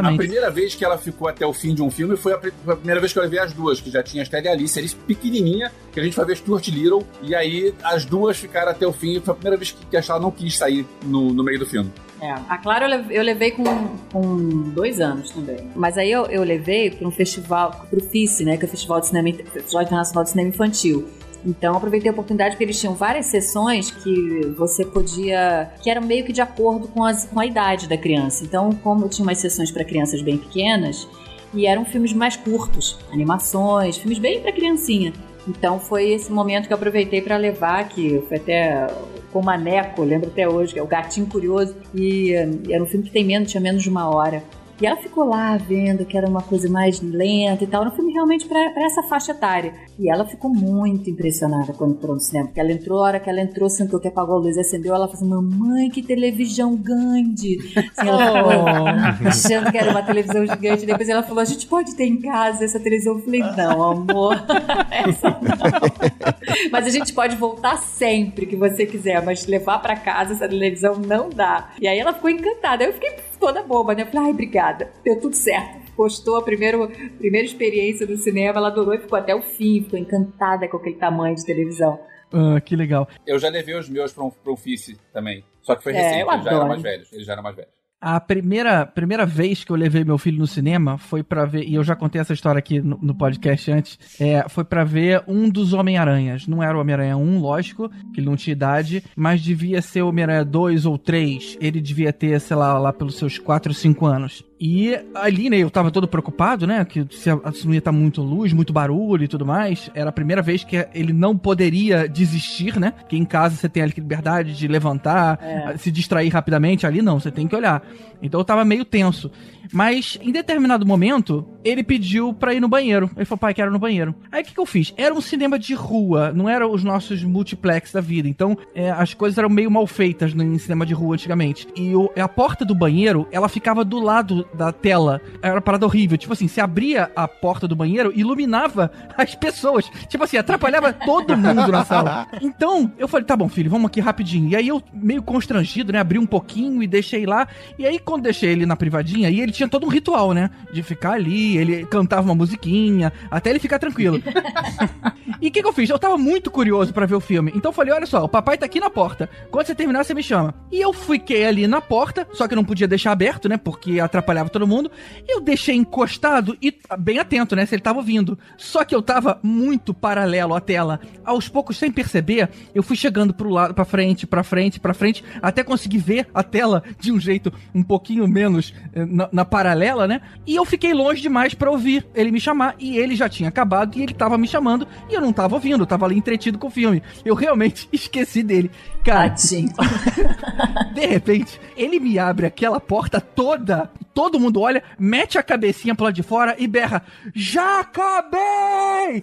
A 0.00 0.02
primeira 0.18 0.50
vez 0.50 0.74
que 0.74 0.84
ela 0.84 0.98
ficou 0.98 1.26
até 1.26 1.46
o 1.46 1.52
fim 1.54 1.74
de 1.74 1.80
um 1.82 1.90
filme 1.90 2.14
foi 2.14 2.34
a, 2.34 2.36
a 2.36 2.76
primeira 2.76 3.00
vez 3.00 3.10
que 3.10 3.18
eu 3.18 3.22
levei 3.22 3.38
as 3.38 3.54
duas, 3.54 3.80
que 3.80 3.90
já 3.90 4.02
tinha 4.02 4.20
a 4.20 4.24
Estela 4.24 4.44
e 4.44 4.48
Alice, 4.48 4.78
eles 4.78 4.92
pequenininha, 4.92 5.72
que 5.90 5.98
a 5.98 6.02
gente 6.02 6.14
foi 6.14 6.26
ver 6.26 6.36
Stuart 6.36 6.68
Little, 6.68 7.06
e 7.22 7.34
aí 7.34 7.74
as 7.82 8.04
duas 8.04 8.36
ficaram 8.36 8.70
até 8.70 8.86
o 8.86 8.92
fim, 8.92 9.16
e 9.16 9.20
foi 9.20 9.32
a 9.32 9.34
primeira 9.34 9.56
vez 9.56 9.72
que, 9.72 9.86
que 9.86 9.96
a 9.96 10.00
Estela 10.00 10.20
não 10.20 10.30
quis 10.30 10.58
sair 10.58 10.86
no, 11.06 11.32
no 11.32 11.42
meio 11.42 11.58
do 11.58 11.64
filme. 11.64 11.90
É, 12.20 12.32
a 12.32 12.58
Clara 12.58 12.86
eu 12.86 12.90
levei, 12.90 13.18
eu 13.18 13.22
levei 13.22 13.50
com, 13.52 13.64
com 14.12 14.70
dois 14.70 15.00
anos 15.00 15.30
também. 15.30 15.58
Mas 15.74 15.96
aí 15.96 16.10
eu, 16.10 16.26
eu 16.26 16.42
levei 16.42 16.90
para 16.90 17.06
um 17.06 17.10
festival, 17.10 17.86
pro 17.88 18.00
FICE, 18.00 18.44
né? 18.44 18.56
Que 18.56 18.64
é 18.64 18.68
o 18.68 18.70
Festival, 18.70 19.00
de 19.00 19.06
Cinema, 19.06 19.32
Festival 19.52 19.82
Internacional 19.82 20.24
de 20.24 20.30
Cinema 20.30 20.48
Infantil. 20.48 21.08
Então 21.46 21.76
aproveitei 21.76 22.10
a 22.10 22.12
oportunidade 22.12 22.50
porque 22.50 22.64
eles 22.64 22.80
tinham 22.80 22.94
várias 22.94 23.26
sessões 23.26 23.90
que 23.90 24.46
você 24.56 24.84
podia. 24.84 25.70
que 25.82 25.88
eram 25.88 26.02
meio 26.02 26.24
que 26.24 26.32
de 26.32 26.40
acordo 26.40 26.88
com, 26.88 27.04
as, 27.04 27.24
com 27.26 27.38
a 27.38 27.46
idade 27.46 27.88
da 27.88 27.96
criança. 27.96 28.44
Então, 28.44 28.70
como 28.82 29.08
tinha 29.08 29.24
umas 29.24 29.38
sessões 29.38 29.70
para 29.70 29.84
crianças 29.84 30.20
bem 30.20 30.36
pequenas, 30.36 31.06
e 31.54 31.66
eram 31.66 31.84
filmes 31.84 32.12
mais 32.12 32.36
curtos, 32.36 32.98
animações, 33.12 33.96
filmes 33.96 34.18
bem 34.18 34.40
para 34.40 34.52
criancinha. 34.52 35.12
Então 35.46 35.80
foi 35.80 36.10
esse 36.10 36.30
momento 36.30 36.66
que 36.66 36.72
eu 36.72 36.76
aproveitei 36.76 37.22
para 37.22 37.36
levar, 37.36 37.88
que 37.88 38.22
foi 38.28 38.36
até 38.36 38.86
com 39.32 39.42
Maneco, 39.42 40.02
lembro 40.02 40.28
até 40.28 40.48
hoje, 40.48 40.72
que 40.72 40.78
é 40.78 40.82
o 40.82 40.86
Gatinho 40.86 41.26
Curioso, 41.26 41.76
e 41.94 42.32
era 42.68 42.82
um 42.82 42.86
filme 42.86 43.06
que 43.06 43.12
tem 43.12 43.24
menos, 43.24 43.50
tinha 43.50 43.60
menos 43.60 43.82
de 43.82 43.88
uma 43.88 44.08
hora. 44.08 44.42
E 44.80 44.86
ela 44.86 44.96
ficou 44.96 45.24
lá 45.24 45.56
vendo 45.56 46.04
que 46.04 46.16
era 46.16 46.28
uma 46.28 46.42
coisa 46.42 46.68
mais 46.68 47.00
lenta 47.00 47.64
e 47.64 47.66
tal. 47.66 47.80
Era 47.82 47.90
um 47.90 47.94
filme 47.94 48.12
realmente 48.12 48.46
para 48.46 48.60
essa 48.76 49.02
faixa 49.02 49.32
etária. 49.32 49.74
E 49.98 50.08
ela 50.08 50.24
ficou 50.24 50.48
muito 50.48 51.10
impressionada 51.10 51.72
quando 51.72 51.94
entrou 51.94 52.14
no 52.14 52.20
cinema. 52.20 52.46
Porque 52.46 52.60
ela 52.60 52.70
entrou, 52.70 53.00
a 53.00 53.02
hora 53.02 53.20
que 53.20 53.28
ela 53.28 53.40
entrou, 53.40 53.68
sentou, 53.68 53.98
que 53.98 54.06
apagou 54.06 54.36
a 54.36 54.38
luz 54.38 54.56
e 54.56 54.60
acendeu, 54.60 54.94
ela 54.94 55.08
falou 55.08 55.16
assim, 55.16 55.28
mamãe, 55.28 55.90
que 55.90 56.00
televisão 56.00 56.76
grande. 56.76 57.58
Assim, 57.76 58.08
ela 58.08 59.14
ficou 59.14 59.28
achando 59.28 59.72
que 59.72 59.78
era 59.78 59.90
uma 59.90 60.02
televisão 60.02 60.46
gigante. 60.46 60.86
Depois 60.86 61.08
ela 61.08 61.24
falou, 61.24 61.40
a 61.40 61.44
gente 61.44 61.66
pode 61.66 61.96
ter 61.96 62.04
em 62.04 62.20
casa 62.20 62.64
essa 62.64 62.78
televisão. 62.78 63.14
Eu 63.14 63.24
falei, 63.24 63.40
não, 63.40 63.82
amor, 63.82 64.36
essa 64.92 65.30
não. 65.30 66.68
Mas 66.70 66.86
a 66.86 66.90
gente 66.90 67.12
pode 67.12 67.34
voltar 67.34 67.78
sempre 67.78 68.46
que 68.46 68.54
você 68.54 68.86
quiser, 68.86 69.24
mas 69.24 69.46
levar 69.46 69.80
para 69.80 69.96
casa 69.96 70.34
essa 70.34 70.48
televisão 70.48 70.94
não 70.94 71.28
dá. 71.28 71.70
E 71.80 71.88
aí 71.88 71.98
ela 71.98 72.12
ficou 72.12 72.30
encantada. 72.30 72.84
Eu 72.84 72.92
fiquei 72.92 73.10
toda 73.38 73.62
boba, 73.62 73.94
né? 73.94 74.02
Eu 74.02 74.06
falei, 74.06 74.26
ai, 74.26 74.30
obrigada, 74.32 74.92
deu 75.04 75.20
tudo 75.20 75.34
certo. 75.34 75.92
Postou 75.96 76.36
a 76.36 76.42
primeira, 76.42 76.78
primeira 77.18 77.46
experiência 77.46 78.06
do 78.06 78.16
cinema, 78.16 78.58
ela 78.58 78.68
adorou 78.68 78.94
e 78.94 78.98
ficou 78.98 79.18
até 79.18 79.34
o 79.34 79.42
fim, 79.42 79.82
ficou 79.82 79.98
encantada 79.98 80.68
com 80.68 80.76
aquele 80.76 80.96
tamanho 80.96 81.34
de 81.34 81.44
televisão. 81.44 81.98
Ah, 82.32 82.60
que 82.60 82.76
legal. 82.76 83.08
Eu 83.26 83.38
já 83.38 83.48
levei 83.48 83.74
os 83.74 83.88
meus 83.88 84.12
pra 84.12 84.24
um, 84.24 84.30
pra 84.30 84.52
um 84.52 84.56
FICE 84.56 84.98
também. 85.12 85.44
Só 85.62 85.74
que 85.74 85.82
foi 85.82 85.92
É, 85.92 85.96
recente, 85.96 86.20
eu 86.20 86.32
eles 86.32 86.44
já 86.44 86.50
eram 86.50 86.68
mais 86.68 86.82
velhos. 86.82 87.12
Eles 87.12 87.26
já 87.26 87.32
eram 87.32 87.42
mais 87.42 87.56
velhos. 87.56 87.77
A 88.00 88.20
primeira, 88.20 88.86
primeira 88.86 89.26
vez 89.26 89.64
que 89.64 89.72
eu 89.72 89.76
levei 89.76 90.04
meu 90.04 90.18
filho 90.18 90.38
no 90.38 90.46
cinema 90.46 90.96
foi 90.96 91.24
pra 91.24 91.44
ver, 91.44 91.64
e 91.64 91.74
eu 91.74 91.82
já 91.82 91.96
contei 91.96 92.20
essa 92.20 92.32
história 92.32 92.60
aqui 92.60 92.80
no, 92.80 92.96
no 93.02 93.12
podcast 93.12 93.72
antes, 93.72 93.98
é, 94.20 94.48
foi 94.48 94.62
pra 94.62 94.84
ver 94.84 95.24
um 95.26 95.50
dos 95.50 95.72
Homem-Aranhas. 95.72 96.46
Não 96.46 96.62
era 96.62 96.78
o 96.78 96.80
Homem-Aranha 96.80 97.16
1, 97.16 97.40
lógico, 97.40 97.88
que 98.14 98.20
ele 98.20 98.26
não 98.26 98.36
tinha 98.36 98.52
idade, 98.52 99.02
mas 99.16 99.42
devia 99.42 99.82
ser 99.82 100.02
o 100.02 100.08
Homem-Aranha 100.10 100.44
2 100.44 100.86
ou 100.86 100.96
3. 100.96 101.58
Ele 101.60 101.80
devia 101.80 102.12
ter, 102.12 102.40
sei 102.40 102.56
lá, 102.56 102.78
lá 102.78 102.92
pelos 102.92 103.16
seus 103.18 103.36
4 103.36 103.70
ou 103.70 103.74
5 103.74 104.06
anos. 104.06 104.44
E 104.60 104.98
ali, 105.14 105.48
né, 105.48 105.58
eu 105.58 105.70
tava 105.70 105.90
todo 105.90 106.08
preocupado, 106.08 106.66
né, 106.66 106.84
que 106.84 107.06
se, 107.10 107.30
se 107.54 107.64
não 107.66 107.72
ia 107.72 107.78
estar 107.78 107.92
muito 107.92 108.20
luz, 108.22 108.52
muito 108.52 108.72
barulho 108.72 109.22
e 109.24 109.28
tudo 109.28 109.46
mais. 109.46 109.90
Era 109.94 110.10
a 110.10 110.12
primeira 110.12 110.42
vez 110.42 110.64
que 110.64 110.86
ele 110.92 111.12
não 111.12 111.36
poderia 111.38 112.08
desistir, 112.08 112.78
né, 112.78 112.92
que 113.08 113.16
em 113.16 113.24
casa 113.24 113.54
você 113.56 113.68
tem 113.68 113.82
a 113.82 113.86
liberdade 113.86 114.54
de 114.56 114.66
levantar, 114.66 115.38
É. 115.42 115.76
se 115.78 115.90
distrair 115.92 116.28
rapidamente. 116.30 116.86
Ali 116.86 117.00
não, 117.02 117.20
você 117.20 117.30
tem 117.30 117.46
que 117.46 117.54
olhar. 117.54 117.82
Então 118.20 118.40
eu 118.40 118.44
tava 118.44 118.64
meio 118.64 118.84
tenso. 118.84 119.30
Mas 119.72 120.18
em 120.22 120.32
determinado 120.32 120.84
momento, 120.86 121.46
ele 121.62 121.82
pediu 121.84 122.32
pra 122.32 122.54
ir 122.54 122.60
no 122.60 122.68
banheiro. 122.68 123.10
Ele 123.14 123.24
falou, 123.26 123.38
pai, 123.38 123.52
quero 123.54 123.70
ir 123.70 123.72
no 123.72 123.78
banheiro. 123.78 124.14
Aí 124.32 124.42
o 124.42 124.44
que, 124.44 124.54
que 124.54 124.58
eu 124.60 124.64
fiz? 124.66 124.94
Era 124.96 125.14
um 125.14 125.20
cinema 125.20 125.58
de 125.58 125.74
rua, 125.74 126.32
não 126.34 126.48
era 126.48 126.66
os 126.66 126.82
nossos 126.82 127.22
multiplex 127.22 127.92
da 127.92 128.00
vida. 128.00 128.26
Então 128.28 128.56
é, 128.74 128.90
as 128.90 129.12
coisas 129.14 129.36
eram 129.38 129.48
meio 129.50 129.70
mal 129.70 129.86
feitas 129.86 130.32
no, 130.34 130.42
em 130.42 130.58
cinema 130.58 130.86
de 130.86 130.94
rua 130.94 131.14
antigamente. 131.14 131.68
E 131.76 131.94
o- 131.94 132.10
a 132.18 132.26
porta 132.26 132.64
do 132.64 132.74
banheiro, 132.74 133.28
ela 133.30 133.48
ficava 133.48 133.84
do 133.84 134.00
lado 134.00 134.47
da 134.54 134.72
tela. 134.72 135.20
Era 135.42 135.54
uma 135.54 135.60
parada 135.60 135.86
horrível. 135.86 136.18
Tipo 136.18 136.32
assim, 136.32 136.48
se 136.48 136.60
abria 136.60 137.10
a 137.14 137.26
porta 137.26 137.66
do 137.66 137.76
banheiro, 137.76 138.12
iluminava 138.14 138.90
as 139.16 139.34
pessoas. 139.34 139.90
Tipo 140.08 140.24
assim, 140.24 140.36
atrapalhava 140.36 140.92
todo 140.92 141.36
mundo 141.36 141.68
na 141.68 141.84
sala. 141.84 142.26
Então, 142.40 142.92
eu 142.98 143.08
falei, 143.08 143.26
tá 143.26 143.36
bom, 143.36 143.48
filho, 143.48 143.70
vamos 143.70 143.86
aqui 143.86 144.00
rapidinho. 144.00 144.50
E 144.50 144.56
aí 144.56 144.68
eu, 144.68 144.82
meio 144.92 145.22
constrangido, 145.22 145.92
né, 145.92 145.98
abri 145.98 146.18
um 146.18 146.26
pouquinho 146.26 146.82
e 146.82 146.86
deixei 146.86 147.26
lá. 147.26 147.46
E 147.78 147.86
aí, 147.86 147.98
quando 147.98 148.22
deixei 148.22 148.50
ele 148.50 148.66
na 148.66 148.76
privadinha, 148.76 149.28
aí 149.28 149.40
ele 149.40 149.52
tinha 149.52 149.68
todo 149.68 149.86
um 149.86 149.90
ritual, 149.90 150.32
né, 150.32 150.50
de 150.72 150.82
ficar 150.82 151.12
ali, 151.12 151.56
ele 151.56 151.86
cantava 151.86 152.22
uma 152.22 152.34
musiquinha, 152.34 153.12
até 153.30 153.50
ele 153.50 153.58
ficar 153.58 153.78
tranquilo. 153.78 154.22
E 155.40 155.48
o 155.48 155.50
que, 155.50 155.62
que 155.62 155.68
eu 155.68 155.72
fiz? 155.72 155.88
Eu 155.88 155.98
tava 155.98 156.18
muito 156.18 156.50
curioso 156.50 156.92
pra 156.92 157.06
ver 157.06 157.14
o 157.14 157.20
filme. 157.20 157.52
Então 157.54 157.70
eu 157.70 157.74
falei: 157.74 157.92
olha 157.92 158.06
só, 158.06 158.24
o 158.24 158.28
papai 158.28 158.58
tá 158.58 158.66
aqui 158.66 158.80
na 158.80 158.90
porta. 158.90 159.28
Quando 159.50 159.66
você 159.66 159.74
terminar, 159.74 160.04
você 160.04 160.14
me 160.14 160.22
chama. 160.22 160.54
E 160.70 160.80
eu 160.80 160.92
fiquei 160.92 161.44
ali 161.44 161.66
na 161.66 161.80
porta, 161.80 162.26
só 162.32 162.46
que 162.48 162.54
eu 162.54 162.56
não 162.56 162.64
podia 162.64 162.88
deixar 162.88 163.12
aberto, 163.12 163.48
né? 163.48 163.56
Porque 163.56 164.00
atrapalhava 164.00 164.37
todo 164.46 164.66
mundo. 164.66 164.90
Eu 165.26 165.40
deixei 165.40 165.74
encostado 165.74 166.56
e 166.62 166.74
bem 166.98 167.18
atento, 167.18 167.56
né? 167.56 167.66
Se 167.66 167.74
ele 167.74 167.82
tava 167.82 167.98
ouvindo. 167.98 168.38
Só 168.56 168.84
que 168.84 168.94
eu 168.94 169.02
tava 169.02 169.38
muito 169.42 169.92
paralelo 169.92 170.54
à 170.54 170.60
tela. 170.60 171.00
Aos 171.24 171.48
poucos, 171.48 171.76
sem 171.76 171.90
perceber, 171.90 172.48
eu 172.74 172.82
fui 172.82 172.96
chegando 172.96 173.34
pro 173.34 173.50
lado, 173.50 173.74
pra 173.74 173.84
frente, 173.84 174.26
pra 174.26 174.42
frente, 174.42 174.78
pra 174.78 174.94
frente, 174.94 175.24
até 175.42 175.62
conseguir 175.62 175.98
ver 175.98 176.28
a 176.32 176.42
tela 176.42 176.82
de 176.98 177.10
um 177.10 177.18
jeito 177.20 177.52
um 177.74 177.82
pouquinho 177.82 178.26
menos 178.28 178.74
eh, 178.92 179.04
na, 179.04 179.28
na 179.32 179.44
paralela, 179.44 180.06
né? 180.06 180.20
E 180.46 180.54
eu 180.54 180.64
fiquei 180.64 180.92
longe 180.92 181.20
demais 181.20 181.54
pra 181.54 181.70
ouvir 181.70 182.06
ele 182.14 182.30
me 182.30 182.40
chamar. 182.40 182.74
E 182.78 182.98
ele 182.98 183.16
já 183.16 183.28
tinha 183.28 183.48
acabado 183.48 183.96
e 183.96 184.02
ele 184.02 184.14
tava 184.14 184.36
me 184.38 184.46
chamando 184.46 184.86
e 185.10 185.14
eu 185.14 185.20
não 185.20 185.32
tava 185.32 185.54
ouvindo, 185.54 185.82
eu 185.82 185.86
tava 185.86 186.06
ali 186.06 186.16
entretido 186.16 186.58
com 186.58 186.66
o 186.68 186.70
filme. 186.70 187.02
Eu 187.24 187.34
realmente 187.34 187.88
esqueci 187.92 188.42
dele. 188.42 188.70
Cara, 189.04 189.28
de 190.94 191.06
repente, 191.06 191.60
ele 191.76 191.98
me 191.98 192.18
abre 192.18 192.46
aquela 192.46 192.80
porta 192.80 193.20
toda, 193.20 193.90
todo 194.18 194.40
mundo 194.40 194.60
olha, 194.60 194.82
mete 194.98 195.38
a 195.38 195.44
cabecinha 195.44 195.94
pro 195.94 196.06
lado 196.06 196.14
de 196.16 196.24
fora 196.24 196.56
e 196.58 196.66
berra: 196.66 197.04
Já 197.32 197.78
acabei! 197.78 199.22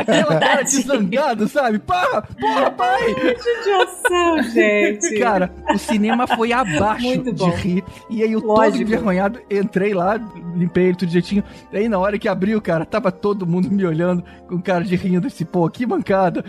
Aquela 0.00 0.38
cara 0.38 0.62
de 0.62 0.82
zangado, 0.82 1.48
sabe? 1.48 1.78
Porra, 1.78 2.20
porra, 2.38 2.70
pai! 2.72 3.14
Judiação, 3.14 4.42
gente. 4.52 5.18
Cara, 5.18 5.50
o 5.72 5.78
cinema 5.78 6.26
foi 6.26 6.52
abaixo 6.52 7.32
de 7.32 7.50
rir. 7.52 7.84
E 8.10 8.22
aí 8.22 8.32
eu 8.32 8.42
todo 8.42 8.58
Lógico. 8.58 8.82
envergonhado, 8.82 9.40
entrei 9.50 9.94
lá, 9.94 10.20
limpei 10.54 10.88
ele 10.88 10.96
tudo 10.96 11.08
direitinho. 11.08 11.42
E 11.72 11.78
aí 11.78 11.88
na 11.88 11.98
hora 11.98 12.18
que 12.18 12.28
abriu, 12.28 12.60
cara, 12.60 12.84
tava 12.84 13.10
todo 13.10 13.46
mundo 13.46 13.70
me 13.70 13.86
olhando 13.86 14.22
com 14.46 14.60
cara 14.60 14.84
de 14.84 14.94
rindo. 14.94 15.26
Assim, 15.26 15.46
pô, 15.46 15.70
que 15.70 15.86
mancada. 15.86 16.44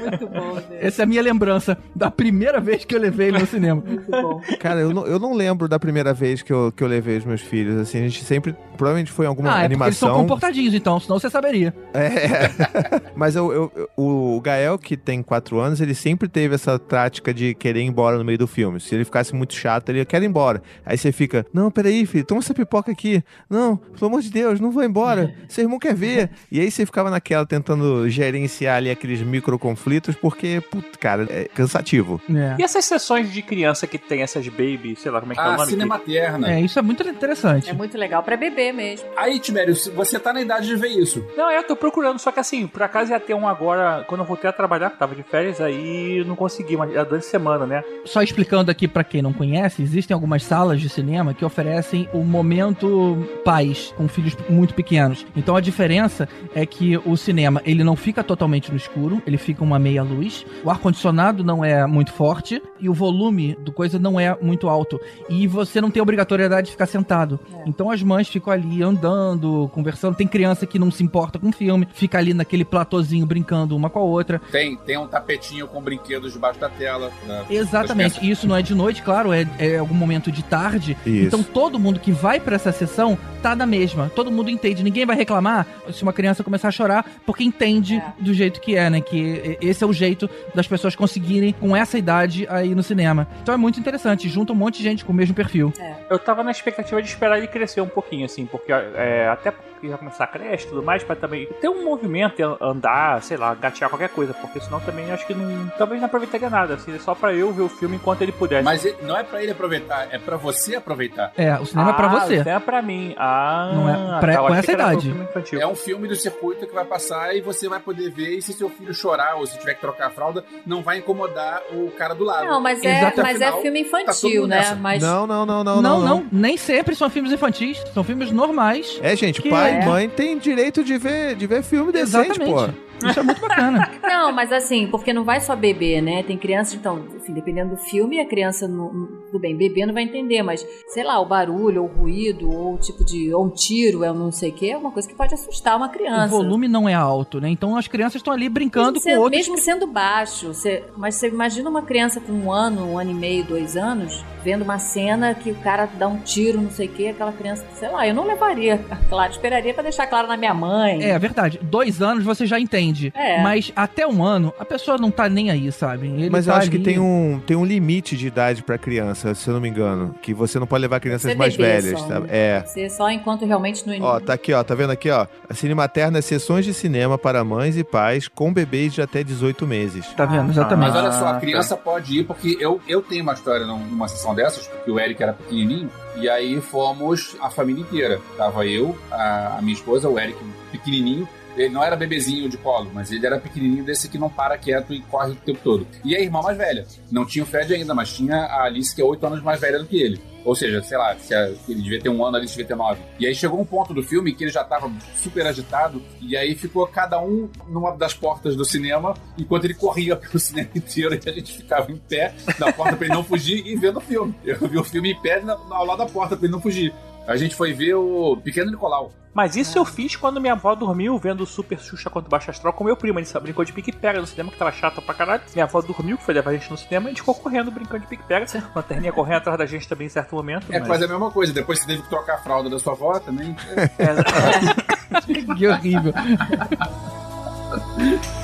Muito 0.00 0.26
bom, 0.26 0.54
né? 0.54 0.78
Essa 0.80 1.02
é 1.02 1.04
a 1.04 1.06
minha 1.06 1.22
lembrança 1.22 1.78
da 1.94 2.10
primeira 2.10 2.60
vez 2.60 2.84
que 2.84 2.96
eu 2.96 3.00
levei 3.00 3.28
ele 3.28 3.38
no 3.38 3.46
cinema. 3.46 3.80
Muito 4.08 4.22
bom. 4.22 4.40
Cara, 4.60 4.80
eu 4.80 4.92
não, 4.92 5.06
eu 5.06 5.18
não 5.18 5.34
lembro 5.34 5.68
da 5.68 5.78
primeira 5.78 6.12
vez 6.12 6.42
que 6.42 6.52
eu, 6.52 6.72
que 6.74 6.82
eu 6.82 6.88
levei 6.88 7.16
os 7.18 7.24
meus 7.24 7.40
filhos. 7.40 7.76
Assim, 7.80 7.98
a 7.98 8.02
gente 8.02 8.24
sempre. 8.24 8.54
Provavelmente 8.76 9.12
foi 9.12 9.26
em 9.26 9.28
alguma 9.28 9.50
ah, 9.54 9.64
é 9.64 9.68
porque 9.68 9.82
eles 9.84 9.96
são 9.98 10.08
animação. 10.08 10.22
comportadinhos, 10.26 10.72
então, 10.74 10.98
senão 10.98 11.18
você 11.18 11.28
saberia. 11.28 11.74
É. 11.92 13.10
Mas 13.14 13.36
eu, 13.36 13.52
eu- 13.52 13.88
o 13.96 14.40
Gael, 14.40 14.78
que 14.78 14.96
tem 14.96 15.22
quatro 15.22 15.58
anos, 15.58 15.80
ele 15.80 15.94
sempre 15.94 16.28
teve 16.28 16.54
essa 16.54 16.78
prática 16.78 17.34
de 17.34 17.54
querer 17.54 17.80
ir 17.80 17.84
embora 17.86 18.16
no 18.16 18.24
meio 18.24 18.38
do 18.38 18.46
filme. 18.46 18.80
Se 18.80 18.94
ele 18.94 19.04
ficasse 19.04 19.34
muito 19.34 19.54
chato, 19.54 19.90
ele 19.90 20.04
quer 20.04 20.22
ir 20.22 20.26
embora. 20.26 20.62
Aí 20.84 20.96
você 20.96 21.12
fica, 21.12 21.44
não, 21.52 21.70
peraí, 21.70 22.06
filho, 22.06 22.24
toma 22.24 22.40
essa 22.40 22.54
pipoca 22.54 22.90
aqui. 22.90 23.22
Não, 23.50 23.76
pelo 23.76 24.06
amor 24.06 24.22
de 24.22 24.30
Deus, 24.30 24.60
não 24.60 24.70
vou 24.70 24.82
embora. 24.82 25.34
Seu 25.48 25.64
irmão 25.64 25.78
quer 25.78 25.94
ver. 25.94 26.30
E 26.50 26.58
aí 26.58 26.70
você 26.70 26.86
ficava 26.86 27.10
naquela 27.10 27.44
tentando 27.44 28.08
gerenciar 28.08 28.76
ali 28.78 28.90
aqueles 28.90 29.20
micro 29.20 29.58
conflitos, 29.58 30.14
porque, 30.16 30.62
putz, 30.70 30.96
cara, 30.98 31.26
é 31.28 31.44
cansativo. 31.44 32.20
E 32.58 32.62
essas 32.62 32.84
sessões 32.86 33.30
de 33.32 33.42
criança 33.42 33.86
que 33.90 33.98
tem 33.98 34.22
essas 34.22 34.46
baby, 34.48 34.94
sei 34.96 35.10
lá 35.10 35.20
como 35.20 35.32
é 35.32 35.34
que 35.36 35.40
é 35.40 35.44
o 35.44 35.48
Ah, 35.48 35.56
nome? 35.56 35.70
Cinematerna. 35.70 36.52
É, 36.52 36.60
isso 36.60 36.78
é 36.78 36.82
muito 36.82 37.06
interessante. 37.06 37.68
É 37.70 37.72
muito 37.72 37.96
legal 37.98 38.22
pra 38.22 38.36
bebê 38.36 38.72
mesmo. 38.72 39.06
Aí, 39.16 39.38
Tibério, 39.38 39.74
você 39.94 40.18
tá 40.18 40.32
na 40.32 40.40
idade 40.40 40.66
de 40.66 40.76
ver 40.76 40.88
isso. 40.88 41.24
Não, 41.36 41.50
eu 41.50 41.62
tô 41.64 41.74
procurando, 41.76 42.18
só 42.18 42.30
que 42.32 42.40
assim, 42.40 42.66
por 42.66 42.82
acaso 42.82 43.10
ia 43.12 43.20
ter 43.20 43.34
um 43.34 43.46
agora, 43.48 44.04
quando 44.08 44.20
eu 44.20 44.26
voltei 44.26 44.48
a 44.48 44.52
trabalhar, 44.52 44.90
que 44.90 44.98
tava 44.98 45.14
de 45.14 45.22
férias, 45.22 45.60
aí 45.60 46.24
não 46.26 46.36
consegui, 46.36 46.76
mas 46.76 46.92
já 46.92 47.02
durante 47.04 47.26
a 47.26 47.28
semana, 47.30 47.66
né? 47.66 47.82
Só 48.04 48.22
explicando 48.22 48.70
aqui 48.70 48.86
pra 48.86 49.02
quem 49.04 49.20
não 49.22 49.32
conhece, 49.32 49.82
existem 49.82 50.14
algumas 50.14 50.42
salas 50.44 50.80
de 50.80 50.88
cinema 50.88 51.34
que 51.34 51.44
oferecem 51.44 52.08
o 52.12 52.22
momento 52.24 53.26
pais 53.44 53.92
com 53.96 54.06
filhos 54.08 54.36
muito 54.48 54.74
pequenos. 54.74 55.26
Então 55.36 55.56
a 55.56 55.60
diferença 55.60 56.28
é 56.54 56.64
que 56.66 56.96
o 57.04 57.16
cinema, 57.16 57.60
ele 57.64 57.82
não 57.84 57.96
fica 57.96 58.22
totalmente 58.22 58.70
no 58.70 58.76
escuro, 58.76 59.22
ele 59.26 59.36
fica 59.36 59.64
uma 59.64 59.78
meia 59.78 60.02
luz. 60.02 60.44
O 60.64 60.70
ar 60.70 60.78
condicionado 60.78 61.42
não 61.42 61.64
é 61.64 61.86
muito 61.86 62.12
forte 62.12 62.62
e 62.78 62.88
o 62.88 62.94
volume 62.94 63.56
do 63.60 63.69
coisa 63.72 63.98
não 63.98 64.18
é 64.18 64.36
muito 64.40 64.68
alto. 64.68 65.00
E 65.28 65.46
você 65.46 65.80
não 65.80 65.90
tem 65.90 66.02
obrigatoriedade 66.02 66.66
de 66.66 66.72
ficar 66.72 66.86
sentado. 66.86 67.38
Então 67.66 67.90
as 67.90 68.02
mães 68.02 68.28
ficam 68.28 68.52
ali 68.52 68.82
andando, 68.82 69.70
conversando. 69.72 70.14
Tem 70.16 70.26
criança 70.26 70.66
que 70.66 70.78
não 70.78 70.90
se 70.90 71.02
importa 71.02 71.38
com 71.38 71.48
o 71.48 71.52
filme, 71.52 71.86
fica 71.92 72.18
ali 72.18 72.34
naquele 72.34 72.64
platôzinho 72.64 73.26
brincando 73.26 73.76
uma 73.76 73.90
com 73.90 73.98
a 73.98 74.02
outra. 74.02 74.40
Tem, 74.50 74.76
tem 74.76 74.98
um 74.98 75.06
tapetinho 75.06 75.66
com 75.66 75.80
brinquedos 75.80 76.32
debaixo 76.32 76.58
da 76.60 76.68
tela. 76.68 77.10
né? 77.26 77.44
Exatamente. 77.50 78.24
E 78.24 78.30
isso 78.30 78.46
não 78.46 78.56
é 78.56 78.62
de 78.62 78.74
noite, 78.74 79.02
claro, 79.02 79.32
é, 79.32 79.46
é 79.58 79.78
algum 79.78 79.94
momento 79.94 80.30
de 80.30 80.42
tarde. 80.42 80.96
Isso. 81.06 81.26
Então 81.26 81.42
todo 81.42 81.78
mundo 81.78 82.00
que 82.00 82.12
vai 82.12 82.40
pra 82.40 82.56
essa 82.56 82.72
sessão 82.72 83.16
tá 83.42 83.56
na 83.56 83.66
mesma. 83.66 84.10
Todo 84.14 84.30
mundo 84.30 84.50
entende. 84.50 84.82
Ninguém 84.82 85.06
vai 85.06 85.16
reclamar 85.16 85.66
se 85.92 86.02
uma 86.02 86.12
criança 86.12 86.44
começar 86.44 86.68
a 86.68 86.72
chorar, 86.72 87.04
porque 87.24 87.42
entende 87.42 88.02
do 88.18 88.34
jeito 88.34 88.60
que 88.60 88.76
é, 88.76 88.90
né? 88.90 89.00
Que 89.00 89.58
esse 89.60 89.82
é 89.82 89.86
o 89.86 89.92
jeito 89.92 90.28
das 90.54 90.66
pessoas 90.66 90.94
conseguirem, 90.94 91.52
com 91.52 91.74
essa 91.74 91.98
idade, 91.98 92.46
aí 92.50 92.74
no 92.74 92.82
cinema. 92.82 93.26
Então 93.42 93.54
é 93.54 93.56
muito 93.60 93.78
interessante. 93.78 94.28
Junta 94.28 94.52
um 94.52 94.56
monte 94.56 94.78
de 94.78 94.82
gente 94.82 95.04
com 95.04 95.12
o 95.12 95.14
mesmo 95.14 95.34
perfil. 95.34 95.72
Eu 96.08 96.18
tava 96.18 96.42
na 96.42 96.50
expectativa 96.50 97.00
de 97.00 97.08
esperar 97.08 97.38
ele 97.38 97.46
crescer 97.46 97.80
um 97.80 97.88
pouquinho, 97.88 98.24
assim, 98.24 98.46
porque 98.46 98.72
é, 98.72 99.28
até 99.28 99.52
porque 99.80 99.86
ia 99.86 99.96
começar 99.96 100.24
a 100.24 100.26
creche 100.26 100.66
e 100.66 100.68
tudo 100.68 100.82
mais, 100.82 101.02
pra 101.02 101.16
também 101.16 101.46
ter 101.60 101.68
um 101.68 101.84
movimento, 101.84 102.38
e 102.40 102.42
andar, 102.60 103.22
sei 103.22 103.36
lá, 103.38 103.54
gatear 103.54 103.88
qualquer 103.88 104.10
coisa, 104.10 104.34
porque 104.34 104.60
senão 104.60 104.78
também 104.80 105.10
acho 105.10 105.26
que 105.26 105.34
não. 105.34 105.68
Talvez 105.78 106.00
não 106.00 106.06
aproveitaria 106.06 106.50
nada, 106.50 106.74
assim, 106.74 106.96
só 106.98 107.14
pra 107.14 107.32
eu 107.32 107.50
ver 107.52 107.62
o 107.62 107.68
filme 107.68 107.96
enquanto 107.96 108.20
ele 108.22 108.32
pudesse. 108.32 108.62
Mas 108.62 108.84
ele- 108.84 108.96
não 109.02 109.16
é 109.16 109.22
pra 109.22 109.42
ele 109.42 109.52
aproveitar, 109.52 110.08
é 110.10 110.18
pra 110.18 110.36
você 110.36 110.76
aproveitar. 110.76 111.32
É, 111.36 111.54
o 111.58 111.64
cinema 111.64 111.90
é 111.90 111.92
pra 111.94 112.06
Ah, 112.06 112.08
você. 112.10 112.34
O 112.34 112.38
cinema 112.38 112.56
é 112.56 112.60
pra 112.60 112.82
mim. 112.82 113.14
Ah, 113.16 113.72
Não 113.74 113.88
é 113.88 114.20
pra- 114.20 114.32
tá, 114.34 114.38
com 114.40 114.54
essa 114.54 114.62
que 114.66 114.72
idade. 114.72 115.08
infantil. 115.10 115.60
É 115.60 115.66
um 115.66 115.74
filme 115.74 116.06
do 116.06 116.14
circuito 116.16 116.66
que 116.66 116.74
vai 116.74 116.84
passar 116.84 117.34
e 117.34 117.40
você 117.40 117.68
vai 117.68 117.80
poder 117.80 118.10
ver. 118.10 118.36
E 118.36 118.42
se 118.42 118.52
seu 118.52 118.68
filho 118.68 118.92
chorar 118.92 119.36
ou 119.36 119.46
se 119.46 119.58
tiver 119.58 119.74
que 119.74 119.80
trocar 119.80 120.08
a 120.08 120.10
fralda, 120.10 120.44
não 120.66 120.82
vai 120.82 120.98
incomodar 120.98 121.62
o 121.72 121.90
cara 121.92 122.14
do 122.14 122.24
lado. 122.24 122.46
Não, 122.46 122.60
mas 122.60 122.82
é, 122.84 122.98
Exato. 122.98 123.22
mas 123.22 123.40
é 123.40 123.44
Afinal, 123.46 123.62
filme 123.62 123.82
tá 123.84 123.88
infantil, 124.02 124.40
mundo 124.42 124.50
né? 124.50 124.78
Mas 124.80 125.02
Não, 125.02 125.26
não, 125.26 125.46
não, 125.46 125.64
não, 125.64 125.80
Não, 125.82 126.00
não, 126.00 126.26
Nem 126.30 126.56
sempre 126.56 126.94
são 126.94 127.08
filmes 127.08 127.32
infantis. 127.32 127.82
São 127.94 128.04
filmes 128.04 128.30
normais. 128.30 128.98
É, 129.02 129.14
gente, 129.16 129.40
Que 129.40 129.48
pai 129.70 129.78
é. 129.78 129.82
e 129.82 129.86
mãe 129.86 130.08
tem 130.08 130.38
direito 130.38 130.82
de 130.82 130.98
ver, 130.98 131.34
de 131.36 131.46
ver 131.46 131.62
filme 131.62 131.92
decente, 131.92 132.38
pô. 132.40 132.68
Isso 133.08 133.20
é 133.20 133.22
muito 133.22 133.40
bacana. 133.40 133.90
Não, 134.02 134.32
mas 134.32 134.52
assim, 134.52 134.86
porque 134.88 135.12
não 135.12 135.24
vai 135.24 135.40
só 135.40 135.54
beber, 135.56 136.00
né? 136.02 136.22
Tem 136.22 136.36
criança, 136.36 136.76
então, 136.76 137.04
enfim, 137.16 137.32
dependendo 137.32 137.70
do 137.70 137.76
filme, 137.76 138.20
a 138.20 138.26
criança, 138.26 138.66
não, 138.68 138.90
tudo 139.26 139.38
bem, 139.40 139.56
bebê 139.56 139.86
não 139.86 139.94
vai 139.94 140.02
entender, 140.02 140.42
mas, 140.42 140.64
sei 140.88 141.02
lá, 141.04 141.18
o 141.20 141.26
barulho, 141.26 141.82
ou 141.84 141.88
o 141.88 141.92
ruído, 141.92 142.50
ou 142.50 142.74
o 142.74 142.78
tipo 142.78 143.04
de, 143.04 143.32
ou 143.32 143.44
um 143.46 143.50
tiro, 143.50 144.04
é 144.04 144.10
um 144.12 144.14
não 144.14 144.32
sei 144.32 144.50
o 144.50 144.52
quê, 144.52 144.66
é 144.70 144.76
uma 144.76 144.90
coisa 144.90 145.08
que 145.08 145.14
pode 145.14 145.34
assustar 145.34 145.76
uma 145.76 145.86
O 145.86 145.90
criança. 145.90 146.28
volume 146.28 146.68
não 146.68 146.88
é 146.88 146.94
alto, 146.94 147.40
né? 147.40 147.48
Então 147.48 147.76
as 147.76 147.88
crianças 147.88 148.16
estão 148.16 148.32
ali 148.32 148.48
brincando 148.48 148.92
mesmo 148.92 149.00
com 149.02 149.08
sendo, 149.10 149.20
outros. 149.22 149.38
mesmo 149.38 149.58
sendo 149.58 149.86
baixo, 149.86 150.48
você- 150.52 150.84
mas 150.96 151.14
você 151.14 151.28
imagina 151.28 151.68
uma 151.70 151.82
criança 151.82 152.20
com 152.20 152.32
um 152.32 152.52
ano, 152.52 152.84
um 152.92 152.98
ano 152.98 153.10
e 153.10 153.14
meio, 153.14 153.44
dois 153.44 153.76
anos, 153.76 154.24
vendo 154.44 154.62
uma 154.62 154.78
cena 154.78 155.34
que 155.34 155.50
o 155.50 155.54
cara 155.56 155.86
dá 155.98 156.08
um 156.08 156.18
tiro, 156.18 156.60
não 156.60 156.70
sei 156.70 156.86
o 156.86 156.90
quê, 156.90 157.08
aquela 157.08 157.32
criança, 157.32 157.64
sei 157.74 157.88
lá, 157.90 158.06
eu 158.06 158.14
não 158.14 158.24
levaria, 158.26 158.78
claro, 159.08 159.30
esperaria 159.32 159.72
pra 159.74 159.82
deixar 159.82 160.06
claro 160.06 160.26
na 160.28 160.36
minha 160.36 160.54
mãe. 160.54 161.02
É 161.02 161.18
verdade. 161.18 161.58
Dois 161.62 162.00
anos 162.02 162.24
você 162.24 162.46
já 162.46 162.58
entende. 162.58 162.89
Entende. 162.90 163.12
É. 163.16 163.42
Mas 163.42 163.72
até 163.74 164.06
um 164.06 164.24
ano, 164.24 164.52
a 164.58 164.64
pessoa 164.64 164.98
não 164.98 165.10
tá 165.10 165.28
nem 165.28 165.50
aí, 165.50 165.70
sabe? 165.72 166.06
Ele 166.08 166.30
Mas 166.30 166.46
eu 166.46 166.52
tá 166.52 166.58
acho 166.58 166.70
que 166.70 166.76
ali- 166.76 166.84
tem 166.84 166.98
um, 166.98 167.40
tem 167.46 167.56
um 167.56 167.64
limite 167.64 168.16
de 168.16 168.26
idade 168.26 168.62
pra 168.62 168.76
criança, 168.78 169.34
se 169.34 169.48
eu 169.48 169.54
não 169.54 169.60
me 169.60 169.68
engano. 169.68 170.14
Que 170.22 170.34
você 170.34 170.58
não 170.58 170.66
pode 170.66 170.82
levar 170.82 171.00
crianças 171.00 171.34
mais 171.34 171.54
velhas, 171.56 171.98
só, 171.98 172.08
sabe? 172.08 172.26
né? 172.26 172.32
É. 172.36 172.64
Ser 172.66 172.90
só 172.90 173.10
enquanto 173.10 173.44
realmente 173.46 173.86
no 173.86 174.04
Ó, 174.04 174.20
tá 174.20 174.34
aqui, 174.34 174.52
ó, 174.52 174.62
tá 174.62 174.74
vendo 174.74 174.90
aqui, 174.90 175.10
ó? 175.10 175.26
A 175.48 175.54
Cine 175.54 175.74
Materna 175.74 176.18
é 176.18 176.22
sessões 176.22 176.64
de 176.64 176.72
cinema 176.74 177.16
para 177.18 177.42
mães 177.44 177.76
e 177.76 177.84
pais 177.84 178.28
com 178.28 178.52
bebês 178.52 178.92
de 178.92 179.02
até 179.02 179.22
18 179.22 179.66
meses. 179.66 180.06
Tá 180.16 180.24
vendo? 180.26 180.50
Exatamente. 180.50 180.88
Mas 180.92 180.96
olha 180.96 181.12
só, 181.12 181.26
Ah, 181.26 181.30
a 181.30 181.34
tá. 181.34 181.40
criança 181.40 181.76
pode 181.76 182.18
ir, 182.20 182.24
porque 182.24 182.56
eu, 182.60 182.80
eu 182.88 183.02
tenho 183.02 183.22
uma 183.22 183.32
história 183.34 183.66
num- 183.66 183.78
numa 183.86 184.08
sessão 184.08 184.34
dessas, 184.34 184.66
porque 184.66 184.90
o 184.90 184.98
Eric 184.98 185.22
era 185.22 185.32
pequenininho, 185.32 185.90
e 186.16 186.28
aí 186.28 186.60
fomos 186.60 187.36
a 187.40 187.50
família 187.50 187.82
inteira. 187.82 188.20
Tava 188.36 188.66
eu, 188.66 188.96
a, 189.10 189.56
a 189.58 189.62
minha 189.62 189.74
esposa, 189.74 190.08
o 190.08 190.18
Eric 190.18 190.38
pequenininho, 190.72 191.28
ele 191.56 191.68
não 191.68 191.82
era 191.82 191.96
bebezinho 191.96 192.48
de 192.48 192.56
colo, 192.56 192.90
mas 192.92 193.10
ele 193.10 193.26
era 193.26 193.38
pequenininho 193.38 193.84
desse 193.84 194.08
que 194.08 194.18
não 194.18 194.30
para 194.30 194.56
quieto 194.58 194.92
e 194.92 195.00
corre 195.02 195.32
o 195.32 195.36
tempo 195.36 195.60
todo. 195.62 195.86
E 196.04 196.14
a 196.16 196.20
irmã 196.20 196.40
mais 196.42 196.56
velha. 196.56 196.86
Não 197.10 197.24
tinha 197.24 197.42
o 197.42 197.46
Fred 197.46 197.72
ainda, 197.74 197.94
mas 197.94 198.12
tinha 198.14 198.36
a 198.36 198.64
Alice, 198.64 198.94
que 198.94 199.00
é 199.00 199.04
oito 199.04 199.26
anos 199.26 199.42
mais 199.42 199.60
velha 199.60 199.78
do 199.78 199.86
que 199.86 200.00
ele. 200.00 200.20
Ou 200.44 200.54
seja, 200.54 200.82
sei 200.82 200.96
lá, 200.96 201.14
se 201.18 201.34
ele 201.68 201.82
devia 201.82 202.00
ter 202.00 202.08
um 202.08 202.24
ano, 202.24 202.36
a 202.36 202.38
Alice 202.38 202.54
devia 202.54 202.66
ter 202.66 202.74
nove. 202.74 203.00
E 203.18 203.26
aí 203.26 203.34
chegou 203.34 203.60
um 203.60 203.64
ponto 203.64 203.92
do 203.92 204.02
filme 204.02 204.32
que 204.34 204.44
ele 204.44 204.50
já 204.50 204.64
tava 204.64 204.90
super 205.16 205.46
agitado, 205.46 206.02
e 206.20 206.36
aí 206.36 206.54
ficou 206.54 206.86
cada 206.86 207.20
um 207.20 207.48
numa 207.68 207.94
das 207.94 208.14
portas 208.14 208.56
do 208.56 208.64
cinema, 208.64 209.14
enquanto 209.36 209.64
ele 209.64 209.74
corria 209.74 210.16
pelo 210.16 210.38
cinema 210.38 210.70
inteiro, 210.74 211.14
e 211.14 211.28
a 211.28 211.32
gente 211.32 211.58
ficava 211.58 211.92
em 211.92 211.96
pé 211.96 212.34
na 212.58 212.72
porta 212.72 212.96
pra 212.96 213.06
ele 213.06 213.14
não 213.14 213.24
fugir 213.24 213.66
e 213.66 213.76
vendo 213.76 213.98
o 213.98 214.00
filme. 214.00 214.34
Eu 214.44 214.56
vi 214.66 214.78
o 214.78 214.84
filme 214.84 215.12
em 215.12 215.20
pé 215.20 215.42
ao 215.70 215.84
lado 215.84 215.98
da 215.98 216.06
porta 216.06 216.36
pra 216.36 216.46
ele 216.46 216.52
não 216.52 216.60
fugir. 216.60 216.92
A 217.26 217.36
gente 217.36 217.54
foi 217.54 217.72
ver 217.72 217.94
o 217.94 218.36
Pequeno 218.36 218.70
Nicolau. 218.70 219.12
Mas 219.32 219.54
isso 219.54 219.78
eu 219.78 219.84
fiz 219.84 220.16
quando 220.16 220.40
minha 220.40 220.54
avó 220.54 220.74
dormiu 220.74 221.16
vendo 221.16 221.42
o 221.42 221.46
Super 221.46 221.78
Xuxa 221.78 222.10
contra 222.10 222.26
o 222.26 222.30
Baixo 222.30 222.50
Astral 222.50 222.72
com 222.72 222.82
meu 222.82 222.96
primo. 222.96 223.18
A 223.18 223.22
gente 223.22 223.38
brincou 223.38 223.64
de 223.64 223.72
pique-pega 223.72 224.20
no 224.20 224.26
cinema, 224.26 224.50
que 224.50 224.58
tava 224.58 224.72
chata 224.72 225.00
pra 225.00 225.14
caralho. 225.14 225.42
Minha 225.54 225.66
avó 225.66 225.80
dormiu, 225.80 226.18
que 226.18 226.24
foi 226.24 226.34
levar 226.34 226.50
a 226.50 226.54
gente 226.54 226.68
no 226.68 226.76
cinema, 226.76 227.04
e 227.04 227.06
a 227.06 227.10
gente 227.10 227.20
ficou 227.20 227.36
correndo, 227.36 227.70
brincando 227.70 228.00
de 228.00 228.08
pique-pega. 228.08 228.46
Lanterninha 228.74 229.12
correndo 229.12 229.36
atrás 229.36 229.58
da 229.58 229.66
gente 229.66 229.88
também 229.88 230.08
em 230.08 230.10
certo 230.10 230.34
momento. 230.34 230.66
É 230.70 230.80
mas- 230.80 230.88
quase 230.88 231.04
a 231.04 231.08
mesma 231.08 231.30
coisa. 231.30 231.52
Depois 231.52 231.78
você 231.78 231.86
teve 231.86 232.02
que 232.02 232.08
trocar 232.08 232.34
a 232.34 232.38
fralda 232.38 232.68
da 232.68 232.78
sua 232.78 232.92
avó 232.92 233.20
também. 233.20 233.54
que 235.56 235.68
horrível. 235.68 236.12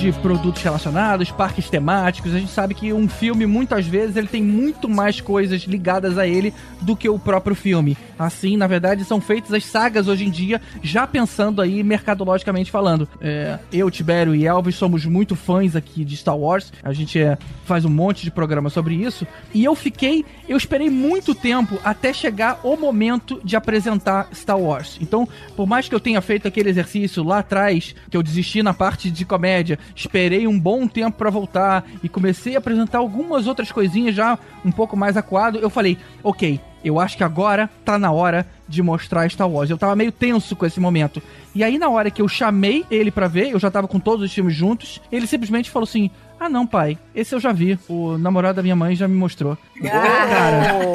de 0.00 0.10
produtos 0.12 0.62
relacionados, 0.62 1.30
parques 1.30 1.68
temáticos. 1.68 2.34
A 2.34 2.38
gente 2.38 2.50
sabe 2.50 2.74
que 2.74 2.90
um 2.90 3.06
filme, 3.06 3.44
muitas 3.44 3.86
vezes, 3.86 4.16
ele 4.16 4.28
tem 4.28 4.42
muito 4.42 4.88
mais 4.88 5.20
coisas 5.20 5.60
ligadas 5.64 6.16
a 6.16 6.26
ele 6.26 6.54
do 6.80 6.96
que 6.96 7.06
o 7.06 7.18
próprio 7.18 7.54
filme. 7.54 7.98
Assim, 8.18 8.56
na 8.56 8.66
verdade, 8.66 9.04
são 9.04 9.20
feitas 9.20 9.52
as 9.52 9.64
sagas 9.64 10.08
hoje 10.08 10.24
em 10.24 10.30
dia, 10.30 10.60
já 10.82 11.06
pensando 11.06 11.60
aí 11.60 11.82
mercadologicamente 11.82 12.70
falando. 12.70 13.06
É, 13.20 13.58
eu, 13.70 13.90
Tibério 13.90 14.34
e 14.34 14.46
Elvis 14.46 14.76
somos 14.76 15.04
muito 15.04 15.36
fãs 15.36 15.76
aqui 15.76 16.02
de 16.02 16.16
Star 16.16 16.36
Wars. 16.36 16.72
A 16.82 16.94
gente 16.94 17.18
é, 17.18 17.36
faz 17.66 17.84
um 17.84 17.90
monte 17.90 18.22
de 18.22 18.30
programa 18.30 18.70
sobre 18.70 18.94
isso. 18.94 19.26
E 19.52 19.62
eu 19.62 19.74
fiquei, 19.74 20.24
eu 20.48 20.56
esperei 20.56 20.88
muito 20.88 21.34
tempo 21.34 21.78
até 21.84 22.10
chegar 22.12 22.60
o 22.62 22.74
momento 22.74 23.38
de 23.44 23.54
apresentar 23.54 24.28
Star 24.32 24.58
Wars. 24.58 24.96
Então, 25.00 25.28
por 25.54 25.66
mais 25.66 25.88
que 25.88 25.94
eu 25.94 26.00
tenha 26.00 26.22
feito 26.22 26.48
aquele 26.48 26.70
exercício 26.70 27.22
lá 27.22 27.40
atrás, 27.40 27.94
que 28.10 28.16
eu 28.16 28.22
desisti 28.22 28.62
na 28.62 28.72
parte 28.72 29.10
de 29.10 29.26
comédia, 29.26 29.78
esperei 29.94 30.46
um 30.46 30.58
bom 30.58 30.86
tempo 30.86 31.16
pra 31.18 31.30
voltar 31.30 31.84
e 32.02 32.08
comecei 32.08 32.54
a 32.54 32.58
apresentar 32.58 32.98
algumas 32.98 33.46
outras 33.46 33.70
coisinhas 33.72 34.14
já 34.14 34.38
um 34.64 34.72
pouco 34.72 34.96
mais 34.96 35.16
acuado, 35.16 35.58
eu 35.58 35.70
falei, 35.70 35.96
ok, 36.22 36.60
eu 36.82 36.98
acho 36.98 37.16
que 37.16 37.24
agora 37.24 37.68
tá 37.84 37.98
na 37.98 38.10
hora 38.10 38.46
de 38.66 38.82
mostrar 38.82 39.28
Star 39.30 39.48
Wars. 39.48 39.68
Eu 39.68 39.76
tava 39.76 39.94
meio 39.94 40.10
tenso 40.10 40.56
com 40.56 40.64
esse 40.64 40.80
momento. 40.80 41.22
E 41.54 41.62
aí, 41.62 41.78
na 41.78 41.88
hora 41.88 42.10
que 42.10 42.22
eu 42.22 42.28
chamei 42.28 42.84
ele 42.90 43.10
pra 43.10 43.28
ver, 43.28 43.50
eu 43.50 43.58
já 43.58 43.70
tava 43.70 43.86
com 43.88 43.98
todos 43.98 44.24
os 44.24 44.32
filmes 44.32 44.54
juntos, 44.54 45.00
ele 45.10 45.26
simplesmente 45.26 45.68
falou 45.70 45.84
assim: 45.84 46.10
Ah, 46.38 46.48
não, 46.48 46.66
pai, 46.66 46.96
esse 47.14 47.34
eu 47.34 47.40
já 47.40 47.52
vi. 47.52 47.78
O 47.88 48.16
namorado 48.16 48.56
da 48.56 48.62
minha 48.62 48.76
mãe 48.76 48.94
já 48.94 49.06
me 49.06 49.14
mostrou. 49.14 49.58
Cara, 49.82 50.84
eu 50.84 50.94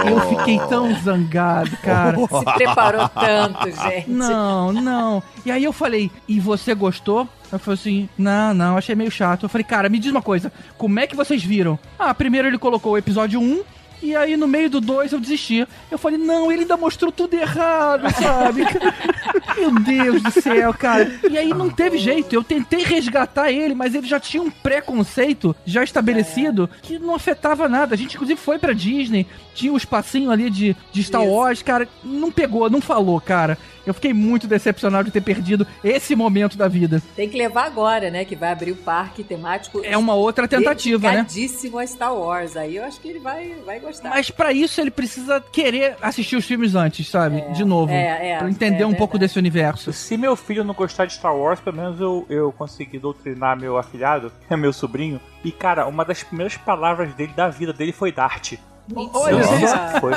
fiquei, 0.00 0.12
eu 0.12 0.20
fiquei 0.38 0.68
tão 0.68 0.94
zangado, 1.00 1.76
cara. 1.78 2.16
Se 2.18 2.54
preparou 2.54 3.08
tanto, 3.08 3.70
gente. 3.82 4.10
Não, 4.10 4.72
não. 4.72 5.22
E 5.44 5.50
aí 5.50 5.64
eu 5.64 5.72
falei, 5.72 6.10
e 6.28 6.38
você 6.38 6.74
gostou? 6.74 7.26
Eu 7.52 7.58
falei 7.58 7.78
assim, 7.78 8.08
não, 8.16 8.54
não, 8.54 8.76
achei 8.76 8.94
meio 8.94 9.10
chato. 9.10 9.44
Eu 9.44 9.48
falei, 9.48 9.64
cara, 9.64 9.88
me 9.88 9.98
diz 9.98 10.10
uma 10.10 10.22
coisa, 10.22 10.52
como 10.78 10.98
é 10.98 11.06
que 11.06 11.16
vocês 11.16 11.42
viram? 11.42 11.78
Ah, 11.98 12.14
primeiro 12.14 12.48
ele 12.48 12.58
colocou 12.58 12.92
o 12.92 12.98
episódio 12.98 13.40
1, 13.40 13.62
e 14.02 14.16
aí 14.16 14.36
no 14.36 14.48
meio 14.48 14.68
do 14.68 14.80
2 14.80 15.12
eu 15.12 15.20
desisti. 15.20 15.66
Eu 15.90 15.96
falei, 15.96 16.18
não, 16.18 16.50
ele 16.50 16.62
ainda 16.62 16.76
mostrou 16.76 17.12
tudo 17.12 17.34
errado, 17.34 18.10
sabe? 18.20 18.62
Meu 19.56 19.70
Deus 19.78 20.22
do 20.22 20.30
céu, 20.32 20.74
cara. 20.74 21.20
E 21.30 21.38
aí 21.38 21.50
não 21.50 21.70
teve 21.70 21.98
jeito. 21.98 22.34
Eu 22.34 22.42
tentei 22.42 22.82
resgatar 22.82 23.52
ele, 23.52 23.74
mas 23.74 23.94
ele 23.94 24.06
já 24.06 24.18
tinha 24.18 24.42
um 24.42 24.50
preconceito 24.50 25.54
já 25.64 25.84
estabelecido 25.84 26.68
que 26.82 26.98
não 26.98 27.14
afetava 27.14 27.68
nada. 27.68 27.94
A 27.94 27.98
gente, 27.98 28.16
inclusive, 28.16 28.40
foi 28.40 28.58
pra 28.58 28.72
Disney, 28.72 29.26
tinha 29.54 29.72
o 29.72 29.76
espacinho 29.76 30.32
ali 30.32 30.50
de, 30.50 30.76
de 30.90 31.04
Star 31.04 31.24
Wars, 31.24 31.62
cara. 31.62 31.88
Não 32.02 32.32
pegou, 32.32 32.68
não 32.68 32.80
falou, 32.80 33.20
cara. 33.20 33.56
Eu 33.86 33.94
fiquei 33.94 34.12
muito 34.12 34.46
decepcionado 34.46 35.04
de 35.04 35.10
ter 35.10 35.20
perdido 35.20 35.66
esse 35.82 36.14
momento 36.14 36.56
da 36.56 36.68
vida. 36.68 37.02
Tem 37.16 37.28
que 37.28 37.36
levar 37.36 37.64
agora, 37.64 38.10
né? 38.10 38.24
Que 38.24 38.36
vai 38.36 38.52
abrir 38.52 38.72
o 38.72 38.76
parque 38.76 39.24
temático. 39.24 39.80
É 39.84 39.96
uma 39.96 40.14
outra 40.14 40.46
tentativa, 40.46 41.10
né? 41.10 41.22
Dedicadíssimo 41.22 41.78
a 41.78 41.86
Star 41.86 42.14
Wars. 42.14 42.56
Aí 42.56 42.76
eu 42.76 42.84
acho 42.84 43.00
que 43.00 43.08
ele 43.08 43.18
vai, 43.18 43.54
vai 43.64 43.80
gostar. 43.80 44.10
Mas 44.10 44.30
pra 44.30 44.52
isso 44.52 44.80
ele 44.80 44.90
precisa 44.90 45.40
querer 45.52 45.96
assistir 46.00 46.36
os 46.36 46.44
filmes 46.44 46.74
antes, 46.74 47.08
sabe? 47.08 47.42
de 47.52 47.64
novo. 47.64 47.92
é, 47.92 48.32
é, 48.32 48.38
pra 48.38 48.48
entender 48.48 48.82
é 48.82 48.86
um 48.86 48.94
pouco 48.94 49.18
desse 49.18 49.38
universo. 49.38 49.92
Se 49.92 50.16
meu 50.16 50.36
filho 50.36 50.64
não 50.64 50.74
gostar 50.74 51.06
de 51.06 51.14
Star 51.14 51.34
Wars, 51.36 51.60
pelo 51.60 51.76
menos 51.76 52.00
eu, 52.00 52.26
eu 52.28 52.52
consegui 52.52 52.98
doutrinar 52.98 53.58
meu 53.58 53.76
afilhado, 53.76 54.32
é 54.48 54.56
meu 54.56 54.72
sobrinho. 54.72 55.20
E, 55.44 55.50
cara, 55.50 55.86
uma 55.86 56.04
das 56.04 56.22
primeiras 56.22 56.56
palavras 56.56 57.12
dele 57.14 57.32
da 57.34 57.48
vida 57.48 57.72
dele 57.72 57.92
foi 57.92 58.12
Dart. 58.12 58.54
Olha, 58.94 59.36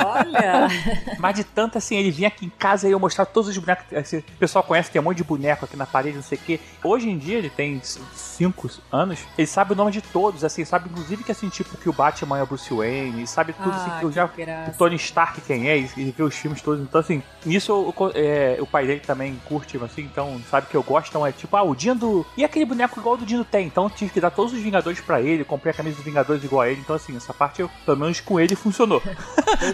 olha. 0.06 0.68
Mas 1.18 1.36
de 1.36 1.44
tanto 1.44 1.78
assim, 1.78 1.96
ele 1.96 2.10
vinha 2.10 2.28
aqui 2.28 2.46
em 2.46 2.50
casa 2.50 2.88
e 2.88 2.92
eu 2.92 2.98
mostrar 2.98 3.24
todos 3.26 3.48
os 3.50 3.56
bonecos. 3.58 3.84
Assim, 3.96 4.18
o 4.18 4.22
pessoal 4.38 4.62
conhece, 4.64 4.90
tem 4.90 5.00
um 5.00 5.04
monte 5.04 5.18
de 5.18 5.24
boneco 5.24 5.64
aqui 5.64 5.76
na 5.76 5.86
parede, 5.86 6.16
não 6.16 6.22
sei 6.22 6.36
o 6.38 6.40
quê. 6.40 6.60
Hoje 6.82 7.08
em 7.08 7.16
dia, 7.16 7.38
ele 7.38 7.48
tem 7.50 7.80
5 7.82 8.68
anos, 8.92 9.20
ele 9.38 9.46
sabe 9.46 9.72
o 9.72 9.76
nome 9.76 9.90
de 9.92 10.02
todos, 10.02 10.44
assim, 10.44 10.64
sabe 10.64 10.88
inclusive 10.90 11.22
que 11.24 11.32
assim, 11.32 11.48
tipo, 11.48 11.76
que 11.78 11.88
o 11.88 11.92
Batman 11.92 12.38
é 12.38 12.42
o 12.42 12.46
Bruce 12.46 12.72
Wayne, 12.72 13.22
e 13.22 13.26
sabe 13.26 13.52
tudo 13.52 13.70
assim, 13.70 13.90
Ah, 13.90 13.98
que 13.98 14.04
eu 14.04 14.12
já. 14.12 14.26
graça. 14.26 14.70
O 14.72 14.74
Tony 14.74 14.96
Stark 14.96 15.40
quem 15.42 15.68
é, 15.68 15.78
e 15.78 15.88
ele 15.96 16.14
vê 16.16 16.22
os 16.22 16.34
filmes 16.34 16.60
todos. 16.60 16.82
Então, 16.82 17.00
assim, 17.00 17.22
nisso 17.44 17.72
eu- 17.72 17.94
eu- 17.98 18.12
é, 18.14 18.56
o 18.60 18.66
pai 18.66 18.86
dele 18.86 19.00
também 19.00 19.40
curte, 19.46 19.78
assim, 19.82 20.02
então 20.02 20.40
sabe 20.50 20.66
que 20.66 20.76
eu 20.76 20.82
gosto, 20.82 21.08
então 21.08 21.26
é 21.26 21.32
tipo, 21.32 21.56
ah, 21.56 21.62
o 21.62 21.74
Dindo. 21.74 22.26
E 22.36 22.44
aquele 22.44 22.64
boneco 22.64 22.98
igual 22.98 23.14
o 23.14 23.18
do 23.18 23.26
Dindo 23.26 23.44
tem, 23.44 23.66
então 23.66 23.84
eu 23.84 23.90
tive 23.90 24.10
que 24.12 24.20
dar 24.20 24.30
todos 24.30 24.52
os 24.52 24.58
Vingadores 24.60 25.00
pra 25.00 25.20
ele, 25.20 25.44
comprei 25.44 25.72
a 25.72 25.74
camisa 25.76 25.96
dos 25.96 26.04
Vingadores 26.04 26.42
igual 26.42 26.62
a 26.62 26.68
ele, 26.70 26.80
então 26.80 26.96
assim, 26.96 27.16
essa 27.16 27.32
parte, 27.32 27.60
eu, 27.62 27.70
pelo 27.84 27.96
menos 27.98 28.20
com 28.20 28.38
ele, 28.40 28.55
funcionou. 28.56 29.02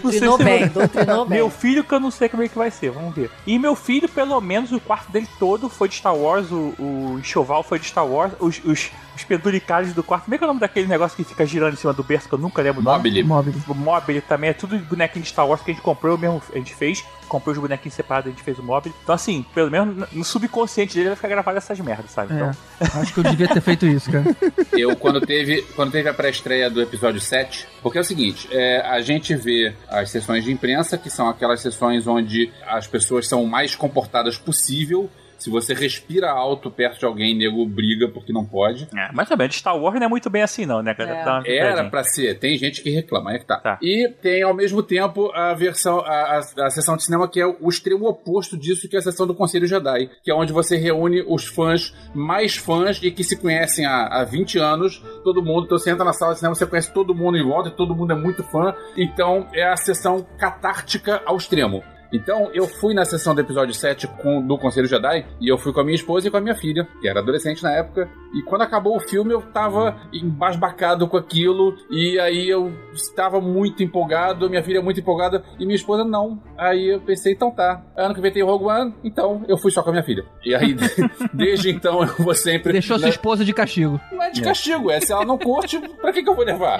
Doutrinou 0.01 0.37
se- 0.37 0.43
bem, 0.43 0.67
doutrinou 0.67 1.25
bem. 1.25 1.37
Meu 1.39 1.49
filho 1.49 1.83
que 1.83 1.93
eu 1.93 1.99
não 1.99 2.11
sei 2.11 2.29
como 2.29 2.43
é 2.43 2.47
que 2.47 2.57
vai 2.57 2.69
ser, 2.71 2.91
vamos 2.91 3.13
ver. 3.15 3.31
E 3.47 3.57
meu 3.57 3.75
filho, 3.75 4.07
pelo 4.09 4.39
menos, 4.41 4.71
o 4.71 4.79
quarto 4.79 5.11
dele 5.11 5.27
todo 5.39 5.69
foi 5.69 5.87
de 5.89 5.95
Star 5.95 6.15
Wars, 6.15 6.51
o, 6.51 6.73
o 6.79 7.17
enxoval 7.19 7.63
foi 7.63 7.79
de 7.79 7.85
Star 7.85 8.05
Wars, 8.05 8.33
os, 8.39 8.61
os, 8.63 8.91
os 9.15 9.23
penduricalhos 9.23 9.93
do 9.93 10.03
quarto. 10.03 10.23
Como 10.25 10.35
é 10.35 10.37
que 10.37 10.43
é 10.43 10.47
o 10.47 10.49
nome 10.49 10.59
daquele 10.59 10.87
negócio 10.87 11.15
que 11.15 11.23
fica 11.23 11.45
girando 11.45 11.73
em 11.73 11.77
cima 11.77 11.93
do 11.93 12.03
berço, 12.03 12.27
que 12.27 12.33
eu 12.35 12.39
nunca 12.39 12.61
lembro 12.61 12.81
o 12.81 12.83
nome? 12.83 12.97
Mobile. 12.97 13.23
Mobile. 13.23 13.57
O 13.67 13.73
Mobile 13.73 14.21
também 14.21 14.49
é 14.49 14.53
tudo 14.53 14.77
bonequinho 14.79 15.23
de 15.23 15.29
Star 15.29 15.47
Wars 15.47 15.61
que 15.61 15.71
a 15.71 15.73
gente 15.73 15.83
comprou, 15.83 16.17
mesmo 16.17 16.41
a 16.53 16.57
gente 16.57 16.73
fez. 16.75 17.03
Comprou 17.27 17.53
os 17.53 17.59
bonequinhos 17.59 17.95
separados, 17.95 18.27
a 18.27 18.31
gente 18.31 18.43
fez 18.43 18.59
o 18.59 18.63
Mobile. 18.63 18.93
Então, 19.03 19.15
assim, 19.15 19.45
pelo 19.55 19.71
menos 19.71 19.95
no- 19.95 20.07
no 20.11 20.23
subconsciente 20.23 20.93
dele 20.95 21.07
vai 21.09 21.15
ficar 21.15 21.27
gravado 21.29 21.57
essas 21.57 21.79
merdas, 21.79 22.11
sabe? 22.11 22.33
Então, 22.33 22.51
É, 22.79 22.85
acho 22.99 23.13
que 23.13 23.19
eu 23.19 23.23
devia 23.23 23.47
ter 23.47 23.61
feito 23.61 23.85
isso, 23.85 24.11
cara. 24.11 24.23
Eu, 24.73 24.95
quando 24.95 25.21
teve, 25.21 25.61
quando 25.75 25.91
teve 25.91 26.09
a 26.09 26.13
pré-estreia 26.13 26.69
do 26.69 26.81
episódio 26.81 27.21
7, 27.21 27.67
porque 27.81 27.97
é 27.97 28.01
o 28.01 28.03
seguinte, 28.03 28.47
é, 28.51 28.81
a 28.81 29.01
gente 29.01 29.35
vê 29.35 29.73
as 29.87 30.09
sessões 30.09 30.43
de 30.43 30.51
imprensa, 30.51 30.97
que 30.97 31.09
são 31.09 31.27
aquelas 31.29 31.61
sessões 31.61 32.07
onde 32.07 32.51
as 32.67 32.87
pessoas 32.87 33.27
são 33.27 33.43
o 33.43 33.47
mais 33.47 33.75
comportadas 33.75 34.37
possível, 34.37 35.09
Se 35.43 35.49
você 35.49 35.73
respira 35.73 36.31
alto 36.31 36.71
perto 36.71 36.99
de 36.99 37.05
alguém, 37.05 37.37
nego 37.37 37.65
briga 37.65 38.07
porque 38.07 38.31
não 38.31 38.45
pode. 38.45 38.87
É, 38.95 39.09
mas 39.13 39.27
também, 39.27 39.49
de 39.49 39.55
Star 39.55 39.77
Wars 39.77 39.99
não 39.99 40.05
é 40.05 40.09
muito 40.09 40.29
bem 40.29 40.41
assim, 40.41 40.65
não, 40.65 40.81
né, 40.81 40.93
cara? 40.93 41.43
É. 41.45 41.57
Era 41.57 41.89
pra 41.89 42.01
ser, 42.01 42.39
tem 42.39 42.57
gente 42.57 42.81
que 42.81 42.89
reclama, 42.89 43.31
aí 43.31 43.39
que 43.39 43.45
tá. 43.45 43.57
Tá. 43.57 43.77
E 43.81 44.07
tem 44.21 44.41
ao 44.41 44.53
mesmo 44.53 44.81
tempo 44.81 45.29
a 45.33 45.53
versão, 45.53 45.99
a, 45.99 46.37
a, 46.37 46.65
a 46.65 46.69
sessão 46.69 46.95
de 46.95 47.03
cinema 47.03 47.27
que 47.27 47.41
é 47.41 47.45
o 47.45 47.67
extremo 47.67 48.07
oposto 48.07 48.57
disso, 48.57 48.87
que 48.87 48.95
é 48.95 48.99
a 48.99 49.01
sessão 49.01 49.27
do 49.27 49.35
Conselho 49.35 49.67
Jedi, 49.67 50.09
que 50.23 50.31
é 50.31 50.33
onde 50.33 50.53
você 50.53 50.77
reúne 50.77 51.21
os 51.27 51.45
fãs 51.45 51.93
mais 52.13 52.55
fãs 52.55 53.01
e 53.03 53.11
que 53.11 53.23
se 53.23 53.35
conhecem 53.35 53.85
há, 53.85 54.07
há 54.07 54.23
20 54.23 54.59
anos, 54.59 55.03
todo 55.25 55.43
mundo. 55.43 55.65
Então 55.65 55.77
você 55.77 55.91
entra 55.91 56.05
na 56.05 56.13
sala 56.13 56.31
de 56.31 56.39
cinema, 56.39 56.55
você 56.55 56.65
conhece 56.65 56.93
todo 56.93 57.13
mundo 57.13 57.37
em 57.37 57.43
volta, 57.43 57.67
e 57.67 57.71
todo 57.71 57.93
mundo 57.93 58.13
é 58.13 58.15
muito 58.15 58.43
fã. 58.43 58.73
Então 58.95 59.47
é 59.53 59.67
a 59.67 59.75
sessão 59.75 60.25
catártica 60.37 61.21
ao 61.25 61.35
extremo. 61.35 61.83
Então, 62.13 62.51
eu 62.53 62.67
fui 62.67 62.93
na 62.93 63.03
sessão 63.03 63.33
do 63.33 63.41
episódio 63.41 63.73
7 63.73 64.07
com, 64.21 64.45
do 64.45 64.55
Conselho 64.55 64.87
Jedi 64.87 65.25
e 65.41 65.51
eu 65.51 65.57
fui 65.57 65.73
com 65.73 65.79
a 65.79 65.83
minha 65.83 65.95
esposa 65.95 66.27
e 66.27 66.31
com 66.31 66.37
a 66.37 66.41
minha 66.41 66.53
filha, 66.53 66.87
que 67.01 67.07
era 67.07 67.19
adolescente 67.19 67.63
na 67.63 67.71
época. 67.71 68.07
E 68.35 68.43
quando 68.43 68.61
acabou 68.61 68.95
o 68.95 68.99
filme, 68.99 69.33
eu 69.33 69.41
tava 69.41 69.97
embasbacado 70.13 71.07
com 71.07 71.17
aquilo. 71.17 71.75
E 71.89 72.19
aí 72.19 72.47
eu 72.47 72.71
estava 72.93 73.41
muito 73.41 73.81
empolgado, 73.81 74.47
minha 74.47 74.63
filha 74.63 74.81
muito 74.81 74.99
empolgada 74.99 75.43
e 75.59 75.65
minha 75.65 75.75
esposa 75.75 76.03
não. 76.03 76.39
Aí 76.55 76.93
eu 76.93 77.01
pensei, 77.01 77.33
então 77.33 77.49
tá. 77.49 77.83
Ano 77.97 78.13
que 78.13 78.21
vem 78.21 78.31
tem 78.31 78.43
Rogue 78.43 78.65
One, 78.65 78.93
então 79.03 79.43
eu 79.47 79.57
fui 79.57 79.71
só 79.71 79.81
com 79.81 79.89
a 79.89 79.93
minha 79.93 80.03
filha. 80.03 80.23
E 80.45 80.53
aí, 80.53 80.75
desde 81.33 81.71
então, 81.71 82.03
eu 82.03 82.15
vou 82.19 82.35
sempre. 82.35 82.73
Deixou 82.73 82.99
sua 82.99 83.07
né, 83.07 83.09
esposa 83.09 83.43
de 83.43 83.53
castigo. 83.53 83.99
Não 84.11 84.21
é 84.21 84.29
de 84.29 84.41
castigo, 84.41 84.91
é. 84.91 84.99
Se 84.99 85.11
ela 85.11 85.25
não 85.25 85.37
curte, 85.37 85.79
pra 85.99 86.13
que, 86.13 86.21
que 86.21 86.29
eu 86.29 86.35
vou 86.35 86.45
levar? 86.45 86.79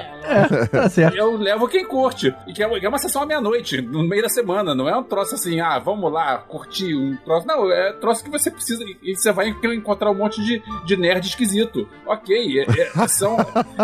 Tá 0.71 0.89
certo. 0.89 1.17
Eu 1.17 1.37
levo 1.37 1.67
quem 1.67 1.85
curte. 1.87 2.33
E 2.47 2.53
que 2.53 2.61
é, 2.61 2.79
que 2.79 2.85
é 2.85 2.89
uma 2.89 2.99
sessão 2.99 3.23
à 3.23 3.25
meia-noite, 3.25 3.81
no 3.81 4.03
meio 4.03 4.21
da 4.21 4.29
semana. 4.29 4.75
Não 4.75 4.87
é 4.87 4.95
um 4.95 5.03
troço 5.03 5.22
assim, 5.31 5.59
ah, 5.59 5.79
vamos 5.79 6.11
lá, 6.11 6.37
curtir 6.37 6.95
um 6.95 7.15
troço. 7.17 7.47
Não, 7.47 7.71
é 7.71 7.93
troço 7.93 8.23
que 8.23 8.29
você 8.31 8.49
precisa. 8.51 8.83
E 9.03 9.15
você 9.15 9.31
vai 9.31 9.49
encontrar 9.75 10.11
um 10.11 10.15
monte 10.15 10.43
de, 10.43 10.61
de 10.85 10.97
nerd 10.97 11.25
esquisito. 11.27 11.87
Ok, 12.05 12.59
é, 12.59 12.63
é- 12.63 13.07
são, 13.07 13.37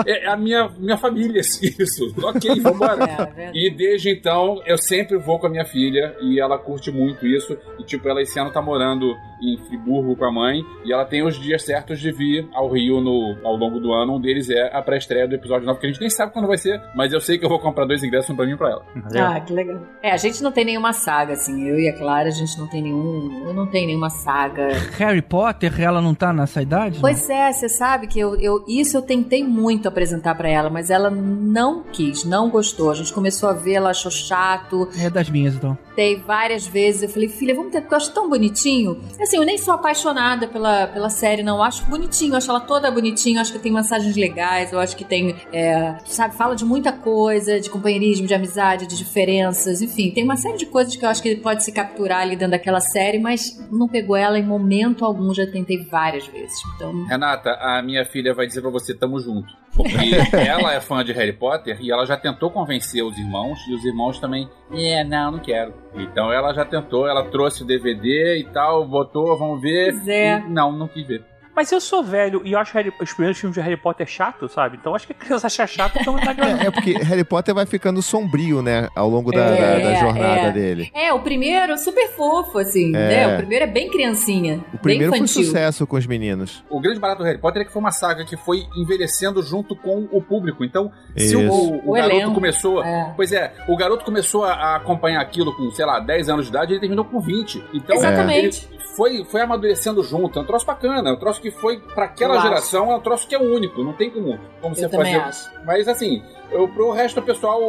é 0.05 0.27
a 0.27 0.35
minha, 0.35 0.69
minha 0.77 0.97
família, 0.97 1.39
isso. 1.41 2.13
Ok, 2.23 2.59
vambora. 2.59 3.31
É, 3.37 3.51
E 3.53 3.69
desde 3.69 4.09
então, 4.09 4.61
eu 4.65 4.77
sempre 4.77 5.17
vou 5.17 5.39
com 5.39 5.47
a 5.47 5.49
minha 5.49 5.65
filha 5.65 6.15
e 6.21 6.39
ela 6.39 6.57
curte 6.57 6.91
muito 6.91 7.25
isso. 7.27 7.57
E, 7.77 7.83
tipo, 7.83 8.07
ela 8.09 8.21
esse 8.21 8.39
ano 8.39 8.51
tá 8.51 8.61
morando 8.61 9.15
em 9.41 9.57
Friburgo 9.67 10.15
com 10.15 10.25
a 10.25 10.31
mãe 10.31 10.61
e 10.83 10.91
ela 10.91 11.05
tem 11.05 11.25
os 11.25 11.39
dias 11.39 11.63
certos 11.63 11.99
de 11.99 12.11
vir 12.11 12.47
ao 12.53 12.69
Rio 12.69 12.99
no, 12.99 13.37
ao 13.43 13.55
longo 13.55 13.79
do 13.79 13.93
ano. 13.93 14.15
Um 14.15 14.21
deles 14.21 14.49
é 14.49 14.75
a 14.75 14.81
pré-estreia 14.81 15.27
do 15.27 15.35
episódio 15.35 15.65
9, 15.65 15.79
que 15.79 15.85
a 15.85 15.89
gente 15.89 16.01
nem 16.01 16.09
sabe 16.09 16.33
quando 16.33 16.47
vai 16.47 16.57
ser, 16.57 16.81
mas 16.95 17.13
eu 17.13 17.21
sei 17.21 17.37
que 17.37 17.45
eu 17.45 17.49
vou 17.49 17.59
comprar 17.59 17.85
dois 17.85 18.03
ingressos 18.03 18.29
um 18.29 18.35
pra 18.35 18.45
mim 18.45 18.53
e 18.53 18.57
pra 18.57 18.69
ela. 18.69 18.85
Ah, 19.15 19.39
que 19.39 19.53
legal. 19.53 19.81
É, 20.01 20.11
a 20.11 20.17
gente 20.17 20.41
não 20.43 20.51
tem 20.51 20.65
nenhuma 20.65 20.91
saga, 20.93 21.28
assim. 21.33 21.67
Eu 21.67 21.79
e 21.79 21.87
a 21.89 21.97
Clara, 21.97 22.29
a 22.29 22.31
gente 22.31 22.57
não 22.57 22.67
tem 22.67 22.81
nenhum. 22.81 23.47
Eu 23.47 23.53
não 23.53 23.67
tenho 23.67 23.87
nenhuma 23.87 24.09
saga. 24.09 24.69
Harry 24.97 25.21
Potter, 25.21 25.79
ela 25.81 26.01
não 26.01 26.13
tá 26.13 26.33
nessa 26.33 26.61
idade? 26.61 26.99
Pois 26.99 27.29
é, 27.29 27.51
você 27.51 27.69
sabe 27.69 28.07
que 28.07 28.19
eu, 28.19 28.35
eu 28.39 28.63
isso 28.67 28.97
eu 28.97 29.01
tentei 29.01 29.43
muito 29.43 29.87
apresentar 29.87 30.35
pra 30.35 30.49
ela, 30.49 30.69
mas 30.69 30.89
ela 30.89 31.09
não 31.09 31.83
quis, 31.83 32.23
não 32.23 32.49
gostou. 32.49 32.91
A 32.91 32.95
gente 32.95 33.13
começou 33.13 33.49
a 33.49 33.53
ver, 33.53 33.73
ela 33.73 33.89
achou 33.89 34.11
chato. 34.11 34.89
não? 34.95 35.05
É 35.05 35.09
das 35.09 35.29
minhas, 35.29 35.55
então. 35.55 35.77
Tentei 35.95 36.15
várias 36.15 36.65
vezes. 36.65 37.03
Eu 37.03 37.09
falei, 37.09 37.27
filha, 37.27 37.53
vamos 37.53 37.71
ter, 37.71 37.81
porque 37.81 37.93
eu 37.93 37.97
acho 37.97 38.13
tão 38.13 38.29
bonitinho. 38.29 38.99
Assim, 39.21 39.37
eu 39.37 39.43
nem 39.43 39.57
sou 39.57 39.73
apaixonada 39.73 40.47
pela, 40.47 40.87
pela 40.87 41.09
série, 41.09 41.43
não. 41.43 41.57
Eu 41.57 41.63
acho 41.63 41.85
bonitinho, 41.85 42.33
eu 42.33 42.37
acho 42.37 42.49
ela 42.49 42.59
toda 42.61 42.89
bonitinha. 42.89 43.37
Eu 43.37 43.41
acho 43.41 43.51
que 43.51 43.59
tem 43.59 43.71
mensagens 43.71 44.15
legais, 44.15 44.71
eu 44.71 44.79
acho 44.79 44.95
que 44.95 45.03
tem, 45.03 45.35
é, 45.51 45.95
sabe, 46.05 46.35
fala 46.35 46.55
de 46.55 46.63
muita 46.65 46.91
coisa, 46.91 47.59
de 47.59 47.69
companheirismo, 47.69 48.27
de 48.27 48.33
amizade, 48.33 48.87
de 48.87 48.97
diferenças, 48.97 49.81
enfim. 49.81 50.11
Tem 50.11 50.23
uma 50.23 50.37
série 50.37 50.57
de 50.57 50.65
coisas 50.65 50.95
que 50.95 51.03
eu 51.05 51.08
acho 51.09 51.21
que 51.21 51.35
pode 51.35 51.63
se 51.63 51.71
capturar 51.71 52.21
ali 52.21 52.35
dentro 52.35 52.51
daquela 52.51 52.79
série, 52.79 53.19
mas 53.19 53.59
não 53.71 53.87
pegou 53.87 54.15
ela 54.15 54.37
em 54.37 54.45
momento 54.45 55.03
algum. 55.05 55.33
Já 55.33 55.45
tentei 55.45 55.83
várias 55.85 56.27
vezes. 56.27 56.55
Então, 56.75 57.05
Renata, 57.05 57.51
a 57.59 57.81
minha 57.81 58.05
filha 58.05 58.33
vai 58.33 58.47
dizer 58.47 58.61
pra 58.61 58.69
você, 58.69 58.93
tamo 58.93 59.19
junto. 59.19 59.47
Porque 59.75 59.95
ela 60.35 60.73
é 60.73 60.81
fã 60.81 61.03
de 61.03 61.11
Harry 61.13 61.33
Potter 61.33 61.77
e 61.79 61.91
ela 61.91 62.05
já 62.05 62.17
tentou 62.17 62.49
convencer 62.49 63.03
os 63.03 63.17
irmãos, 63.17 63.59
e 63.67 63.73
os 63.73 63.85
irmãos 63.85 64.19
também, 64.19 64.49
é, 64.71 65.03
não, 65.03 65.31
não 65.31 65.39
quero. 65.39 65.73
Então 65.95 66.31
ela 66.31 66.53
já 66.53 66.65
tentou, 66.65 67.07
ela 67.07 67.23
trouxe 67.29 67.63
o 67.63 67.65
DVD 67.65 68.37
e 68.39 68.43
tal, 68.45 68.85
botou, 68.87 69.37
vamos 69.37 69.61
ver. 69.61 69.93
Pois 69.93 70.07
é. 70.07 70.39
E 70.39 70.49
não, 70.49 70.71
não 70.71 70.87
quis 70.87 71.05
ver. 71.05 71.23
Mas 71.59 71.73
eu 71.73 71.81
sou 71.81 72.01
velho 72.01 72.41
e 72.45 72.53
eu 72.53 72.59
acho 72.59 72.73
Harry- 72.73 72.93
os 73.01 73.11
primeiros 73.11 73.37
filmes 73.37 73.53
de 73.53 73.59
Harry 73.61 73.75
Potter 73.75 74.07
chato, 74.07 74.47
sabe? 74.47 74.77
Então 74.79 74.95
acho 74.95 75.05
que 75.05 75.11
a 75.11 75.15
criança 75.15 75.47
acha 75.47 75.67
chato, 75.67 75.97
então 75.99 76.13
não 76.13 76.21
É, 76.21 76.67
é 76.67 76.71
porque 76.71 76.93
Harry 76.93 77.25
Potter 77.25 77.53
vai 77.53 77.65
ficando 77.65 78.01
sombrio, 78.01 78.61
né? 78.61 78.87
Ao 78.95 79.09
longo 79.09 79.29
da, 79.29 79.41
É, 79.43 79.79
da- 79.83 79.89
da 79.89 79.95
jornada 79.99 80.39
é. 80.47 80.51
dele. 80.53 80.89
É, 80.93 81.11
o 81.11 81.19
primeiro 81.19 81.73
é 81.73 81.77
super 81.77 82.07
fofo, 82.11 82.59
assim, 82.59 82.95
É. 82.95 83.09
né? 83.09 83.33
O 83.33 83.37
primeiro 83.39 83.65
é 83.65 83.67
bem 83.67 83.89
criancinha. 83.89 84.63
O 84.73 84.77
primeiro 84.77 85.11
bem 85.11 85.19
foi 85.19 85.25
infantil. 85.25 85.43
sucesso 85.43 85.85
com 85.85 85.97
os 85.97 86.07
meninos. 86.07 86.63
O 86.69 86.79
grande 86.79 86.97
barato 86.97 87.23
do 87.23 87.25
Harry 87.25 87.39
Potter 87.39 87.63
é 87.63 87.65
que 87.65 87.73
foi 87.73 87.81
uma 87.81 87.91
saga 87.91 88.23
que 88.23 88.37
foi 88.37 88.65
envelhecendo 88.77 89.43
junto 89.43 89.75
com 89.75 90.07
o 90.13 90.21
público. 90.21 90.63
Então, 90.63 90.89
se 91.17 91.25
Isso. 91.25 91.39
o, 91.41 91.87
o 91.87 91.89
O 91.89 91.93
garoto 91.95 92.15
elenco, 92.15 92.33
começou. 92.35 92.81
é. 92.85 93.11
Pois 93.17 93.33
é, 93.33 93.51
o 93.67 93.75
garoto 93.75 94.05
começou 94.05 94.45
a, 94.45 94.77
acompanhar 94.77 95.19
aquilo 95.19 95.53
com, 95.57 95.69
sei 95.71 95.85
lá, 95.85 95.99
10 95.99 96.29
anos 96.29 96.45
de 96.45 96.51
idade 96.51 96.71
e 96.71 96.73
ele 96.75 96.79
terminou 96.79 97.03
com 97.03 97.19
20. 97.19 97.61
Então, 97.73 97.97
Exatamente. 97.97 98.65
ele 98.71 98.79
foi, 98.95 99.25
foi 99.25 99.41
amadurecendo 99.41 100.01
junto. 100.03 100.39
É 100.39 100.41
um 100.41 100.45
troço 100.45 100.65
bacana. 100.65 101.09
É 101.09 101.13
um 101.13 101.17
troço 101.19 101.41
que 101.41 101.48
foi, 101.51 101.79
pra 101.79 102.05
aquela 102.05 102.33
Eu 102.35 102.39
acho. 102.39 102.47
geração, 102.47 102.91
é 102.91 102.95
um 102.95 102.99
troço 102.99 103.27
que 103.27 103.35
é 103.35 103.39
único. 103.39 103.83
Não 103.83 103.93
tem 103.93 104.09
como, 104.09 104.37
como 104.61 104.75
você 104.75 104.85
Eu 104.85 104.89
também 104.89 105.13
fazer. 105.15 105.25
acho. 105.27 105.51
Mas 105.65 105.87
assim, 105.87 106.21
eu, 106.51 106.67
pro 106.67 106.91
resto 106.91 107.19
do 107.19 107.25
pessoal, 107.25 107.59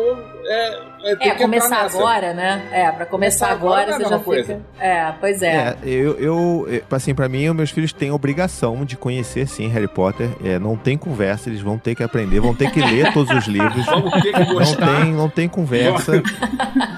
é, 0.45 0.81
é, 1.05 1.17
tem 1.17 1.29
É, 1.29 1.35
que 1.35 1.43
começar 1.43 1.83
agora, 1.83 2.33
né? 2.35 2.67
É, 2.73 2.91
pra 2.93 3.05
começar, 3.07 3.11
Começar 3.11 3.51
agora 3.51 3.83
agora, 3.83 3.87
não 3.91 3.95
é 3.95 3.99
você 3.99 4.03
já 4.05 4.11
mesma 4.11 4.19
fica. 4.19 4.55
coisa. 4.55 4.61
É, 4.81 5.13
pois 5.21 5.43
é. 5.43 5.55
É, 5.55 5.77
eu, 5.85 6.19
eu, 6.19 6.83
assim, 6.91 7.15
pra 7.15 7.29
mim, 7.29 7.49
os 7.49 7.55
meus 7.57 7.71
filhos 7.71 7.93
têm 7.93 8.11
obrigação 8.11 8.85
de 8.85 8.97
conhecer, 8.97 9.47
sim, 9.47 9.69
Harry 9.69 9.89
Potter. 9.89 10.31
É, 10.45 10.59
não 10.59 10.77
tem 10.77 10.97
conversa, 10.97 11.49
eles 11.51 11.61
vão 11.61 11.79
ter 11.79 11.95
que 11.95 12.03
aprender, 12.03 12.41
vão 12.41 12.55
ter 12.55 12.71
que 12.71 12.81
ler 12.81 13.13
todos 13.15 13.31
os 13.37 13.47
livros. 13.47 13.85
Vamos 13.87 14.11
ter 14.23 14.33
que 14.33 14.55
Não 14.55 14.65
tem, 14.77 15.13
não 15.13 15.29
tem 15.29 15.49
conversa. 15.49 16.23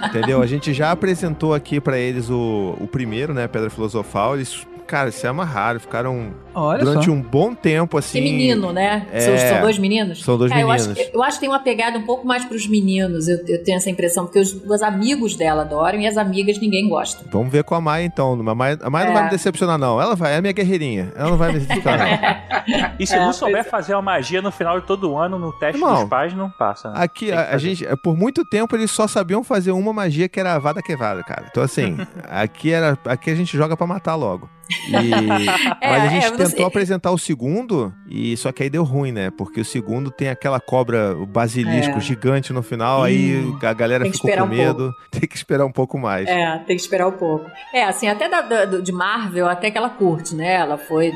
entendeu? 0.07 0.41
A 0.43 0.47
gente 0.47 0.73
já 0.73 0.91
apresentou 0.91 1.55
aqui 1.55 1.81
pra 1.81 1.99
eles 1.99 2.31
o, 2.31 2.77
o 2.81 2.87
primeiro, 2.87 3.35
né? 3.35 3.47
Pedra 3.49 3.71
Filosofal. 3.71 4.37
Eles, 4.37 4.67
cara, 4.87 5.11
se 5.11 5.27
amarraram, 5.27 5.81
ficaram 5.81 6.31
Olha 6.55 6.85
durante 6.85 7.07
só. 7.07 7.13
um 7.13 7.21
bom 7.21 7.55
tempo 7.55 7.97
assim. 7.99 8.19
Que 8.19 8.25
menino, 8.25 8.73
né? 8.73 9.07
É. 9.13 9.21
São, 9.21 9.37
são 9.37 9.61
dois 9.63 9.79
meninos? 9.79 10.23
São 10.23 10.37
dois 10.39 10.51
É, 10.53 10.63
eu 10.63 10.71
acho, 10.71 10.89
meninos. 10.89 11.11
eu 11.15 11.23
acho 11.23 11.37
que 11.37 11.41
tem 11.41 11.49
uma 11.49 11.59
pegada 11.61 11.99
um 11.99 12.03
pouco 12.03 12.27
mais 12.27 12.45
pros 12.45 12.67
meninos. 12.67 13.29
Eu, 13.29 13.39
eu 13.47 13.63
tenho 13.65 13.77
essa 13.77 13.89
impressão, 13.91 14.25
porque 14.25 14.39
os, 14.39 14.53
os 14.53 14.83
amigos 14.83 15.35
dela 15.37 15.63
adoram 15.63 16.01
e 16.01 16.07
as 16.07 16.17
amigas 16.17 16.59
ninguém 16.61 16.89
gosta. 16.89 17.25
Vamos 17.31 17.51
ver 17.53 17.65
com 17.65 17.75
a 17.75 17.81
Maia 17.81 18.05
então. 18.05 18.33
A 18.49 18.55
Maia, 18.55 18.79
a 18.83 18.91
Maia 18.91 19.05
não 19.07 19.13
É. 19.13 19.15
vai 19.15 19.25
me 19.25 19.31
decepcionar, 19.31 19.79
não. 19.79 20.01
Ela 20.01 20.15
vai, 20.15 20.35
é 20.35 20.37
a 20.37 20.41
minha 20.41 20.53
guerreirinha. 20.53 21.13
Ela 21.17 21.31
não 21.31 21.37
vai 21.39 21.53
me 21.53 21.59
decepcionar. 21.61 22.43
E 22.99 23.07
se 23.07 23.15
É, 23.17 23.19
não 23.19 23.33
souber 23.33 23.61
é. 23.61 23.65
fazer 23.65 23.95
uma 23.95 24.03
magia 24.03 24.41
no 24.41 24.53
final 24.53 24.81
de 24.81 24.87
todo 24.87 25.17
ano, 25.17 25.37
no 25.39 25.53
teste 25.53 25.81
Irmão, 25.81 26.01
dos 26.03 26.09
pais, 26.09 26.33
não 26.35 26.49
passa. 26.49 26.91
né? 26.91 26.95
Aqui, 26.99 27.27
que 27.27 27.33
a, 27.33 27.51
a 27.51 27.59
gente, 27.59 27.85
por 28.05 28.17
muito 28.17 28.45
tempo, 28.45 28.77
eles 28.77 28.91
só 28.91 29.09
sabiam 29.09 29.43
fazer 29.43 29.73
uma 29.73 29.93
magia 29.93 30.29
que 30.29 30.39
era 30.39 30.55
a 30.55 30.59
Vada 30.61 30.81
Quevada, 30.81 31.23
cara. 31.25 31.47
Então, 31.51 31.63
assim, 31.63 31.97
aqui, 32.31 32.71
era, 32.73 32.97
aqui 33.07 33.31
a 33.31 33.35
gente 33.35 33.57
joga 33.57 33.77
pra 33.77 33.87
matar 33.87 34.15
logo. 34.15 34.49
E- 34.89 34.93
mas 35.83 36.03
a 36.05 36.09
gente 36.09 36.27
é, 36.27 36.31
não 36.31 36.37
tentou 36.45 36.59
sei. 36.59 36.67
apresentar 36.67 37.11
o 37.11 37.19
segundo, 37.19 37.93
e 38.15 38.37
só 38.37 38.53
que 38.53 38.63
aí 38.63 38.69
deu 38.71 38.85
ruim, 38.85 39.11
né? 39.13 39.31
Porque 39.31 39.61
o 39.61 39.65
segundo 39.65 40.11
tem 40.11 40.29
aquela 40.29 40.61
cobra, 40.61 41.17
o 41.17 41.25
basilisco 41.27 41.97
É. 41.97 42.01
gigante 42.01 42.53
no 42.53 42.63
final, 42.63 43.03
aí 43.03 43.43
a 43.63 43.73
galera 43.73 44.05
ficou 44.11 44.31
com 44.31 44.43
um 44.43 44.47
medo. 44.47 44.93
Tem 45.11 45.29
que 45.29 45.37
esperar 45.37 45.65
um 45.65 45.73
pouco 45.73 45.99
mais. 45.99 46.27
É, 46.29 46.59
tem 46.67 46.75
que 46.77 46.83
esperar 46.83 47.07
um 47.07 47.13
pouco. 47.13 47.45
É, 47.73 47.85
assim, 47.85 48.09
até 48.09 48.29
da, 48.29 48.41
da- 48.41 48.65
de 48.81 48.91
Marvel, 48.93 49.47
até 49.49 49.71
que 49.71 49.77
ela 49.79 49.91
curte, 49.91 50.35
né? 50.35 50.55
Ela 50.55 50.77
foi, 50.79 51.13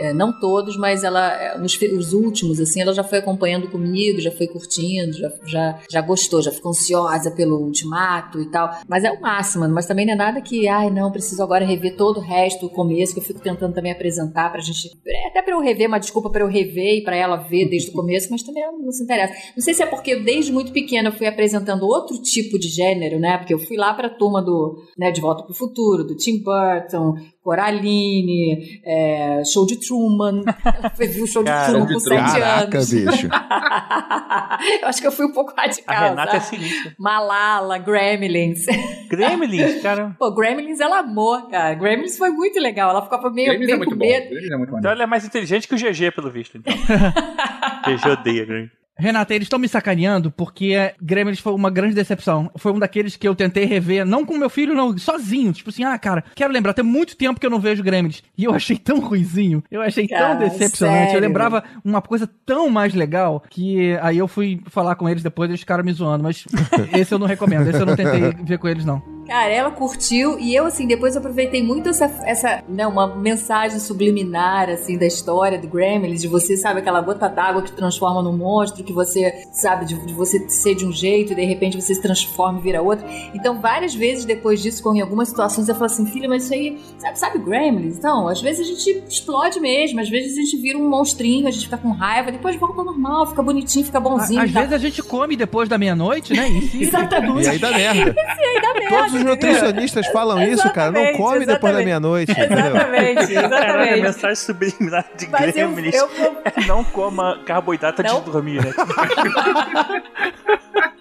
é, 0.00 0.12
não 0.12 0.32
todos, 0.40 0.76
mas 0.76 1.04
ela, 1.04 1.32
é, 1.32 1.58
nos 1.58 1.76
os 1.80 2.12
últimos, 2.12 2.58
assim, 2.60 2.80
ela 2.80 2.92
já 2.92 3.04
foi 3.04 3.18
acompanhando 3.18 3.68
comigo, 3.68 4.20
já 4.20 4.30
foi 4.32 4.46
curtindo, 4.46 5.12
já, 5.12 5.30
já, 5.46 5.78
já 5.90 6.00
gostou, 6.00 6.42
já 6.42 6.50
ficou 6.50 6.70
ansiosa 6.70 7.30
pelo 7.30 7.58
ultimato 7.60 8.40
e 8.40 8.46
tal. 8.50 8.70
Mas 8.88 9.04
é 9.04 9.10
o 9.12 9.20
máximo, 9.20 9.68
mas 9.68 9.86
também 9.86 10.06
não 10.06 10.14
é 10.14 10.16
nada 10.16 10.40
que, 10.40 10.66
ai, 10.68 10.90
não, 10.90 11.12
preciso 11.12 11.42
agora 11.42 11.64
rever 11.64 11.96
todo 11.96 12.18
o 12.18 12.22
resto, 12.22 12.66
o 12.66 12.70
começo, 12.70 13.12
que 13.14 13.20
eu 13.20 13.24
fico 13.24 13.40
tentando 13.40 13.74
também 13.74 13.92
apresentar 13.92 14.50
pra 14.50 14.60
gente. 14.60 14.90
é, 15.06 15.28
Até 15.28 15.42
pra 15.42 15.52
eu 15.54 15.60
rever, 15.60 15.86
uma 15.88 16.00
desculpa 16.00 16.25
pra 16.30 16.42
eu 16.42 16.48
rever 16.48 16.98
e 16.98 17.02
pra 17.02 17.16
ela 17.16 17.36
ver 17.36 17.68
desde 17.68 17.90
o 17.90 17.92
começo, 17.92 18.28
mas 18.30 18.42
também 18.42 18.64
não 18.64 18.92
se 18.92 19.02
interessa. 19.02 19.34
Não 19.56 19.62
sei 19.62 19.74
se 19.74 19.82
é 19.82 19.86
porque 19.86 20.12
eu, 20.12 20.24
desde 20.24 20.52
muito 20.52 20.72
pequena 20.72 21.08
eu 21.08 21.12
fui 21.12 21.26
apresentando 21.26 21.86
outro 21.86 22.20
tipo 22.20 22.58
de 22.58 22.68
gênero, 22.68 23.18
né? 23.18 23.38
Porque 23.38 23.54
eu 23.54 23.58
fui 23.58 23.76
lá 23.76 23.94
pra 23.94 24.08
turma 24.08 24.42
do, 24.42 24.82
né, 24.96 25.10
De 25.10 25.20
Volta 25.20 25.44
pro 25.44 25.54
Futuro, 25.54 26.04
do 26.04 26.16
Tim 26.16 26.42
Burton, 26.42 27.14
Coraline, 27.46 28.80
é, 28.84 29.42
show 29.44 29.64
de 29.64 29.78
Truman. 29.78 30.42
Eu 30.98 31.08
vi 31.08 31.22
o 31.22 31.26
show 31.28 31.44
de 31.44 31.48
Cara, 31.48 31.68
Truman 31.68 31.86
de 31.86 31.94
com 31.94 32.00
Truman. 32.00 32.26
sete 32.26 32.40
Caraca, 32.40 32.76
anos. 32.78 32.90
bicho. 32.92 33.28
eu 34.82 34.88
acho 34.88 35.00
que 35.00 35.06
eu 35.06 35.12
fui 35.12 35.26
um 35.26 35.32
pouco 35.32 35.54
radical. 35.56 35.94
A 35.96 36.08
Renata 36.08 36.36
é 36.38 36.40
sinistra. 36.40 36.92
Malala, 36.98 37.78
Gremlins. 37.78 38.66
Gremlins, 39.08 39.80
cara. 39.80 40.14
Pô, 40.18 40.34
Gremlins 40.34 40.80
ela 40.80 40.98
amou, 40.98 41.40
cara. 41.48 41.74
Gremlins 41.74 42.18
foi 42.18 42.30
muito 42.30 42.58
legal. 42.58 42.90
Ela 42.90 43.02
ficava 43.02 43.30
meio, 43.30 43.50
Gremlins 43.50 43.62
é 43.62 43.66
meio 43.66 43.78
muito 43.78 43.90
com 43.90 43.96
bom. 43.96 44.04
medo. 44.04 44.28
Gremlins 44.28 44.50
é 44.50 44.56
muito 44.56 44.78
Então 44.78 44.90
ela 44.90 45.02
é 45.04 45.06
mais 45.06 45.24
inteligente 45.24 45.68
que 45.68 45.74
o 45.74 45.78
GG, 45.78 46.10
pelo 46.16 46.30
visto. 46.32 46.58
Então. 46.58 46.74
GG 46.74 48.08
odeia 48.10 48.44
Gremlins. 48.44 48.85
Renata, 48.98 49.34
eles 49.34 49.46
estão 49.46 49.58
me 49.58 49.68
sacaneando 49.68 50.30
porque 50.30 50.94
Gremlins 51.00 51.38
foi 51.38 51.52
uma 51.52 51.70
grande 51.70 51.94
decepção. 51.94 52.50
Foi 52.56 52.72
um 52.72 52.78
daqueles 52.78 53.14
que 53.16 53.28
eu 53.28 53.34
tentei 53.34 53.64
rever, 53.64 54.06
não 54.06 54.24
com 54.24 54.36
meu 54.38 54.48
filho, 54.48 54.74
não, 54.74 54.96
sozinho. 54.96 55.52
Tipo 55.52 55.70
assim, 55.70 55.84
ah, 55.84 55.98
cara, 55.98 56.24
quero 56.34 56.52
lembrar, 56.52 56.72
tem 56.72 56.84
muito 56.84 57.16
tempo 57.16 57.38
que 57.38 57.46
eu 57.46 57.50
não 57.50 57.60
vejo 57.60 57.82
Gremlins. 57.82 58.22
E 58.36 58.44
eu 58.44 58.54
achei 58.54 58.76
tão 58.78 59.00
ruizinho, 59.00 59.62
eu 59.70 59.82
achei 59.82 60.08
Cara, 60.08 60.36
tão 60.36 60.48
decepcionante. 60.48 61.10
sério? 61.10 61.16
Eu 61.16 61.20
lembrava 61.20 61.62
uma 61.84 62.00
coisa 62.00 62.28
tão 62.46 62.70
mais 62.70 62.94
legal 62.94 63.42
que 63.50 63.96
aí 64.00 64.18
eu 64.18 64.28
fui 64.28 64.60
falar 64.66 64.94
com 64.94 65.08
eles 65.08 65.22
depois 65.22 65.50
e 65.50 65.52
eles 65.52 65.60
ficaram 65.60 65.84
me 65.84 65.92
zoando. 65.92 66.24
Mas 66.24 66.44
esse 66.96 67.12
eu 67.12 67.18
não 67.18 67.26
recomendo, 67.26 67.68
esse 67.68 67.80
eu 67.80 67.86
não 67.86 67.96
tentei 67.96 68.32
ver 68.44 68.58
com 68.58 68.68
eles, 68.68 68.84
não. 68.84 69.15
Cara, 69.26 69.52
ela 69.52 69.70
curtiu 69.70 70.38
e 70.38 70.54
eu, 70.54 70.66
assim, 70.66 70.86
depois 70.86 71.14
eu 71.14 71.20
aproveitei 71.20 71.62
muito 71.62 71.88
essa, 71.88 72.04
essa 72.24 72.62
né, 72.68 72.86
uma 72.86 73.06
mensagem 73.16 73.78
subliminar, 73.78 74.70
assim, 74.70 74.96
da 74.96 75.06
história 75.06 75.58
do 75.58 75.66
Gremlins, 75.66 76.22
de 76.22 76.28
você, 76.28 76.56
sabe, 76.56 76.80
aquela 76.80 77.00
gota 77.00 77.28
d'água 77.28 77.62
que 77.62 77.72
transforma 77.72 78.22
num 78.22 78.36
monstro, 78.36 78.84
que 78.84 78.92
você, 78.92 79.44
sabe, 79.52 79.84
de, 79.84 80.06
de 80.06 80.14
você 80.14 80.48
ser 80.48 80.74
de 80.74 80.86
um 80.86 80.92
jeito 80.92 81.32
e 81.32 81.36
de 81.36 81.44
repente 81.44 81.80
você 81.80 81.94
se 81.94 82.00
transforma 82.00 82.58
e 82.60 82.62
vira 82.62 82.80
outro. 82.80 83.06
Então, 83.34 83.60
várias 83.60 83.94
vezes 83.94 84.24
depois 84.24 84.62
disso, 84.62 84.82
com 84.82 84.94
em 84.94 85.00
algumas 85.00 85.28
situações, 85.28 85.68
eu 85.68 85.74
falo 85.74 85.86
assim, 85.86 86.06
filha, 86.06 86.28
mas 86.28 86.44
isso 86.44 86.54
aí, 86.54 86.78
sabe, 86.98 87.18
sabe 87.18 87.38
Gremlins? 87.38 87.98
Então, 87.98 88.28
às 88.28 88.40
vezes 88.40 88.66
a 88.66 88.70
gente 88.70 89.04
explode 89.08 89.58
mesmo, 89.60 90.00
às 90.00 90.08
vezes 90.08 90.38
a 90.38 90.42
gente 90.42 90.56
vira 90.56 90.78
um 90.78 90.88
monstrinho, 90.88 91.48
a 91.48 91.50
gente 91.50 91.64
fica 91.64 91.78
com 91.78 91.90
raiva, 91.90 92.30
depois 92.30 92.56
volta 92.56 92.80
ao 92.80 92.84
normal, 92.84 93.26
fica 93.26 93.42
bonitinho, 93.42 93.84
fica 93.84 93.98
bonzinho. 93.98 94.42
Às 94.42 94.50
e 94.50 94.52
tal. 94.52 94.62
vezes 94.62 94.74
a 94.74 94.78
gente 94.78 95.02
come 95.02 95.36
depois 95.36 95.68
da 95.68 95.76
meia-noite, 95.76 96.32
né? 96.32 96.48
E 96.48 96.82
Exatamente. 96.84 97.46
E 97.46 97.48
aí 97.48 97.58
dá 97.58 97.70
merda. 97.72 98.14
E 98.36 98.44
aí 98.44 98.60
dá 98.60 98.74
merda, 98.74 98.96
Todos 98.96 99.15
os 99.16 99.24
nutricionistas 99.24 100.06
falam 100.08 100.40
isso, 100.42 100.70
cara. 100.72 100.92
Não 100.92 101.00
Exatamente, 101.00 101.16
come 101.16 101.46
depois 101.46 101.46
da 101.46 101.52
exatamente. 101.82 101.84
meia-noite. 101.84 102.32
entendeu? 102.32 102.76
Exatamente, 102.76 103.34
Caraca, 103.34 103.36
a 103.36 103.66
exatamente. 103.66 104.02
mensagem 104.02 104.36
subliminar 104.36 105.04
de 105.16 105.24
eu- 105.24 105.30
Gremlins 105.30 105.94
eu 105.94 106.08
é 106.44 106.60
não 106.66 106.84
coma 106.84 107.40
carboidrato 107.44 108.02
antes 108.02 108.12
Não. 108.14 108.20
de 108.22 108.30
dormir, 108.30 108.64
né? 108.64 108.72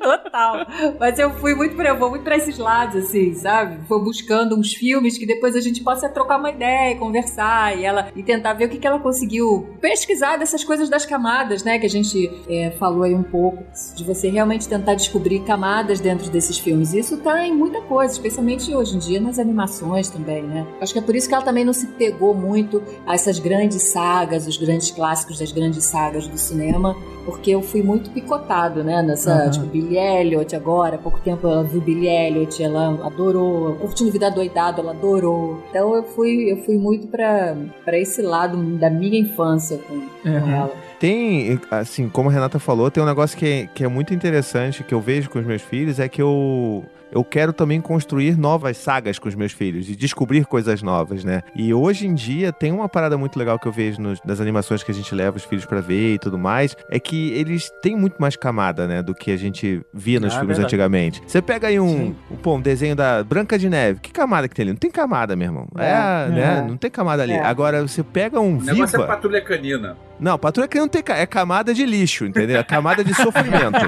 Total. 0.00 0.66
Mas 0.98 1.18
eu 1.18 1.30
fui 1.34 1.54
muito 1.54 1.76
pra, 1.76 1.90
eu 1.90 1.98
vou 1.98 2.10
muito 2.10 2.22
pra 2.22 2.36
esses 2.36 2.58
lados, 2.58 3.04
assim, 3.04 3.34
sabe? 3.34 3.78
Vou 3.88 4.02
buscando 4.02 4.56
uns 4.56 4.72
filmes 4.72 5.18
que 5.18 5.26
depois 5.26 5.56
a 5.56 5.60
gente 5.60 5.82
possa 5.82 6.08
trocar 6.08 6.38
uma 6.38 6.50
ideia, 6.50 6.96
conversar 6.96 7.76
e 7.78 7.84
ela 7.84 8.08
e 8.14 8.22
tentar 8.22 8.54
ver 8.54 8.66
o 8.66 8.68
que, 8.68 8.78
que 8.78 8.86
ela 8.86 8.98
conseguiu 8.98 9.76
pesquisar 9.80 10.36
dessas 10.36 10.64
coisas 10.64 10.88
das 10.88 11.04
camadas, 11.04 11.62
né? 11.64 11.78
Que 11.78 11.86
a 11.86 11.90
gente 11.90 12.30
é, 12.48 12.70
falou 12.72 13.02
aí 13.02 13.14
um 13.14 13.22
pouco, 13.22 13.64
de 13.94 14.04
você 14.04 14.28
realmente 14.28 14.68
tentar 14.68 14.94
descobrir 14.94 15.40
camadas 15.40 16.00
dentro 16.00 16.30
desses 16.30 16.58
filmes. 16.58 16.92
Isso 16.92 17.16
tá 17.18 17.46
em 17.46 17.54
muita 17.54 17.80
coisa, 17.82 18.12
especialmente 18.12 18.74
hoje 18.74 18.96
em 18.96 18.98
dia 18.98 19.20
nas 19.20 19.38
animações 19.38 20.08
também, 20.08 20.42
né? 20.42 20.66
Acho 20.80 20.92
que 20.92 20.98
é 20.98 21.02
por 21.02 21.14
isso 21.14 21.28
que 21.28 21.34
ela 21.34 21.44
também 21.44 21.64
não 21.64 21.72
se 21.72 21.86
pegou 21.86 22.34
muito 22.34 22.82
a 23.06 23.14
essas 23.14 23.38
grandes 23.38 23.82
sagas, 23.82 24.46
os 24.46 24.56
grandes 24.56 24.90
clássicos 24.90 25.38
das 25.38 25.52
grandes 25.52 25.84
sagas 25.84 26.26
do 26.26 26.38
cinema, 26.38 26.96
porque 27.24 27.50
eu 27.50 27.62
fui 27.62 27.82
muito 27.82 28.10
picotado, 28.10 28.82
né? 28.82 29.02
Nessa, 29.02 29.31
Aham. 29.34 29.50
tipo, 29.50 29.66
Billy 29.66 29.96
Elliot 29.98 30.54
agora, 30.56 30.96
há 30.96 30.98
pouco 30.98 31.20
tempo 31.20 31.46
ela 31.46 31.62
viu 31.64 31.80
Billy 31.80 32.08
Elliot, 32.08 32.62
ela 32.62 32.98
adorou, 33.06 33.74
Curtindo 33.76 34.10
Vida 34.10 34.30
Doidado, 34.30 34.80
ela 34.80 34.92
adorou. 34.92 35.62
Então 35.70 35.94
eu 35.94 36.02
fui, 36.04 36.50
eu 36.52 36.56
fui 36.64 36.76
muito 36.76 37.06
pra, 37.08 37.56
pra 37.84 37.98
esse 37.98 38.22
lado 38.22 38.56
da 38.78 38.90
minha 38.90 39.18
infância 39.18 39.78
com, 39.78 40.00
com 40.22 40.28
Uhum. 40.28 40.50
ela. 40.54 40.72
Tem, 41.00 41.58
assim, 41.70 42.08
como 42.08 42.28
a 42.28 42.32
Renata 42.32 42.58
falou, 42.58 42.90
tem 42.90 43.02
um 43.02 43.06
negócio 43.06 43.36
que 43.36 43.44
é, 43.46 43.68
que 43.74 43.82
é 43.84 43.88
muito 43.88 44.14
interessante 44.14 44.84
que 44.84 44.94
eu 44.94 45.00
vejo 45.00 45.28
com 45.28 45.38
os 45.40 45.44
meus 45.44 45.60
filhos, 45.62 45.98
é 45.98 46.08
que 46.08 46.22
eu, 46.22 46.84
eu 47.12 47.22
quero 47.22 47.52
também 47.52 47.80
construir 47.80 48.36
novas 48.38 48.76
sagas 48.78 49.18
com 49.18 49.28
os 49.28 49.34
meus 49.34 49.52
filhos 49.52 49.88
e 49.88 49.94
descobrir 49.94 50.44
coisas 50.46 50.82
novas, 50.82 51.22
né? 51.24 51.42
E 51.54 51.72
hoje 51.74 52.06
em 52.06 52.14
dia 52.14 52.52
tem 52.52 52.72
uma 52.72 52.88
parada 52.88 53.16
muito 53.18 53.38
legal 53.38 53.58
que 53.58 53.68
eu 53.68 53.72
vejo 53.72 54.00
nos- 54.00 54.20
nas 54.24 54.40
animações 54.40 54.82
que 54.82 54.90
a 54.90 54.94
gente 54.94 55.14
leva 55.14 55.36
os 55.36 55.44
filhos 55.44 55.64
pra 55.66 55.80
ver 55.80 56.14
e 56.14 56.18
tudo 56.18 56.38
mais, 56.38 56.74
é 56.90 56.98
que 56.98 57.30
eles 57.32 57.70
têm 57.82 57.94
muito 57.96 58.16
mais 58.18 58.34
camada, 58.36 58.86
né, 58.88 59.02
do 59.02 59.14
que 59.14 59.30
a 59.30 59.36
gente 59.36 59.82
via 59.92 60.18
nos 60.18 60.32
Ah, 60.34 60.38
filmes 60.38 60.56
verdade. 60.56 60.74
antigamente. 60.74 61.22
Você 61.26 61.42
pega 61.42 61.68
aí 61.68 61.78
um, 61.78 62.14
um, 62.30 62.36
pô, 62.36 62.56
um 62.56 62.60
desenho 62.60 62.96
da 62.96 63.22
Branca 63.22 63.58
de 63.58 63.68
Neve, 63.68 64.00
que 64.00 64.10
camada 64.10 64.48
que 64.48 64.54
tem 64.54 64.62
ali? 64.64 64.72
Não 64.72 64.78
tem 64.78 64.90
camada, 64.90 65.36
meu 65.36 65.46
irmão. 65.48 65.68
É, 65.78 65.84
É, 65.90 66.28
né? 66.28 66.58
é. 66.58 66.68
Não 66.68 66.76
tem 66.76 66.90
camada 66.90 67.22
ali. 67.22 67.34
É. 67.34 67.44
Agora, 67.44 67.82
você 67.82 68.02
pega 68.02 68.40
um 68.40 68.56
O 68.58 68.62
negócio 68.62 68.86
Viva... 68.98 69.04
é 69.04 69.06
patrulha 69.06 69.40
canina. 69.42 69.96
Não, 70.22 70.38
patrulha 70.38 70.68
que 70.68 70.78
não 70.78 70.88
tem 70.88 71.02
ca- 71.02 71.16
é 71.16 71.26
camada 71.26 71.74
de 71.74 71.84
lixo, 71.84 72.24
entendeu? 72.24 72.58
É 72.58 72.62
camada 72.62 73.02
de 73.02 73.12
sofrimento. 73.12 73.80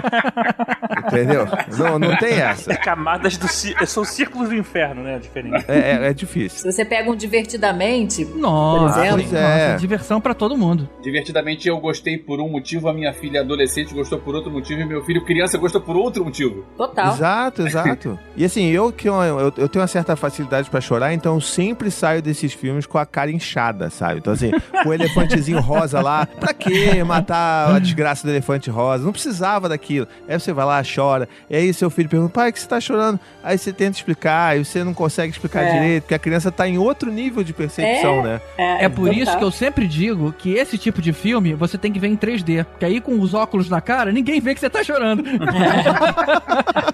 entendeu? 1.07 1.47
Não, 1.79 1.99
não 1.99 2.17
tem 2.17 2.35
essa. 2.41 2.73
É 2.73 2.77
camadas 2.77 3.37
do 3.37 3.47
ci- 3.49 3.75
são 3.87 4.05
círculos 4.05 4.49
do 4.49 4.55
inferno, 4.57 5.03
né? 5.03 5.19
Diferente. 5.19 5.65
É, 5.69 5.79
é- 5.93 6.09
é 6.11 6.13
difícil. 6.13 6.59
Se 6.59 6.73
você 6.73 6.85
pega 6.85 7.11
um 7.11 7.15
divertidamente, 7.17 8.25
Nossa, 8.25 9.01
Por 9.01 9.21
exemplo? 9.21 9.37
É. 9.39 9.67
nossa, 9.69 9.81
diversão 9.81 10.21
pra 10.21 10.35
todo 10.35 10.57
mundo. 10.57 10.89
Divertidamente 11.03 11.69
eu 11.69 11.79
gostei 11.79 12.19
por 12.19 12.41
um 12.41 12.49
motivo, 12.49 12.89
a 12.89 12.93
minha 12.93 13.13
filha 13.13 13.41
adolescente 13.41 13.95
gostou 13.95 14.19
por 14.19 14.35
outro 14.35 14.51
motivo 14.51 14.81
e 14.81 14.85
meu 14.85 15.05
filho 15.05 15.25
criança 15.25 15.57
gostou 15.59 15.81
por 15.81 15.97
outro 15.97 16.25
motivo. 16.25 16.65
total. 16.77 17.13
Exato, 17.15 17.63
exato. 17.67 18.19
E 18.37 18.45
assim, 18.45 18.67
eu 18.71 18.91
que 18.91 19.09
eu, 19.09 19.15
eu, 19.23 19.39
eu 19.57 19.69
tenho 19.69 19.81
uma 19.81 19.87
certa 19.87 20.17
facilidade 20.17 20.69
pra 20.69 20.81
chorar, 20.81 21.13
então 21.15 21.35
eu 21.35 21.41
sempre 21.41 21.89
saio 21.91 22.21
desses 22.21 22.53
filmes 22.53 22.85
com 22.85 22.99
a 22.99 23.07
cara 23.07 23.31
inchada, 23.31 23.89
sabe? 23.91 24.19
Então 24.19 24.33
assim, 24.33 24.51
com 24.83 24.89
o 24.89 24.93
elefantezinho 24.95 25.61
rosa 25.61 26.01
lá, 26.01 26.24
pra 26.41 26.53
quê 26.55 27.03
matar 27.05 27.75
a 27.75 27.79
desgraça 27.79 28.27
do 28.27 28.31
elefante 28.33 28.71
rosa? 28.71 29.05
Não 29.05 29.13
precisava 29.13 29.69
daquilo. 29.69 30.07
Aí 30.29 30.39
você 30.39 30.53
vai 30.53 30.65
lá, 30.65 30.83
chora, 30.83 31.29
e 31.49 31.57
aí 31.57 31.73
seu 31.75 31.91
filho 31.91 32.09
pergunta, 32.09 32.33
pai, 32.33 32.53
que 32.53 32.59
você 32.61 32.67
tá 32.69 32.81
chorando? 32.81 33.19
Aí 33.43 33.57
você 33.59 33.73
tenta 33.73 33.97
explicar, 33.97 34.57
e 34.59 34.65
você 34.65 34.83
não 34.85 34.95
consegue 34.95 35.33
explicar 35.33 35.63
É. 35.65 35.73
direito, 35.73 36.03
porque 36.05 36.15
a 36.15 36.19
criança 36.19 36.51
tá 36.51 36.67
em 36.69 36.79
outro 36.79 37.11
nível 37.11 37.43
de 37.45 37.53
percepção, 37.53 38.23
né? 38.23 38.41
É 38.59 38.89
por 38.89 39.09
total. 39.09 39.23
isso 39.23 39.39
que 39.39 39.45
eu 39.45 39.51
sempre 39.51 39.87
digo 39.87 40.33
que 40.37 40.55
esse 40.55 40.77
tipo 40.79 41.01
de 41.03 41.13
filme 41.13 41.55
você 41.55 41.77
tem 41.79 41.93
que 41.93 41.99
ver 41.99 42.09
em 42.09 42.17
3D. 42.17 42.65
Porque 42.65 42.85
aí 42.85 43.01
com 43.01 43.19
os 43.21 43.35
óculos 43.35 43.69
na 43.69 43.81
cara, 43.81 44.11
ninguém 44.13 44.41
vê 44.41 44.55
que 44.55 44.61
você 44.61 44.71
tá 44.71 44.83
chorando. 44.83 45.23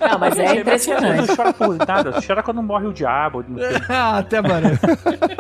Não, 0.01 0.19
mas 0.19 0.39
é 0.39 0.57
impressionante. 0.61 1.29
Não 1.29 1.37
chora 1.37 1.53
por 1.53 1.77
nada, 1.77 2.21
chora 2.27 2.43
quando 2.43 2.63
morre 2.63 2.87
o 2.87 2.93
diabo. 2.93 3.45
ah, 3.89 4.19
até 4.19 4.43
parece. 4.43 4.81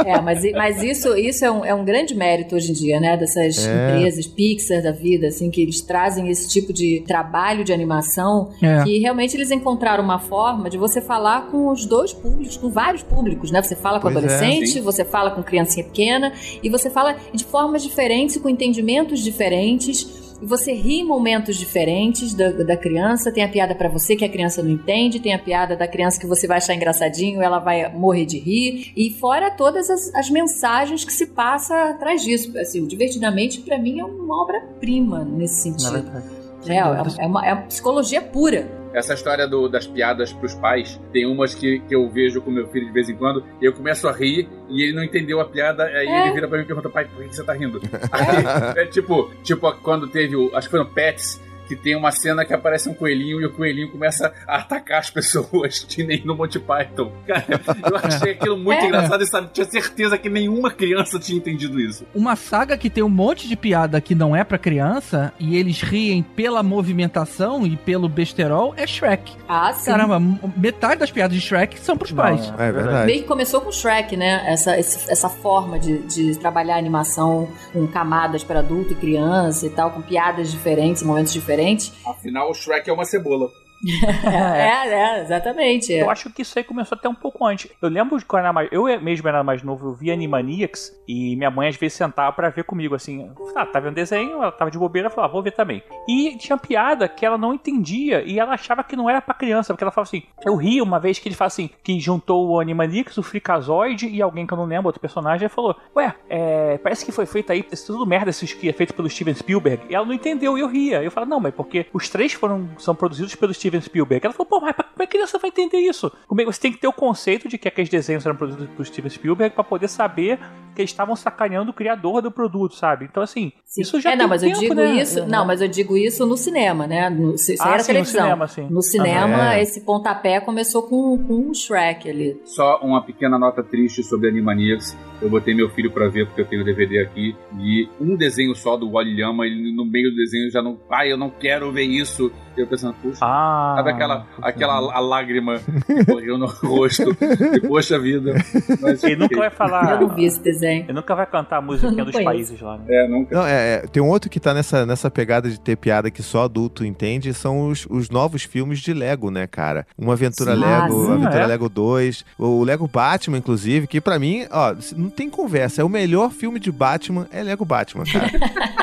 É, 0.04 0.20
mas, 0.20 0.42
mas 0.52 0.82
isso, 0.82 1.16
isso 1.16 1.44
é, 1.44 1.50
um, 1.50 1.64
é 1.64 1.74
um 1.74 1.84
grande 1.84 2.14
mérito 2.14 2.54
hoje 2.54 2.70
em 2.70 2.74
dia, 2.74 3.00
né? 3.00 3.16
Dessas 3.16 3.66
É. 3.66 3.79
empresas, 3.88 4.26
Pixar 4.26 4.82
da 4.82 4.92
vida, 4.92 5.28
assim, 5.28 5.50
que 5.50 5.60
eles 5.62 5.80
trazem 5.80 6.28
esse 6.28 6.48
tipo 6.48 6.72
de 6.72 7.02
trabalho 7.06 7.64
de 7.64 7.72
animação 7.72 8.50
É. 8.62 8.82
que 8.84 8.98
realmente 8.98 9.36
eles 9.36 9.50
encontraram 9.50 10.02
uma 10.04 10.18
forma 10.18 10.68
de 10.70 10.78
você 10.78 11.00
falar 11.00 11.50
com 11.50 11.68
os 11.70 11.84
dois 11.86 12.12
públicos, 12.12 12.56
com 12.56 12.70
vários 12.70 13.02
públicos, 13.02 13.50
né? 13.50 13.62
Você 13.62 13.76
fala 13.76 13.98
com 13.98 14.10
Pois 14.10 14.16
é. 14.16 14.18
adolescente, 14.18 14.68
Sim. 14.70 14.80
você 14.82 15.04
fala 15.04 15.30
com 15.30 15.42
criancinha 15.42 15.84
pequena 15.84 16.32
e 16.62 16.68
você 16.68 16.88
fala 16.90 17.16
de 17.32 17.44
formas 17.44 17.82
diferentes 17.82 18.36
e 18.36 18.40
com 18.40 18.48
entendimentos 18.48 19.20
diferentes. 19.20 20.19
Você 20.42 20.72
ri 20.72 21.00
em 21.00 21.04
momentos 21.04 21.56
diferentes 21.56 22.34
da, 22.34 22.50
da 22.50 22.76
criança. 22.76 23.30
Tem 23.30 23.44
a 23.44 23.48
piada 23.48 23.74
pra 23.74 23.88
você 23.88 24.16
que 24.16 24.24
a 24.24 24.28
criança 24.28 24.62
não 24.62 24.70
entende, 24.70 25.20
tem 25.20 25.34
a 25.34 25.38
piada 25.38 25.76
da 25.76 25.86
criança 25.86 26.20
que 26.20 26.26
você 26.26 26.46
vai 26.46 26.58
achar 26.58 26.74
engraçadinho, 26.74 27.42
ela 27.42 27.58
vai 27.58 27.92
morrer 27.92 28.24
de 28.24 28.38
rir. 28.38 28.92
E 28.96 29.10
fora 29.10 29.50
todas 29.50 29.90
as, 29.90 30.14
as 30.14 30.30
mensagens 30.30 31.04
que 31.04 31.12
se 31.12 31.26
passa 31.26 31.90
atrás 31.90 32.22
disso. 32.22 32.56
Assim, 32.58 32.86
divertidamente 32.86 33.60
pra 33.60 33.78
mim 33.78 34.00
é 34.00 34.04
uma 34.04 34.42
obra-prima 34.42 35.24
nesse 35.24 35.62
sentido. 35.62 36.39
Verdade. 36.60 37.16
É, 37.20 37.24
é, 37.24 37.26
uma, 37.26 37.46
é 37.46 37.52
uma 37.54 37.62
psicologia 37.62 38.20
pura. 38.22 38.66
Essa 38.92 39.14
história 39.14 39.46
do- 39.46 39.68
das 39.68 39.86
piadas 39.86 40.32
pros 40.32 40.52
pais, 40.54 41.00
tem 41.12 41.24
umas 41.24 41.54
que, 41.54 41.78
que 41.80 41.94
eu 41.94 42.08
vejo 42.10 42.42
com 42.42 42.50
meu 42.50 42.66
filho 42.68 42.86
de 42.86 42.92
vez 42.92 43.08
em 43.08 43.14
quando, 43.14 43.44
eu 43.62 43.72
começo 43.72 44.08
a 44.08 44.12
rir 44.12 44.48
e 44.68 44.82
ele 44.82 44.92
não 44.92 45.04
entendeu 45.04 45.40
a 45.40 45.44
piada, 45.44 45.84
aí 45.84 46.06
É. 46.08 46.22
ele 46.26 46.34
vira 46.34 46.48
pra 46.48 46.58
mim 46.58 46.64
e 46.64 46.66
pergunta, 46.66 46.90
pai, 46.90 47.04
por 47.04 47.22
que 47.24 47.34
você 47.36 47.44
tá 47.44 47.52
rindo? 47.52 47.80
Aí, 48.10 48.82
é 48.82 48.86
tipo, 48.86 49.30
tipo 49.44 49.72
quando 49.80 50.08
teve 50.08 50.34
o. 50.34 50.50
Acho 50.56 50.66
que 50.68 50.70
foi 50.72 50.80
no 50.80 50.86
Pets. 50.86 51.40
Que 51.70 51.76
tem 51.76 51.94
uma 51.94 52.10
cena 52.10 52.44
que 52.44 52.52
aparece 52.52 52.88
um 52.88 52.94
coelhinho 52.94 53.40
e 53.40 53.46
o 53.46 53.52
coelhinho 53.52 53.88
começa 53.92 54.32
a 54.44 54.56
atacar 54.56 54.98
as 54.98 55.08
pessoas, 55.08 55.78
que 55.88 56.02
nem 56.02 56.20
no 56.24 56.34
Monty 56.34 56.58
Python. 56.58 57.12
Cara, 57.24 57.44
eu 57.88 57.96
achei 57.96 58.32
aquilo 58.32 58.58
muito 58.58 58.80
É. 58.82 58.86
engraçado 58.88 59.22
e 59.22 59.26
sabe, 59.28 59.50
tinha 59.52 59.64
certeza 59.66 60.18
que 60.18 60.28
nenhuma 60.28 60.68
criança 60.72 61.16
tinha 61.20 61.38
entendido 61.38 61.78
isso. 61.80 62.04
Uma 62.12 62.34
saga 62.34 62.76
que 62.76 62.90
tem 62.90 63.04
um 63.04 63.08
monte 63.08 63.46
de 63.46 63.54
piada 63.54 64.00
que 64.00 64.16
não 64.16 64.34
é 64.34 64.42
pra 64.42 64.58
criança 64.58 65.32
e 65.38 65.56
eles 65.56 65.80
riem 65.80 66.24
pela 66.24 66.60
movimentação 66.60 67.64
e 67.64 67.76
pelo 67.76 68.08
besterol 68.08 68.74
é 68.76 68.84
Shrek. 68.84 69.32
Ah, 69.48 69.72
sim. 69.72 69.92
Caramba, 69.92 70.20
metade 70.56 70.98
das 70.98 71.12
piadas 71.12 71.36
de 71.36 71.40
Shrek 71.40 71.78
são 71.78 71.96
pros 71.96 72.10
pais. 72.10 72.52
É 72.58 72.72
verdade. 72.72 73.06
Meio 73.06 73.22
que 73.22 73.28
começou 73.28 73.60
com 73.60 73.70
Shrek, 73.70 74.16
né? 74.16 74.42
Essa, 74.46 74.74
essa 74.76 75.28
forma 75.28 75.78
de, 75.78 75.98
de 76.00 76.36
trabalhar 76.36 76.74
a 76.74 76.78
animação 76.78 77.48
com 77.72 77.86
camadas 77.86 78.42
para 78.42 78.58
adulto 78.58 78.92
e 78.92 78.96
criança 78.96 79.66
e 79.66 79.70
tal, 79.70 79.92
com 79.92 80.02
piadas 80.02 80.50
diferentes, 80.50 81.02
momentos 81.04 81.32
diferentes. 81.32 81.59
Afinal, 82.04 82.50
o 82.50 82.54
Shrek 82.54 82.88
é 82.88 82.92
uma 82.92 83.04
cebola. 83.04 83.50
É, 84.30 84.88
é, 84.88 85.22
exatamente. 85.22 85.92
Eu 85.92 86.10
acho 86.10 86.30
que 86.30 86.42
isso 86.42 86.58
aí 86.58 86.64
começou 86.64 86.96
até 86.96 87.08
um 87.08 87.14
pouco 87.14 87.44
antes. 87.44 87.70
Eu 87.80 87.88
lembro 87.88 88.18
de 88.18 88.24
quando 88.24 88.42
eu 88.42 88.44
era 88.44 88.52
mais. 88.52 88.68
Eu 88.70 89.00
mesmo 89.00 89.28
era 89.28 89.42
mais 89.42 89.62
novo, 89.62 89.88
eu 89.88 89.94
via 89.94 90.12
Animaniacs 90.12 90.92
e 91.08 91.36
minha 91.36 91.50
mãe 91.50 91.68
às 91.68 91.76
vezes 91.76 91.96
sentava 91.96 92.32
pra 92.32 92.50
ver 92.50 92.64
comigo 92.64 92.94
assim. 92.94 93.30
Ah, 93.56 93.66
tá 93.66 93.80
vendo 93.80 93.94
desenho, 93.94 94.42
ela 94.42 94.52
tava 94.52 94.70
de 94.70 94.78
bobeira, 94.78 95.08
eu 95.08 95.12
falava, 95.12 95.32
vou 95.32 95.42
ver 95.42 95.52
também. 95.52 95.82
E 96.08 96.36
tinha 96.36 96.56
piada 96.56 97.08
que 97.08 97.24
ela 97.24 97.38
não 97.38 97.54
entendia 97.54 98.22
e 98.22 98.38
ela 98.38 98.54
achava 98.54 98.84
que 98.84 98.96
não 98.96 99.08
era 99.08 99.20
pra 99.20 99.34
criança, 99.34 99.72
porque 99.72 99.84
ela 99.84 99.90
falava 99.90 100.08
assim. 100.08 100.22
Eu 100.44 100.56
ri 100.56 100.80
uma 100.80 101.00
vez 101.00 101.18
que 101.18 101.28
ele 101.28 101.34
fala 101.34 101.48
assim, 101.48 101.70
que 101.82 101.98
juntou 101.98 102.48
o 102.48 102.60
Animaniacs, 102.60 103.16
o 103.18 103.22
Freakazoid 103.22 104.08
e 104.08 104.20
alguém 104.22 104.46
que 104.46 104.52
eu 104.52 104.58
não 104.58 104.66
lembro, 104.66 104.86
outro 104.86 105.00
personagem, 105.00 105.46
e 105.46 105.48
falou: 105.48 105.76
Ué, 105.96 106.14
é, 106.28 106.78
parece 106.78 107.04
que 107.04 107.12
foi 107.12 107.26
feito 107.26 107.52
aí, 107.52 107.64
isso 107.70 107.86
tudo 107.86 108.06
merda, 108.06 108.30
isso 108.30 108.46
que 108.46 108.68
é 108.68 108.72
feito 108.72 108.94
pelo 108.94 109.08
Steven 109.08 109.34
Spielberg. 109.34 109.84
E 109.88 109.94
ela 109.94 110.04
não 110.04 110.12
entendeu 110.12 110.56
e 110.56 110.60
eu 110.60 110.68
ria. 110.68 111.02
Eu 111.02 111.10
falava, 111.10 111.30
não, 111.30 111.40
mas 111.40 111.54
porque 111.54 111.86
os 111.92 112.08
três 112.08 112.32
foram, 112.32 112.68
são 112.78 112.94
produzidos 112.94 113.34
pelo 113.34 113.54
Steven 113.54 113.69
Spielberg. 113.78 114.24
Ela 114.24 114.32
falou, 114.32 114.48
pô, 114.48 114.60
mas 114.60 114.74
como 114.74 115.02
é 115.02 115.06
que 115.06 115.12
criança 115.12 115.38
vai 115.38 115.48
entender 115.50 115.78
isso? 115.78 116.10
Como 116.26 116.40
é 116.40 116.44
que 116.44 116.52
você 116.52 116.60
tem 116.60 116.72
que 116.72 116.78
ter 116.78 116.88
o 116.88 116.92
conceito 116.92 117.46
de 117.48 117.58
que 117.58 117.68
aqueles 117.68 117.90
desenhos 117.90 118.24
eram 118.24 118.34
produzidos 118.36 118.70
pelo 118.70 118.84
Steven 118.84 119.10
Spielberg 119.10 119.54
pra 119.54 119.62
poder 119.64 119.88
saber 119.88 120.38
que 120.74 120.80
eles 120.80 120.90
estavam 120.90 121.14
sacaneando 121.14 121.70
o 121.72 121.74
criador 121.74 122.22
do 122.22 122.30
produto, 122.30 122.74
sabe? 122.74 123.04
Então, 123.04 123.22
assim, 123.22 123.52
isso 123.76 124.00
já 124.00 124.10
é, 124.10 124.12
tem 124.12 124.22
não, 124.22 124.28
mas 124.28 124.40
tempo, 124.40 124.56
eu 124.56 124.60
digo 124.60 124.74
né? 124.74 124.94
isso. 125.02 125.26
Não, 125.26 125.44
mas 125.44 125.60
eu 125.60 125.68
digo 125.68 125.96
isso 125.96 126.24
no 126.24 126.36
cinema, 126.36 126.86
né? 126.86 127.10
No, 127.10 127.36
se, 127.36 127.56
se 127.56 127.62
Ah, 127.62 127.74
era 127.74 127.78
sim, 127.82 127.92
no 127.92 127.94
televisão. 127.96 128.22
cinema, 128.22 128.48
sim. 128.48 128.66
No 128.70 128.82
cinema, 128.82 129.36
Ah, 129.50 129.54
é. 129.58 129.62
esse 129.62 129.80
pontapé 129.84 130.40
começou 130.40 130.84
com, 130.84 131.18
com 131.26 131.50
o 131.50 131.54
Shrek 131.54 132.08
ali. 132.08 132.40
Só 132.44 132.78
uma 132.82 133.04
pequena 133.04 133.38
nota 133.38 133.62
triste 133.62 134.02
sobre 134.02 134.28
Animaniacs. 134.28 134.96
Eu 135.20 135.28
botei 135.28 135.54
meu 135.54 135.68
filho 135.70 135.90
pra 135.90 136.08
ver 136.08 136.26
porque 136.26 136.40
eu 136.40 136.46
tenho 136.46 136.62
o 136.62 136.64
DVD 136.64 137.00
aqui. 137.00 137.36
E 137.58 137.88
um 138.00 138.16
desenho 138.16 138.54
só 138.54 138.76
do 138.76 138.90
Wally 138.92 139.20
Lama, 139.22 139.46
ele 139.46 139.72
no 139.74 139.84
meio 139.84 140.10
do 140.10 140.16
desenho 140.16 140.50
já 140.50 140.62
não. 140.62 140.74
Pai, 140.76 141.12
eu 141.12 141.16
não 141.16 141.30
quero 141.30 141.70
ver 141.70 141.82
isso. 141.84 142.30
Eu 142.56 142.66
pensando, 142.66 142.94
puxa. 142.94 143.18
Ah, 143.22 143.74
Sabe 143.76 143.90
aquela, 143.92 144.26
aquela 144.42 144.74
a 144.94 145.00
lágrima 145.00 145.60
que 145.86 146.04
correu 146.04 146.36
no 146.36 146.46
rosto? 146.66 147.16
E, 147.54 147.60
poxa 147.60 147.98
vida. 147.98 148.34
Mas, 148.82 149.02
Ele 149.04 149.16
nunca 149.16 149.36
vai 149.38 149.50
falar. 149.50 149.92
Eu 149.92 150.08
não 150.08 150.14
vi 150.14 150.24
esse 150.24 150.42
desenho. 150.42 150.84
Ele 150.84 150.92
nunca 150.92 151.14
vai 151.14 151.26
cantar 151.26 151.58
a 151.58 151.60
musiquinha 151.62 151.92
Não 151.98 152.04
dos 152.04 152.12
conheço. 152.12 152.30
países 152.30 152.60
lá, 152.60 152.76
né? 152.78 152.84
É, 152.88 153.08
nunca. 153.08 153.34
Não, 153.34 153.46
é, 153.46 153.74
é, 153.74 153.78
tem 153.86 154.02
um 154.02 154.08
outro 154.08 154.28
que 154.28 154.40
tá 154.40 154.52
nessa, 154.52 154.84
nessa 154.84 155.10
pegada 155.10 155.48
de 155.48 155.58
ter 155.60 155.76
piada 155.76 156.10
que 156.10 156.22
só 156.22 156.44
adulto 156.44 156.84
entende, 156.84 157.32
são 157.32 157.68
os, 157.68 157.86
os 157.88 158.10
novos 158.10 158.42
filmes 158.42 158.80
de 158.80 158.92
Lego, 158.92 159.30
né, 159.30 159.46
cara? 159.46 159.86
Uma 159.96 160.14
Aventura 160.14 160.54
Sim. 160.54 160.60
Lego, 160.60 161.02
Ah, 161.02 161.06
sim, 161.06 161.12
Aventura 161.12 161.42
é. 161.42 161.46
Lego 161.46 161.68
2, 161.68 162.24
o 162.38 162.64
Lego 162.64 162.88
Batman, 162.88 163.38
inclusive, 163.38 163.86
que 163.86 164.00
pra 164.00 164.18
mim, 164.18 164.44
ó, 164.50 164.74
não 165.10 165.16
tem 165.16 165.28
conversa, 165.28 165.82
é 165.82 165.84
o 165.84 165.88
melhor 165.88 166.30
filme 166.30 166.60
de 166.60 166.70
Batman, 166.70 167.26
é 167.32 167.42
Lego 167.42 167.64
Batman, 167.64 168.04
cara. 168.04 168.30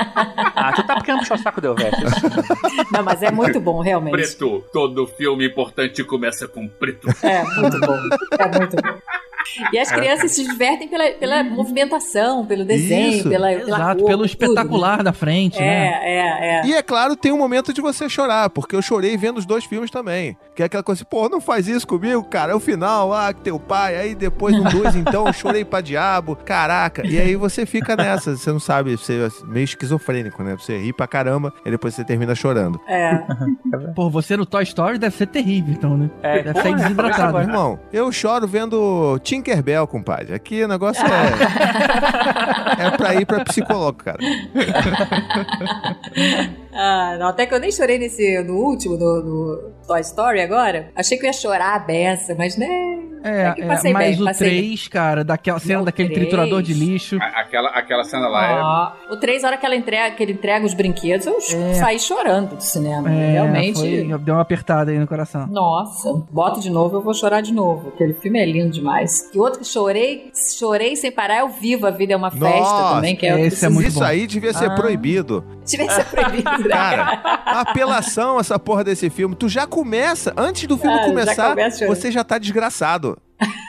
Ah, 0.59 0.73
tu 0.73 0.83
tá 0.83 0.99
querendo 1.01 1.19
puxar 1.19 1.35
o 1.35 1.37
saco 1.37 1.61
do. 1.61 1.75
Não, 2.91 3.03
mas 3.03 3.21
é 3.21 3.31
muito 3.31 3.59
bom, 3.59 3.79
realmente. 3.79 4.11
Preto. 4.11 4.65
Todo 4.73 5.05
filme 5.05 5.45
importante 5.45 6.03
começa 6.03 6.47
com 6.47 6.67
preto. 6.67 7.07
É, 7.23 7.43
muito 7.43 7.79
bom. 7.79 7.97
É 8.39 8.57
muito 8.57 8.75
bom. 8.75 8.99
E 9.71 9.79
as 9.79 9.91
crianças 9.91 10.31
se 10.31 10.43
divertem 10.43 10.87
pela, 10.87 11.11
pela 11.11 11.43
movimentação, 11.43 12.45
pelo 12.45 12.65
desenho, 12.65 13.19
Isso. 13.19 13.29
pela, 13.29 13.47
pela 13.47 13.61
Exato, 13.61 14.01
cor, 14.01 14.07
pelo 14.07 14.21
tudo, 14.23 14.25
espetacular 14.25 15.03
da 15.03 15.13
frente, 15.13 15.59
né? 15.59 15.65
né? 15.65 15.99
É, 16.03 16.17
é, 16.17 16.59
é. 16.59 16.65
E 16.65 16.73
é 16.73 16.81
claro, 16.81 17.15
tem 17.15 17.31
um 17.31 17.37
momento 17.37 17.73
de 17.73 17.81
você 17.81 18.09
chorar, 18.09 18.49
porque 18.49 18.75
eu 18.75 18.81
chorei 18.81 19.17
vendo 19.17 19.37
os 19.37 19.45
dois 19.45 19.65
filmes 19.65 19.91
também. 19.91 20.37
Que 20.55 20.63
é 20.63 20.65
aquela 20.65 20.83
coisa 20.83 21.01
assim, 21.01 21.09
pô, 21.09 21.29
não 21.29 21.41
faz 21.41 21.67
isso 21.67 21.87
comigo, 21.87 22.23
cara. 22.23 22.51
É 22.51 22.55
o 22.55 22.59
final, 22.59 23.13
ah, 23.13 23.33
que 23.33 23.41
teu 23.41 23.59
pai. 23.59 23.95
Aí 23.95 24.15
depois 24.15 24.55
no 24.55 24.69
dois, 24.69 24.95
então, 24.97 25.27
eu 25.27 25.33
chorei 25.33 25.63
pra 25.63 25.81
diabo. 25.81 26.35
Caraca. 26.35 27.05
E 27.05 27.19
aí 27.19 27.35
você 27.35 27.65
fica 27.65 27.95
nessa, 27.95 28.35
você 28.35 28.51
não 28.51 28.59
sabe, 28.59 28.95
você 28.95 29.27
é 29.27 29.45
meio 29.47 29.63
esquizofrênico, 29.63 30.43
né? 30.43 30.55
Você 30.57 30.77
ri 30.77 30.93
pra 30.93 31.07
caramba 31.07 31.53
e 31.65 31.71
depois 31.71 31.93
você 31.93 32.03
termina 32.03 32.35
chorando. 32.35 32.79
É. 32.87 33.17
Pô, 33.95 34.09
você 34.09 34.35
no 34.35 34.45
Toy 34.45 34.63
Story 34.63 34.97
deve 34.97 35.15
ser 35.15 35.27
terrível, 35.27 35.73
então, 35.73 35.97
né? 35.97 36.09
É, 36.21 36.43
deve 36.43 36.53
porra, 36.53 36.63
sair 36.63 36.73
é, 36.73 36.75
desidratado. 36.75 37.39
Irmão, 37.39 37.79
eu 37.91 38.11
choro 38.11 38.47
vendo 38.47 39.19
Tinkerbell, 39.37 39.87
compadre. 39.87 40.33
Aqui 40.33 40.63
o 40.63 40.67
negócio 40.67 41.03
é. 41.05 41.07
é 42.87 42.91
pra 42.91 43.15
ir 43.15 43.25
pra 43.25 43.43
psicólogo, 43.45 44.03
cara. 44.03 44.17
Ah, 46.79 47.17
não, 47.17 47.29
até 47.29 47.47
que 47.47 47.55
eu 47.55 47.59
nem 47.59 47.71
chorei 47.71 47.97
nesse, 47.97 48.39
no 48.43 48.53
último, 48.53 48.97
no, 48.97 49.23
no 49.23 49.73
Toy 49.87 49.99
Story 50.01 50.41
agora. 50.41 50.91
Achei 50.95 51.17
que 51.17 51.23
eu 51.25 51.27
ia 51.27 51.33
chorar 51.33 51.75
a 51.75 51.79
beça, 51.79 52.35
mas 52.37 52.55
né. 52.55 52.96
É, 53.23 53.51
que 53.53 53.61
é, 53.61 53.67
passei 53.67 53.91
mas 53.91 54.15
bem, 54.15 54.21
o 54.21 54.25
passei 54.25 54.49
3, 54.61 54.87
cara, 54.87 55.23
daquela 55.23 55.59
cena 55.59 55.79
Não, 55.79 55.85
daquele 55.85 56.09
três. 56.09 56.21
triturador 56.21 56.61
de 56.61 56.73
lixo. 56.73 57.17
A- 57.21 57.41
Aquela, 57.41 57.69
aquela 57.69 58.03
cena 58.03 58.27
lá 58.27 58.45
é. 58.47 58.53
Ah, 58.53 58.93
o 59.11 59.17
3, 59.17 59.43
a 59.43 59.47
hora 59.47 59.57
que, 59.57 59.65
ela 59.65 59.75
entrega, 59.75 60.15
que 60.15 60.23
ele 60.23 60.33
entrega 60.33 60.65
os 60.65 60.73
brinquedos, 60.73 61.25
eu 61.25 61.37
É. 61.61 61.73
saí 61.73 61.99
chorando 61.99 62.55
do 62.55 62.61
cinema. 62.63 63.11
É, 63.11 63.31
Realmente. 63.33 63.79
foi- 63.79 64.17
deu 64.19 64.35
uma 64.35 64.41
apertada 64.41 64.91
aí 64.91 64.99
no 64.99 65.07
coração. 65.07 65.47
Nossa, 65.47 66.13
bota 66.31 66.59
de 66.59 66.69
novo, 66.69 66.97
eu 66.97 67.01
vou 67.01 67.13
chorar 67.13 67.41
de 67.41 67.53
novo. 67.53 67.89
Aquele 67.89 68.13
filme 68.13 68.39
é 68.39 68.45
lindo 68.45 68.69
demais. 68.71 69.29
E 69.33 69.39
outro 69.39 69.59
que 69.59 69.65
chorei, 69.67 70.31
chorei 70.57 70.95
sem 70.95 71.11
parar 71.11 71.35
é 71.37 71.43
o 71.43 71.49
Viva, 71.49 71.87
a 71.89 71.91
Vida 71.91 72.13
é 72.13 72.15
uma 72.15 72.31
festa 72.31 72.47
Nossa, 72.47 72.95
também, 72.95 73.15
que 73.15 73.25
é 73.25 73.39
esse 73.41 73.65
é 73.65 73.69
muito 73.69 73.87
Isso 73.89 73.99
bom. 73.99 74.05
aí 74.05 74.25
devia 74.27 74.53
ser 74.53 74.69
Ah. 74.71 74.75
proibido. 74.75 75.43
Tivesse 75.65 76.01
proibido, 76.05 76.49
né? 76.63 76.69
Cara, 76.69 77.11
apelação 77.45 78.39
essa 78.39 78.57
porra 78.57 78.83
desse 78.83 79.09
filme. 79.09 79.35
Tu 79.35 79.49
já 79.49 79.67
começa, 79.67 80.33
antes 80.37 80.65
do 80.67 80.77
filme 80.77 80.95
Ah, 80.95 80.99
já 81.01 81.05
começar, 81.07 81.49
começa 81.49 81.77
chorando. 81.79 81.95
você 81.95 82.11
já 82.11 82.23
tá 82.23 82.37
desgraçado. 82.37 82.96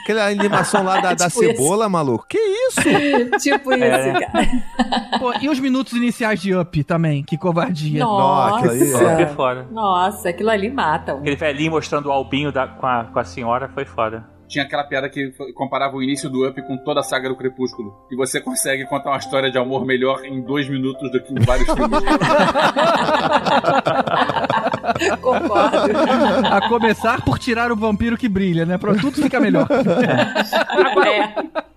Aquela 0.03 0.27
animação 0.27 0.83
lá 0.83 0.99
da, 0.99 1.13
da 1.15 1.29
Tipo 1.29 1.43
isso. 1.43 1.51
cebola, 1.57 1.87
maluco. 1.87 2.25
Que 2.27 2.37
isso? 2.39 2.81
tipo 3.39 3.71
isso, 3.73 3.83
É. 3.83 4.13
cara. 4.25 4.49
Pô, 5.19 5.33
e 5.39 5.47
os 5.49 5.59
minutos 5.59 5.93
iniciais 5.93 6.41
de 6.41 6.55
Up 6.55 6.83
também, 6.83 7.23
que 7.23 7.37
covardia. 7.37 7.99
Nossa, 8.03 8.65
aquilo 8.65 8.91
Nossa. 8.91 9.27
foda. 9.35 9.67
Nossa, 9.71 10.29
aquilo 10.29 10.49
ali 10.49 10.71
mata. 10.71 11.13
um. 11.13 11.19
Aquele 11.19 11.35
velhinho 11.35 11.71
mostrando 11.71 12.07
o 12.07 12.11
albinho 12.11 12.51
da- 12.51 12.67
com, 12.67 12.87
a, 12.87 13.05
com 13.05 13.19
a 13.19 13.23
senhora 13.23 13.69
foi 13.69 13.85
foda. 13.85 14.25
Tinha 14.49 14.65
aquela 14.65 14.83
piada 14.83 15.07
que 15.07 15.31
comparava 15.53 15.95
o 15.95 16.01
início 16.01 16.27
do 16.27 16.47
Up 16.47 16.59
com 16.63 16.75
toda 16.77 17.01
a 17.01 17.03
saga 17.03 17.29
do 17.29 17.35
Crepúsculo. 17.35 17.95
E 18.11 18.15
você 18.15 18.41
consegue 18.41 18.83
contar 18.85 19.11
uma 19.11 19.19
história 19.19 19.51
de 19.51 19.59
amor 19.59 19.85
melhor 19.85 20.25
em 20.25 20.41
dois 20.41 20.67
minutos 20.67 21.11
do 21.11 21.21
que 21.21 21.31
em 21.31 21.39
vários 21.39 21.67
filmes. 21.67 21.89
Concordo. 25.21 25.77
A 26.51 26.67
começar 26.67 27.23
por 27.23 27.37
tirar 27.37 27.71
o 27.71 27.75
vampiro 27.75 28.17
que 28.17 28.27
brilha, 28.27 28.65
né? 28.65 28.77
Pra 28.77 28.95
tudo 28.95 29.21
fica 29.21 29.39
melhor. 29.39 29.67
É. 31.05 31.33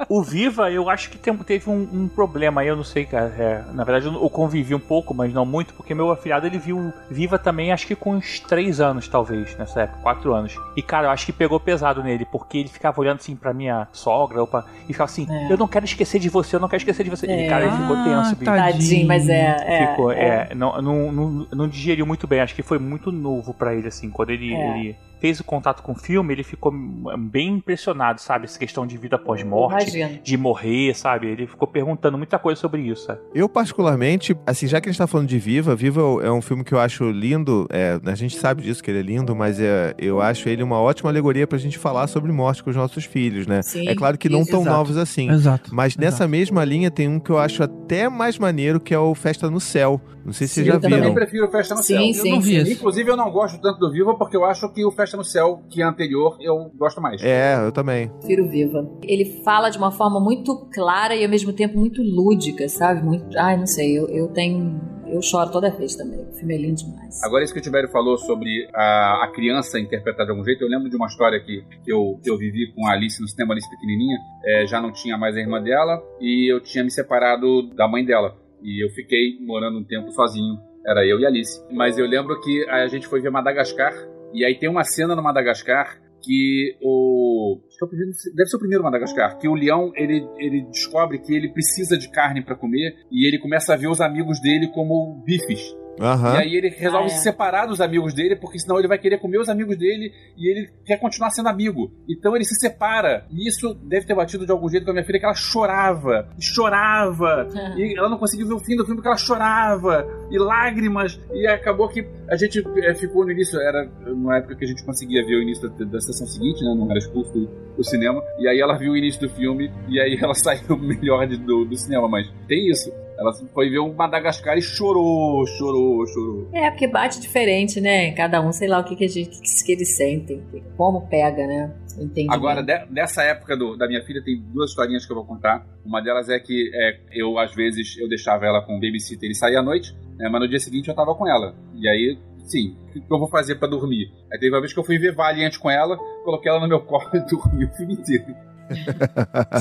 O 0.08 0.22
Viva, 0.22 0.70
eu 0.70 0.90
acho 0.90 1.10
que 1.10 1.18
teve 1.44 1.70
um, 1.70 1.88
um 1.92 2.08
problema 2.08 2.60
aí, 2.60 2.68
eu 2.68 2.76
não 2.76 2.84
sei, 2.84 3.04
cara. 3.04 3.34
É, 3.38 3.62
na 3.72 3.84
verdade, 3.84 4.06
eu, 4.06 4.22
eu 4.22 4.30
convivi 4.30 4.74
um 4.74 4.80
pouco, 4.80 5.14
mas 5.14 5.32
não 5.32 5.46
muito, 5.46 5.72
porque 5.74 5.94
meu 5.94 6.10
afilhado 6.10 6.46
ele 6.46 6.58
viu 6.58 6.92
Viva 7.10 7.38
também, 7.38 7.72
acho 7.72 7.86
que 7.86 7.94
com 7.94 8.16
uns 8.16 8.40
3 8.40 8.80
anos, 8.80 9.08
talvez, 9.08 9.56
nessa 9.56 9.82
época, 9.82 10.00
4 10.02 10.34
anos. 10.34 10.54
E, 10.76 10.82
cara, 10.82 11.08
eu 11.08 11.10
acho 11.10 11.26
que 11.26 11.32
pegou 11.32 11.60
pesado 11.60 12.02
nele, 12.02 12.26
porque 12.30 12.58
ele 12.62 12.68
ficava 12.70 13.00
olhando 13.00 13.16
assim 13.18 13.36
pra 13.36 13.52
minha 13.52 13.86
sogra, 13.92 14.40
ou 14.40 14.46
pra, 14.46 14.64
e 14.88 14.92
ficava 14.92 15.10
assim: 15.10 15.26
É. 15.30 15.52
Eu 15.52 15.56
não 15.56 15.68
quero 15.68 15.84
esquecer 15.84 16.18
de 16.18 16.28
você, 16.28 16.56
eu 16.56 16.60
não 16.60 16.68
quero 16.68 16.80
esquecer 16.80 17.04
de 17.04 17.10
você. 17.10 17.26
É. 17.26 17.46
E, 17.46 17.48
cara, 17.48 17.64
ele 17.66 17.76
ficou 17.76 17.96
tenso, 17.96 18.30
Ah, 18.30 18.34
bicho. 18.34 18.44
tá. 18.44 18.56
Tadinho, 18.56 19.06
mas 19.06 19.28
é. 19.28 19.56
é, 19.60 19.86
Ficou, 19.88 20.10
é. 20.12 20.48
é, 20.50 20.54
não, 20.54 20.80
não, 20.80 21.12
não, 21.12 21.46
não 21.52 21.68
digeriu 21.68 22.06
muito 22.06 22.26
bem. 22.26 22.40
Acho 22.40 22.54
que 22.54 22.62
foi 22.62 22.78
muito 22.78 23.12
novo 23.12 23.52
pra 23.54 23.74
ele, 23.74 23.88
assim. 23.88 24.10
Quando 24.10 24.30
ele, 24.30 24.54
É. 24.54 24.78
ele 24.78 24.96
fez 25.22 25.38
o 25.38 25.44
contato 25.44 25.84
com 25.84 25.92
o 25.92 25.94
filme, 25.94 26.34
ele 26.34 26.42
ficou 26.42 26.72
bem 27.16 27.54
impressionado, 27.54 28.20
sabe? 28.20 28.46
Essa 28.46 28.58
questão 28.58 28.84
de 28.84 28.98
vida 28.98 29.16
pós-morte, 29.16 29.96
Imagino. 29.96 30.20
de 30.20 30.36
morrer, 30.36 30.94
sabe? 30.96 31.28
Ele 31.28 31.46
ficou 31.46 31.68
perguntando 31.68 32.18
muita 32.18 32.40
coisa 32.40 32.60
sobre 32.60 32.82
isso, 32.82 33.06
sabe? 33.06 33.20
Eu, 33.32 33.48
particularmente, 33.48 34.36
assim, 34.44 34.66
já 34.66 34.80
que 34.80 34.88
a 34.88 34.92
gente 34.92 34.98
tá 34.98 35.06
falando 35.06 35.28
de 35.28 35.38
Viva, 35.38 35.76
Viva 35.76 36.00
é 36.24 36.30
um 36.32 36.42
filme 36.42 36.64
que 36.64 36.74
eu 36.74 36.80
acho 36.80 37.08
lindo. 37.12 37.68
é, 37.70 38.00
a 38.04 38.14
gente 38.16 38.36
sabe 38.36 38.62
disso, 38.62 38.82
que 38.82 38.90
ele 38.90 38.98
é 38.98 39.02
lindo, 39.02 39.36
mas 39.36 39.60
é, 39.60 39.94
eu 39.96 40.20
acho 40.20 40.48
ele 40.48 40.60
uma 40.60 40.80
ótima 40.80 41.08
alegoria 41.08 41.46
pra 41.46 41.56
gente 41.56 41.78
falar 41.78 42.08
sobre 42.08 42.32
morte 42.32 42.64
com 42.64 42.70
os 42.70 42.76
nossos 42.76 43.04
filhos, 43.04 43.46
né? 43.46 43.62
Sim, 43.62 43.86
é 43.88 43.94
claro 43.94 44.18
que 44.18 44.28
não 44.28 44.40
isso. 44.40 44.50
tão 44.50 44.62
Exato. 44.62 44.76
novos 44.76 44.96
assim. 44.96 45.30
Exato. 45.30 45.72
Mas 45.72 45.96
nessa 45.96 46.26
mesma 46.26 46.64
linha 46.64 46.90
tem 46.90 47.06
um 47.06 47.20
que 47.20 47.30
eu 47.30 47.38
acho 47.38 47.62
até 47.62 48.08
mais 48.08 48.40
maneiro, 48.40 48.80
que 48.80 48.92
é 48.92 48.98
o 48.98 49.14
Festa 49.14 49.48
no 49.48 49.60
Céu. 49.60 50.00
Não 50.24 50.32
sei 50.32 50.46
se 50.46 50.54
vocês 50.54 50.66
já 50.66 50.74
eu 50.74 50.80
também 50.80 51.00
viram. 51.00 51.14
Prefiro 51.14 51.50
Festa 51.50 51.74
no 51.74 51.82
Sim, 51.82 51.94
Céu. 51.94 52.06
Eu 52.06 52.14
sim, 52.14 52.30
não 52.30 52.40
vi 52.40 52.50
sim. 52.50 52.56
esse. 52.58 52.72
Inclusive, 52.74 53.10
eu 53.10 53.16
não 53.16 53.30
gosto 53.30 53.60
tanto 53.60 53.78
do 53.78 53.90
Viva 53.90 54.16
porque 54.16 54.36
eu 54.36 54.44
acho 54.44 54.72
que 54.72 54.84
o 54.84 54.90
Festa 54.90 55.16
no 55.16 55.24
Céu, 55.24 55.62
que 55.68 55.82
é 55.82 55.84
anterior, 55.84 56.36
eu 56.40 56.70
gosto 56.76 57.00
mais. 57.00 57.22
É, 57.22 57.56
eu 57.64 57.72
também. 57.72 58.08
Prefiro 58.08 58.48
Viva. 58.48 58.88
Ele 59.02 59.42
fala 59.44 59.70
de 59.70 59.78
uma 59.78 59.90
forma 59.90 60.20
muito 60.20 60.68
clara 60.72 61.14
e 61.14 61.24
ao 61.24 61.30
mesmo 61.30 61.52
tempo 61.52 61.78
muito 61.78 62.02
lúdica, 62.02 62.68
sabe? 62.68 63.02
Muito. 63.02 63.36
Ai, 63.38 63.56
não 63.56 63.66
sei, 63.66 63.98
eu, 63.98 64.08
eu 64.08 64.28
tenho. 64.28 64.80
Eu 65.06 65.20
choro 65.20 65.50
toda 65.50 65.70
vez 65.70 65.94
também. 65.94 66.20
O 66.20 66.32
filme 66.32 66.54
é 66.54 66.58
lindo 66.58 66.76
demais. 66.76 67.22
Agora, 67.22 67.44
isso 67.44 67.52
que 67.52 67.58
o 67.58 67.62
Tibério 67.62 67.90
falou 67.90 68.16
sobre 68.16 68.66
a, 68.74 69.24
a 69.24 69.30
criança 69.34 69.78
interpretar 69.78 70.24
de 70.24 70.32
algum 70.32 70.42
jeito, 70.42 70.64
eu 70.64 70.68
lembro 70.68 70.88
de 70.88 70.96
uma 70.96 71.06
história 71.06 71.38
que, 71.38 71.62
que, 71.84 71.92
eu, 71.92 72.18
que 72.22 72.30
eu 72.30 72.38
vivi 72.38 72.72
com 72.72 72.86
a 72.86 72.92
Alice 72.92 73.20
no 73.20 73.28
cinema, 73.28 73.52
Alice 73.52 73.68
pequenininha. 73.68 74.16
É, 74.44 74.66
já 74.66 74.80
não 74.80 74.90
tinha 74.90 75.18
mais 75.18 75.36
a 75.36 75.40
irmã 75.40 75.62
dela 75.62 76.02
e 76.18 76.50
eu 76.50 76.62
tinha 76.62 76.82
me 76.82 76.90
separado 76.90 77.68
da 77.74 77.86
mãe 77.86 78.04
dela. 78.04 78.41
E 78.62 78.84
eu 78.84 78.90
fiquei 78.90 79.38
morando 79.40 79.78
um 79.78 79.84
tempo 79.84 80.10
sozinho. 80.12 80.58
Era 80.86 81.06
eu 81.06 81.18
e 81.20 81.26
Alice. 81.26 81.62
Mas 81.70 81.98
eu 81.98 82.06
lembro 82.06 82.40
que 82.40 82.68
a 82.68 82.86
gente 82.86 83.06
foi 83.06 83.20
ver 83.20 83.30
Madagascar. 83.30 83.92
E 84.32 84.44
aí 84.44 84.58
tem 84.58 84.68
uma 84.68 84.84
cena 84.84 85.14
no 85.14 85.22
Madagascar 85.22 86.00
que 86.22 86.76
o. 86.80 87.60
é 87.82 87.86
Deve 88.34 88.48
ser 88.48 88.56
o 88.56 88.60
primeiro 88.60 88.84
Madagascar. 88.84 89.38
Que 89.38 89.48
o 89.48 89.54
leão 89.54 89.92
ele, 89.94 90.26
ele 90.38 90.62
descobre 90.70 91.18
que 91.18 91.34
ele 91.34 91.52
precisa 91.52 91.98
de 91.98 92.10
carne 92.10 92.42
para 92.42 92.56
comer 92.56 92.94
e 93.10 93.26
ele 93.26 93.38
começa 93.38 93.74
a 93.74 93.76
ver 93.76 93.88
os 93.88 94.00
amigos 94.00 94.40
dele 94.40 94.68
como 94.68 95.22
bifes. 95.24 95.76
Aham. 96.00 96.34
E 96.34 96.38
aí 96.38 96.56
ele 96.56 96.68
resolve 96.70 97.04
Ah, 97.10 97.12
é. 97.12 97.16
se 97.16 97.22
separar 97.22 97.66
dos 97.66 97.80
amigos 97.80 98.14
dele, 98.14 98.34
porque 98.36 98.58
senão 98.58 98.78
ele 98.78 98.88
vai 98.88 98.98
querer 98.98 99.18
comer 99.18 99.38
os 99.38 99.48
amigos 99.48 99.76
dele 99.76 100.12
e 100.36 100.50
ele 100.50 100.68
quer 100.84 100.98
continuar 100.98 101.30
sendo 101.30 101.48
amigo. 101.48 101.92
Então 102.08 102.34
ele 102.34 102.44
se 102.44 102.54
separa. 102.58 103.26
E 103.30 103.48
isso 103.48 103.74
deve 103.74 104.06
ter 104.06 104.14
batido 104.14 104.44
de 104.46 104.52
algum 104.52 104.68
jeito 104.68 104.84
com 104.84 104.90
a 104.90 104.94
minha 104.94 105.04
filha, 105.04 105.18
que 105.18 105.24
ela 105.24 105.34
chorava, 105.34 106.28
e 106.38 106.42
chorava. 106.42 107.48
e 107.76 107.96
ela 107.96 108.08
não 108.08 108.18
conseguia 108.18 108.46
ver 108.46 108.54
o 108.54 108.58
fim 108.60 108.76
do 108.76 108.84
filme 108.84 108.96
porque 108.96 109.08
ela 109.08 109.16
chorava. 109.16 110.06
E 110.30 110.38
lágrimas. 110.38 111.20
E 111.32 111.46
acabou 111.46 111.88
que 111.88 112.06
a 112.28 112.36
gente 112.36 112.62
eh, 112.78 112.94
ficou 112.94 113.24
no 113.24 113.30
início, 113.32 113.60
era 113.60 113.88
uma 114.06 114.38
época 114.38 114.56
que 114.56 114.64
a 114.64 114.68
gente 114.68 114.84
conseguia 114.84 115.24
ver 115.24 115.36
o 115.36 115.42
início 115.42 115.68
da, 115.70 115.84
da 115.84 116.00
sessão 116.00 116.26
seguinte, 116.26 116.64
né? 116.64 116.74
Não 116.74 116.88
era 116.90 116.98
expulso 116.98 117.32
do, 117.32 117.46
do 117.76 117.84
cinema. 117.84 118.22
E 118.38 118.48
aí 118.48 118.60
ela 118.60 118.76
viu 118.78 118.92
o 118.92 118.96
início 118.96 119.20
do 119.20 119.28
filme 119.34 119.70
e 119.88 120.00
aí 120.00 120.18
ela 120.20 120.34
saiu 120.34 120.76
melhor 120.78 121.26
de- 121.26 121.36
do, 121.36 121.64
do 121.64 121.76
cinema. 121.76 122.08
Mas 122.08 122.26
tem 122.48 122.70
isso. 122.70 122.90
Ela 123.18 123.32
foi 123.54 123.70
ver 123.70 123.78
um 123.78 123.92
Madagascar 123.94 124.56
e 124.56 124.62
chorou, 124.62 125.46
chorou, 125.46 126.06
chorou. 126.06 126.48
É, 126.52 126.70
porque 126.70 126.88
bate 126.88 127.20
diferente, 127.20 127.80
né? 127.80 128.12
Cada 128.12 128.40
um, 128.40 128.52
sei 128.52 128.66
lá 128.68 128.78
o 128.80 128.84
que, 128.84 128.96
que, 128.96 129.04
a 129.04 129.08
gente, 129.08 129.28
que, 129.30 129.64
que 129.64 129.72
eles 129.72 129.96
sentem, 129.96 130.42
como 130.76 131.06
pega, 131.08 131.46
né? 131.46 131.72
Entendi. 131.98 132.28
Agora, 132.32 132.62
de- 132.62 132.86
dessa 132.86 133.22
época 133.22 133.56
do- 133.56 133.76
da 133.76 133.86
minha 133.86 134.02
filha, 134.02 134.22
tem 134.24 134.40
duas 134.52 134.70
historinhas 134.70 135.04
que 135.04 135.12
eu 135.12 135.16
vou 135.16 135.24
contar. 135.26 135.64
Uma 135.84 136.00
delas 136.00 136.28
é 136.28 136.38
que 136.40 136.70
é, 136.74 136.98
eu, 137.12 137.38
às 137.38 137.54
vezes, 137.54 137.96
eu 137.98 138.08
deixava 138.08 138.46
ela 138.46 138.62
com 138.62 138.72
o 138.76 138.80
babysitter 138.80 139.30
e 139.30 139.34
saía 139.34 139.60
à 139.60 139.62
noite, 139.62 139.94
né, 140.16 140.28
mas 140.28 140.40
no 140.40 140.48
dia 140.48 140.58
seguinte 140.58 140.88
eu 140.88 140.94
tava 140.94 141.14
com 141.14 141.28
ela. 141.28 141.54
E 141.74 141.86
aí, 141.86 142.18
sim, 142.46 142.74
o 142.96 143.00
que 143.00 143.12
eu 143.12 143.18
vou 143.18 143.28
fazer 143.28 143.56
pra 143.56 143.68
dormir? 143.68 144.10
Aí 144.32 144.38
teve 144.38 144.54
uma 144.54 144.60
vez 144.60 144.72
que 144.72 144.80
eu 144.80 144.84
fui 144.84 144.98
ver 144.98 145.14
Valiant 145.14 145.58
com 145.58 145.70
ela, 145.70 145.96
coloquei 146.24 146.50
ela 146.50 146.60
no 146.60 146.68
meu 146.68 146.80
colo 146.86 147.10
e 147.14 147.20
dormi 147.20 147.66
o 147.66 147.70
filme 147.76 147.92
inteiro. 147.94 148.34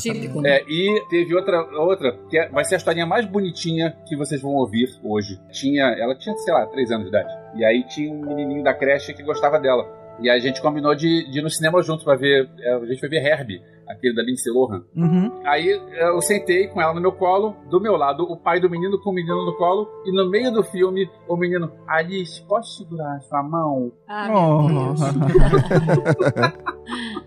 Típico, 0.02 0.42
né? 0.42 0.58
É, 0.58 0.64
e 0.68 1.06
teve 1.10 1.36
outra, 1.36 1.62
outra 1.80 2.18
que 2.30 2.38
é- 2.38 2.50
vai 2.50 2.64
ser 2.66 2.76
a 2.76 2.78
historinha 2.78 3.06
mais 3.06 3.26
bonitinha 3.26 3.96
que 4.08 4.16
vocês 4.16 4.42
vão 4.42 4.52
ouvir 4.56 4.88
hoje. 5.04 5.40
Tinha, 5.52 5.86
ela 5.98 6.16
tinha, 6.16 6.36
sei 6.38 6.54
lá, 6.54 6.66
3 6.68 6.92
anos 6.92 7.04
de 7.04 7.10
idade. 7.10 7.34
E 7.56 7.66
aí 7.66 7.84
tinha 7.88 8.12
um 8.14 8.22
menininho 8.26 8.64
da 8.64 8.74
creche 8.74 9.14
que 9.14 9.24
gostava 9.24 9.60
dela. 9.60 9.86
E 10.20 10.30
aí 10.30 10.38
a 10.38 10.42
gente 10.42 10.62
combinou 10.62 10.94
de, 10.94 11.30
de 11.32 11.40
ir 11.40 11.42
no 11.42 11.50
cinema 11.50 11.82
junto 11.82 12.04
pra 12.04 12.16
ver. 12.16 12.50
é, 12.60 12.74
A 12.74 12.86
gente 12.86 13.00
foi 13.00 13.10
ver 13.10 13.26
Herbie, 13.26 13.62
aquele 13.88 14.14
da 14.14 14.22
Lindsay 14.22 14.54
Lohan. 14.54 14.84
Uhum. 14.96 15.42
Aí 15.46 15.68
eu 15.70 16.22
sentei 16.22 16.68
com 16.68 16.80
ela 16.82 16.94
no 16.94 17.02
meu 17.02 17.12
colo, 17.12 17.56
do 17.72 17.82
meu 17.82 17.96
lado, 17.98 18.24
o 18.24 18.38
pai 18.38 18.60
do 18.60 18.70
menino 18.70 19.00
com 19.02 19.10
o 19.10 19.14
menino 19.14 19.44
no 19.46 19.58
colo, 19.58 19.90
e 20.06 20.12
no 20.16 20.30
meio 20.30 20.52
do 20.52 20.64
filme, 20.64 21.10
o 21.28 21.36
menino, 21.36 21.72
Alice, 21.88 22.40
posso 22.48 22.78
segurar 22.84 23.16
a 23.16 23.20
sua 23.22 23.42
mão? 23.42 23.92
Ah, 24.08 24.28
Oh. 24.32 24.94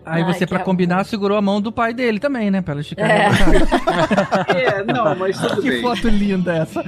Aí 0.05 0.21
Ai, 0.21 0.33
você, 0.33 0.39
que 0.39 0.47
pra 0.47 0.57
amor. 0.57 0.65
combinar, 0.65 1.03
segurou 1.03 1.35
a 1.37 1.41
mão 1.41 1.59
do 1.59 1.71
pai 1.71 1.93
dele 1.93 2.19
também, 2.19 2.51
né? 2.51 2.61
Pra 2.61 2.73
ela 2.73 2.81
esticar. 2.81 3.09
É. 3.09 3.29
É, 4.55 4.83
não, 4.83 5.15
mas 5.15 5.37
tudo 5.39 5.61
Que 5.63 5.69
bem. 5.69 5.81
foto 5.81 6.07
linda 6.07 6.55
essa. 6.57 6.83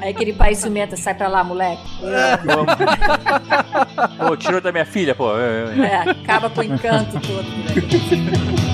Aí 0.00 0.10
aquele 0.10 0.32
pai 0.32 0.54
ciumenta, 0.54 0.96
sai 0.96 1.14
pra 1.14 1.28
lá, 1.28 1.44
moleque. 1.44 1.82
Pô, 4.18 4.36
tirou 4.36 4.60
da 4.60 4.72
minha 4.72 4.86
filha, 4.86 5.14
pô. 5.14 5.36
É, 5.38 5.74
é. 5.78 5.80
É, 5.84 6.10
acaba 6.10 6.48
com 6.50 6.60
o 6.60 6.64
encanto 6.64 7.20
todo. 7.20 7.42
Né? 7.42 8.62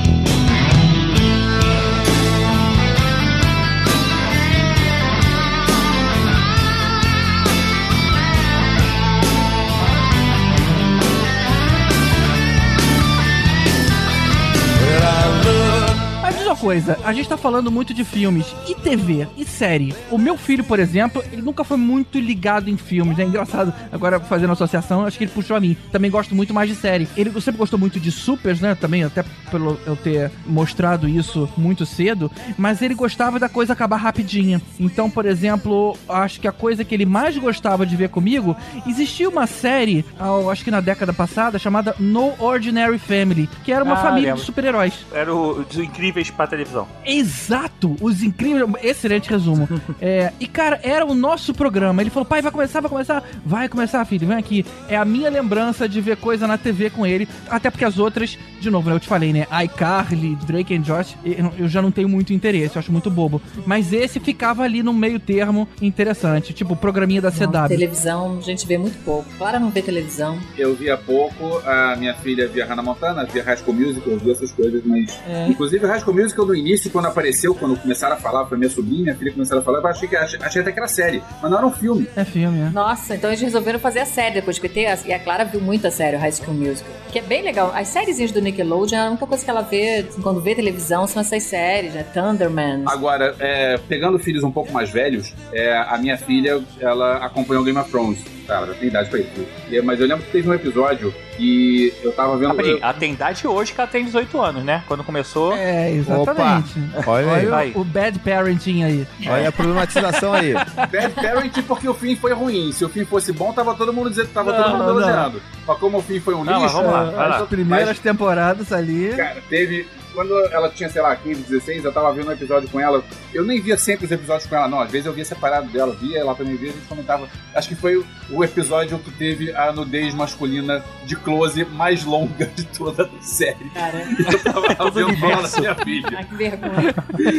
coisa, 16.58 16.98
a 17.04 17.12
gente 17.12 17.28
tá 17.28 17.36
falando 17.36 17.70
muito 17.70 17.94
de 17.94 18.04
filmes 18.04 18.46
e 18.68 18.74
TV 18.74 19.26
e 19.36 19.44
série. 19.44 19.94
O 20.10 20.18
meu 20.18 20.36
filho, 20.36 20.64
por 20.64 20.78
exemplo, 20.78 21.22
ele 21.32 21.42
nunca 21.42 21.62
foi 21.64 21.76
muito 21.76 22.18
ligado 22.18 22.68
em 22.68 22.76
filmes. 22.76 23.18
É 23.18 23.24
engraçado, 23.24 23.72
agora 23.92 24.18
fazendo 24.20 24.52
associação, 24.52 25.04
acho 25.06 25.16
que 25.18 25.24
ele 25.24 25.30
puxou 25.32 25.56
a 25.56 25.60
mim. 25.60 25.76
Também 25.92 26.10
gosto 26.10 26.34
muito 26.34 26.52
mais 26.52 26.68
de 26.68 26.74
série. 26.76 27.08
Ele 27.16 27.30
sempre 27.40 27.58
gostou 27.58 27.78
muito 27.78 28.00
de 28.00 28.10
supers, 28.10 28.60
né? 28.60 28.74
Também, 28.74 29.04
até 29.04 29.24
pelo 29.50 29.78
eu 29.86 29.96
ter 29.96 30.30
mostrado 30.46 31.08
isso 31.08 31.48
muito 31.56 31.86
cedo. 31.86 32.30
Mas 32.56 32.82
ele 32.82 32.94
gostava 32.94 33.38
da 33.38 33.48
coisa 33.48 33.72
acabar 33.72 33.96
rapidinha. 33.96 34.60
Então, 34.80 35.08
por 35.10 35.26
exemplo, 35.26 35.96
acho 36.08 36.40
que 36.40 36.48
a 36.48 36.52
coisa 36.52 36.84
que 36.84 36.94
ele 36.94 37.06
mais 37.06 37.36
gostava 37.36 37.86
de 37.86 37.94
ver 37.96 38.08
comigo, 38.08 38.56
existia 38.86 39.28
uma 39.28 39.46
série, 39.46 40.04
acho 40.50 40.64
que 40.64 40.70
na 40.70 40.80
década 40.80 41.12
passada, 41.12 41.58
chamada 41.58 41.94
No 41.98 42.32
Ordinary 42.38 42.98
Family, 42.98 43.48
que 43.64 43.72
era 43.72 43.84
uma 43.84 43.94
Ah, 43.94 44.02
família 44.02 44.28
lembro. 44.30 44.40
de 44.40 44.46
super-heróis. 44.46 44.94
Era 45.12 45.34
o 45.34 45.62
dos 45.64 45.78
incríveis 45.78 46.30
televisão. 46.48 46.86
Exato! 47.04 47.96
Os 48.00 48.22
incríveis. 48.22 48.68
Excelente 48.82 49.28
resumo. 49.30 49.68
É, 50.00 50.32
e, 50.38 50.46
cara, 50.46 50.78
era 50.82 51.04
o 51.04 51.14
nosso 51.14 51.52
programa. 51.52 52.00
Ele 52.00 52.10
falou: 52.10 52.24
pai, 52.24 52.40
vai 52.40 52.52
começar, 52.52 52.80
vai 52.80 52.88
começar? 52.90 53.22
Vai 53.44 53.68
começar, 53.68 54.04
filho, 54.04 54.26
vem 54.28 54.36
aqui. 54.36 54.64
É 54.88 54.96
a 54.96 55.04
minha 55.04 55.28
lembrança 55.28 55.88
de 55.88 56.00
ver 56.00 56.16
coisa 56.16 56.46
na 56.46 56.56
TV 56.56 56.88
com 56.90 57.04
ele. 57.06 57.26
Até 57.50 57.70
porque 57.70 57.84
as 57.84 57.98
outras, 57.98 58.38
de 58.60 58.70
novo, 58.70 58.88
né, 58.88 58.94
eu 58.94 59.00
te 59.00 59.08
falei, 59.08 59.32
né? 59.32 59.46
iCarly, 59.64 60.36
Drake 60.46 60.74
and 60.76 60.82
Josh, 60.82 61.16
eu 61.58 61.68
já 61.68 61.82
não 61.82 61.90
tenho 61.90 62.08
muito 62.08 62.32
interesse, 62.32 62.76
eu 62.76 62.80
acho 62.80 62.92
muito 62.92 63.10
bobo. 63.10 63.40
Mas 63.66 63.92
esse 63.92 64.20
ficava 64.20 64.62
ali 64.62 64.82
no 64.82 64.92
meio 64.92 65.18
termo 65.18 65.68
interessante. 65.82 66.52
Tipo, 66.52 66.74
o 66.74 66.76
programinha 66.76 67.20
da 67.20 67.30
Não, 67.30 67.36
CW. 67.36 67.68
televisão 67.68 68.38
a 68.38 68.42
gente 68.42 68.66
vê 68.66 68.78
muito 68.78 69.02
pouco. 69.04 69.28
Clara 69.36 69.58
não 69.58 69.70
vê 69.70 69.82
televisão. 69.82 70.38
Eu 70.56 70.74
vi 70.76 70.90
há 70.90 70.96
pouco, 70.96 71.58
a 71.66 71.96
minha 71.96 72.14
filha 72.14 72.46
via 72.48 72.64
Hannah 72.66 72.82
Montana, 72.82 73.24
via 73.24 73.42
High 73.42 73.56
School 73.58 73.74
Musical, 73.74 74.12
eu 74.12 74.18
vi 74.18 74.30
essas 74.30 74.52
coisas, 74.52 74.82
mas... 74.84 75.18
É. 75.28 75.48
Inclusive, 75.48 75.84
High 75.86 76.00
School 76.00 76.14
Musical, 76.16 76.37
no 76.46 76.54
início, 76.54 76.90
quando 76.90 77.06
apareceu, 77.06 77.54
quando 77.54 77.76
começaram 77.76 78.16
a 78.16 78.18
falar, 78.18 78.46
foi 78.46 78.58
minha 78.58 78.70
sobrinha, 78.70 79.02
minha 79.04 79.16
filha 79.16 79.32
começaram 79.32 79.60
a 79.60 79.64
falar, 79.64 79.80
eu 79.80 79.86
achei, 79.86 80.08
que, 80.08 80.16
achei, 80.16 80.38
achei 80.42 80.62
até 80.62 80.72
que 80.72 80.78
era 80.78 80.88
série, 80.88 81.22
mas 81.40 81.50
não 81.50 81.58
era 81.58 81.66
um 81.66 81.72
filme. 81.72 82.08
É 82.16 82.24
filme, 82.24 82.60
é. 82.60 82.70
Nossa, 82.70 83.14
então 83.14 83.30
eles 83.30 83.40
resolveram 83.40 83.78
fazer 83.78 84.00
a 84.00 84.06
série 84.06 84.34
depois 84.34 84.58
que 84.58 84.68
tem 84.68 84.86
a, 84.86 84.98
e 85.04 85.12
a 85.12 85.18
Clara 85.18 85.44
viu 85.44 85.60
muito 85.60 85.86
a 85.86 85.90
série, 85.90 86.16
o 86.16 86.18
High 86.18 86.32
School 86.32 86.54
Musical. 86.54 86.92
Que 87.10 87.18
é 87.18 87.22
bem 87.22 87.42
legal. 87.42 87.72
As 87.74 87.88
sériezinhas 87.88 88.32
do 88.32 88.40
Nickelodeon, 88.40 88.98
a 88.98 89.08
única 89.10 89.26
coisa 89.26 89.44
que 89.44 89.50
ela 89.50 89.62
vê 89.62 90.06
quando 90.22 90.40
vê 90.40 90.54
televisão 90.54 91.06
são 91.06 91.20
essas 91.20 91.42
séries, 91.42 91.94
né? 91.94 92.04
Thunderman. 92.14 92.84
Agora, 92.86 93.34
é, 93.38 93.78
pegando 93.88 94.18
filhos 94.18 94.44
um 94.44 94.50
pouco 94.50 94.72
mais 94.72 94.90
velhos, 94.90 95.32
é, 95.52 95.76
a 95.76 95.96
minha 95.98 96.16
filha, 96.16 96.62
ela 96.80 97.24
acompanhou 97.24 97.64
Game 97.64 97.78
of 97.78 97.90
Thrones. 97.90 98.37
Tá, 98.48 98.54
ela 98.56 98.66
já 98.68 98.74
tem 98.74 98.88
idade 98.88 99.10
pra 99.10 99.18
isso. 99.18 99.46
E- 99.70 99.80
Mas 99.82 100.00
eu 100.00 100.06
lembro 100.06 100.24
que 100.24 100.32
teve 100.32 100.48
um 100.48 100.54
episódio 100.54 101.14
que 101.36 101.92
eu 102.02 102.10
tava 102.12 102.34
vendo... 102.38 102.48
Rapidinho, 102.48 102.78
ela 102.80 102.94
tem 102.94 103.12
idade 103.12 103.46
hoje 103.46 103.74
que 103.74 103.80
ela 103.80 103.88
tem 103.88 104.06
18 104.06 104.40
anos, 104.40 104.64
né? 104.64 104.82
Quando 104.88 105.04
começou. 105.04 105.52
É, 105.54 105.92
exatamente. 105.92 106.72
Olha 107.06 107.26
aí. 107.34 107.40
Olha 107.40 107.50
Vai. 107.50 107.72
o, 107.74 107.80
o 107.80 107.84
bad 107.84 108.18
parenting 108.20 108.82
aí. 108.84 109.06
Olha 109.28 109.50
a 109.50 109.52
problematização 109.52 110.32
aí. 110.32 110.54
Bad 110.90 111.10
Parent 111.14 111.62
porque 111.66 111.86
o 111.86 111.92
fim 111.92 112.16
foi 112.16 112.32
ruim. 112.32 112.72
Se 112.72 112.82
o 112.84 112.88
fim 112.88 113.04
fosse 113.04 113.32
bom, 113.32 113.52
tava 113.52 113.74
todo 113.74 113.92
mundo 113.92 114.08
dizendo, 114.08 114.28
tava 114.32 114.50
todo 114.54 114.62
Não, 114.70 114.78
mundo 114.78 114.84
não. 114.94 115.00
elogiando. 115.02 115.42
Mas 115.66 115.78
como 115.78 115.98
o 115.98 116.02
fim 116.02 116.18
foi 116.18 116.32
um 116.34 116.42
Não, 116.42 116.54
mas 116.54 116.62
lixo, 116.62 116.76
vamos 116.76 116.92
lá, 116.92 117.04
vai 117.04 117.28
lá. 117.28 117.36
As 117.36 117.48
primeiras 117.48 117.98
temporadas 117.98 118.72
ali. 118.72 119.12
Cara, 119.14 119.42
teve. 119.48 119.86
Quando 120.18 120.36
ela 120.46 120.68
tinha, 120.68 120.88
sei 120.88 121.00
lá, 121.00 121.14
15, 121.14 121.42
16, 121.42 121.84
eu 121.84 121.92
tava 121.92 122.12
vendo 122.12 122.26
um 122.26 122.32
episódio 122.32 122.68
com 122.68 122.80
ela. 122.80 123.04
Eu 123.32 123.44
nem 123.44 123.60
via 123.60 123.78
sempre 123.78 124.04
os 124.04 124.10
episódios 124.10 124.48
com 124.48 124.56
ela, 124.56 124.66
não. 124.66 124.80
Às 124.80 124.90
vezes 124.90 125.06
eu 125.06 125.12
via 125.12 125.24
separado 125.24 125.68
dela, 125.68 125.94
via, 125.94 126.18
ela 126.18 126.34
também 126.34 126.56
via, 126.56 126.70
a 126.70 126.72
gente 126.72 126.88
comentava. 126.88 127.28
Acho 127.54 127.68
que 127.68 127.76
foi 127.76 128.04
o, 128.28 128.42
episódio 128.42 128.98
que 128.98 129.12
teve 129.12 129.52
a 129.54 129.70
nudez 129.70 130.12
masculina 130.14 130.84
de 131.04 131.14
close 131.14 131.64
mais 131.66 132.02
longa 132.02 132.46
de 132.46 132.64
toda 132.64 133.04
a 133.04 133.22
série. 133.22 133.70
Cara, 133.70 134.02
Eu 134.18 134.74
tava 134.74 134.90
vendo 134.90 135.06
universo. 135.06 135.60
minha 135.60 135.74
filha. 135.76 136.08
ai, 136.16 136.24
que 136.24 136.34
vergonha. 136.34 136.94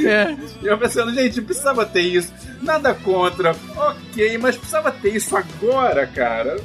É. 0.08 0.38
E 0.62 0.66
eu 0.66 0.78
pensando, 0.78 1.14
gente, 1.14 1.42
precisava 1.42 1.86
ter 1.86 2.04
isso. 2.04 2.34
Nada 2.62 2.94
contra. 2.94 3.54
Ok, 3.76 4.38
mas 4.38 4.56
precisava 4.56 4.90
ter 4.90 5.18
isso 5.18 5.36
agora, 5.36 6.08
cara. 6.08 6.56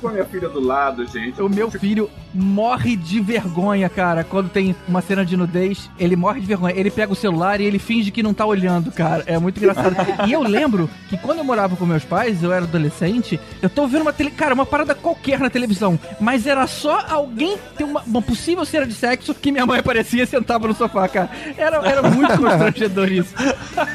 Com 0.00 0.08
a 0.08 0.12
minha 0.12 0.24
filha 0.24 0.48
do 0.48 0.60
lado, 0.60 1.06
gente. 1.06 1.42
O 1.42 1.48
meu 1.48 1.70
filho 1.70 2.10
morre 2.32 2.96
de 2.96 3.20
vergonha, 3.20 3.88
cara. 3.88 4.24
Quando 4.24 4.48
tem 4.48 4.74
uma 4.88 5.02
cena 5.02 5.24
de 5.24 5.36
nudez, 5.42 5.90
ele 5.98 6.16
morre 6.16 6.40
de 6.40 6.46
vergonha. 6.46 6.74
Ele 6.76 6.90
pega 6.90 7.12
o 7.12 7.16
celular 7.16 7.60
e 7.60 7.64
ele 7.64 7.78
finge 7.78 8.10
que 8.10 8.22
não 8.22 8.32
tá 8.34 8.44
olhando, 8.46 8.90
cara. 8.90 9.22
É 9.26 9.38
muito 9.38 9.58
engraçado. 9.58 9.94
e 10.26 10.32
eu 10.32 10.42
lembro 10.42 10.88
que 11.08 11.16
quando 11.16 11.38
eu 11.38 11.44
morava 11.44 11.76
com 11.76 11.84
meus 11.86 12.04
pais, 12.04 12.42
eu 12.42 12.52
era 12.52 12.64
adolescente, 12.64 13.38
eu 13.60 13.68
tô 13.70 13.86
vendo 13.86 14.02
uma 14.02 14.12
tele... 14.12 14.30
Cara, 14.30 14.54
uma 14.54 14.66
parada 14.66 14.94
qualquer 14.94 15.38
na 15.38 15.50
televisão. 15.50 15.98
Mas 16.20 16.46
era 16.46 16.66
só 16.66 17.04
alguém 17.08 17.56
ter 17.76 17.84
uma, 17.84 18.02
uma 18.02 18.22
possível 18.22 18.64
cena 18.64 18.86
de 18.86 18.94
sexo 18.94 19.34
que 19.34 19.52
minha 19.52 19.66
mãe 19.66 19.80
aparecia 19.80 20.22
e 20.22 20.26
sentava 20.26 20.66
no 20.66 20.74
sofá, 20.74 21.08
cara. 21.08 21.30
Era, 21.56 21.76
era 21.86 22.02
muito 22.02 22.36
constrangedor 22.38 23.10
isso. 23.12 23.34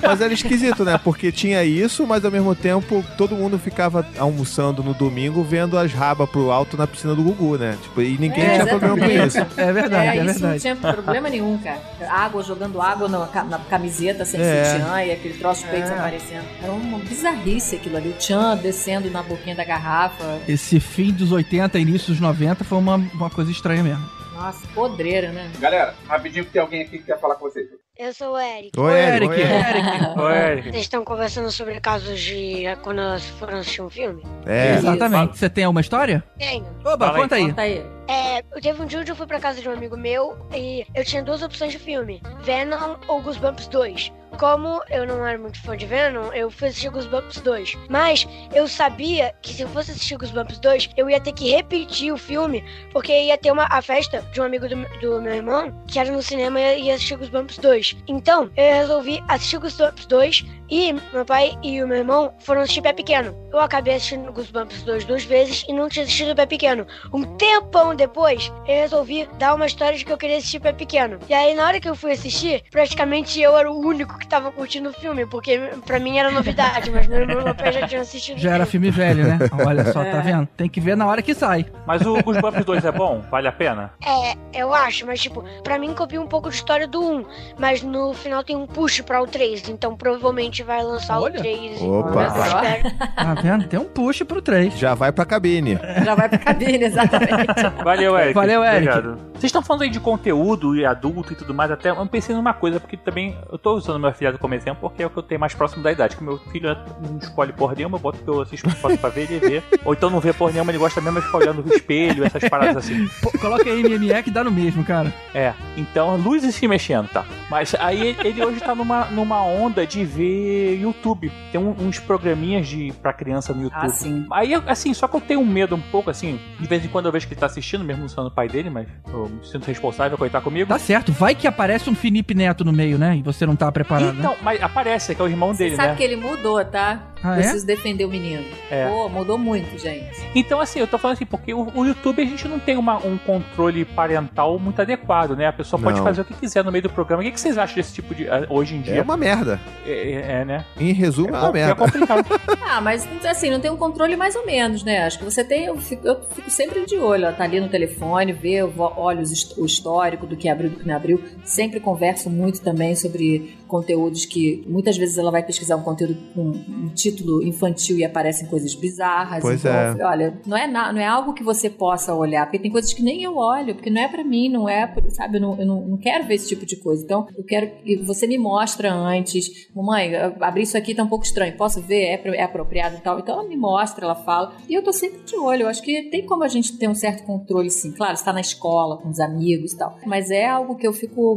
Mas 0.02 0.22
era 0.22 0.34
esquisito, 0.34 0.84
né? 0.84 1.00
Porque 1.04 1.32
tinha 1.32 1.64
isso, 1.64 2.06
mas 2.06 2.24
ao 2.24 2.32
mesmo 2.32 2.54
tempo 2.56 3.04
todo 3.18 3.36
mundo 3.36 3.58
ficava 3.58 4.06
almoçando 4.18 4.84
no 4.84 4.94
domingo 4.94 5.44
vendo 5.44 5.78
as 5.78 5.94
rabas 5.94 6.30
pro 6.30 6.52
alto 6.52 6.78
na 6.78 6.86
piscina 6.88 7.16
do 7.16 7.24
Gugu, 7.24 7.58
né? 7.58 7.78
Tipo, 7.82 8.02
e 8.02 8.18
ninguém 8.18 8.44
É, 8.44 8.54
tinha 8.60 8.68
problema 8.68 8.98
com 8.98 9.26
isso. 9.26 9.38
É 9.58 9.74
verdade, 9.74 10.08
é, 10.08 10.16
isso 10.16 10.26
não 10.26 10.34
verdade. 10.34 10.60
tinha 10.62 10.76
problema 10.76 11.27
nenhum, 11.30 11.58
cara. 11.58 11.82
Água, 12.10 12.44
jogando 12.44 12.82
água 12.82 13.08
na, 13.08 13.44
na 13.44 13.60
camiseta 13.60 14.26
sem 14.26 14.40
É. 14.42 14.66
sutiã 14.80 15.04
e 15.04 15.12
aquele 15.12 15.38
troço 15.38 15.64
de 15.66 15.70
peitos 15.72 15.90
É. 15.92 15.94
aparecendo. 15.94 16.46
Era 16.62 16.72
uma 16.72 17.00
bizarrice 17.00 17.76
aquilo 17.76 17.98
ali. 17.98 18.10
O 18.10 18.14
Tchan 18.14 18.58
descendo 18.58 19.10
na 19.10 19.22
boquinha 19.24 19.56
da 19.56 19.64
garrafa. 19.64 20.40
Esse 20.48 20.80
fim 20.80 21.12
dos 21.12 21.32
80, 21.32 21.78
início 21.80 22.08
dos 22.12 22.20
90 22.20 22.64
foi 22.64 22.78
uma, 22.78 22.96
uma 22.96 23.30
coisa 23.30 23.52
estranha 23.52 23.84
mesmo. 23.84 24.18
Nossa, 24.36 24.68
podreira, 24.76 25.32
né? 25.32 25.50
Galera, 25.60 25.96
rapidinho 26.08 26.46
que 26.46 26.52
tem 26.52 26.62
alguém 26.62 26.82
aqui 26.84 27.00
que 27.00 27.06
quer 27.06 27.20
falar 27.20 27.36
com 27.36 27.50
vocês. 27.50 27.68
Eu 28.00 28.14
sou 28.14 28.34
o 28.34 28.40
Eric. 28.40 28.80
Oi, 28.80 28.94
Eric. 28.94 29.34
Eric. 29.34 29.42
Eric. 29.42 30.20
Oi, 30.20 30.38
Eric. 30.38 30.70
Vocês 30.70 30.84
estão 30.84 31.04
conversando 31.04 31.50
sobre 31.50 31.80
casos 31.80 32.20
de 32.20 32.64
quando 32.84 33.02
foram 33.40 33.58
assistir 33.58 33.82
um 33.82 33.90
filme? 33.90 34.22
É. 34.46 34.76
Exatamente. 34.76 35.36
Você 35.36 35.50
tem 35.50 35.64
alguma 35.64 35.82
história? 35.82 36.24
Tenho. 36.38 36.64
Oba, 36.86 37.08
Fala 37.08 37.18
conta 37.20 37.36
aí. 37.36 37.48
Conta 37.48 37.62
aí. 37.64 37.84
É, 38.08 38.40
eu 38.40 38.62
teve 38.62 38.82
um 38.82 38.86
dia 38.86 39.00
onde 39.00 39.12
eu 39.12 39.16
fui 39.16 39.26
pra 39.26 39.40
casa 39.40 39.62
de 39.62 39.68
um 39.68 39.74
amigo 39.74 39.98
meu 39.98 40.38
e 40.54 40.86
eu 40.94 41.04
tinha 41.04 41.24
duas 41.24 41.42
opções 41.42 41.72
de 41.72 41.80
filme: 41.80 42.22
Venom 42.44 42.98
ou 43.08 43.20
Goosebumps 43.20 43.68
2. 43.68 44.14
Como 44.38 44.84
eu 44.90 45.06
não 45.08 45.26
era 45.26 45.38
muito 45.38 45.60
fã 45.64 45.76
de 45.76 45.88
Venom, 45.88 46.32
eu 46.32 46.52
fui 46.52 46.68
assistir 46.68 46.90
Goosebumps 46.90 47.42
2. 47.42 47.76
Mas 47.90 48.28
eu 48.54 48.68
sabia 48.68 49.34
que 49.42 49.52
se 49.52 49.64
eu 49.64 49.70
fosse 49.70 49.92
assistir 49.92 50.16
Goosebumps 50.16 50.60
2, 50.60 50.90
eu 50.96 51.10
ia 51.10 51.20
ter 51.20 51.34
que 51.34 51.50
repetir 51.50 52.14
o 52.14 52.18
filme, 52.18 52.64
porque 52.94 53.12
ia 53.12 53.38
ter 53.38 53.52
uma, 53.52 53.66
a 53.70 53.82
festa 53.82 54.22
de 54.32 54.40
um 54.40 54.44
amigo 54.44 54.68
do, 54.70 54.76
do 55.00 55.22
meu 55.22 55.34
irmão, 55.34 55.74
que 55.88 55.98
era 55.98 56.12
no 56.12 56.22
cinema 56.22 56.62
e 56.62 56.84
ia 56.84 56.94
assistir 56.94 57.18
Goosebumps 57.18 57.58
2. 57.58 57.98
Então, 58.08 58.52
eu 58.56 58.74
resolvi 58.76 59.24
assistir 59.28 59.58
Goosebumps 59.58 60.06
2 60.06 60.46
e 60.70 60.94
meu 61.14 61.26
pai 61.26 61.58
e 61.64 61.82
o 61.82 61.88
meu 61.88 61.98
irmão 61.98 62.34
foram 62.40 62.62
assistir 62.62 62.82
Pé 62.82 62.94
Pequeno. 62.94 63.36
Eu 63.52 63.60
acabei 63.60 63.96
assistindo 63.96 64.32
Goosebumps 64.32 64.84
2 64.84 65.06
duas 65.06 65.24
vezes 65.24 65.66
e 65.68 65.74
não 65.74 65.90
tinha 65.90 66.04
assistido 66.04 66.36
Pé 66.36 66.46
Pequeno. 66.46 66.86
Um 67.14 67.24
tempão 67.38 67.96
depois, 67.96 68.52
eu 68.68 68.76
resolvi 68.76 69.28
dar 69.40 69.56
uma 69.56 69.66
história 69.66 69.98
de 69.98 70.06
que 70.06 70.12
eu 70.12 70.18
queria 70.18 70.38
assistir 70.38 70.60
Pé 70.60 70.74
Pequeno. 70.74 71.20
E 71.28 71.34
aí, 71.34 71.56
na 71.56 71.66
hora 71.66 71.80
que 71.80 71.90
eu 71.90 71.96
fui 71.96 72.12
assistir, 72.12 72.64
praticamente 72.70 73.40
eu 73.42 73.58
era 73.58 73.72
o 73.72 73.80
único 73.80 74.18
que 74.20 74.27
tava 74.28 74.52
curtindo 74.52 74.90
o 74.90 74.94
filme, 74.94 75.26
porque 75.26 75.72
pra 75.86 76.00
mim 76.00 76.18
era 76.18 76.32
novidade, 76.32 76.92
mas 76.92 77.08
meu 77.08 77.22
irmão 77.22 77.44
meu 77.44 77.72
já 77.72 77.88
tinham 77.88 78.02
assistido. 78.02 78.40
Já 78.40 78.54
era 78.54 78.66
filme 78.66 78.92
velho, 78.92 79.26
né? 79.26 79.40
Olha 79.66 79.92
só, 79.92 80.04
tá 80.04 80.20
vendo? 80.20 80.48
Tem 80.58 80.70
que 80.70 80.80
ver 80.80 80.96
na 80.96 81.06
hora 81.06 81.22
que 81.22 81.34
sai. 81.34 81.66
Mas 81.86 82.02
o 82.02 82.22
Goosebumps 82.22 82.66
2 82.66 82.86
é 82.86 82.92
bom? 82.92 83.22
Vale 83.30 83.48
a 83.48 83.52
pena? 83.52 83.92
É, 84.06 84.36
eu 84.54 84.74
acho, 84.74 85.06
mas 85.06 85.22
tipo, 85.22 85.44
pra 85.64 85.78
mim 85.78 85.94
copia 85.94 86.22
um 86.22 86.28
pouco 86.28 86.50
de 86.50 86.56
história 86.56 86.88
do 86.88 87.02
1, 87.02 87.26
mas 87.58 87.82
no 87.82 88.14
final 88.14 88.44
tem 88.44 88.56
um 88.56 88.68
push 88.68 89.02
pra 89.02 89.22
o 89.22 89.28
3, 89.28 89.70
então 89.70 89.96
provavelmente 89.96 90.64
vai 90.64 90.84
lançar 90.84 91.20
Olha. 91.20 91.40
o 91.40 91.42
3. 91.42 91.82
Opa. 91.82 92.28
Espero. 92.28 92.98
Tá 93.16 93.34
vendo? 93.42 93.68
Tem 93.68 93.80
um 93.80 93.86
push 93.86 94.24
pro 94.24 94.42
3. 94.42 94.78
Já 94.78 94.94
vai 94.94 95.12
pra 95.12 95.26
cabine. 95.26 95.80
Já 96.04 96.16
vai 96.16 96.30
pra 96.30 96.38
cabine, 96.38 96.84
exatamente. 96.84 97.48
Valeu, 97.84 98.18
Eric. 98.18 98.34
Valeu, 98.34 98.64
Eric. 98.64 98.90
Obrigado. 98.90 99.28
Vocês 99.34 99.46
estão 99.46 99.62
falando 99.62 99.84
aí 99.84 99.90
de 99.90 100.00
conteúdo 100.00 100.76
e 100.76 100.86
adulto 100.86 101.34
e 101.34 101.36
tudo 101.36 101.54
mais, 101.54 101.70
até 101.70 101.92
eu 101.92 102.08
pensei 102.08 102.36
numa 102.36 102.54
coisa, 102.54 102.80
porque 102.80 102.98
também 102.98 103.38
eu 103.52 103.58
tô 103.58 103.76
usando 103.76 104.00
meu 104.00 104.10
afilhado 104.18 104.38
como 104.40 104.54
exemplo, 104.56 104.78
porque 104.82 105.04
é 105.04 105.06
o 105.06 105.10
que 105.10 105.18
eu 105.18 105.24
tenho 105.24 105.40
mais 105.40 105.54
próximo 105.54 105.84
da 105.84 105.92
idade. 105.92 106.16
Que 106.18 106.24
meu 106.24 106.38
filho 106.52 106.76
não 107.08 107.18
escolhe 107.20 107.54
porra 107.54 107.76
nenhuma, 107.76 107.98
eu 107.98 108.02
boto 108.02 108.18
que 108.20 108.28
eu 108.28 108.42
assisto 108.42 108.70
foto 108.72 108.98
pra 108.98 109.10
ver 109.10 109.32
ele 109.32 109.40
vê. 109.40 109.64
Ou 109.86 109.94
então 109.94 110.10
não 110.10 110.20
vê 110.20 110.34
porra 110.34 110.52
nenhuma, 110.52 110.72
ele 110.72 110.80
gosta 110.80 111.00
mesmo 111.00 111.20
de 111.20 111.26
ficar 111.28 111.38
olhando 111.38 111.64
no 111.64 111.74
espelho, 111.74 112.26
essas 112.26 112.50
paradas 112.50 112.78
assim. 112.78 113.08
Pô, 113.22 113.32
coloca 113.40 113.70
aí 113.70 113.84
MME 113.84 114.24
que 114.24 114.32
dá 114.32 114.44
no 114.44 114.52
mesmo, 114.52 114.84
cara. 114.84 115.14
É, 115.34 115.54
então 115.78 116.18
luzes 116.18 116.56
se 116.56 116.68
mexendo, 116.68 117.08
tá? 117.10 117.24
Mas 117.50 117.76
aí 117.76 118.08
ele- 118.08 118.28
ele 118.28 118.44
hoje 118.44 118.60
tá 118.60 118.74
numa, 118.74 119.06
numa 119.06 119.42
onda 119.44 119.86
de 119.86 120.04
ver 120.04 120.80
YouTube. 120.82 121.32
Tem 121.52 121.62
um- 121.62 121.76
uns 121.88 122.00
programinhas 122.00 122.68
de, 122.68 122.92
pra 123.02 123.14
criança 123.14 123.54
no 123.54 123.64
YouTube. 123.64 123.86
Ah, 123.86 123.90
sim. 123.90 124.26
Aí, 124.32 124.54
assim, 124.66 124.94
só 124.94 125.08
que 125.08 125.16
eu 125.16 125.22
tenho 125.22 125.40
um 125.40 125.46
medo 125.46 125.76
um 125.76 125.82
pouco, 125.82 126.10
assim, 126.10 126.40
de 126.60 126.68
vez 126.68 126.84
em 126.84 126.88
quando 126.88 127.06
eu 127.06 127.12
vejo 127.12 127.28
que 127.28 127.34
ele 127.34 127.40
tá 127.40 127.46
assistindo, 127.46 127.84
mesmo 127.84 128.02
não 128.02 128.10
sendo 128.10 128.28
o 128.28 128.32
pai 128.32 128.48
dele, 128.48 128.70
mas 128.70 128.88
eu 129.12 129.30
me 129.30 129.46
sinto 129.46 129.66
responsável 129.66 130.18
estar 130.26 130.42
comigo. 130.42 130.68
Tá 130.70 130.80
certo. 130.80 131.12
Vai 131.12 131.36
que 131.36 131.48
aparece 131.48 131.90
um 131.90 131.96
Felipe 131.96 132.34
Neto 132.34 132.66
no 132.66 132.74
meio, 132.74 132.98
né? 132.98 133.16
E 133.18 133.22
você 133.22 133.46
não 133.46 133.56
tá 133.56 133.72
preparado? 133.72 134.07
Então, 134.10 134.36
mas 134.42 134.62
aparece, 134.62 135.16
que 135.16 135.22
é 135.22 135.26
o 135.26 135.28
irmão 135.28 135.54
Você 135.54 135.66
dele, 135.66 135.76
sabe 135.76 135.90
né? 135.90 135.96
que 135.96 136.04
ele 136.04 136.16
mudou, 136.16 136.64
tá? 136.64 137.00
Ah, 137.28 137.38
é? 137.38 137.42
Preciso 137.42 137.66
defender 137.66 138.06
o 138.06 138.10
menino. 138.10 138.44
É. 138.72 138.88
Pô, 138.88 139.10
mudou 139.10 139.38
muito, 139.38 139.78
gente. 139.78 140.08
Então, 140.36 140.60
assim, 140.60 140.80
eu 140.80 140.88
tô 140.88 140.98
falando 140.98 141.16
assim, 141.18 141.26
porque 141.26 141.54
o, 141.54 141.68
o 141.76 141.86
YouTube 141.86 142.22
a 142.22 142.26
gente 142.26 142.48
não 142.48 142.60
tem 142.60 142.78
uma- 142.78 142.98
um 143.06 143.18
controle 143.18 143.84
parental 143.86 144.58
muito 144.60 144.82
adequado, 144.82 145.36
né? 145.36 145.48
A 145.48 145.54
pessoa 145.54 145.82
pode 145.82 145.98
Não. 145.98 146.04
fazer 146.04 146.22
o 146.22 146.26
que 146.26 146.34
quiser 146.34 146.64
no 146.64 146.72
meio 146.72 146.84
do 146.84 146.90
programa. 146.90 147.22
O 147.22 147.26
que, 147.26 147.32
que 147.32 147.40
vocês 147.40 147.58
acham 147.58 147.76
desse 147.76 147.94
tipo 147.94 148.14
de. 148.16 148.30
ah, 148.30 148.46
hoje 148.50 148.76
em 148.76 148.82
dia? 148.82 148.96
É 148.96 149.02
uma 149.02 149.18
merda. 149.18 149.60
É, 149.86 149.92
é- 149.92 150.32
é, 150.42 150.46
né? 150.46 150.66
Em 150.80 150.92
resumo, 150.94 151.36
é, 151.36 151.40
uma 151.40 151.50
É 151.50 151.52
merda. 151.52 151.76
complicado. 151.76 152.26
Ah, 152.70 152.82
mas 152.82 153.08
assim, 153.26 153.50
não 153.50 153.60
tem 153.62 153.72
um 153.72 153.78
controle 153.78 154.16
mais 154.18 154.36
ou 154.36 154.46
menos, 154.46 154.84
né? 154.84 155.04
Acho 155.06 155.20
que 155.20 155.24
você 155.26 155.42
tem. 155.44 155.66
Eu 155.66 155.78
fico, 155.78 156.06
eu 156.06 156.20
fico 156.36 156.50
sempre 156.52 156.86
de 156.86 156.98
olho, 156.98 157.28
ó, 157.28 157.32
tá 157.32 157.46
ali 157.46 157.60
no 157.62 157.70
telefone, 157.70 158.34
vê, 158.34 158.62
olho 158.62 159.24
o 159.58 159.66
histórico 159.66 160.28
do 160.28 160.36
que 160.36 160.50
abriu, 160.50 160.70
do 160.70 160.76
que 160.78 160.88
não 160.88 160.96
abriu. 160.96 161.24
Sempre 161.46 161.80
converso 161.80 162.30
muito 162.30 162.62
também 162.62 162.94
sobre 162.96 163.58
conteúdos 163.68 164.26
que 164.26 164.64
muitas 164.68 164.98
vezes 164.98 165.18
ela 165.18 165.32
vai 165.32 165.44
pesquisar 165.44 165.76
um 165.78 165.82
conteúdo 165.82 166.18
com 166.36 166.42
um 166.42 166.90
título 166.94 167.17
infantil 167.44 167.98
e 167.98 168.06
aparecem 168.06 168.48
coisas 168.48 168.74
bizarras. 168.76 169.42
Pois 169.42 169.60
então, 169.60 169.74
é. 169.74 170.04
olha, 170.06 170.42
não 170.46 170.58
é, 170.58 170.68
na- 170.68 170.92
não 170.94 171.02
é 171.02 171.06
algo 171.06 171.34
que 171.34 171.44
você 171.44 171.70
possa 171.70 172.14
olhar, 172.14 172.46
porque 172.46 172.60
tem 172.60 172.72
coisas 172.72 172.94
que 172.94 173.02
nem 173.04 173.24
eu 173.24 173.38
olho, 173.38 173.76
porque 173.76 173.90
não 173.90 174.02
é 174.02 174.08
pra 174.08 174.24
mim, 174.24 174.50
não 174.50 174.68
é, 174.68 174.94
sabe? 175.10 175.38
Eu 175.38 175.42
não, 175.42 175.60
eu 175.60 175.66
não, 175.66 175.82
não 175.88 175.98
quero 175.98 176.26
ver 176.26 176.36
esse 176.36 176.48
tipo 176.48 176.66
de 176.66 176.76
coisa. 176.78 177.04
Então, 177.04 177.28
eu 177.38 177.44
quero 177.44 177.68
que 177.84 177.98
você 177.98 178.28
me 178.28 178.38
mostra 178.38 178.94
antes. 178.94 179.68
Mamãe, 179.76 180.12
eu 180.12 180.36
abri 180.42 180.64
isso 180.64 180.78
aqui, 180.78 180.94
tá 180.96 181.04
um 181.04 181.08
pouco 181.08 181.26
estranho. 181.26 181.56
Posso 181.58 181.82
ver? 181.82 182.04
É, 182.04 182.22
é 182.38 182.44
apropriado 182.44 182.96
e 182.98 183.02
tal. 183.02 183.20
Então, 183.20 183.40
ela 183.40 183.48
me 183.48 183.56
mostra, 183.58 184.06
ela 184.06 184.16
fala. 184.16 184.54
E 184.70 184.74
eu 184.74 184.84
tô 184.84 184.92
sempre 184.94 185.20
de 185.24 185.36
olho. 185.36 185.64
Eu 185.64 185.68
acho 185.68 185.82
que 185.82 186.04
tem 186.10 186.26
como 186.26 186.44
a 186.44 186.48
gente 186.48 186.78
ter 186.78 186.88
um 186.88 186.96
certo 186.96 187.24
controle, 187.26 187.70
sim. 187.70 187.92
Claro, 187.92 188.14
está 188.14 188.32
na 188.34 188.42
escola, 188.42 188.98
com 188.98 189.10
os 189.10 189.20
amigos 189.20 189.74
e 189.74 189.78
tal. 189.78 189.98
Mas 190.06 190.30
é 190.32 190.46
algo 190.46 190.76
que 190.76 190.88
eu 190.88 190.94
fico 190.94 191.36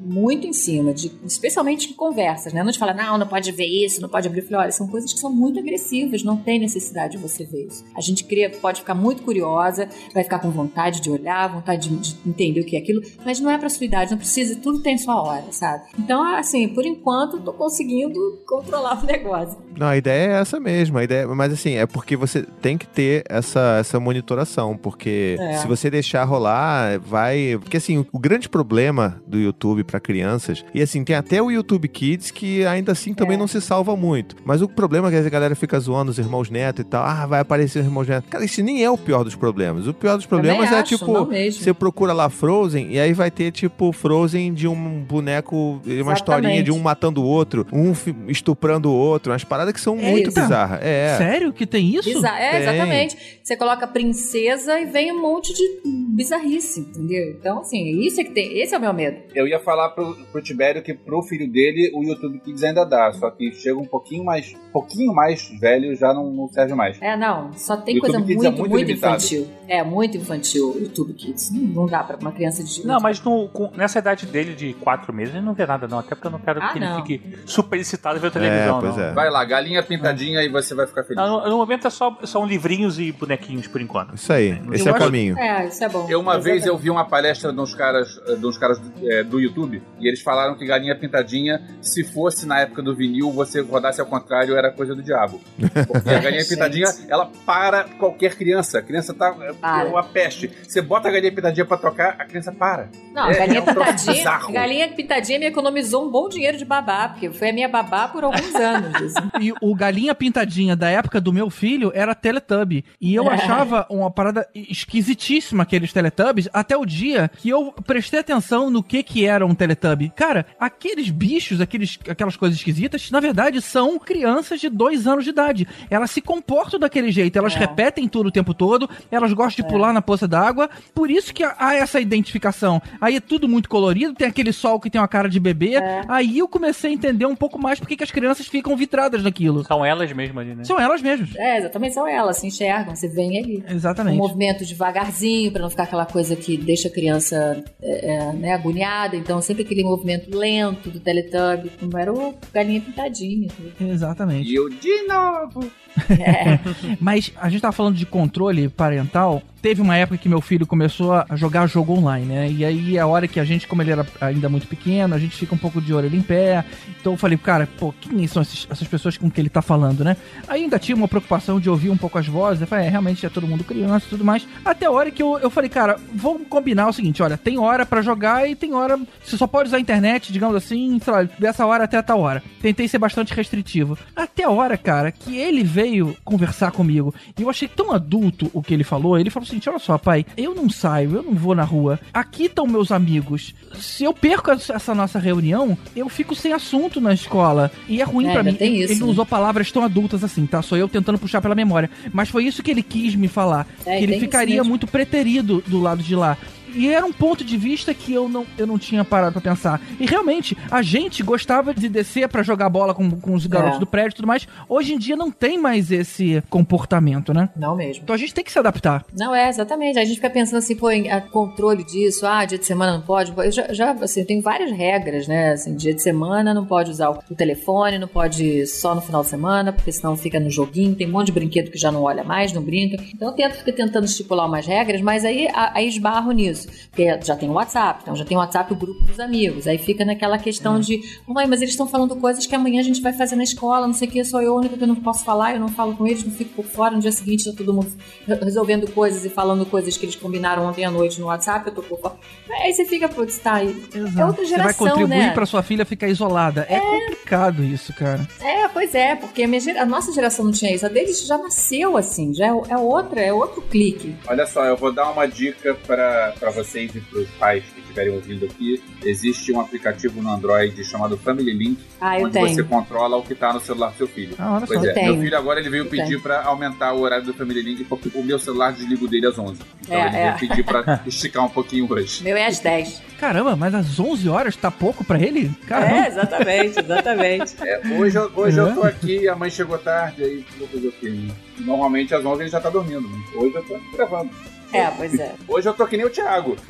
muito 0.00 0.46
em 0.46 0.52
cima, 0.52 0.92
de, 0.92 1.10
especialmente 1.24 1.90
em 1.90 1.94
conversas, 1.94 2.52
né? 2.52 2.62
Não 2.62 2.72
te 2.72 2.78
fala, 2.78 2.94
não, 2.94 3.18
não 3.18 3.26
pode 3.26 3.50
ver 3.52 3.66
isso, 3.66 4.00
não 4.00 4.08
pode 4.08 4.26
abrir. 4.28 4.40
Eu 4.40 4.44
falei, 4.46 4.60
olha, 4.62 4.72
são 4.72 4.86
coisas 4.88 5.11
que 5.14 5.20
são 5.20 5.32
muito 5.32 5.58
agressivas, 5.58 6.22
não 6.22 6.36
tem 6.36 6.58
necessidade 6.58 7.16
de 7.16 7.22
você 7.22 7.44
ver 7.44 7.66
isso. 7.66 7.84
A 7.96 8.00
gente 8.00 8.24
cria, 8.24 8.50
pode 8.50 8.80
ficar 8.80 8.94
muito 8.94 9.22
curiosa, 9.22 9.88
vai 10.14 10.22
ficar 10.24 10.38
com 10.38 10.50
vontade 10.50 11.00
de 11.00 11.10
olhar, 11.10 11.48
vontade 11.52 11.88
de, 11.88 11.96
de 12.14 12.16
entender 12.28 12.60
o 12.60 12.64
que 12.64 12.76
é 12.76 12.78
aquilo, 12.80 13.00
mas 13.24 13.40
não 13.40 13.50
é 13.50 13.58
pra 13.58 13.68
sua 13.68 13.84
idade, 13.86 14.10
não 14.10 14.18
precisa, 14.18 14.56
tudo 14.56 14.80
tem 14.80 14.96
sua 14.98 15.20
hora, 15.22 15.44
sabe? 15.50 15.84
Então, 15.98 16.22
assim, 16.36 16.68
por 16.68 16.84
enquanto, 16.86 17.40
tô 17.40 17.52
conseguindo 17.52 18.18
controlar 18.46 19.02
o 19.02 19.06
negócio. 19.06 19.58
Não, 19.76 19.86
a 19.88 19.96
ideia 19.96 20.32
é 20.32 20.40
essa 20.40 20.60
mesmo. 20.60 20.98
A 20.98 21.04
ideia, 21.04 21.26
mas 21.28 21.52
assim, 21.52 21.74
é 21.74 21.86
porque 21.86 22.16
você 22.16 22.42
tem 22.60 22.76
que 22.76 22.86
ter 22.86 23.24
essa, 23.28 23.78
essa 23.80 23.98
monitoração, 23.98 24.76
porque 24.76 25.36
É. 25.40 25.54
se 25.58 25.66
você 25.66 25.90
deixar 25.90 26.24
rolar, 26.24 27.00
vai. 27.00 27.58
Porque 27.60 27.76
assim, 27.78 27.98
o, 27.98 28.06
o 28.12 28.18
grande 28.18 28.48
problema 28.48 29.20
do 29.26 29.38
YouTube 29.38 29.82
pra 29.84 29.98
crianças, 29.98 30.64
e 30.74 30.82
assim, 30.82 31.02
tem 31.02 31.16
até 31.16 31.40
o 31.42 31.50
YouTube 31.50 31.88
Kids 31.88 32.30
que 32.30 32.64
ainda 32.66 32.92
assim 32.92 33.14
também 33.14 33.36
É. 33.36 33.38
não 33.38 33.46
se 33.46 33.60
salva 33.60 33.96
muito. 33.96 34.36
Mas 34.44 34.60
o 34.62 34.68
problema 34.68 35.01
é 35.06 35.10
que 35.10 35.16
a 35.16 35.30
galera 35.30 35.54
fica 35.54 35.78
zoando 35.80 36.10
os 36.10 36.18
irmãos 36.18 36.50
neto 36.50 36.80
e 36.82 36.84
tal. 36.84 37.04
Ah, 37.04 37.26
vai 37.26 37.40
aparecer 37.40 37.80
os 37.80 37.86
irmãos 37.86 38.06
neto. 38.08 38.24
Cara, 38.28 38.44
isso 38.44 38.62
nem 38.62 38.82
é 38.84 38.90
o 38.90 38.98
pior 38.98 39.24
dos 39.24 39.34
problemas. 39.34 39.86
O 39.86 39.94
pior 39.94 40.16
dos 40.16 40.26
problemas 40.26 40.58
Também 40.64 40.76
é 40.78 40.80
acho, 40.80 40.96
tipo, 40.98 41.26
você 41.52 41.72
procura 41.74 42.12
lá 42.12 42.28
Frozen 42.28 42.88
e 42.92 42.98
aí 43.00 43.12
vai 43.12 43.30
ter 43.30 43.50
tipo 43.52 43.92
Frozen 43.92 44.52
de 44.54 44.66
um 44.68 45.00
boneco, 45.02 45.80
uma 46.02 46.12
historinha 46.12 46.62
de 46.62 46.70
um 46.72 46.78
matando 46.78 47.22
o 47.22 47.26
outro, 47.26 47.66
um 47.72 47.92
estuprando 48.28 48.90
o 48.90 48.94
outro, 48.94 49.32
umas 49.32 49.44
paradas 49.44 49.72
que 49.72 49.80
são 49.80 49.98
É 49.98 50.10
muito 50.10 50.30
isso. 50.30 50.40
bizarras. 50.40 50.80
É. 50.82 51.16
Sério 51.18 51.52
que 51.52 51.66
tem 51.66 51.94
isso? 51.96 52.08
Biza- 52.08 52.28
é, 52.38 52.50
Tem. 52.52 52.60
exatamente. 52.62 53.16
Você 53.42 53.56
coloca 53.56 53.86
princesa 53.86 54.78
e 54.80 54.86
vem 54.86 55.12
um 55.12 55.20
monte 55.20 55.52
de 55.54 55.62
bizarrice, 56.08 56.80
entendeu? 56.80 57.30
Então, 57.38 57.60
assim, 57.60 58.00
isso 58.00 58.20
é 58.20 58.24
que 58.24 58.30
tem. 58.32 58.58
Esse 58.60 58.74
é 58.74 58.78
o 58.78 58.80
meu 58.80 58.92
medo. 58.92 59.16
Eu 59.34 59.46
ia 59.48 59.58
falar 59.58 59.90
pro, 59.90 60.14
pro 60.30 60.42
Tibério 60.42 60.82
que 60.82 60.92
pro 60.94 61.22
filho 61.22 61.50
dele 61.50 61.90
o 61.94 62.02
YouTube 62.02 62.38
Kids 62.40 62.62
ainda 62.62 62.84
dá, 62.84 63.12
só 63.12 63.30
que 63.30 63.52
chega 63.52 63.78
um 63.78 63.84
pouquinho 63.86 64.24
mais, 64.24 64.54
pouquinho 64.72 64.91
mais 65.06 65.48
velho 65.60 65.94
já 65.96 66.12
não, 66.12 66.30
não 66.30 66.48
serve 66.48 66.74
mais. 66.74 67.00
É, 67.00 67.16
não, 67.16 67.52
só 67.54 67.76
tem 67.76 67.94
YouTube 67.96 68.12
coisa 68.12 68.26
Kids 68.26 68.44
é 68.44 68.48
muito, 68.48 68.58
muito 68.60 68.70
muito, 68.72 68.90
infantil. 68.90 69.48
É, 69.68 69.82
muito 69.82 70.16
infantil 70.16 70.70
o 70.72 70.78
YouTube 70.78 71.12
Kids. 71.14 71.50
Não, 71.50 71.86
dá 71.86 72.02
pra 72.04 72.16
uma 72.18 72.32
criança 72.32 72.62
de. 72.62 72.86
Não, 72.86 73.00
mas 73.00 73.20
no- 73.22 73.48
com- 73.48 73.70
nessa 73.76 73.98
idade 73.98 74.26
dele 74.26 74.54
de 74.54 74.74
4 74.74 75.12
meses, 75.12 75.34
ele 75.34 75.44
não 75.44 75.54
vê 75.54 75.64
nada, 75.66 75.86
não. 75.88 75.98
Até 75.98 76.14
porque 76.14 76.26
eu 76.26 76.30
não 76.30 76.38
quero 76.38 76.60
Ah, 76.62 76.68
que 76.72 76.80
não. 76.80 76.98
ele 76.98 77.02
fique 77.18 77.38
super 77.46 77.78
excitado 77.78 78.18
vendo 78.20 78.32
televisão, 78.32 78.80
pois 78.80 78.96
não. 78.96 79.04
é. 79.04 79.12
Vai 79.12 79.30
lá, 79.30 79.44
galinha 79.44 79.82
pintadinha 79.82 80.42
e 80.42 80.48
você 80.48 80.74
vai 80.74 80.86
ficar 80.86 81.02
feliz. 81.04 81.16
Não, 81.16 81.40
no, 81.42 81.50
no 81.50 81.56
momento 81.58 81.86
é 81.86 81.90
só, 81.90 82.16
são 82.24 82.44
livrinhos 82.44 82.98
e 82.98 83.12
bonequinhos 83.12 83.66
por 83.66 83.80
enquanto. 83.80 84.14
Isso 84.14 84.32
aí, 84.32 84.60
esse 84.72 84.88
é 84.88 84.90
o 84.90 84.94
caminho. 84.94 85.38
É, 85.38 85.66
isso 85.66 85.82
é 85.82 85.88
bom. 85.88 86.06
Eu 86.08 86.20
uma 86.20 86.34
vez 86.38 86.48
eu 86.66 86.74
Exatamente. 86.74 86.82
vi 86.82 86.90
uma 86.90 87.04
palestra 87.04 87.52
de 87.52 87.60
uns 87.60 87.74
caras, 87.74 88.20
de 88.38 88.46
uns 88.46 88.58
caras 88.58 88.80
é, 89.04 89.22
do 89.22 89.40
YouTube 89.40 89.82
e 90.00 90.06
eles 90.08 90.20
falaram 90.20 90.56
que 90.56 90.64
galinha 90.66 90.94
pintadinha, 90.98 91.60
se 91.80 92.04
fosse 92.04 92.46
na 92.46 92.60
época 92.60 92.82
do 92.82 92.94
vinil, 92.94 93.30
você 93.32 93.60
rodasse 93.60 94.00
ao 94.00 94.06
contrário, 94.06 94.56
era 94.56 94.70
coisa 94.70 94.81
do 94.88 95.02
diabo. 95.02 95.40
Porque 95.86 96.10
a 96.10 96.18
galinha 96.20 96.44
pintadinha, 96.44 96.86
ela 97.08 97.30
para 97.46 97.84
qualquer 97.84 98.34
criança. 98.36 98.78
A 98.78 98.82
criança 98.82 99.14
tá 99.14 99.34
é, 99.40 99.52
Para. 99.52 99.88
uma 99.88 100.02
peste. 100.02 100.50
Você 100.66 100.80
bota 100.82 101.08
a 101.08 101.12
galinha 101.12 101.32
pintadinha 101.32 101.64
pra 101.64 101.76
tocar, 101.76 102.16
a 102.18 102.24
criança 102.24 102.52
para. 102.52 102.88
Não, 103.12 103.30
É, 103.30 103.34
galinha 103.38 103.58
é 103.58 103.62
um 103.62 104.12
bizarro. 104.14 104.52
galinha 104.52 104.88
pitadinha 104.88 105.38
me 105.38 105.46
economizou 105.46 106.06
um 106.06 106.10
bom 106.10 106.28
dinheiro 106.28 106.56
de 106.58 106.64
babá, 106.64 107.08
porque 107.08 107.30
foi 107.30 107.50
a 107.50 107.52
minha 107.52 107.68
babá 107.68 108.08
por 108.08 108.24
alguns 108.24 108.54
anos. 108.54 108.94
assim. 109.16 109.30
E 109.40 109.52
o 109.60 109.74
galinha 109.74 110.14
pintadinha 110.14 110.74
da 110.74 110.88
época 110.88 111.20
do 111.20 111.32
meu 111.32 111.50
filho 111.50 111.92
era 111.94 112.14
Teletubby. 112.14 112.84
E 113.00 113.14
eu 113.14 113.28
achava 113.28 113.86
uma 113.90 114.10
parada 114.10 114.46
esquisitíssima 114.92 115.62
aqueles 115.62 115.92
Teletubbies 115.92 116.48
até 116.52 116.76
o 116.76 116.84
dia 116.84 117.30
que 117.36 117.48
eu 117.48 117.72
prestei 117.86 118.20
atenção 118.20 118.70
no 118.70 118.82
que 118.82 119.02
que 119.02 119.26
era 119.26 119.46
um 119.46 119.54
Teletubby. 119.54 120.10
Cara, 120.14 120.46
aqueles 120.58 121.10
bichos, 121.10 121.60
aqueles, 121.60 121.98
aquelas 122.08 122.36
coisas 122.36 122.58
esquisitas, 122.58 123.10
na 123.10 123.20
verdade 123.20 123.60
são 123.62 123.98
crianças 123.98 124.60
de 124.60 124.68
dois 124.72 125.06
anos 125.06 125.24
de 125.24 125.30
idade. 125.30 125.68
Elas 125.90 126.10
se 126.10 126.20
comportam 126.20 126.78
daquele 126.80 127.10
jeito, 127.12 127.36
elas 127.38 127.54
É. 127.54 127.58
repetem 127.58 128.08
tudo 128.08 128.28
o 128.28 128.32
tempo 128.32 128.54
todo, 128.54 128.88
elas 129.10 129.32
gostam 129.32 129.64
de 129.64 129.70
pular 129.72 129.92
na 129.92 130.02
poça 130.02 130.26
d'água. 130.26 130.68
Por 130.94 131.10
isso 131.10 131.32
que 131.32 131.42
há 131.44 131.74
essa 131.74 132.00
identificação. 132.00 132.80
Aí 133.00 133.16
é 133.16 133.20
tudo 133.20 133.48
muito 133.48 133.68
colorido, 133.68 134.14
tem 134.14 134.26
aquele 134.26 134.52
sol 134.52 134.80
que 134.80 134.90
tem 134.90 135.00
uma 135.00 135.08
cara 135.08 135.28
de 135.28 135.38
bebê. 135.38 135.74
É. 135.76 136.02
Aí 136.08 136.38
eu 136.38 136.48
comecei 136.48 136.90
a 136.90 136.94
entender 136.94 137.26
um 137.26 137.36
pouco 137.36 137.58
mais 137.58 137.78
porque 137.78 137.96
que 137.96 138.04
as 138.04 138.10
crianças 138.10 138.46
ficam 138.46 138.76
vitradas 138.76 139.22
naquilo. 139.22 139.64
São 139.64 139.84
elas 139.84 140.12
mesmas 140.12 140.46
ali, 140.46 140.54
né? 140.54 140.64
São 140.64 140.78
elas 140.80 141.02
mesmas. 141.02 141.34
É, 141.36 141.58
exatamente, 141.58 141.94
são 141.94 142.08
elas, 142.08 142.36
se 142.38 142.46
enxergam, 142.46 142.94
você 142.94 143.08
vem 143.08 143.38
ali. 143.38 143.64
Exatamente. 143.68 144.14
Um 144.14 144.18
movimento 144.18 144.64
devagarzinho, 144.64 145.50
pra 145.52 145.62
não 145.62 145.70
ficar 145.70 145.84
aquela 145.84 146.06
coisa 146.06 146.34
que 146.36 146.56
deixa 146.56 146.88
a 146.88 146.90
criança 146.90 147.62
é, 147.82 148.14
é, 148.14 148.32
né, 148.32 148.52
agoniada. 148.54 149.16
Então, 149.16 149.40
sempre 149.40 149.62
aquele 149.62 149.82
movimento 149.84 150.36
lento 150.36 150.90
do 150.90 151.00
Teletubby, 151.00 151.70
como 151.78 151.98
era 151.98 152.12
o 152.12 152.34
galinha 152.52 152.80
pintadinha. 152.80 153.48
Exatamente. 153.80 154.50
E 154.52 154.58
de 154.68 155.06
novo. 155.06 155.70
Mas 157.00 157.32
a 157.40 157.48
gente 157.48 157.60
tava 157.60 157.72
falando 157.72 157.96
de 157.96 158.06
controle 158.06 158.68
parental. 158.68 159.42
Teve 159.60 159.80
uma 159.80 159.96
época 159.96 160.18
que 160.18 160.28
meu 160.28 160.40
filho 160.40 160.66
começou 160.66 161.12
a 161.12 161.26
jogar 161.36 161.68
jogo 161.68 161.92
online, 161.96 162.26
né? 162.26 162.50
E 162.50 162.64
aí, 162.64 162.98
a 162.98 163.06
hora 163.06 163.28
que 163.28 163.38
a 163.38 163.44
gente, 163.44 163.68
como 163.68 163.80
ele 163.80 163.92
era 163.92 164.04
ainda 164.20 164.48
muito 164.48 164.66
pequeno, 164.66 165.14
a 165.14 165.18
gente 165.20 165.36
fica 165.36 165.54
um 165.54 165.58
pouco 165.58 165.80
de 165.80 165.94
orelha 165.94 166.16
em 166.16 166.20
pé. 166.22 166.64
Então 167.00 167.12
eu 167.12 167.16
falei, 167.16 167.38
cara, 167.38 167.68
pô, 167.78 167.94
quem 168.00 168.26
são 168.26 168.42
esses- 168.42 168.66
essas 168.68 168.88
pessoas 168.88 169.16
com 169.16 169.30
que 169.30 169.40
ele 169.40 169.48
tá 169.48 169.62
falando, 169.62 170.02
né? 170.02 170.16
Ainda 170.48 170.80
tinha 170.80 170.96
uma 170.96 171.06
preocupação 171.06 171.60
de 171.60 171.70
ouvir 171.70 171.90
um 171.90 171.96
pouco 171.96 172.18
as 172.18 172.26
vozes. 172.26 172.60
Eu 172.60 172.66
falei, 172.66 172.86
é, 172.86 172.88
realmente 172.88 173.24
é 173.24 173.28
todo 173.28 173.46
mundo 173.46 173.62
criança 173.62 174.04
e 174.06 174.08
tudo 174.10 174.24
mais. 174.24 174.44
Até 174.64 174.86
a 174.86 174.90
hora 174.90 175.12
que 175.12 175.22
eu, 175.22 175.38
eu 175.38 175.48
falei, 175.48 175.70
cara, 175.70 175.96
vamos 176.12 176.48
combinar 176.48 176.88
o 176.88 176.92
seguinte: 176.92 177.22
olha, 177.22 177.36
tem 177.38 177.56
hora 177.56 177.86
pra 177.86 178.02
jogar 178.02 178.50
e 178.50 178.56
tem 178.56 178.74
hora. 178.74 178.98
Você 179.24 179.36
só 179.36 179.46
pode 179.46 179.68
usar 179.68 179.76
a 179.76 179.80
internet, 179.80 180.32
digamos 180.32 180.56
assim, 180.56 180.98
sei 180.98 181.12
lá, 181.12 181.22
dessa 181.38 181.64
hora 181.64 181.84
até 181.84 182.02
tal 182.02 182.18
hora. 182.18 182.42
Tentei 182.60 182.88
ser 182.88 182.98
bastante 182.98 183.32
restritivo. 183.32 183.96
Até 184.16 184.42
a 184.42 184.50
hora, 184.50 184.76
cara, 184.76 185.12
que 185.12 185.36
ele 185.36 185.62
veio 185.82 186.16
conversar 186.24 186.70
comigo. 186.70 187.12
E 187.38 187.42
eu 187.42 187.50
achei 187.50 187.66
tão 187.66 187.90
adulto 187.92 188.48
o 188.52 188.62
que 188.62 188.72
ele 188.72 188.84
falou. 188.84 189.18
Ele 189.18 189.30
falou 189.30 189.46
assim: 189.46 189.60
olha 189.66 189.78
só, 189.78 189.98
pai, 189.98 190.24
eu 190.36 190.54
não 190.54 190.70
saio, 190.70 191.16
eu 191.16 191.22
não 191.22 191.34
vou 191.34 191.54
na 191.54 191.64
rua. 191.64 191.98
Aqui 192.14 192.44
estão 192.44 192.66
meus 192.66 192.92
amigos. 192.92 193.52
Se 193.74 194.04
eu 194.04 194.14
perco 194.14 194.50
essa 194.52 194.94
nossa 194.94 195.18
reunião, 195.18 195.76
eu 195.96 196.08
fico 196.08 196.34
sem 196.34 196.52
assunto 196.52 197.00
na 197.00 197.12
escola. 197.12 197.70
E 197.88 198.00
é 198.00 198.04
ruim 198.04 198.28
É, 198.28 198.32
pra 198.32 198.40
ainda 198.42 198.52
mim. 198.64 198.76
ele 198.76 198.94
não 198.94 199.06
né? 199.08 199.12
usou 199.12 199.26
palavras 199.26 199.72
tão 199.72 199.82
adultas 199.82 200.22
assim, 200.22 200.46
tá? 200.46 200.62
Sou 200.62 200.78
eu 200.78 200.88
tentando 200.88 201.18
puxar 201.18 201.40
pela 201.40 201.54
memória. 201.54 201.90
Mas 202.12 202.28
foi 202.28 202.44
isso 202.44 202.62
que 202.62 202.70
ele 202.70 202.82
quis 202.82 203.14
me 203.14 203.26
falar. 203.28 203.66
É, 203.84 203.98
que 203.98 204.04
ele 204.04 204.20
ficaria 204.20 204.62
muito 204.62 204.86
preterido 204.86 205.62
do 205.66 205.80
lado 205.80 206.02
de 206.02 206.14
lá. 206.14 206.36
E 206.74 206.88
era 206.88 207.04
um 207.04 207.12
ponto 207.12 207.44
de 207.44 207.56
vista 207.56 207.92
que 207.94 208.12
eu 208.12 208.28
não, 208.28 208.46
eu 208.58 208.66
não 208.66 208.78
tinha 208.78 209.04
parado 209.04 209.32
pra 209.32 209.40
pensar. 209.40 209.80
E 210.00 210.06
realmente, 210.06 210.56
a 210.70 210.82
gente 210.82 211.22
gostava 211.22 211.74
de 211.74 211.88
descer 211.88 212.28
pra 212.28 212.42
jogar 212.42 212.68
bola 212.68 212.94
com, 212.94 213.10
com 213.10 213.34
os 213.34 213.46
garotos 213.46 213.76
É. 213.76 213.80
do 213.80 213.86
prédio 213.86 214.10
e 214.10 214.16
tudo 214.16 214.26
mais. 214.28 214.46
Hoje 214.68 214.94
em 214.94 214.98
dia 214.98 215.16
não 215.16 215.30
tem 215.30 215.58
mais 215.58 215.90
esse 215.90 216.42
comportamento, 216.48 217.32
né? 217.34 217.48
Não 217.56 217.76
mesmo. 217.76 218.02
Então 218.02 218.14
a 218.14 218.18
gente 218.18 218.32
tem 218.34 218.42
que 218.44 218.50
se 218.52 218.58
adaptar. 218.58 219.04
Não 219.16 219.34
é, 219.34 219.48
exatamente. 219.48 219.98
A 219.98 220.04
gente 220.04 220.16
fica 220.16 220.30
pensando 220.30 220.58
assim, 220.58 220.74
pô, 220.74 220.90
em 220.90 221.10
a 221.10 221.20
controle 221.20 221.84
disso, 221.84 222.26
ah, 222.26 222.44
dia 222.44 222.58
de 222.58 222.64
semana 222.66 222.92
não 222.94 223.02
pode. 223.02 223.32
Eu 223.36 223.52
já, 223.52 223.72
já 223.72 223.90
assim, 223.92 224.24
tenho 224.24 224.40
várias 224.42 224.70
regras, 224.72 225.26
né? 225.28 225.52
Assim, 225.52 225.74
dia 225.76 225.94
de 225.94 226.02
semana 226.02 226.54
não 226.54 226.64
pode 226.64 226.90
usar 226.90 227.10
o 227.10 227.34
telefone, 227.34 227.98
não 227.98 228.08
pode 228.08 228.66
só 228.66 228.94
no 228.94 229.00
final 229.00 229.22
de 229.22 229.28
semana, 229.28 229.72
porque 229.72 229.92
senão 229.92 230.16
fica 230.16 230.40
no 230.40 230.50
joguinho. 230.50 230.94
Tem 230.94 231.06
um 231.06 231.12
monte 231.12 231.26
de 231.26 231.32
brinquedo 231.32 231.70
que 231.70 231.78
já 231.78 231.92
não 231.92 232.02
olha 232.02 232.24
mais, 232.24 232.52
não 232.52 232.62
brinca. 232.62 232.96
Então 233.14 233.28
eu 233.28 233.34
tento 233.34 233.54
ficar 233.54 233.72
tentando 233.72 234.04
estipular 234.04 234.46
umas 234.46 234.66
regras, 234.66 235.00
mas 235.00 235.24
aí, 235.24 235.48
a- 235.52 235.72
aí 235.74 235.88
esbarro 235.88 236.32
nisso. 236.32 236.61
Porque 236.88 237.18
já 237.24 237.36
tem 237.36 237.48
o 237.48 237.52
WhatsApp, 237.52 238.00
então 238.02 238.14
já 238.16 238.24
tem 238.24 238.36
o 238.36 238.40
WhatsApp, 238.40 238.72
o 238.72 238.76
grupo 238.76 239.04
dos 239.04 239.18
amigos. 239.20 239.66
Aí 239.66 239.78
fica 239.78 240.04
naquela 240.04 240.38
questão 240.38 240.78
de, 240.78 241.00
mãe, 241.26 241.46
mas 241.46 241.60
eles 241.60 241.72
estão 241.74 241.86
falando 241.86 242.14
coisas 242.16 242.46
que 242.46 242.54
amanhã 242.54 242.80
a 242.80 242.84
gente 242.84 243.00
vai 243.00 243.12
fazer 243.12 243.36
na 243.36 243.42
escola, 243.44 243.86
não 243.86 243.94
sei 243.94 244.08
o 244.08 244.10
que, 244.10 244.24
sou 244.24 244.40
eu 244.42 244.52
a 244.54 244.56
única 244.58 244.76
que 244.76 244.82
eu 244.82 244.88
não 244.88 244.96
posso 244.96 245.24
falar, 245.24 245.54
eu 245.54 245.60
não 245.60 245.68
falo 245.68 245.94
com 245.96 246.06
eles, 246.06 246.24
não 246.24 246.32
fico 246.32 246.54
por 246.62 246.64
fora. 246.64 246.94
No 246.94 247.00
dia 247.00 247.12
seguinte 247.12 247.50
tá 247.50 247.56
todo 247.56 247.72
mundo 247.72 247.90
re- 248.26 248.34
resolvendo 248.36 248.90
coisas 248.92 249.24
e 249.24 249.28
falando 249.28 249.64
coisas 249.66 249.96
que 249.96 250.04
eles 250.06 250.16
combinaram 250.16 250.64
ontem 250.66 250.84
à 250.84 250.90
noite 250.90 251.20
no 251.20 251.26
WhatsApp, 251.26 251.66
eu 251.68 251.74
tô 251.74 251.82
por 251.82 251.98
fora. 252.00 252.14
Aí 252.62 252.72
você 252.72 252.84
fica, 252.84 253.08
putz, 253.08 253.38
tá 253.38 253.54
aí. 253.54 253.68
É 253.94 254.24
outra 254.24 254.44
Você 254.44 254.50
vai 254.56 254.58
geração, 254.60 254.88
contribuir 254.88 255.08
né? 255.18 255.30
pra 255.32 255.46
sua 255.46 255.62
filha 255.62 255.84
ficar 255.86 256.08
isolada. 256.08 256.66
É, 256.68 256.78
complicado 256.80 257.64
isso, 257.64 257.92
cara. 257.94 258.26
É, 258.40 258.68
pois 258.68 258.94
é, 258.94 259.14
porque 259.16 259.42
a, 259.42 259.48
minha 259.48 259.60
gera- 259.60 259.82
a 259.82 259.86
nossa 259.86 260.12
geração 260.12 260.44
não 260.44 260.52
tinha 260.52 260.74
isso. 260.74 260.84
A 260.84 260.88
deles 260.88 261.26
já 261.26 261.38
nasceu 261.38 261.96
assim, 261.96 262.34
já 262.34 262.46
é, 262.46 262.50
é 262.70 262.76
outra, 262.76 263.20
é 263.20 263.32
outro 263.32 263.62
clique. 263.62 264.14
Olha 264.26 264.46
só, 264.46 264.64
eu 264.64 264.76
vou 264.76 264.92
dar 264.92 265.10
uma 265.10 265.26
dica 265.26 265.74
para 265.86 266.34
vocês 266.52 266.94
e 266.94 267.00
para 267.00 267.18
os 267.18 267.28
pais 267.30 267.64
que 267.74 267.80
estiverem 267.80 268.12
ouvindo 268.12 268.44
aqui. 268.46 268.82
Existe 269.04 269.52
um 269.52 269.60
aplicativo 269.60 270.22
no 270.22 270.30
Android 270.30 270.84
chamado 270.84 271.16
Family 271.18 271.52
Link, 271.52 271.78
Ah, 272.00 272.18
eu 272.18 272.26
onde 272.26 272.34
tenho. 272.34 272.48
você 272.48 272.62
controla 272.62 273.16
o 273.16 273.22
que 273.22 273.34
tá 273.34 273.52
no 273.52 273.60
celular 273.60 273.90
do 273.90 273.96
seu 273.96 274.06
filho. 274.08 274.34
Ah, 274.38 274.54
olha 274.56 274.66
pois 274.66 274.78
só. 274.80 274.86
é, 274.86 274.90
Eu 274.90 274.94
tenho. 274.94 275.12
meu 275.14 275.22
filho 275.22 275.36
agora 275.36 275.58
ele 275.60 275.68
veio 275.70 275.84
Eu 275.84 275.90
pedir 275.90 276.20
para 276.22 276.42
aumentar 276.44 276.92
o 276.92 277.00
horário 277.00 277.24
do 277.26 277.34
Family 277.34 277.62
Link 277.62 277.84
porque 277.84 278.10
o 278.14 278.22
meu 278.22 278.38
celular 278.38 278.72
desliga 278.72 279.04
o 279.04 279.08
dele 279.08 279.26
às 279.26 279.38
11. 279.38 279.60
Então 279.82 279.96
É, 279.96 280.06
ele 280.06 280.16
é. 280.16 280.32
veio 280.34 280.48
pedir 280.50 280.64
para 280.64 281.02
esticar 281.06 281.44
um 281.44 281.48
pouquinho 281.48 281.90
hoje. 281.92 282.22
Meu 282.22 282.36
é 282.36 282.46
às 282.46 282.58
10. 282.60 283.02
Caramba, 283.18 283.54
mas 283.56 283.74
às 283.74 283.98
11 284.00 284.28
horas 284.28 284.56
tá 284.56 284.70
pouco 284.70 285.04
pra 285.04 285.20
ele? 285.20 285.50
Caramba. 285.66 285.96
É, 285.96 286.08
exatamente, 286.08 286.78
exatamente. 286.80 287.54
É, 287.62 287.80
hoje 287.98 288.16
eu, 288.18 288.30
hoje 288.34 288.58
É? 288.58 288.62
eu 288.62 288.74
tô 288.74 288.82
aqui, 288.82 289.28
a 289.28 289.36
mãe 289.36 289.48
chegou 289.50 289.78
tarde, 289.78 290.22
aí 290.24 290.44
vou 290.58 290.66
fazer 290.68 290.88
o 290.88 290.92
quê? 290.92 291.08
né? 291.10 291.32
Normalmente 291.60 292.14
às 292.14 292.24
11 292.24 292.42
ele 292.42 292.50
já 292.50 292.60
tá 292.60 292.68
dormindo, 292.70 293.08
mas 293.08 293.34
hoje 293.34 293.54
eu 293.54 293.62
tô 293.64 293.78
gravando. 293.96 294.30
É, 294.72 294.90
pois 294.96 295.18
é. 295.18 295.34
Hoje 295.46 295.68
eu 295.68 295.74
tô 295.74 295.86
que 295.86 295.96
nem 295.96 296.06
o 296.06 296.10
Thiago. 296.10 296.56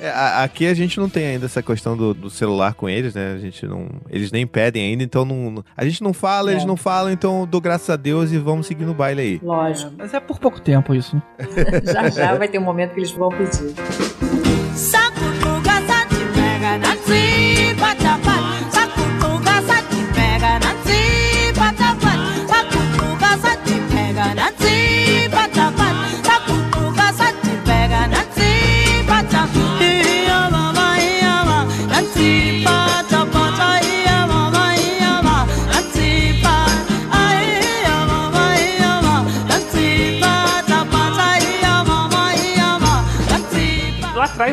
É, 0.00 0.08
a- 0.10 0.42
aqui 0.44 0.66
a 0.66 0.72
gente 0.74 0.98
não 0.98 1.08
tem 1.08 1.26
ainda 1.26 1.46
essa 1.46 1.62
questão 1.62 1.96
do, 1.96 2.14
do 2.14 2.30
celular 2.30 2.74
com 2.74 2.88
eles, 2.88 3.14
né? 3.14 3.34
A 3.34 3.38
gente 3.38 3.66
não. 3.66 3.86
Eles 4.08 4.32
nem 4.32 4.46
pedem 4.46 4.82
ainda, 4.90 5.02
então 5.02 5.24
não. 5.24 5.62
A 5.76 5.84
gente 5.84 6.02
não 6.02 6.12
fala, 6.12 6.50
eles 6.52 6.62
É. 6.62 6.66
não 6.66 6.76
falam, 6.76 7.12
então 7.12 7.46
dou 7.46 7.60
graças 7.60 7.90
a 7.90 7.96
Deus 7.96 8.32
e 8.32 8.38
vamos 8.38 8.66
seguir 8.66 8.84
no 8.86 8.94
baile 8.94 9.20
aí. 9.20 9.40
Lógico. 9.42 9.92
Mas 9.98 10.14
é 10.14 10.20
por 10.20 10.38
pouco 10.38 10.60
tempo 10.60 10.94
isso. 10.94 11.16
né? 11.16 11.22
Já 11.92 12.08
já 12.08 12.34
vai 12.34 12.48
ter 12.48 12.58
um 12.58 12.62
momento 12.62 12.92
que 12.94 13.00
eles 13.00 13.10
vão 13.10 13.28
pedir. 13.30 13.74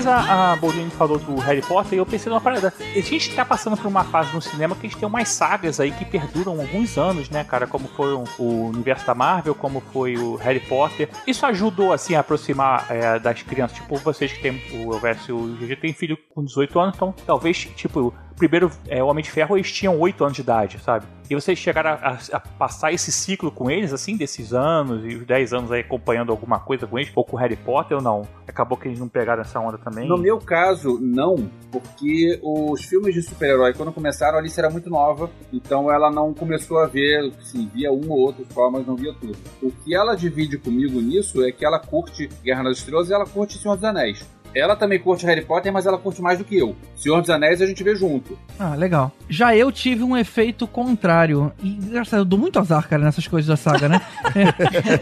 A, 0.07 0.53
a 0.53 0.57
falou 0.91 1.19
do 1.19 1.35
Harry 1.38 1.61
Potter 1.61 1.93
e 1.93 1.97
eu 1.97 2.05
pensei 2.05 2.29
numa 2.29 2.41
parada. 2.41 2.73
A 2.79 2.99
gente 2.99 3.35
tá 3.35 3.45
passando 3.45 3.77
por 3.77 3.88
uma 3.88 4.03
fase 4.03 4.34
no 4.34 4.41
cinema 4.41 4.75
que 4.75 4.88
a 4.88 4.89
gente 4.89 4.99
tem 4.99 5.07
umas 5.07 5.29
sagas 5.29 5.79
aí 5.79 5.91
que 5.91 6.05
perduram 6.05 6.59
alguns 6.59 6.97
anos, 6.97 7.29
né, 7.29 7.43
cara? 7.43 7.67
Como 7.67 7.88
foi 7.88 8.13
o, 8.13 8.25
universo 8.67 9.05
da 9.05 9.13
Marvel, 9.13 9.53
como 9.53 9.81
foi 9.91 10.17
o 10.17 10.35
Harry 10.35 10.59
Potter. 10.59 11.09
Isso 11.25 11.45
ajudou, 11.45 11.93
assim, 11.93 12.15
a 12.15 12.21
aproximar 12.21 12.85
é, 12.89 13.19
das 13.19 13.41
crianças. 13.43 13.77
Tipo, 13.77 13.97
vocês 13.97 14.31
que 14.31 14.41
tem 14.41 14.61
o 14.73 14.93
Elvésio 14.93 15.38
e 15.38 15.63
o 15.63 15.67
GG 15.67 15.75
tem 15.77 15.93
filho 15.93 16.17
com 16.34 16.43
18 16.43 16.79
anos, 16.79 16.95
então 16.95 17.13
talvez, 17.25 17.57
tipo, 17.75 18.13
primeiro 18.35 18.71
é, 18.88 19.03
o 19.03 19.07
Homem 19.07 19.23
de 19.23 19.31
Ferro 19.31 19.57
eles 19.57 19.71
tinham 19.71 19.99
8 19.99 20.23
anos 20.23 20.35
de 20.35 20.41
idade, 20.41 20.79
sabe? 20.79 21.05
E 21.29 21.35
vocês 21.35 21.57
chegaram 21.57 21.91
a, 21.91 22.17
a- 22.33 22.39
passar 22.39 22.91
esse 22.93 23.11
ciclo 23.11 23.51
com 23.51 23.69
eles, 23.69 23.91
assim, 23.93 24.15
desses 24.15 24.53
anos, 24.53 25.03
e 25.05 25.15
os 25.15 25.25
10 25.25 25.53
anos 25.53 25.71
aí 25.71 25.81
acompanhando 25.81 26.31
alguma 26.31 26.59
coisa 26.59 26.87
com 26.87 26.97
eles, 26.97 27.11
ou 27.15 27.23
com 27.25 27.35
Harry 27.37 27.55
Potter 27.55 27.97
ou 27.97 28.03
não? 28.03 28.27
Acabou 28.47 28.77
que 28.77 28.87
eles 28.87 28.99
não 28.99 29.07
pegaram 29.07 29.41
essa 29.41 29.59
onda 29.59 29.77
também? 29.77 30.07
No 30.07 30.17
meu 30.17 30.37
caso, 30.39 30.97
não, 31.01 31.49
porque 31.71 32.39
os 32.41 32.81
filmes 32.85 33.13
de 33.13 33.21
super-herói, 33.21 33.73
quando 33.73 33.91
começaram, 33.91 34.37
a 34.37 34.39
Alice 34.39 34.57
era 34.59 34.69
muito 34.69 34.89
nova, 34.89 35.29
então 35.51 35.91
ela 35.91 36.09
não 36.09 36.33
começou 36.33 36.79
a 36.79 36.87
ver, 36.87 37.31
assim, 37.39 37.69
via 37.73 37.91
um 37.91 38.09
ou 38.09 38.19
outro 38.19 38.45
só, 38.53 38.69
mas 38.71 38.85
não 38.87 38.95
via 38.95 39.13
tudo. 39.19 39.35
O 39.61 39.71
que 39.71 39.93
ela 39.95 40.15
divide 40.15 40.57
comigo 40.57 40.99
nisso 41.01 41.43
é 41.43 41.51
que 41.51 41.65
ela 41.65 41.79
curte 41.79 42.29
Guerra 42.43 42.63
nas 42.63 42.77
Estrelas 42.77 43.09
e 43.09 43.13
ela 43.13 43.25
curte 43.25 43.57
Senhor 43.57 43.75
dos 43.75 43.83
Anéis. 43.83 44.25
Ela 44.56 44.76
também 44.76 44.99
curte 44.99 45.26
Harry 45.26 45.41
Potter, 45.44 45.72
mas 45.72 45.86
ela 45.86 45.98
curte 45.98 46.22
mais 46.22 46.38
do 46.38 46.44
que 46.45 46.57
eu. 46.57 46.76
Senhor 46.95 47.22
dos 47.22 47.30
Anéis 47.30 47.61
a 47.61 47.65
gente 47.65 47.84
vê 47.84 47.95
junto. 47.95 48.38
Ah, 48.57 48.76
legal. 48.76 49.11
Já 49.30 49.56
eu 49.56 49.72
tive 49.72 50.03
um 50.03 50.15
efeito 50.18 50.65
contrário. 50.68 51.52
E, 51.61 51.69
engraçado, 51.69 52.22
eu 52.22 52.26
dou 52.26 52.40
muito 52.40 52.57
azar, 52.60 52.88
cara, 52.88 53.03
nessas 53.03 53.28
coisas 53.28 53.48
da 53.48 53.56
saga, 53.57 53.88
né? 53.90 54.02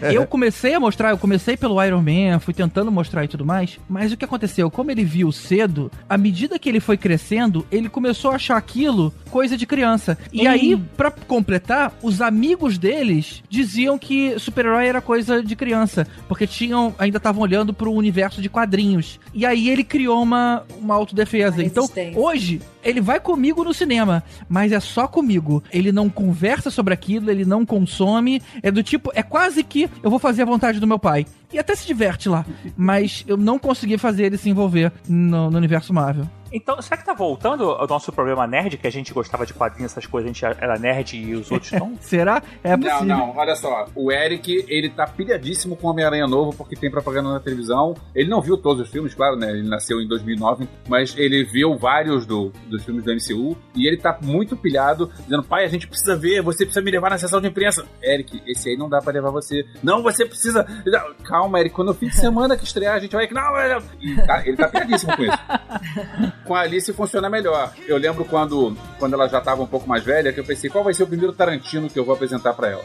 É. 0.02 0.12
eu 0.14 0.26
comecei 0.26 0.74
a 0.74 0.80
mostrar, 0.80 1.10
eu 1.10 1.18
comecei 1.18 1.56
pelo 1.56 1.82
Iron 1.82 2.02
Man, 2.02 2.38
fui 2.40 2.52
tentando 2.52 2.90
mostrar 2.92 3.24
e 3.24 3.28
tudo 3.28 3.44
mais, 3.46 3.78
mas 3.88 4.12
o 4.12 4.16
que 4.16 4.24
aconteceu? 4.24 4.70
Como 4.70 4.90
ele 4.90 5.04
viu 5.04 5.30
cedo, 5.32 5.90
à 6.08 6.18
medida 6.18 6.58
que 6.58 6.68
ele 6.68 6.80
foi 6.80 6.96
crescendo, 6.96 7.66
ele 7.70 7.88
começou 7.88 8.30
a 8.30 8.34
achar 8.34 8.56
aquilo 8.56 9.12
coisa 9.30 9.56
de 9.56 9.66
criança. 9.66 10.18
E 10.32 10.46
Hum. 10.46 10.50
aí, 10.50 10.76
pra 10.96 11.10
completar, 11.10 11.92
os 12.02 12.20
amigos 12.20 12.76
deles 12.78 13.42
diziam 13.48 13.98
que 13.98 14.38
super-herói 14.38 14.86
era 14.86 15.00
coisa 15.00 15.42
de 15.42 15.56
criança, 15.56 16.06
porque 16.28 16.46
tinham, 16.46 16.94
ainda 16.98 17.16
estavam 17.18 17.42
olhando 17.42 17.72
pro 17.72 17.92
universo 17.92 18.42
de 18.42 18.48
quadrinhos. 18.48 19.18
E 19.32 19.45
aí 19.46 19.70
ele 19.70 19.84
criou 19.84 20.22
uma, 20.22 20.64
uma 20.78 20.94
autodefesa. 20.94 21.62
Então, 21.62 21.88
hoje, 22.14 22.60
ele 22.84 23.00
vai 23.00 23.18
comigo 23.18 23.64
no 23.64 23.72
cinema, 23.72 24.22
mas 24.48 24.72
é 24.72 24.80
só 24.80 25.06
comigo. 25.08 25.62
Ele 25.72 25.90
não 25.90 26.08
conversa 26.08 26.70
sobre 26.70 26.92
aquilo, 26.92 27.30
ele 27.30 27.44
não 27.44 27.64
consome. 27.64 28.42
É 28.62 28.70
do 28.70 28.82
tipo, 28.82 29.10
é 29.14 29.22
quase 29.22 29.62
que 29.62 29.88
eu 30.02 30.10
vou 30.10 30.18
fazer 30.18 30.42
a 30.42 30.46
vontade 30.46 30.80
do 30.80 30.86
meu 30.86 30.98
pai. 30.98 31.26
E 31.52 31.58
até 31.58 31.74
se 31.74 31.86
diverte 31.86 32.28
lá. 32.28 32.44
Mas 32.76 33.24
eu 33.26 33.36
não 33.36 33.58
consegui 33.58 33.96
fazer 33.98 34.24
ele 34.24 34.36
se 34.36 34.50
envolver 34.50 34.92
no, 35.08 35.50
no 35.50 35.56
universo 35.56 35.92
Marvel. 35.92 36.28
Então, 36.56 36.80
será 36.80 36.96
que 36.96 37.04
tá 37.04 37.12
voltando 37.12 37.64
ao 37.70 37.86
nosso 37.86 38.10
problema 38.10 38.46
nerd, 38.46 38.78
que 38.78 38.86
a 38.86 38.90
gente 38.90 39.12
gostava 39.12 39.44
de 39.44 39.52
quadrinhos, 39.52 39.92
essas 39.92 40.06
coisas, 40.06 40.30
a 40.30 40.32
gente 40.32 40.42
era 40.44 40.78
nerd 40.78 41.14
e 41.14 41.34
os 41.34 41.50
outros 41.50 41.70
não? 41.72 41.94
Será? 42.00 42.42
É 42.64 42.70
não, 42.70 42.80
possível. 42.80 43.04
não, 43.06 43.36
olha 43.36 43.54
só. 43.54 43.86
O 43.94 44.10
Eric, 44.10 44.64
ele 44.66 44.88
tá 44.88 45.06
pilhadíssimo 45.06 45.76
com 45.76 45.88
Homem-Aranha 45.88 46.26
novo 46.26 46.56
porque 46.56 46.74
tem 46.74 46.90
propaganda 46.90 47.30
na 47.30 47.40
televisão. 47.40 47.94
Ele 48.14 48.30
não 48.30 48.40
viu 48.40 48.56
todos 48.56 48.82
os 48.86 48.90
filmes, 48.90 49.14
claro, 49.14 49.36
né? 49.36 49.50
Ele 49.50 49.68
nasceu 49.68 50.00
em 50.00 50.08
2009, 50.08 50.66
mas 50.88 51.14
ele 51.18 51.44
viu 51.44 51.76
vários 51.76 52.24
do, 52.24 52.50
dos 52.68 52.82
filmes 52.84 53.04
do 53.04 53.12
MCU 53.12 53.54
e 53.74 53.86
ele 53.86 53.98
tá 53.98 54.18
muito 54.22 54.56
pilhado, 54.56 55.10
dizendo: 55.24 55.42
pai, 55.42 55.64
a 55.64 55.68
gente 55.68 55.86
precisa 55.86 56.16
ver, 56.16 56.40
você 56.40 56.64
precisa 56.64 56.82
me 56.82 56.90
levar 56.90 57.10
na 57.10 57.18
sessão 57.18 57.38
de 57.38 57.48
imprensa. 57.48 57.84
Eric, 58.02 58.42
esse 58.46 58.70
aí 58.70 58.76
não 58.78 58.88
dá 58.88 59.02
pra 59.02 59.12
levar 59.12 59.30
você. 59.30 59.66
Não, 59.82 60.02
você 60.02 60.24
precisa. 60.24 60.66
Não, 60.86 61.14
Calma, 61.22 61.60
Eric, 61.60 61.74
quando 61.74 61.90
o 61.90 61.94
fim 61.94 62.06
de 62.06 62.16
semana 62.16 62.56
que 62.56 62.64
estrear, 62.64 62.94
a 62.94 62.98
gente 62.98 63.12
vai. 63.12 63.28
Não, 63.28 63.42
não. 63.42 63.82
E 64.00 64.14
tá- 64.26 64.46
ele 64.46 64.56
tá 64.56 64.68
pilhadíssimo 64.68 65.14
com 65.14 65.22
isso. 65.22 65.36
Com 66.46 66.54
a 66.54 66.60
Alice 66.60 66.92
funciona 66.92 67.28
melhor. 67.28 67.72
Eu 67.86 67.96
lembro 67.96 68.24
quando, 68.24 68.76
quando 68.98 69.14
ela 69.14 69.28
já 69.28 69.40
tava 69.40 69.62
um 69.62 69.66
pouco 69.66 69.88
mais 69.88 70.02
velha, 70.04 70.32
que 70.32 70.40
eu 70.40 70.44
pensei, 70.44 70.70
qual 70.70 70.84
vai 70.84 70.94
ser 70.94 71.02
o 71.02 71.06
primeiro 71.06 71.32
Tarantino 71.32 71.88
que 71.90 71.98
eu 71.98 72.04
vou 72.04 72.14
apresentar 72.14 72.52
pra 72.54 72.68
ela? 72.70 72.84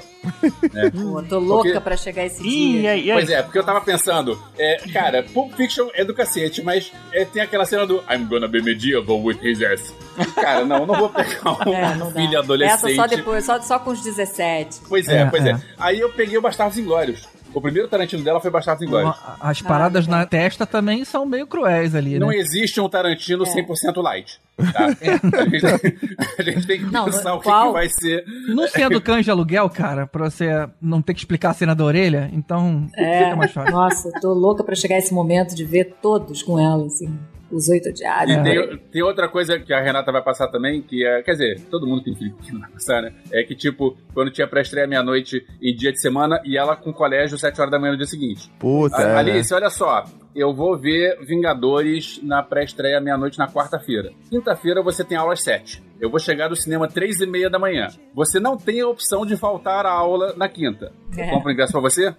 Né? 0.74 0.90
Pô, 0.96 1.22
tô 1.24 1.40
louca 1.40 1.64
Porque- 1.70 1.80
pra 1.80 1.96
chegar 1.98 2.26
esse 2.26 2.42
Ih, 2.42 2.80
dia. 2.82 2.92
aí? 2.92 3.12
Pois 3.12 3.30
é, 3.30 3.42
porque 3.44 3.58
eu 3.60 3.64
tava 3.64 3.82
pensando, 3.82 4.42
é, 4.58 4.78
cara, 4.92 5.24
Pulp 5.24 5.54
Fiction 5.54 5.88
é 5.94 6.04
do 6.04 6.14
cacete, 6.14 6.64
mas 6.64 6.92
é, 7.14 7.24
tem 7.26 7.42
aquela 7.42 7.66
cena 7.66 7.86
do 7.86 8.04
I'm 8.10 8.26
gonna 8.28 8.48
be 8.48 8.62
medieval 8.62 9.22
with 9.24 9.38
his 9.44 9.62
ass. 9.62 9.94
Cara, 10.36 10.66
não, 10.66 10.86
não 10.86 10.96
vou 10.96 11.10
pegar 11.10 11.52
um 11.68 11.74
É, 11.74 12.12
filho 12.14 12.40
adolescente. 12.40 12.94
Essa 12.94 12.96
só 12.96 13.08
depois, 13.08 13.46
só, 13.46 13.62
só 13.62 13.80
com 13.80 13.92
os 13.92 14.02
17. 14.02 14.82
Pois 14.90 15.08
é, 15.08 15.22
É, 15.22 15.26
pois 15.26 15.46
é. 15.46 15.52
é. 15.52 15.60
Aí 15.78 16.00
eu 16.00 16.10
peguei 16.10 16.38
o 16.38 16.42
Bastardos 16.42 16.78
Inglórios. 16.78 17.28
O 17.54 17.60
primeiro 17.62 17.88
Tarantino 17.90 18.24
dela 18.24 18.40
foi 18.40 18.50
Bastardos 18.50 18.86
Inglórios. 18.86 19.16
As 19.40 19.62
paradas 19.62 20.08
na 20.08 20.26
testa 20.26 20.66
também 20.66 21.04
são 21.04 21.26
meio 21.26 21.46
cruéis 21.46 21.94
ali, 21.94 22.18
Não 22.18 22.28
né? 22.30 22.38
existe 22.38 22.80
um 22.80 22.88
Tarantino 22.88 23.44
É. 23.46 23.48
100% 23.48 24.02
light. 24.02 24.40
Tá? 24.72 24.86
A, 25.42 25.44
gente, 25.50 25.66
a 26.40 26.44
gente 26.44 26.68
tem 26.68 26.80
que 26.80 26.86
Não, 26.86 27.06
pensar 27.06 27.34
o 27.34 27.40
que, 27.40 27.44
qual- 27.46 27.68
que 27.68 27.74
vai 27.74 27.90
ser. 27.90 28.24
Não 28.48 28.68
sendo 28.68 29.02
cães 29.02 29.26
de 29.26 29.32
aluguel, 29.32 29.70
cara, 29.70 30.06
pra 30.08 30.30
você 30.30 30.68
não 30.82 31.02
ter 31.02 31.14
que 31.14 31.20
explicar 31.20 31.50
a 31.50 31.54
cena 31.54 31.74
da 31.76 31.84
orelha, 31.84 32.30
então 32.32 32.88
É, 32.96 33.24
fica 33.26 33.36
mais 33.36 33.52
fácil. 33.52 33.74
nossa, 33.74 34.12
tô 34.22 34.34
louca 34.34 34.64
pra 34.64 34.76
chegar 34.76 34.98
esse 34.98 35.14
momento 35.14 35.54
de 35.56 35.66
ver 35.66 35.96
todos 36.02 36.42
com 36.44 36.60
ela, 36.60 36.86
assim. 36.86 37.14
Os 37.52 37.68
oito 37.70 37.90
odiados. 37.90 38.34
E 38.34 38.44
tem, 38.44 38.78
tem 38.92 39.02
outra 39.04 39.28
coisa 39.28 39.60
que 39.60 39.74
a 39.74 39.82
Renata 39.82 40.12
vai 40.12 40.22
passar 40.24 40.48
também, 40.48 40.82
que 40.82 41.06
é. 41.06 41.22
Quer 41.22 41.32
dizer, 41.34 41.60
todo 41.70 41.86
mundo 41.86 42.04
tem 42.04 42.16
filho 42.16 42.34
pequeno 42.36 42.60
vai 42.60 42.70
passar, 42.70 43.02
né? 43.02 43.14
É 43.32 43.44
que, 43.44 43.56
tipo, 43.56 43.98
quando 44.14 44.32
tinha 44.32 44.48
pré-estreia 44.48 44.88
meia-noite 44.88 45.46
em 45.62 45.76
dia 45.76 45.92
de 45.92 46.00
semana, 46.00 46.42
e 46.46 46.58
ela 46.58 46.76
com 46.76 46.94
colégio 46.94 47.38
sete 47.38 47.60
horas 47.60 47.72
da 47.72 47.78
manhã 47.80 47.92
no 47.92 47.98
dia 47.98 48.08
seguinte. 48.08 48.50
Puta, 48.60 48.98
A- 48.98 49.02
é, 49.02 49.06
né? 49.24 49.32
Alice, 49.32 49.54
olha 49.54 49.70
só. 49.70 50.04
Eu 50.34 50.54
vou 50.54 50.78
ver 50.78 51.18
Vingadores 51.26 52.20
na 52.24 52.42
pré-estreia 52.42 53.02
meia-noite 53.02 53.38
na 53.38 53.48
quarta-feira. 53.50 54.12
Quinta-feira 54.30 54.82
você 54.82 55.04
tem 55.04 55.18
aula 55.18 55.34
às 55.34 55.44
sete. 55.44 55.84
Eu 56.02 56.10
vou 56.10 56.20
chegar 56.20 56.48
do 56.48 56.56
cinema 56.56 56.88
três 56.88 57.22
e 57.22 57.28
meia 57.28 57.48
da 57.48 57.60
manhã. 57.60 57.88
Você 58.16 58.40
não 58.40 58.58
tem 58.58 58.82
a 58.82 58.88
opção 58.88 59.24
de 59.24 59.38
faltar 59.38 59.86
à 59.86 59.92
aula 59.92 60.34
na 60.36 60.50
quinta. 60.50 60.92
Eu 61.16 61.24
É. 61.24 61.30
compro 61.30 61.50
o 61.50 61.52
ingresso 61.54 61.72
pra 61.74 61.82
você? 61.82 62.08
É. 62.08 62.16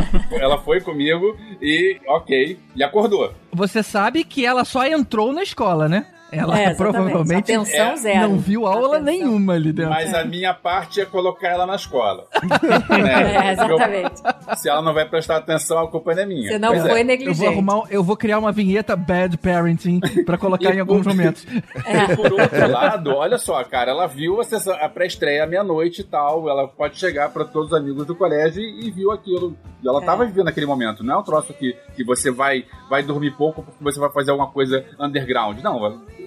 Ela 0.42 0.56
foi 0.62 0.80
comigo 0.80 1.36
e, 1.60 2.00
ok, 2.08 2.58
e 2.74 2.82
acordou. 2.82 3.32
Você 3.52 3.82
sabe 3.82 4.24
que 4.24 4.46
ela 4.46 4.64
só 4.64 4.86
entrou 4.86 5.30
na 5.32 5.42
escola, 5.42 5.88
né? 5.90 6.06
Ela 6.32 6.58
É, 6.58 6.72
provavelmente 6.74 7.52
Atenção 7.52 7.92
é, 7.92 7.96
zero. 7.96 8.28
não 8.30 8.38
viu 8.38 8.66
aula 8.66 8.96
Atenção. 8.96 9.02
nenhuma 9.04 9.52
ali 9.52 9.72
dentro. 9.72 9.90
Mas 9.92 10.12
a 10.14 10.24
minha 10.24 10.54
parte 10.54 11.00
é 11.00 11.04
colocar 11.04 11.48
ela 11.48 11.66
na 11.66 11.76
escola. 11.76 12.24
É, 12.90 12.98
né? 13.02 13.52
exatamente. 13.52 14.22
Eu- 14.48 14.56
se 14.56 14.68
ela 14.68 14.82
não 14.82 14.92
vai 14.94 15.08
prestar 15.08 15.36
atenção, 15.36 15.78
a 15.78 15.88
culpa 15.90 16.14
não 16.14 16.22
é 16.22 16.26
minha. 16.26 16.48
Você 16.50 16.58
não 16.58 16.68
Pois 16.70 16.80
é. 16.84 16.88
foi 16.88 16.90
Eu 16.90 16.96
vou 16.96 17.04
negligente. 17.04 17.46
arrumar, 17.46 17.82
eu 17.90 18.02
vou 18.04 18.16
criar 18.16 18.38
uma 18.38 18.52
vinheta 18.52 18.96
bad 18.96 19.36
parenting 19.38 20.00
pra 20.24 20.36
colocar 20.38 20.74
em 20.74 20.80
alguns 20.80 21.02
por- 21.04 21.10
momentos. 21.14 21.46
É. 21.84 22.12
E 22.12 22.16
por 22.16 22.32
outro 22.32 22.70
lado, 22.70 23.14
olha 23.14 23.38
só, 23.38 23.62
cara, 23.64 23.90
ela 23.90 24.06
viu 24.06 24.40
a, 24.40 24.44
sessão- 24.44 24.76
a 24.80 24.88
pré-estreia 24.88 25.44
à 25.44 25.46
meia-noite 25.46 26.00
e 26.00 26.04
tal. 26.04 26.48
Ela 26.48 26.66
pode 26.68 26.98
chegar 26.98 27.30
pra 27.30 27.44
todos 27.44 27.72
os 27.72 27.74
amigos 27.78 28.06
do 28.06 28.14
colégio 28.14 28.62
e, 28.62 28.88
e 28.88 28.90
viu 28.90 29.10
aquilo. 29.12 29.56
E 29.82 29.88
ela 29.88 30.00
É. 30.02 30.04
tava 30.04 30.24
vivendo 30.24 30.48
aquele 30.48 30.66
momento. 30.66 31.02
Não 31.04 31.14
é 31.14 31.18
um 31.18 31.22
troço 31.22 31.52
que, 31.52 31.74
que 31.96 32.04
você 32.04 32.30
vai, 32.30 32.64
vai 32.88 33.02
dormir 33.02 33.32
pouco 33.32 33.62
porque 33.62 33.82
você 33.82 33.98
vai 33.98 34.10
fazer 34.10 34.30
alguma 34.30 34.50
coisa 34.50 34.84
underground. 34.98 35.58
Não, 35.60 35.78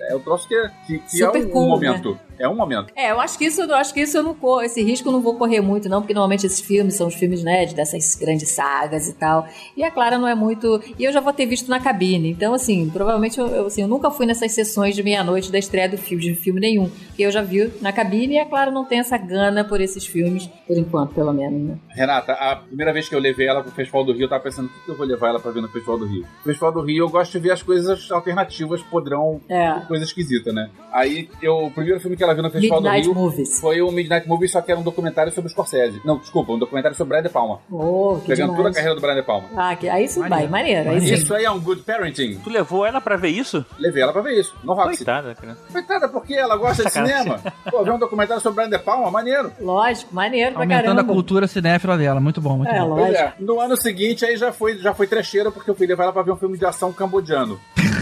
é 0.09 0.15
um 0.15 0.19
troço 0.19 0.47
que, 0.47 0.55
que, 0.87 0.99
que 0.99 1.23
é 1.23 1.29
um, 1.29 1.37
um 1.37 1.49
cool, 1.49 1.67
momento. 1.67 2.19
É 2.37 2.47
um 2.47 2.55
momento. 2.55 2.91
É, 2.95 3.11
eu 3.11 3.19
acho 3.19 3.37
que 3.37 3.45
isso, 3.45 3.61
eu 3.61 3.75
acho 3.75 3.93
que 3.93 4.01
isso 4.01 4.17
eu 4.17 4.23
não 4.23 4.33
corro, 4.33 4.61
esse 4.61 4.81
risco 4.83 5.07
eu 5.07 5.13
não 5.13 5.21
vou 5.21 5.35
correr 5.35 5.61
muito, 5.61 5.87
não, 5.87 6.01
porque 6.01 6.13
normalmente 6.13 6.45
esses 6.45 6.59
filmes 6.59 6.95
são 6.95 7.07
os 7.07 7.15
filmes, 7.15 7.43
né, 7.43 7.65
dessas 7.67 8.15
grandes 8.15 8.49
sagas 8.49 9.07
e 9.07 9.13
tal. 9.13 9.47
E 9.75 9.83
a 9.83 9.91
Clara 9.91 10.17
não 10.17 10.27
é 10.27 10.35
muito. 10.35 10.81
E 10.99 11.03
eu 11.03 11.11
já 11.11 11.19
vou 11.19 11.31
ter 11.33 11.45
visto 11.45 11.69
na 11.69 11.79
cabine. 11.79 12.31
Então, 12.31 12.53
assim, 12.53 12.89
provavelmente 12.89 13.39
eu, 13.39 13.47
eu, 13.47 13.65
assim, 13.67 13.81
eu 13.81 13.87
nunca 13.87 14.11
fui 14.11 14.25
nessas 14.25 14.51
sessões 14.51 14.95
de 14.95 15.03
meia-noite 15.03 15.51
da 15.51 15.57
estreia 15.57 15.87
do 15.87 15.97
filme, 15.97 16.23
de 16.23 16.35
filme 16.35 16.59
nenhum. 16.59 16.89
Porque 17.07 17.23
eu 17.23 17.31
já 17.31 17.41
vi 17.41 17.71
na 17.81 17.93
cabine 17.93 18.35
e 18.35 18.39
a 18.39 18.45
Clara 18.45 18.71
não 18.71 18.85
tem 18.85 18.99
essa 18.99 19.17
gana 19.17 19.63
por 19.63 19.79
esses 19.79 20.05
filmes, 20.05 20.47
por 20.67 20.77
enquanto, 20.77 21.13
pelo 21.13 21.33
menos, 21.33 21.61
né? 21.61 21.77
Renata, 21.89 22.33
a 22.33 22.55
primeira 22.57 22.91
vez 22.91 23.07
que 23.07 23.15
eu 23.15 23.19
levei 23.19 23.47
ela 23.47 23.61
pro 23.61 23.71
Festival 23.71 24.03
do 24.03 24.11
Rio, 24.11 24.23
eu 24.23 24.29
tava 24.29 24.43
pensando, 24.43 24.65
o 24.65 24.69
que 24.69 24.85
que 24.85 24.91
eu 24.91 24.97
vou 24.97 25.05
levar 25.05 25.29
ela 25.29 25.39
pra 25.39 25.51
ver 25.51 25.61
no 25.61 25.69
Festival 25.69 25.97
do 25.97 26.05
Rio? 26.05 26.21
No 26.21 26.43
Festival 26.43 26.71
do 26.71 26.81
Rio, 26.81 27.05
eu 27.05 27.09
gosto 27.09 27.31
de 27.31 27.39
ver 27.39 27.51
as 27.51 27.63
coisas 27.63 28.11
alternativas, 28.11 28.81
podrão, 28.81 29.39
É. 29.47 29.84
coisa 29.85 30.03
esquisita, 30.03 30.51
né? 30.51 30.69
Aí, 30.93 31.29
eu, 31.41 31.65
o 31.65 31.71
primeiro 31.71 31.99
filme 31.99 32.15
que 32.17 32.23
ela 32.23 32.33
viu 32.33 32.43
no 32.43 32.49
Festival 32.49 32.81
Midnight 32.81 33.07
do 33.07 33.13
Rio 33.13 33.21
Movies. 33.21 33.59
foi 33.59 33.81
o 33.81 33.91
Midnight 33.91 34.27
Movie, 34.27 34.47
só 34.49 34.61
que 34.61 34.71
era 34.71 34.79
um 34.79 34.83
documentário 34.83 35.31
sobre 35.31 35.47
o 35.49 35.51
Scorsese. 35.51 36.01
Não, 36.05 36.17
desculpa, 36.17 36.53
um 36.53 36.59
documentário 36.59 36.95
sobre 36.97 37.13
o 37.13 37.17
Brian 37.17 37.23
De 37.27 37.33
Palma. 37.33 37.59
Oh, 37.71 38.17
que 38.21 38.27
Pegando 38.29 38.49
toda 38.55 38.69
a 38.69 38.71
demais. 38.71 38.75
carreira 38.75 38.95
do 38.95 39.01
Brian 39.01 39.15
De 39.15 39.23
Palma. 39.23 39.47
Ah, 39.55 39.75
que, 39.75 39.87
aí 39.89 40.05
isso 40.05 40.19
vai, 40.27 40.47
maneiro. 40.47 40.89
Aí 40.89 41.01
sim. 41.01 41.13
Isso 41.13 41.33
aí 41.33 41.45
é 41.45 41.51
um 41.51 41.59
good 41.59 41.81
parenting. 41.83 42.39
Tu 42.43 42.49
levou 42.49 42.85
ela 42.85 42.99
pra 43.01 43.15
ver 43.17 43.29
isso? 43.29 43.65
Levei 43.79 44.03
ela 44.03 44.13
pra 44.13 44.21
ver 44.21 44.39
isso, 44.39 44.55
no 44.63 44.73
Roxy. 44.73 44.97
Coitada, 44.97 45.35
cara. 45.35 45.57
Coitada, 45.71 46.09
porque 46.09 46.33
ela 46.33 46.55
gosta 46.57 46.83
de 46.85 46.89
cinema. 46.91 47.39
Pô, 47.69 47.83
ver 47.83 47.91
um 47.91 47.99
documentário 47.99 48.41
sobre 48.41 48.63
o 48.63 48.67
Brian 48.67 48.77
De 48.77 48.83
Palma, 48.83 49.11
maneiro. 49.11 49.51
Lógico, 49.59 50.13
maneiro 50.13 50.53
pra 50.53 50.63
Aumentando 50.63 50.83
caramba. 50.95 51.01
a 51.01 51.15
cultura 51.15 51.47
cinéfila 51.47 51.97
dela. 51.97 52.19
Muito 52.19 52.39
bom, 52.41 52.57
muito 52.57 52.71
É, 52.71 52.79
bom. 52.79 52.95
Pois 52.95 53.07
lógico. 53.07 53.17
é. 53.23 53.33
No 53.39 53.59
ano 53.59 53.75
seguinte, 53.77 54.25
aí 54.25 54.37
já 54.37 54.51
foi, 54.51 54.77
já 54.77 54.93
foi 54.93 55.07
trecheira, 55.07 55.51
porque 55.51 55.69
eu 55.69 55.75
fui 55.75 55.85
levar 55.87 56.03
ela 56.03 56.13
pra 56.13 56.21
ver 56.23 56.31
um 56.31 56.37
filme 56.37 56.57
de 56.57 56.65
ação 56.65 56.91
cambodiano. 56.93 57.59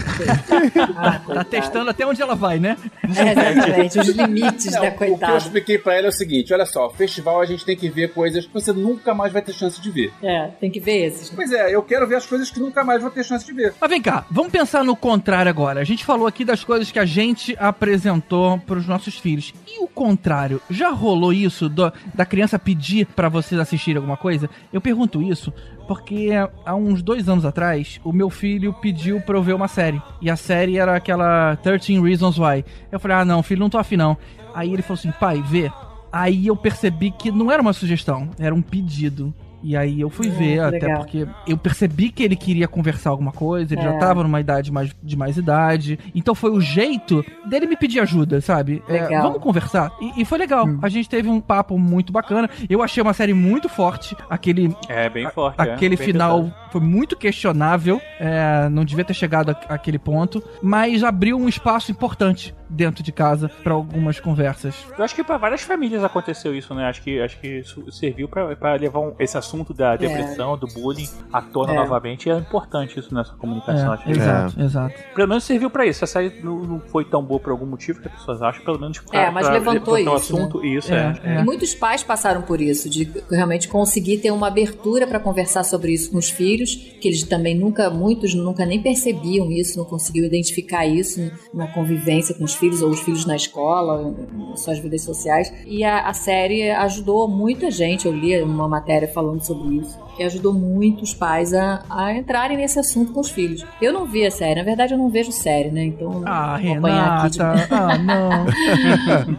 Ah, 0.96 1.18
Tá 1.18 1.24
coitado. 1.24 1.44
Testando 1.74 1.90
até 1.90 2.06
onde 2.06 2.22
ela 2.22 2.34
vai, 2.34 2.58
né? 2.58 2.76
É, 3.02 3.32
exatamente, 3.50 3.98
os 3.98 4.08
limites 4.08 4.66
Não, 4.72 4.80
da 4.82 4.88
o 4.88 4.96
que 4.96 5.04
eu 5.04 5.08
coitada. 5.08 5.36
expliquei 5.38 5.78
pra 5.78 5.94
ela 5.94 6.06
é 6.06 6.08
o 6.08 6.12
seguinte: 6.12 6.52
olha 6.54 6.64
só, 6.66 6.88
festival 6.90 7.40
a 7.40 7.46
gente 7.46 7.64
tem 7.64 7.76
que 7.76 7.88
ver 7.88 8.12
coisas 8.12 8.46
que 8.46 8.52
você 8.52 8.72
nunca 8.72 9.12
mais 9.14 9.32
vai 9.32 9.42
ter 9.42 9.52
chance 9.52 9.80
de 9.80 9.90
ver. 9.90 10.12
É, 10.22 10.48
tem 10.60 10.70
que 10.70 10.80
ver 10.80 11.06
esses. 11.06 11.28
Pois 11.30 11.50
é, 11.52 11.74
eu 11.74 11.82
quero 11.82 12.06
ver 12.06 12.16
as 12.16 12.26
coisas 12.26 12.50
que 12.50 12.60
nunca 12.60 12.84
mais 12.84 13.02
vou 13.02 13.10
ter 13.10 13.24
chance 13.24 13.44
de 13.44 13.52
ver. 13.52 13.74
Mas 13.80 13.90
vem 13.90 14.00
cá, 14.00 14.24
vamos 14.30 14.52
pensar 14.52 14.84
no 14.84 14.94
contrário 14.96 15.48
agora. 15.50 15.80
A 15.80 15.84
gente 15.84 16.04
falou 16.04 16.26
aqui 16.26 16.44
das 16.44 16.62
coisas 16.64 16.90
que 16.90 16.98
a 16.98 17.04
gente 17.04 17.56
apresentou 17.58 18.58
pros 18.60 18.86
nossos 18.86 19.16
filhos. 19.18 19.52
E 19.66 19.82
o 19.82 19.88
contrário? 19.88 20.60
Já 20.70 20.90
rolou 20.90 21.32
isso 21.32 21.68
do- 21.68 21.92
da 22.14 22.24
criança 22.24 22.58
pedir 22.58 23.06
pra 23.06 23.28
vocês 23.28 23.60
assistirem 23.60 23.96
alguma 23.96 24.16
coisa? 24.16 24.48
Eu 24.72 24.80
pergunto 24.80 25.22
isso 25.22 25.52
porque 25.86 26.30
há 26.64 26.74
uns 26.74 27.02
dois 27.02 27.28
anos 27.28 27.44
atrás, 27.44 28.00
o 28.04 28.12
meu 28.12 28.30
filho 28.30 28.72
pediu 28.72 29.20
pra 29.20 29.36
eu 29.36 29.42
ver 29.42 29.54
uma 29.54 29.68
série. 29.68 30.00
E 30.20 30.30
a 30.30 30.36
série 30.36 30.78
era 30.78 30.96
aquela 30.96 31.56
13 31.56 32.00
Reasons 32.00 32.38
Why. 32.38 32.64
Eu 32.90 32.98
falei, 32.98 33.16
ah 33.18 33.24
não, 33.24 33.42
filho, 33.42 33.60
não 33.60 33.70
tô 33.70 33.78
afim 33.78 33.96
não. 33.96 34.16
Aí 34.54 34.72
ele 34.72 34.82
falou 34.82 34.98
assim, 34.98 35.12
pai, 35.12 35.42
vê. 35.42 35.70
Aí 36.12 36.46
eu 36.46 36.56
percebi 36.56 37.10
que 37.10 37.30
não 37.30 37.50
era 37.50 37.60
uma 37.60 37.72
sugestão, 37.72 38.30
era 38.38 38.54
um 38.54 38.62
pedido. 38.62 39.34
E 39.64 39.76
aí 39.76 40.00
eu 40.00 40.10
fui 40.10 40.28
Ah, 40.28 40.30
ver, 40.38 40.60
até 40.60 40.78
legal. 40.86 40.98
porque 40.98 41.26
eu 41.46 41.56
percebi 41.56 42.10
que 42.10 42.22
ele 42.22 42.36
queria 42.36 42.68
conversar 42.68 43.10
alguma 43.10 43.32
coisa, 43.32 43.74
ele 43.74 43.80
já 43.82 43.94
É. 43.94 43.98
tava 43.98 44.22
numa 44.22 44.38
idade 44.40 44.70
mais, 44.70 44.94
de 45.02 45.16
mais 45.16 45.38
idade. 45.38 45.98
Então 46.14 46.34
foi 46.34 46.50
o 46.50 46.60
jeito 46.60 47.24
dele 47.46 47.66
me 47.66 47.76
pedir 47.76 48.00
ajuda, 48.00 48.40
sabe? 48.42 48.82
É, 48.86 48.92
Legal. 48.92 49.20
Hum. 49.20 49.22
vamos 49.28 49.42
conversar. 49.42 49.90
E, 50.00 50.20
e 50.20 50.24
foi 50.26 50.36
legal. 50.38 50.66
A 50.82 50.88
gente 50.90 51.08
teve 51.08 51.28
um 51.28 51.40
papo 51.40 51.78
muito 51.78 52.12
bacana. 52.12 52.48
Eu 52.68 52.82
achei 52.82 53.02
uma 53.02 53.14
série 53.14 53.32
muito 53.32 53.68
forte. 53.68 54.14
Aquele 54.28 54.76
É, 54.88 55.08
bem 55.08 55.28
forte. 55.30 55.58
é. 55.58 55.62
Aquele 55.72 55.96
Bem 55.96 56.06
final 56.06 56.42
pesado. 56.44 56.54
foi 56.70 56.80
muito 56.82 57.16
questionável, 57.16 58.00
é, 58.20 58.68
não 58.68 58.84
devia 58.84 59.04
ter 59.04 59.14
chegado 59.14 59.50
a- 59.50 59.74
àquele 59.74 59.98
ponto, 59.98 60.42
mas 60.62 61.02
abriu 61.02 61.38
um 61.38 61.48
espaço 61.48 61.90
importante 61.90 62.54
dentro 62.74 63.02
de 63.02 63.12
casa 63.12 63.48
pra 63.62 63.72
algumas 63.74 64.18
conversas. 64.20 64.74
Eu 64.98 65.04
acho 65.04 65.14
que 65.14 65.22
pra 65.24 65.36
várias 65.38 65.62
famílias 65.62 66.02
aconteceu 66.04 66.54
isso, 66.54 66.74
né? 66.74 66.84
Acho 66.86 67.02
que, 67.02 67.20
acho 67.20 67.38
que 67.40 67.60
isso 67.60 67.90
serviu 67.92 68.28
pra 68.28 68.74
levar 68.74 69.00
um- 69.00 69.14
esse 69.18 69.36
assunto 69.38 69.72
da 69.72 69.96
depressão, 69.96 70.56
do 70.58 70.66
bullying 70.66 71.08
à 71.32 71.40
tona 71.40 71.72
É. 71.72 71.76
novamente. 71.76 72.28
E 72.28 72.32
é 72.32 72.36
importante 72.36 72.98
isso 72.98 73.14
nessa 73.14 73.32
comunicação. 73.34 73.92
É, 73.92 73.94
acho 73.94 74.04
que- 74.04 74.10
exato, 74.10 74.60
exato. 74.60 74.94
Pelo 75.14 75.28
menos 75.28 75.44
serviu 75.44 75.70
pra 75.70 75.86
isso. 75.86 76.04
A 76.04 76.06
série 76.06 76.40
não, 76.42 76.58
não 76.58 76.80
foi 76.80 77.04
tão 77.04 77.22
boa 77.22 77.38
por 77.40 77.50
algum 77.50 77.66
motivo 77.66 78.00
que 78.00 78.08
as 78.08 78.14
pessoas 78.14 78.42
acham, 78.42 78.64
pelo 78.64 78.78
menos 78.80 78.98
pra, 78.98 79.20
É, 79.20 79.30
mas 79.30 79.46
pra 79.46 79.54
levantou 79.54 79.94
o 79.94 79.98
isso, 79.98 80.12
assunto. 80.14 80.60
né? 80.60 80.68
Isso, 80.68 80.92
é. 80.92 81.20
É, 81.24 81.40
E 81.40 81.44
muitos 81.44 81.74
pais 81.74 82.02
passaram 82.02 82.42
por 82.42 82.60
isso, 82.60 82.88
de 82.90 83.08
realmente 83.30 83.68
conseguir 83.68 84.18
ter 84.18 84.30
uma 84.30 84.48
abertura 84.48 85.06
para 85.06 85.20
conversar 85.20 85.62
sobre 85.64 85.92
isso 85.92 86.10
com 86.10 86.18
os 86.18 86.30
filhos, 86.30 86.74
que 87.00 87.08
eles 87.08 87.22
também 87.22 87.54
nunca, 87.56 87.90
muitos 87.90 88.34
nunca 88.34 88.64
nem 88.66 88.82
percebiam 88.82 89.50
isso, 89.50 89.78
não 89.78 89.84
conseguiam 89.84 90.26
identificar 90.26 90.86
isso 90.86 91.30
na 91.52 91.66
convivência 91.68 92.34
com 92.34 92.44
os 92.44 92.54
filhos 92.54 92.63
ou 92.82 92.90
os 92.90 93.00
filhos 93.00 93.26
na 93.26 93.36
escola, 93.36 94.14
suas 94.56 94.78
vidas 94.78 95.02
sociais. 95.02 95.52
E 95.66 95.84
a, 95.84 96.08
a 96.08 96.12
série 96.12 96.70
ajudou 96.70 97.28
muita 97.28 97.70
gente. 97.70 98.06
Eu 98.06 98.12
li 98.12 98.40
uma 98.42 98.68
matéria 98.68 99.08
falando 99.08 99.42
sobre 99.42 99.76
isso, 99.76 99.98
que 100.16 100.22
ajudou 100.22 100.52
muitos 100.52 101.12
pais 101.14 101.52
a, 101.52 101.82
a 101.90 102.14
entrarem 102.14 102.56
nesse 102.56 102.78
assunto 102.78 103.12
com 103.12 103.20
os 103.20 103.30
filhos. 103.30 103.64
Eu 103.80 103.92
não 103.92 104.06
vi 104.06 104.24
a 104.24 104.30
série, 104.30 104.56
na 104.56 104.62
verdade 104.64 104.94
eu 104.94 104.98
não 104.98 105.08
vejo 105.10 105.32
série, 105.32 105.70
né? 105.70 105.84
Então 105.84 106.22
Ah, 106.26 106.58
vou 106.62 106.72
apanhar 106.76 107.18
aqui 107.18 107.30
de- 107.30 107.38
Renata, 107.38 107.76
ah, 107.76 107.98
não. 107.98 108.46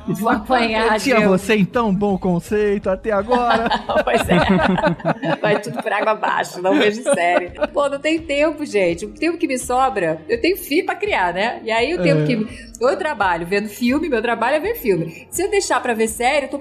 Vou 0.15 0.29
apanhar 0.29 0.93
Eu 0.93 0.99
tinha 0.99 1.27
você 1.27 1.55
em 1.55 1.65
tão 1.65 1.93
bom 1.93 2.17
conceito 2.17 2.89
até 2.89 3.11
agora. 3.11 3.69
Pois 4.03 4.21
é. 4.29 4.35
Vai 5.41 5.59
tudo 5.61 5.81
por 5.81 5.91
água 5.91 6.11
abaixo, 6.11 6.61
não 6.61 6.77
vejo 6.77 7.01
série. 7.03 7.51
Pô, 7.73 7.89
não 7.89 7.99
tem 7.99 8.19
tempo, 8.19 8.65
gente. 8.65 9.05
O 9.05 9.09
tempo 9.09 9.37
que 9.37 9.47
me 9.47 9.57
sobra, 9.57 10.21
eu 10.29 10.39
tenho 10.39 10.57
filho 10.57 10.85
pra 10.85 10.95
criar, 10.95 11.33
né? 11.33 11.59
E 11.63 11.71
aí 11.71 11.93
o 11.93 12.01
tempo 12.01 12.21
É. 12.21 12.25
que. 12.25 12.65
Eu 12.79 12.97
trabalho 12.97 13.47
vendo 13.47 13.69
filme, 13.69 14.09
meu 14.09 14.21
trabalho 14.21 14.57
é 14.57 14.59
ver 14.59 14.75
filme. 14.75 15.25
Se 15.29 15.41
eu 15.43 15.49
deixar 15.49 15.81
pra 15.81 15.93
ver 15.93 16.07
série, 16.09 16.47
eu 16.47 16.49
tô 16.49 16.59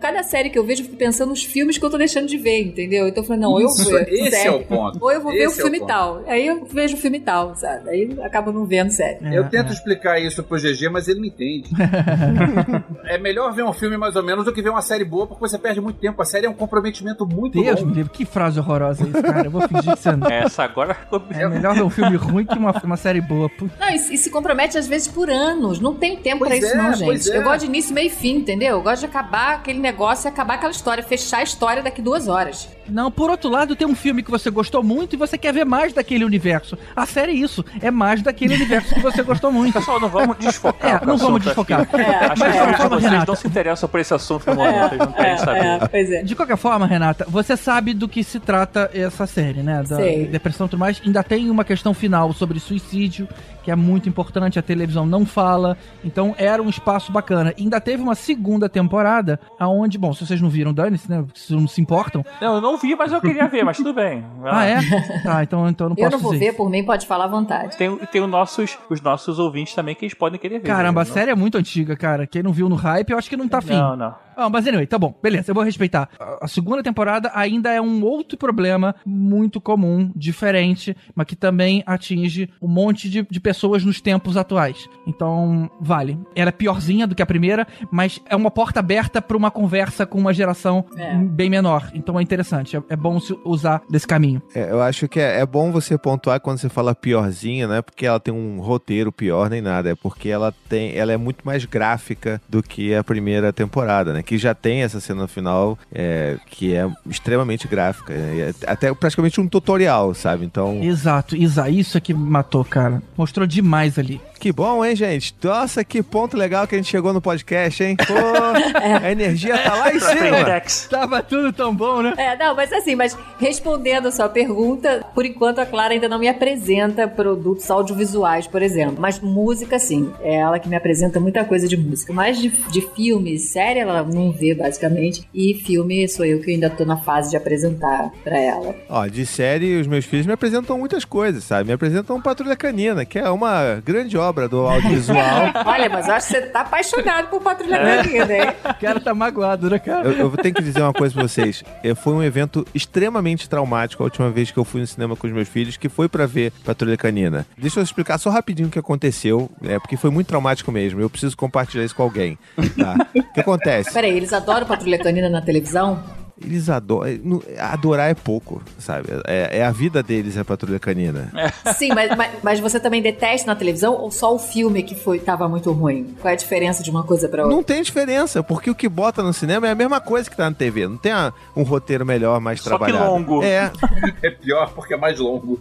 cada 0.00 0.22
série 0.22 0.50
que 0.50 0.58
eu 0.58 0.64
vejo, 0.64 0.82
eu 0.82 0.84
fico 0.86 0.96
pensando 0.96 1.30
nos 1.30 1.42
filmes 1.42 1.76
que 1.76 1.84
eu 1.84 1.90
tô 1.90 1.98
deixando 1.98 2.28
de 2.28 2.36
ver, 2.36 2.60
entendeu? 2.62 3.08
Então 3.08 3.24
eu 3.24 3.26
falei, 3.26 3.42
não, 3.42 3.47
ou 3.50 3.60
eu 3.60 3.66
Isso, 3.66 3.84
vou. 3.90 3.98
esse 4.00 4.30
série, 4.30 4.48
é 4.48 4.50
o 4.50 4.64
ponto. 4.64 4.98
Ou 5.00 5.12
eu 5.12 5.20
vou 5.20 5.32
ver 5.32 5.46
o 5.46 5.50
Esse 5.50 5.60
é 5.60 5.62
o 5.62 5.66
filme 5.66 5.78
ponto. 5.80 5.88
tal. 5.88 6.22
Aí 6.26 6.46
eu 6.46 6.64
vejo 6.64 6.96
o 6.96 6.98
filme 7.00 7.20
tal, 7.20 7.54
sabe? 7.54 7.88
Aí 7.90 8.10
eu 8.16 8.24
acabo 8.24 8.52
não 8.52 8.64
vendo 8.64 8.90
série. 8.90 9.18
Eu 9.34 9.48
tento 9.48 9.72
explicar 9.72 10.18
isso 10.20 10.42
pro 10.42 10.56
GG, 10.58 10.88
mas 10.90 11.08
ele 11.08 11.20
não 11.20 11.26
entende. 11.26 11.68
é 13.04 13.18
melhor 13.18 13.52
ver 13.52 13.64
um 13.64 13.72
filme 13.72 13.96
mais 13.96 14.16
ou 14.16 14.22
menos 14.22 14.44
do 14.44 14.52
que 14.52 14.62
ver 14.62 14.70
uma 14.70 14.82
série 14.82 15.04
boa, 15.04 15.26
porque 15.26 15.40
você 15.40 15.58
perde 15.58 15.80
muito 15.80 15.98
tempo. 15.98 16.20
A 16.20 16.24
série 16.24 16.46
é 16.46 16.50
um 16.50 16.54
comprometimento 16.54 17.26
muito 17.26 17.60
Deus 17.62 17.76
longo. 17.80 17.90
me 17.90 17.94
livre, 17.96 18.12
que 18.12 18.24
frase 18.24 18.58
horrorosa 18.58 19.04
isso, 19.04 19.22
cara. 19.22 19.46
Eu 19.46 19.50
vou 19.50 19.62
fingir 19.68 19.94
que 19.94 20.00
você 20.02 20.12
não. 20.16 20.28
Essa 20.28 20.64
agora 20.64 20.96
É 21.30 21.48
melhor 21.48 21.74
ver 21.74 21.82
um 21.82 21.90
filme 21.90 22.16
ruim 22.16 22.44
que 22.44 22.56
uma, 22.56 22.72
uma 22.84 22.96
série 22.96 23.20
boa. 23.20 23.50
Não, 23.80 23.88
e, 23.90 23.94
e 23.94 24.18
se 24.18 24.30
compromete 24.30 24.76
às 24.78 24.86
vezes 24.86 25.08
por 25.08 25.30
anos. 25.30 25.80
Não 25.80 25.94
tem 25.94 26.16
tempo 26.16 26.38
Pois 26.40 26.50
pra 26.50 26.58
isso, 26.58 26.74
é, 26.74 26.76
não, 26.76 26.92
gente. 26.94 27.30
é. 27.30 27.36
Eu 27.38 27.42
gosto 27.42 27.60
de 27.60 27.66
início, 27.66 27.94
meio 27.94 28.06
e 28.08 28.10
fim, 28.10 28.36
entendeu? 28.36 28.76
Eu 28.76 28.82
gosto 28.82 29.00
de 29.00 29.06
acabar 29.06 29.54
aquele 29.54 29.78
negócio 29.78 30.26
e 30.26 30.28
acabar 30.28 30.54
aquela 30.54 30.72
história, 30.72 31.02
fechar 31.02 31.38
a 31.38 31.42
história 31.42 31.82
daqui 31.82 32.02
duas 32.02 32.28
horas. 32.28 32.68
Não, 32.88 33.10
por 33.10 33.30
outro 33.30 33.50
lado, 33.50 33.76
tem 33.76 33.86
um 33.86 33.94
filme 33.94 34.22
que 34.22 34.30
você 34.30 34.50
gostou 34.50 34.82
muito 34.82 35.14
e 35.14 35.16
você 35.16 35.36
quer 35.38 35.52
ver 35.52 35.64
mais 35.64 35.92
daquele 35.92 36.24
universo. 36.24 36.76
A 36.94 37.06
série 37.06 37.32
é 37.32 37.34
isso, 37.34 37.64
é 37.80 37.90
mais 37.90 38.22
daquele 38.22 38.54
universo 38.54 38.94
que 38.94 39.00
você 39.00 39.22
gostou 39.22 39.52
muito. 39.52 39.74
Pessoal, 39.74 40.00
não 40.00 40.08
vamos 40.08 40.36
desfocar. 40.38 41.02
É, 41.02 41.06
não 41.06 41.16
vamos 41.16 41.42
desfocar. 41.42 41.80
aqui. 41.82 41.96
É, 41.96 42.14
Acho 42.26 42.40
mas 42.40 42.52
que 42.52 42.58
forma, 42.76 42.88
vocês 42.88 43.12
Renata. 43.12 43.26
não 43.32 43.36
se 43.36 43.46
interessam 43.46 43.88
por 43.88 44.00
esse 44.00 44.14
assunto 44.14 44.46
no 44.48 44.56
momento, 44.56 44.94
eles 44.94 44.98
não 44.98 45.12
querem 45.12 45.38
saber. 45.38 45.88
pois 45.90 46.10
é. 46.10 46.22
De 46.22 46.34
qualquer 46.36 46.56
forma, 46.56 46.86
Renata, 46.86 47.26
você 47.28 47.56
sabe 47.56 47.94
do 47.94 48.08
que 48.08 48.24
se 48.24 48.40
trata 48.40 48.90
essa 48.94 49.26
série, 49.26 49.62
né? 49.62 49.82
Da 49.88 49.96
Sei. 49.96 50.26
depressão 50.26 50.66
e 50.66 50.70
tudo 50.70 50.80
mais. 50.80 51.00
Ainda 51.04 51.22
tem 51.22 51.50
uma 51.50 51.64
questão 51.64 51.92
final 51.92 52.32
sobre 52.32 52.58
suicídio, 52.58 53.28
que 53.62 53.70
é 53.70 53.76
muito 53.76 54.08
importante, 54.08 54.58
a 54.58 54.62
televisão 54.62 55.04
não 55.04 55.26
fala. 55.26 55.76
Então 56.04 56.34
era 56.38 56.62
um 56.62 56.68
espaço 56.68 57.12
bacana. 57.12 57.52
Ainda 57.58 57.80
teve 57.80 58.02
uma 58.02 58.14
segunda 58.14 58.68
temporada, 58.68 59.38
aonde, 59.58 59.98
bom, 59.98 60.12
se 60.14 60.24
vocês 60.26 60.40
não 60.40 60.48
viram, 60.48 60.72
dane-se, 60.72 61.10
né? 61.10 61.24
Se 61.34 61.52
não 61.52 61.68
se 61.68 61.80
importam. 61.80 62.24
Não, 62.40 62.54
eu 62.56 62.60
não 62.60 62.77
vi, 62.78 62.94
mas 62.96 63.12
eu 63.12 63.20
queria 63.20 63.46
ver, 63.46 63.64
mas 63.64 63.76
tudo 63.76 63.92
bem. 63.92 64.24
Ah, 64.44 64.64
é? 64.64 64.78
Tá, 65.22 65.42
então, 65.42 65.68
então 65.68 65.86
eu 65.86 65.88
não 65.90 65.96
Eu 65.96 66.04
posso 66.04 66.10
não 66.16 66.18
vou 66.18 66.32
dizer. 66.32 66.46
ver, 66.46 66.56
por 66.56 66.70
mim 66.70 66.82
pode 66.84 67.06
falar 67.06 67.24
à 67.24 67.28
vontade. 67.28 67.76
Tem, 67.76 67.94
tem 67.96 68.22
os, 68.22 68.28
nossos, 68.30 68.78
os 68.88 69.00
nossos 69.00 69.38
ouvintes 69.38 69.74
também 69.74 69.94
que 69.94 70.04
eles 70.04 70.14
podem 70.14 70.38
querer 70.38 70.58
ver. 70.60 70.66
Caramba, 70.66 71.02
a 71.02 71.04
né? 71.04 71.10
série 71.10 71.30
é 71.30 71.34
muito 71.34 71.58
antiga, 71.58 71.96
cara. 71.96 72.26
Quem 72.26 72.42
não 72.42 72.52
viu 72.52 72.68
no 72.68 72.76
hype, 72.76 73.10
eu 73.10 73.18
acho 73.18 73.28
que 73.28 73.36
não 73.36 73.48
tá 73.48 73.58
afim. 73.58 73.74
Não, 73.74 73.96
não. 73.96 74.14
Ah, 74.40 74.48
mas 74.48 74.68
anyway, 74.68 74.86
tá 74.86 74.96
bom, 74.96 75.12
beleza, 75.20 75.50
eu 75.50 75.54
vou 75.54 75.64
respeitar. 75.64 76.08
A- 76.20 76.46
segunda 76.46 76.80
temporada 76.80 77.28
ainda 77.34 77.72
é 77.72 77.80
um 77.80 78.04
outro 78.04 78.38
problema 78.38 78.94
muito 79.04 79.60
comum, 79.60 80.12
diferente, 80.14 80.96
mas 81.12 81.26
que 81.26 81.34
também 81.34 81.82
atinge 81.84 82.48
um 82.62 82.68
monte 82.68 83.10
de, 83.10 83.26
de 83.28 83.40
pessoas 83.40 83.84
nos 83.84 84.00
tempos 84.00 84.36
atuais. 84.36 84.88
Então, 85.08 85.68
vale. 85.80 86.16
Ela 86.36 86.50
é 86.50 86.52
piorzinha 86.52 87.04
do 87.04 87.16
que 87.16 87.22
a 87.22 87.26
primeira, 87.26 87.66
mas 87.90 88.20
é 88.26 88.36
uma 88.36 88.48
porta 88.50 88.78
aberta 88.78 89.20
pra 89.20 89.36
uma 89.36 89.50
conversa 89.50 90.06
com 90.06 90.18
uma 90.18 90.32
geração 90.32 90.84
É. 90.96 91.16
bem 91.16 91.50
menor. 91.50 91.90
Então 91.92 92.16
é 92.16 92.22
interessante, 92.22 92.76
é, 92.76 92.82
é 92.90 92.94
bom 92.96 93.18
se 93.18 93.36
usar 93.44 93.82
desse 93.90 94.06
caminho. 94.06 94.40
É, 94.54 94.70
eu 94.70 94.80
acho 94.80 95.08
que 95.08 95.18
é, 95.18 95.40
é 95.40 95.46
bom 95.46 95.72
você 95.72 95.98
pontuar 95.98 96.38
quando 96.40 96.58
você 96.58 96.68
fala 96.68 96.94
piorzinha, 96.94 97.66
não 97.66 97.74
é 97.74 97.82
porque 97.82 98.06
ela 98.06 98.20
tem 98.20 98.32
um 98.32 98.60
roteiro 98.60 99.10
pior 99.10 99.50
nem 99.50 99.60
nada, 99.60 99.90
é 99.90 99.94
porque 99.96 100.28
ela 100.28 100.54
tem, 100.68 100.96
ela 100.96 101.12
é 101.12 101.16
muito 101.16 101.44
mais 101.44 101.64
gráfica 101.64 102.40
do 102.48 102.62
que 102.62 102.94
a 102.94 103.02
primeira 103.02 103.52
temporada, 103.52 104.12
né? 104.12 104.22
Que 104.28 104.36
já 104.36 104.54
tem 104.54 104.82
essa 104.82 105.00
cena 105.00 105.26
final 105.26 105.78
é, 105.90 106.36
que 106.50 106.74
é 106.74 106.86
extremamente 107.08 107.66
gráfica, 107.66 108.12
é, 108.12 108.52
até 108.66 108.92
praticamente 108.92 109.40
um 109.40 109.48
tutorial, 109.48 110.12
sabe? 110.12 110.44
Então, 110.44 110.82
Exato, 110.82 111.34
Isa, 111.34 111.70
isso 111.70 111.96
é 111.96 112.00
que 112.00 112.12
matou, 112.12 112.62
cara. 112.62 113.02
Mostrou 113.16 113.46
demais 113.46 113.98
ali. 113.98 114.20
Que 114.38 114.52
bom, 114.52 114.84
hein, 114.84 114.94
gente? 114.94 115.34
Nossa, 115.42 115.84
que 115.84 116.02
ponto 116.02 116.36
legal 116.36 116.66
que 116.66 116.74
a 116.74 116.78
gente 116.78 116.90
chegou 116.90 117.12
no 117.12 117.20
podcast, 117.20 117.82
hein? 117.82 117.96
Pô, 117.96 118.14
a 118.78 119.10
energia 119.10 119.58
tá 119.58 119.74
lá 119.74 119.92
em 119.94 120.00
cima. 120.00 120.88
Tava 120.88 121.22
tudo 121.22 121.52
tão 121.52 121.74
bom, 121.74 122.02
né? 122.02 122.14
É, 122.16 122.36
não, 122.36 122.54
mas 122.54 122.72
assim, 122.72 122.94
mas 122.94 123.16
respondendo 123.38 124.08
a 124.08 124.12
sua 124.12 124.28
pergunta, 124.28 125.04
por 125.14 125.24
enquanto 125.24 125.58
a 125.58 125.66
Clara 125.66 125.94
ainda 125.94 126.08
não 126.08 126.18
me 126.18 126.28
apresenta 126.28 127.08
produtos 127.08 127.70
audiovisuais, 127.70 128.46
por 128.46 128.62
exemplo. 128.62 128.96
Mas 128.98 129.20
música, 129.20 129.78
sim. 129.78 130.12
É 130.20 130.36
ela 130.36 130.58
que 130.58 130.68
me 130.68 130.76
apresenta 130.76 131.18
muita 131.18 131.44
coisa 131.44 131.66
de 131.66 131.76
música. 131.76 132.12
Mas 132.12 132.38
de, 132.38 132.48
de 132.48 132.80
filme, 132.94 133.38
série, 133.38 133.80
ela 133.80 134.02
não 134.02 134.30
vê, 134.30 134.54
basicamente. 134.54 135.28
E 135.34 135.54
filme 135.54 136.08
sou 136.08 136.24
eu 136.24 136.40
que 136.40 136.52
ainda 136.52 136.70
tô 136.70 136.84
na 136.84 136.96
fase 136.96 137.30
de 137.30 137.36
apresentar 137.36 138.10
pra 138.22 138.38
ela. 138.38 138.74
Ó, 138.88 139.06
de 139.06 139.26
série, 139.26 139.80
os 139.80 139.86
meus 139.86 140.04
filhos 140.04 140.26
me 140.26 140.32
apresentam 140.32 140.78
muitas 140.78 141.04
coisas, 141.04 141.44
sabe? 141.44 141.68
Me 141.68 141.72
apresentam 141.72 142.20
Patrulha 142.20 142.56
Canina, 142.56 143.04
que 143.04 143.18
é 143.18 143.28
uma 143.30 143.82
grande 143.84 144.16
obra 144.28 144.48
do 144.48 144.60
audiovisual. 144.60 145.52
Olha, 145.64 145.88
mas 145.88 146.08
eu 146.08 146.14
acho 146.14 146.26
que 146.28 146.32
você 146.34 146.42
tá 146.42 146.60
apaixonado 146.60 147.28
por 147.28 147.40
Patrulha 147.40 147.78
Canina, 147.78 148.32
hein? 148.32 148.54
O 148.64 148.74
cara 148.80 149.00
tá 149.00 149.14
magoado, 149.14 149.70
né, 149.70 149.78
cara? 149.78 150.08
Eu, 150.08 150.30
eu 150.30 150.30
tenho 150.36 150.54
que 150.54 150.62
dizer 150.62 150.82
uma 150.82 150.92
coisa 150.92 151.14
pra 151.14 151.22
vocês. 151.22 151.62
É, 151.82 151.94
Foi 151.94 152.12
um 152.12 152.22
evento 152.22 152.66
extremamente 152.74 153.48
traumático 153.48 154.02
a 154.02 154.04
última 154.04 154.30
vez 154.30 154.50
que 154.50 154.58
eu 154.58 154.64
fui 154.64 154.80
no 154.80 154.86
cinema 154.86 155.16
com 155.16 155.26
os 155.26 155.32
meus 155.32 155.48
filhos, 155.48 155.76
que 155.76 155.88
foi 155.88 156.08
pra 156.08 156.26
ver 156.26 156.52
Patrulha 156.64 156.96
Canina. 156.96 157.46
Deixa 157.56 157.80
eu 157.80 157.84
explicar 157.84 158.18
só 158.18 158.30
rapidinho 158.30 158.68
o 158.68 158.70
que 158.70 158.78
aconteceu, 158.78 159.50
é, 159.62 159.78
porque 159.78 159.96
foi 159.96 160.10
muito 160.10 160.28
traumático 160.28 160.70
mesmo. 160.70 161.00
Eu 161.00 161.10
preciso 161.10 161.36
compartilhar 161.36 161.84
isso 161.84 161.94
com 161.94 162.02
alguém. 162.02 162.38
Tá? 162.76 163.06
O 163.14 163.32
que 163.32 163.40
acontece? 163.40 163.92
Peraí, 163.92 164.16
eles 164.16 164.32
adoram 164.32 164.66
Patrulha 164.66 164.98
Canina 164.98 165.28
na 165.28 165.40
televisão? 165.40 166.02
Eles 166.40 166.68
adoram. 166.68 167.18
não- 167.24 167.42
Adorar 167.58 168.10
é 168.10 168.14
pouco, 168.14 168.62
sabe? 168.78 169.08
É, 169.26 169.58
é 169.58 169.64
a 169.64 169.70
vida 169.70 170.02
deles, 170.02 170.36
é 170.36 170.40
a 170.40 170.44
Patrulha 170.44 170.78
Canina. 170.78 171.30
Sim, 171.76 171.88
mas, 171.94 172.16
mas, 172.16 172.30
mas 172.42 172.60
você 172.60 172.78
também 172.78 173.02
detesta 173.02 173.46
na 173.46 173.56
televisão 173.56 173.94
ou 173.94 174.10
só 174.10 174.34
o 174.34 174.38
filme 174.38 174.82
que 174.82 174.94
foi 174.94 175.18
tava 175.18 175.48
muito 175.48 175.72
ruim? 175.72 176.14
Qual 176.20 176.30
é 176.30 176.34
a 176.34 176.36
diferença 176.36 176.82
de 176.82 176.90
uma 176.90 177.02
coisa 177.02 177.28
pra 177.28 177.42
outra? 177.42 177.56
Não 177.56 177.62
tem 177.62 177.82
diferença, 177.82 178.42
porque 178.42 178.70
o 178.70 178.74
que 178.74 178.88
bota 178.88 179.22
no 179.22 179.32
cinema 179.32 179.66
é 179.66 179.70
a 179.70 179.74
mesma 179.74 180.00
coisa 180.00 180.30
que 180.30 180.36
tá 180.36 180.48
na 180.48 180.54
TV. 180.54 180.86
Não 180.86 180.96
tem 180.96 181.12
a- 181.12 181.32
um 181.56 181.62
roteiro 181.62 182.06
melhor, 182.06 182.40
mais 182.40 182.60
Só 182.60 182.70
que 182.70 182.84
trabalhado. 182.84 183.10
longo. 183.10 183.42
É, 183.42 183.70
É 184.22 184.30
pior 184.30 184.70
porque 184.74 184.94
é 184.94 184.96
mais 184.96 185.18
longo. 185.18 185.60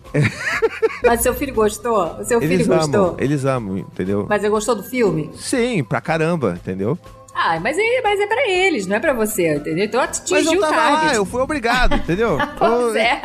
Mas 1.03 1.21
seu 1.21 1.33
filho 1.33 1.53
gostou? 1.53 2.17
O 2.19 2.23
seu 2.25 2.39
filho 2.39 2.53
eles 2.53 2.67
gostou? 2.67 3.05
amam, 3.07 3.15
eles 3.19 3.45
amam, 3.45 3.77
entendeu? 3.79 4.25
Mas 4.29 4.41
você 4.41 4.49
gostou 4.49 4.75
do 4.75 4.83
filme? 4.83 5.31
Sim, 5.35 5.83
pra 5.83 5.99
caramba, 6.01 6.53
entendeu? 6.55 6.97
Ah, 7.39 7.59
mas 7.61 7.77
é, 7.77 8.01
mas 8.03 8.19
é 8.19 8.25
pra 8.25 8.49
eles, 8.49 8.87
não 8.87 8.95
é 8.95 8.99
pra 8.99 9.13
você, 9.13 9.55
entendeu? 9.55 9.85
Então 9.85 9.99
Mas 10.01 10.17
atingiu 10.19 10.53
eu 10.53 10.57
o 10.57 10.61
target. 10.61 11.05
lá, 11.05 11.13
eu 11.15 11.23
fui 11.25 11.39
obrigado, 11.41 11.95
entendeu? 11.95 12.37
Pois 12.57 12.95
Eu- 12.95 12.97
é. 12.97 13.21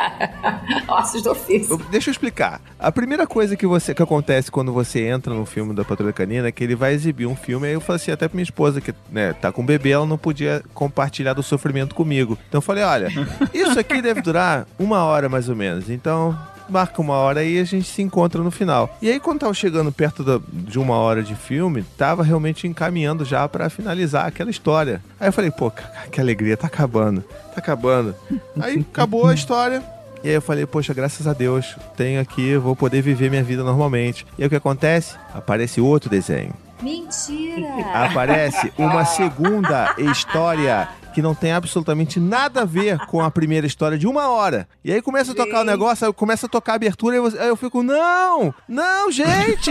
Ossos 0.87 1.21
do 1.23 1.31
ofício. 1.31 1.77
Deixa 1.89 2.09
eu 2.09 2.11
explicar. 2.11 2.61
A 2.77 2.91
primeira 2.91 3.25
coisa 3.25 3.55
que, 3.57 3.65
você, 3.65 3.93
que 3.93 4.03
acontece 4.03 4.51
quando 4.51 4.71
você 4.71 5.07
entra 5.07 5.33
no 5.33 5.45
filme 5.45 5.73
da 5.73 5.83
Patrulha 5.83 6.13
Canina 6.13 6.47
é 6.47 6.51
que 6.51 6.63
ele 6.63 6.75
vai 6.75 6.93
exibir 6.93 7.25
um 7.25 7.35
filme. 7.35 7.67
Aí 7.67 7.73
eu 7.73 7.81
falei 7.81 7.95
assim, 8.01 8.11
até 8.11 8.27
pra 8.27 8.35
minha 8.35 8.43
esposa, 8.43 8.79
que 8.79 8.93
né, 9.11 9.33
tá 9.33 9.51
com 9.51 9.65
bebê, 9.65 9.89
ela 9.91 10.05
não 10.05 10.17
podia 10.17 10.61
compartilhar 10.75 11.33
do 11.33 11.41
sofrimento 11.41 11.95
comigo. 11.95 12.37
Então 12.47 12.59
eu 12.59 12.61
falei, 12.61 12.83
olha, 12.83 13.07
isso 13.53 13.79
aqui 13.79 14.01
deve 14.01 14.21
durar 14.21 14.67
uma 14.77 15.03
hora 15.05 15.27
mais 15.27 15.49
ou 15.49 15.55
menos. 15.55 15.89
Então 15.89 16.37
marca 16.69 17.01
uma 17.01 17.15
hora 17.15 17.43
e 17.43 17.59
a 17.59 17.63
gente 17.63 17.87
se 17.87 18.01
encontra 18.01 18.41
no 18.41 18.51
final. 18.51 18.97
E 19.01 19.09
aí, 19.09 19.19
quando 19.19 19.39
tava 19.41 19.53
chegando 19.53 19.91
perto 19.91 20.23
da- 20.23 20.39
de 20.51 20.79
uma 20.79 20.95
hora 20.95 21.21
de 21.23 21.35
filme, 21.35 21.83
tava 21.97 22.23
realmente 22.23 22.67
encaminhando 22.67 23.23
já 23.25 23.47
pra 23.47 23.69
finalizar 23.69 24.25
aquela 24.27 24.49
história. 24.51 25.01
Aí 25.19 25.27
eu 25.27 25.33
falei, 25.33 25.51
pô, 25.51 25.71
que 26.11 26.19
alegria, 26.21 26.55
tá 26.57 26.67
acabando, 26.67 27.21
tá 27.21 27.57
acabando. 27.57 28.15
Aí 28.59 28.85
acabou 28.91 29.27
a 29.27 29.33
história. 29.33 29.83
E 30.23 30.29
aí 30.29 30.35
eu 30.35 30.41
falei, 30.41 30.65
poxa, 30.65 30.93
graças 30.93 31.27
a 31.27 31.33
Deus, 31.33 31.75
tenho 31.97 32.21
aqui, 32.21 32.55
vou 32.55 32.75
poder 32.77 33.01
viver 33.01 33.29
minha 33.29 33.43
vida 33.43 33.61
normalmente. 33.63 34.25
E 34.37 34.41
aí 34.43 34.47
o 34.47 34.49
que 34.49 34.55
acontece? 34.55 35.15
Aparece 35.33 35.81
outro 35.81 36.09
desenho. 36.09 36.53
Mentira! 36.81 37.67
Aparece 37.93 38.71
uma 38.77 39.03
segunda 39.05 39.93
história 39.97 40.87
que 41.13 41.21
não 41.21 41.33
tem 41.35 41.51
absolutamente 41.51 42.19
nada 42.19 42.61
a 42.61 42.65
ver 42.65 42.97
com 43.07 43.21
a 43.21 43.29
primeira 43.31 43.65
história 43.67 43.97
de 43.97 44.07
uma 44.07 44.27
hora. 44.29 44.67
E 44.83 44.91
aí 44.91 45.01
começa 45.01 45.31
a 45.31 45.35
tocar 45.35 45.61
o 45.61 45.63
negócio, 45.63 46.13
começa 46.13 46.45
a 46.45 46.49
tocar 46.49 46.73
a 46.73 46.75
abertura, 46.75 47.15
eu- 47.15 47.25
aí 47.27 47.47
eu 47.47 47.55
fico, 47.55 47.81
não, 47.83 48.53
não, 48.67 49.11
gente! 49.11 49.69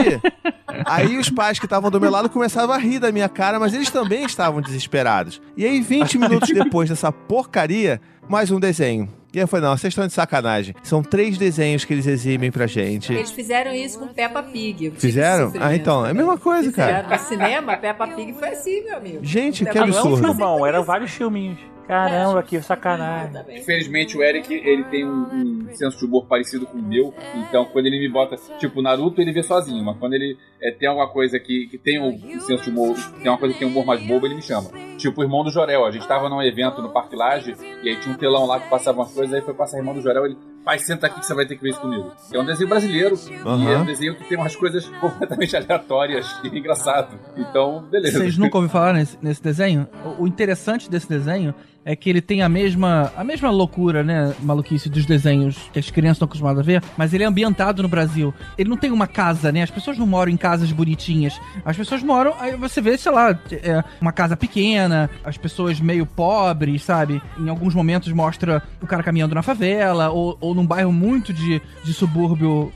aí 0.86 1.18
os 1.18 1.28
pais 1.28 1.58
que 1.58 1.66
estavam 1.66 1.90
do 1.90 2.00
meu 2.00 2.10
lado 2.10 2.28
começavam 2.30 2.74
a 2.74 2.78
rir 2.78 2.98
da 2.98 3.10
minha 3.12 3.28
cara, 3.28 3.58
mas 3.58 3.74
eles 3.74 3.90
também 3.90 4.24
estavam 4.24 4.60
desesperados. 4.60 5.40
E 5.56 5.64
aí, 5.66 5.80
20 5.80 6.18
minutos 6.18 6.48
depois 6.50 6.88
dessa 6.88 7.10
porcaria, 7.10 8.00
mais 8.28 8.50
um 8.50 8.60
desenho. 8.60 9.08
E 9.32 9.38
aí 9.38 9.44
eu 9.44 9.48
falei, 9.48 9.66
não, 9.66 9.76
vocês 9.76 9.90
estão 9.92 10.06
de 10.06 10.12
sacanagem. 10.12 10.74
São 10.82 11.02
três 11.02 11.38
desenhos 11.38 11.84
que 11.86 11.92
eles 11.94 12.06
exibem 12.06 12.50
pra 12.50 12.66
gente. 12.66 13.12
Eles 13.14 13.30
fizeram 13.30 13.72
isso 13.72 13.98
com 13.98 14.08
Peppa 14.08 14.42
Pig. 14.42 14.92
Fizeram? 14.98 15.50
Ah, 15.58 15.74
então, 15.74 16.04
é 16.04 16.10
a 16.10 16.14
mesma 16.14 16.36
coisa, 16.36 16.68
Fizeram 16.68 17.02
cara. 17.08 17.16
no 17.22 17.24
cinema, 17.28 17.76
Peppa 17.78 18.08
Pig 18.08 18.34
foi 18.34 18.48
assim, 18.50 18.84
meu 18.84 18.96
amigo. 18.98 19.18
Gente, 19.22 19.64
que 19.64 19.70
Pig 19.72 19.78
Não 19.78 19.86
é 19.86 20.02
um 20.02 20.06
absurdo. 20.12 20.28
filmão, 20.28 20.66
eram 20.66 20.84
vários 20.84 21.12
filminhos. 21.12 21.58
Caramba, 21.92 22.42
que 22.42 22.60
sacanagem. 22.62 23.42
Infelizmente, 23.50 24.16
o 24.16 24.22
Eric, 24.22 24.52
ele 24.52 24.82
tem 24.84 25.04
um, 25.04 25.66
um 25.68 25.68
senso 25.74 25.98
de 25.98 26.06
humor 26.06 26.24
parecido 26.26 26.66
com 26.66 26.78
o 26.78 26.82
meu. 26.82 27.12
Então, 27.34 27.66
quando 27.66 27.84
ele 27.84 27.98
me 27.98 28.08
bota, 28.08 28.36
tipo, 28.58 28.80
Naruto, 28.80 29.20
ele 29.20 29.30
vê 29.30 29.42
sozinho. 29.42 29.84
Mas 29.84 29.98
quando 29.98 30.14
ele 30.14 30.38
é, 30.60 30.70
tem 30.70 30.88
alguma 30.88 31.08
coisa 31.08 31.38
que, 31.38 31.66
que 31.66 31.76
tem 31.76 32.00
um, 32.00 32.14
um 32.14 32.40
senso 32.40 32.64
de 32.64 32.70
humor, 32.70 32.96
tem 33.22 33.30
uma 33.30 33.36
coisa 33.36 33.52
que 33.52 33.58
tem 33.58 33.68
um 33.68 33.70
humor 33.70 33.84
mais 33.84 34.02
bobo, 34.02 34.26
ele 34.26 34.36
me 34.36 34.42
chama. 34.42 34.70
Tipo, 34.96 35.20
o 35.20 35.24
Irmão 35.24 35.44
do 35.44 35.50
Jorel. 35.50 35.84
A 35.84 35.90
gente 35.90 36.08
tava 36.08 36.28
num 36.30 36.42
evento 36.42 36.80
no 36.80 36.88
Parque 36.88 37.14
Laje, 37.14 37.54
e 37.82 37.88
aí 37.90 38.00
tinha 38.00 38.14
um 38.14 38.18
telão 38.18 38.46
lá 38.46 38.58
que 38.58 38.70
passava 38.70 38.98
umas 39.00 39.12
coisas, 39.12 39.34
aí 39.34 39.42
foi 39.42 39.52
passar 39.52 39.76
Irmão 39.76 39.92
do 39.94 40.00
Jorel, 40.00 40.24
ele... 40.24 40.36
Pai, 40.64 40.78
senta 40.78 41.08
aqui 41.08 41.18
que 41.18 41.26
você 41.26 41.34
vai 41.34 41.44
ter 41.44 41.56
que 41.56 41.62
ver 41.62 41.70
isso 41.70 41.80
comigo. 41.80 42.12
É 42.32 42.38
um 42.38 42.44
desenho 42.44 42.68
brasileiro. 42.68 43.16
E 43.16 43.72
é 43.72 43.78
um 43.78 43.84
desenho 43.84 44.14
que 44.14 44.22
tem 44.28 44.38
umas 44.38 44.54
coisas 44.54 44.88
completamente 45.00 45.56
aleatórias 45.56 46.38
e 46.44 46.56
engraçado. 46.56 47.18
Então, 47.36 47.82
beleza. 47.90 48.20
Vocês 48.20 48.38
nunca 48.38 48.58
ouviram 48.58 48.72
falar 48.72 48.92
nesse, 48.92 49.18
nesse 49.20 49.42
desenho? 49.42 49.88
O, 50.04 50.22
o 50.22 50.28
interessante 50.28 50.88
desse 50.88 51.08
desenho 51.08 51.52
é 51.84 51.96
que 51.96 52.08
ele 52.08 52.20
tem 52.20 52.42
a 52.42 52.48
mesma, 52.48 53.12
a 53.16 53.24
mesma 53.24 53.50
loucura, 53.50 54.02
né, 54.02 54.34
maluquice 54.40 54.88
dos 54.88 55.04
desenhos 55.04 55.56
que 55.72 55.78
as 55.78 55.90
crianças 55.90 56.16
estão 56.16 56.26
acostumadas 56.26 56.60
a 56.60 56.62
ver, 56.62 56.82
mas 56.96 57.12
ele 57.12 57.24
é 57.24 57.26
ambientado 57.26 57.82
no 57.82 57.88
Brasil. 57.88 58.32
Ele 58.56 58.68
não 58.68 58.76
tem 58.76 58.90
uma 58.90 59.06
casa, 59.06 59.50
né? 59.50 59.62
As 59.62 59.70
pessoas 59.70 59.98
não 59.98 60.06
moram 60.06 60.30
em 60.30 60.36
casas 60.36 60.70
bonitinhas. 60.70 61.40
As 61.64 61.76
pessoas 61.76 62.02
moram, 62.02 62.34
aí 62.38 62.56
você 62.56 62.80
vê, 62.80 62.96
sei 62.96 63.10
lá, 63.12 63.38
é, 63.50 63.82
uma 64.00 64.12
casa 64.12 64.36
pequena, 64.36 65.10
as 65.24 65.36
pessoas 65.36 65.80
meio 65.80 66.06
pobres, 66.06 66.84
sabe? 66.84 67.20
Em 67.38 67.48
alguns 67.48 67.74
momentos 67.74 68.12
mostra 68.12 68.62
o 68.80 68.86
cara 68.86 69.02
caminhando 69.02 69.34
na 69.34 69.42
favela, 69.42 70.10
ou, 70.10 70.36
ou 70.40 70.54
num 70.54 70.66
bairro 70.66 70.92
muito 70.92 71.32
de, 71.32 71.60
de 71.82 71.92
subúrbio 71.92 72.72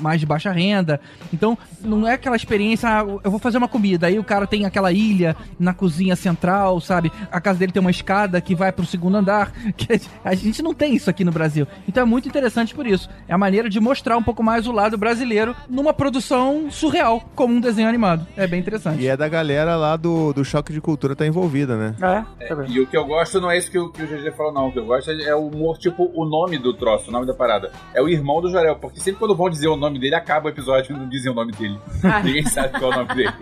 mais 0.00 0.20
de 0.20 0.26
baixa 0.26 0.52
renda. 0.52 1.00
Então, 1.32 1.56
não 1.80 2.06
é 2.06 2.14
aquela 2.14 2.36
experiência, 2.36 2.88
ah, 2.88 3.04
eu 3.24 3.30
vou 3.30 3.40
fazer 3.40 3.58
uma 3.58 3.68
comida, 3.68 4.06
aí 4.06 4.18
o 4.18 4.24
cara 4.24 4.46
tem 4.46 4.66
aquela 4.66 4.92
ilha 4.92 5.34
na 5.58 5.72
cozinha 5.72 6.16
central, 6.16 6.80
sabe? 6.80 7.10
A 7.30 7.40
casa 7.40 7.58
dele 7.58 7.72
tem 7.72 7.80
uma 7.80 7.90
escada 7.90 8.41
que 8.44 8.54
vai 8.54 8.72
pro 8.72 8.84
segundo 8.86 9.16
andar. 9.16 9.52
Que 9.76 10.00
a 10.24 10.34
gente 10.34 10.62
não 10.62 10.74
tem 10.74 10.94
isso 10.94 11.08
aqui 11.08 11.24
no 11.24 11.32
Brasil. 11.32 11.66
Então 11.88 12.02
é 12.02 12.06
muito 12.06 12.28
interessante 12.28 12.74
por 12.74 12.86
isso. 12.86 13.08
É 13.26 13.32
a 13.32 13.38
maneira 13.38 13.68
de 13.68 13.80
mostrar 13.80 14.16
um 14.16 14.22
pouco 14.22 14.42
mais 14.42 14.66
o 14.66 14.72
lado 14.72 14.96
brasileiro 14.98 15.56
numa 15.68 15.92
produção 15.92 16.70
surreal, 16.70 17.22
como 17.34 17.54
um 17.54 17.60
desenho 17.60 17.88
animado. 17.88 18.26
É 18.36 18.46
bem 18.46 18.60
interessante. 18.60 19.00
E 19.02 19.08
é 19.08 19.16
da 19.16 19.28
galera 19.28 19.76
lá 19.76 19.96
do, 19.96 20.32
do 20.32 20.44
Choque 20.44 20.72
de 20.72 20.80
Cultura 20.80 21.16
tá 21.16 21.26
envolvida, 21.26 21.76
né? 21.76 21.94
É, 22.40 22.54
E 22.68 22.80
o 22.80 22.86
que 22.86 22.96
eu 22.96 23.04
gosto 23.04 23.40
não 23.40 23.50
é 23.50 23.58
isso 23.58 23.70
que 23.70 23.78
o, 23.78 23.88
que 23.90 24.02
o 24.02 24.06
GG 24.06 24.32
falou, 24.36 24.52
não. 24.52 24.68
O 24.68 24.72
que 24.72 24.78
eu 24.78 24.84
gosto 24.84 25.10
é 25.10 25.34
o 25.34 25.46
humor, 25.46 25.78
tipo, 25.78 26.10
o 26.14 26.24
nome 26.24 26.58
do 26.58 26.74
troço, 26.74 27.08
o 27.08 27.12
nome 27.12 27.26
da 27.26 27.34
parada. 27.34 27.72
É 27.94 28.02
o 28.02 28.08
irmão 28.08 28.40
do 28.40 28.50
Jorel, 28.50 28.76
porque 28.76 29.00
sempre 29.00 29.18
quando 29.18 29.34
vão 29.34 29.48
dizer 29.48 29.68
o 29.68 29.76
nome 29.76 29.98
dele, 29.98 30.14
acaba 30.14 30.46
o 30.46 30.48
episódio 30.50 30.94
e 30.94 30.98
não 30.98 31.08
dizem 31.08 31.30
o 31.30 31.34
nome 31.34 31.52
dele. 31.52 31.78
Ninguém 32.24 32.44
sabe 32.44 32.78
qual 32.78 32.92
é 32.92 32.96
o 32.96 32.98
nome 32.98 33.14
dele. 33.14 33.32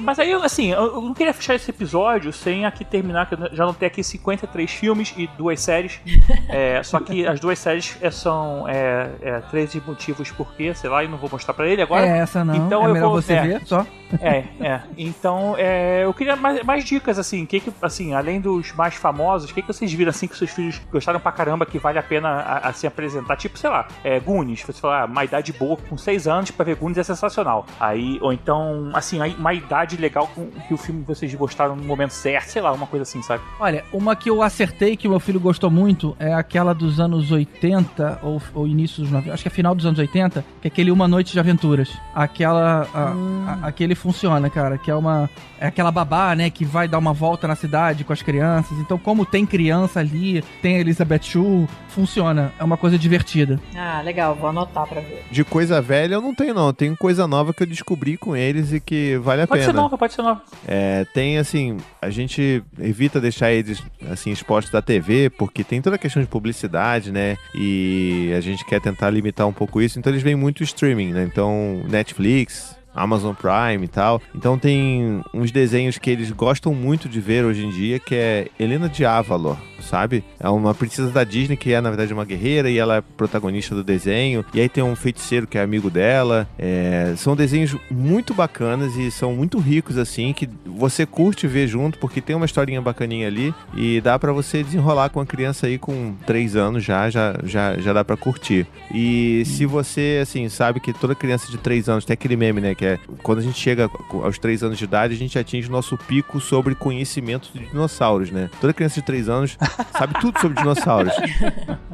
Mas 0.00 0.18
aí, 0.18 0.32
assim, 0.32 0.72
eu 0.72 1.00
não 1.00 1.14
queria 1.14 1.32
fechar 1.32 1.54
esse 1.54 1.70
episódio 1.70 2.32
sem 2.32 2.66
aqui 2.66 2.84
terminar, 2.84 3.28
que 3.28 3.34
eu 3.34 3.54
já 3.54 3.64
não 3.64 3.72
tenho 3.72 3.90
aqui 3.90 4.02
53 4.16 4.70
filmes 4.70 5.14
e 5.16 5.26
duas 5.38 5.60
séries. 5.60 6.00
É, 6.48 6.82
só 6.82 7.00
que 7.00 7.26
as 7.26 7.40
duas 7.40 7.58
séries 7.58 7.96
é, 8.00 8.10
são 8.10 8.68
é, 8.68 9.10
é, 9.20 9.40
13 9.40 9.82
motivos 9.86 10.30
por 10.30 10.54
quê, 10.54 10.72
sei 10.74 10.88
lá, 10.88 11.02
e 11.02 11.08
não 11.08 11.18
vou 11.18 11.28
mostrar 11.30 11.54
pra 11.54 11.66
ele 11.66 11.82
agora. 11.82 12.06
É, 12.06 12.18
essa 12.18 12.44
não. 12.44 12.54
Então 12.54 12.82
é 12.82 12.88
eu 12.88 12.92
melhor 12.92 13.10
vou, 13.10 13.22
você 13.22 13.34
é, 13.34 13.42
ver 13.42 13.66
só. 13.66 13.84
É, 14.20 14.44
é. 14.60 14.80
Então, 14.96 15.54
é, 15.58 16.04
eu 16.04 16.14
queria 16.14 16.36
mais, 16.36 16.62
mais 16.62 16.84
dicas, 16.84 17.18
assim, 17.18 17.44
que 17.44 17.60
que, 17.60 17.72
assim, 17.82 18.14
além 18.14 18.40
dos 18.40 18.72
mais 18.72 18.94
famosos, 18.94 19.50
o 19.50 19.54
que, 19.54 19.62
que 19.62 19.68
vocês 19.68 19.92
viram, 19.92 20.10
assim, 20.10 20.26
que 20.26 20.36
seus 20.36 20.50
filhos 20.50 20.80
gostaram 20.90 21.18
pra 21.18 21.32
caramba, 21.32 21.66
que 21.66 21.78
vale 21.78 21.98
a 21.98 22.02
pena 22.02 22.28
a, 22.28 22.68
a 22.68 22.72
se 22.72 22.86
apresentar? 22.86 23.36
Tipo, 23.36 23.58
sei 23.58 23.70
lá, 23.70 23.86
é, 24.04 24.20
Goonies, 24.20 24.62
você 24.62 24.80
falar, 24.80 25.02
ah, 25.02 25.04
uma 25.06 25.24
idade 25.24 25.52
boa, 25.52 25.76
com 25.76 25.96
6 25.96 26.28
anos, 26.28 26.50
pra 26.50 26.64
ver 26.64 26.76
Goonies 26.76 26.98
é 26.98 27.02
sensacional. 27.02 27.66
Aí, 27.80 28.18
ou 28.20 28.32
então, 28.32 28.90
assim, 28.94 29.20
uma 29.34 29.54
idade 29.54 29.96
legal 29.96 30.28
com, 30.34 30.50
que 30.50 30.74
o 30.74 30.76
filme 30.76 31.02
vocês 31.02 31.34
gostaram 31.34 31.74
no 31.74 31.84
momento 31.84 32.12
certo, 32.12 32.48
sei 32.48 32.62
lá, 32.62 32.72
uma 32.72 32.86
coisa 32.86 33.02
assim, 33.02 33.22
sabe? 33.22 33.42
Olha, 33.58 33.84
uma 33.92 34.05
que 34.14 34.28
eu 34.30 34.42
acertei 34.42 34.96
que 34.96 35.08
o 35.08 35.10
meu 35.10 35.18
filho 35.20 35.40
gostou 35.40 35.70
muito 35.70 36.14
é 36.20 36.32
aquela 36.32 36.74
dos 36.74 37.00
anos 37.00 37.32
80 37.32 38.20
ou, 38.22 38.40
ou 38.54 38.66
início 38.66 39.02
dos 39.02 39.10
90, 39.10 39.32
acho 39.34 39.42
que 39.42 39.48
é 39.48 39.50
final 39.50 39.74
dos 39.74 39.86
anos 39.86 39.98
80, 39.98 40.44
que 40.60 40.68
é 40.68 40.70
aquele 40.70 40.90
Uma 40.90 41.08
Noite 41.08 41.32
de 41.32 41.40
Aventuras. 41.40 41.90
Aquela 42.14 42.86
a- 42.94 43.62
a- 43.64 43.66
aquele 43.68 43.94
funciona, 43.94 44.48
cara, 44.50 44.76
que 44.78 44.90
é 44.90 44.94
uma 44.94 45.28
é 45.58 45.68
aquela 45.68 45.90
babá, 45.90 46.34
né, 46.36 46.50
que 46.50 46.66
vai 46.66 46.86
dar 46.86 46.98
uma 46.98 47.14
volta 47.14 47.48
na 47.48 47.56
cidade 47.56 48.04
com 48.04 48.12
as 48.12 48.20
crianças. 48.20 48.76
Então, 48.78 48.98
como 48.98 49.24
tem 49.24 49.46
criança 49.46 50.00
ali, 50.00 50.44
tem 50.60 50.76
a 50.76 50.80
Elizabeth 50.80 51.22
Shue, 51.22 51.66
funciona. 51.88 52.52
É 52.58 52.64
uma 52.64 52.76
coisa 52.76 52.98
divertida. 52.98 53.58
Ah, 53.74 54.02
legal, 54.04 54.34
vou 54.34 54.50
anotar 54.50 54.86
pra 54.86 55.00
ver. 55.00 55.24
De 55.30 55.42
coisa 55.44 55.80
velha 55.80 56.16
eu 56.16 56.20
não 56.20 56.34
tenho, 56.34 56.52
não. 56.52 56.74
Tem 56.74 56.94
coisa 56.94 57.26
nova 57.26 57.54
que 57.54 57.62
eu 57.62 57.66
descobri 57.66 58.18
com 58.18 58.36
eles 58.36 58.70
e 58.70 58.80
que 58.80 59.16
vale 59.16 59.42
a 59.42 59.46
Pode 59.46 59.60
pena. 59.62 59.72
ser 59.72 59.76
nova, 59.78 59.96
pode 59.96 60.12
ser 60.12 60.20
nova. 60.20 60.42
É, 60.68 61.06
tem 61.14 61.38
assim, 61.38 61.78
a 62.02 62.10
gente 62.10 62.62
evita 62.78 63.18
deixar 63.18 63.50
eles 63.50 63.82
assim 64.10 64.30
expostos 64.30 64.72
da 64.72 64.82
TV, 64.82 65.30
porque 65.30 65.64
tem 65.64 65.80
toda 65.80 65.96
a 65.96 65.98
questão 65.98 66.22
de 66.22 66.28
publicidade, 66.28 67.10
né? 67.10 67.36
E 67.54 68.32
a 68.36 68.40
gente 68.40 68.64
quer 68.64 68.80
tentar 68.80 69.10
limitar 69.10 69.46
um 69.46 69.52
pouco 69.52 69.80
isso, 69.80 69.98
então 69.98 70.12
eles 70.12 70.22
vêm 70.22 70.34
muito 70.34 70.62
streaming, 70.62 71.12
né? 71.12 71.24
Então, 71.24 71.82
Netflix, 71.88 72.75
Amazon 72.96 73.34
Prime 73.34 73.84
e 73.84 73.88
tal. 73.88 74.20
Então 74.34 74.58
tem 74.58 75.22
uns 75.32 75.52
desenhos 75.52 75.98
que 75.98 76.10
eles 76.10 76.30
gostam 76.30 76.74
muito 76.74 77.08
de 77.08 77.20
ver 77.20 77.44
hoje 77.44 77.64
em 77.64 77.70
dia, 77.70 78.00
que 78.00 78.14
é 78.14 78.48
Helena 78.58 78.88
de 78.88 79.04
Avalor, 79.04 79.56
sabe? 79.80 80.24
É 80.40 80.48
uma 80.48 80.74
princesa 80.74 81.10
da 81.10 81.22
Disney 81.22 81.56
que 81.56 81.72
é, 81.72 81.80
na 81.80 81.90
verdade, 81.90 82.12
uma 82.12 82.24
guerreira 82.24 82.70
e 82.70 82.78
ela 82.78 82.96
é 82.96 83.00
protagonista 83.00 83.74
do 83.74 83.84
desenho. 83.84 84.44
E 84.54 84.60
aí 84.60 84.68
tem 84.68 84.82
um 84.82 84.96
feiticeiro 84.96 85.46
que 85.46 85.58
é 85.58 85.62
amigo 85.62 85.90
dela. 85.90 86.48
É, 86.58 87.14
são 87.16 87.36
desenhos 87.36 87.76
muito 87.90 88.32
bacanas 88.32 88.96
e 88.96 89.10
são 89.10 89.34
muito 89.34 89.58
ricos, 89.58 89.98
assim, 89.98 90.32
que 90.32 90.48
você 90.64 91.04
curte 91.04 91.46
ver 91.46 91.66
junto, 91.66 91.98
porque 91.98 92.20
tem 92.20 92.34
uma 92.34 92.46
historinha 92.46 92.80
bacaninha 92.80 93.26
ali 93.26 93.54
e 93.74 94.00
dá 94.00 94.18
pra 94.18 94.32
você 94.32 94.62
desenrolar 94.62 95.10
com 95.10 95.20
a 95.20 95.26
criança 95.26 95.66
aí 95.66 95.78
com 95.78 96.14
3 96.26 96.56
anos 96.56 96.84
já, 96.84 97.10
já, 97.10 97.34
já, 97.44 97.76
já 97.76 97.92
dá 97.92 98.04
pra 98.04 98.16
curtir. 98.16 98.66
E 98.92 99.42
se 99.44 99.66
você, 99.66 100.20
assim, 100.22 100.48
sabe 100.48 100.80
que 100.80 100.92
toda 100.92 101.14
criança 101.14 101.50
de 101.50 101.58
3 101.58 101.88
anos 101.88 102.04
tem 102.04 102.14
aquele 102.14 102.36
meme, 102.36 102.60
né, 102.60 102.74
que 102.74 102.85
é 102.86 102.98
quando 103.22 103.38
a 103.38 103.42
gente 103.42 103.58
chega 103.58 103.90
aos 104.22 104.38
3 104.38 104.62
anos 104.62 104.78
de 104.78 104.84
idade, 104.84 105.14
a 105.14 105.16
gente 105.16 105.38
atinge 105.38 105.68
o 105.68 105.72
nosso 105.72 105.96
pico 105.96 106.40
sobre 106.40 106.74
conhecimento 106.74 107.50
de 107.52 107.66
dinossauros, 107.66 108.30
né? 108.30 108.50
Toda 108.60 108.72
criança 108.72 108.96
de 108.96 109.06
3 109.06 109.28
anos 109.28 109.58
sabe 109.96 110.14
tudo 110.20 110.40
sobre 110.40 110.58
dinossauros. 110.58 111.12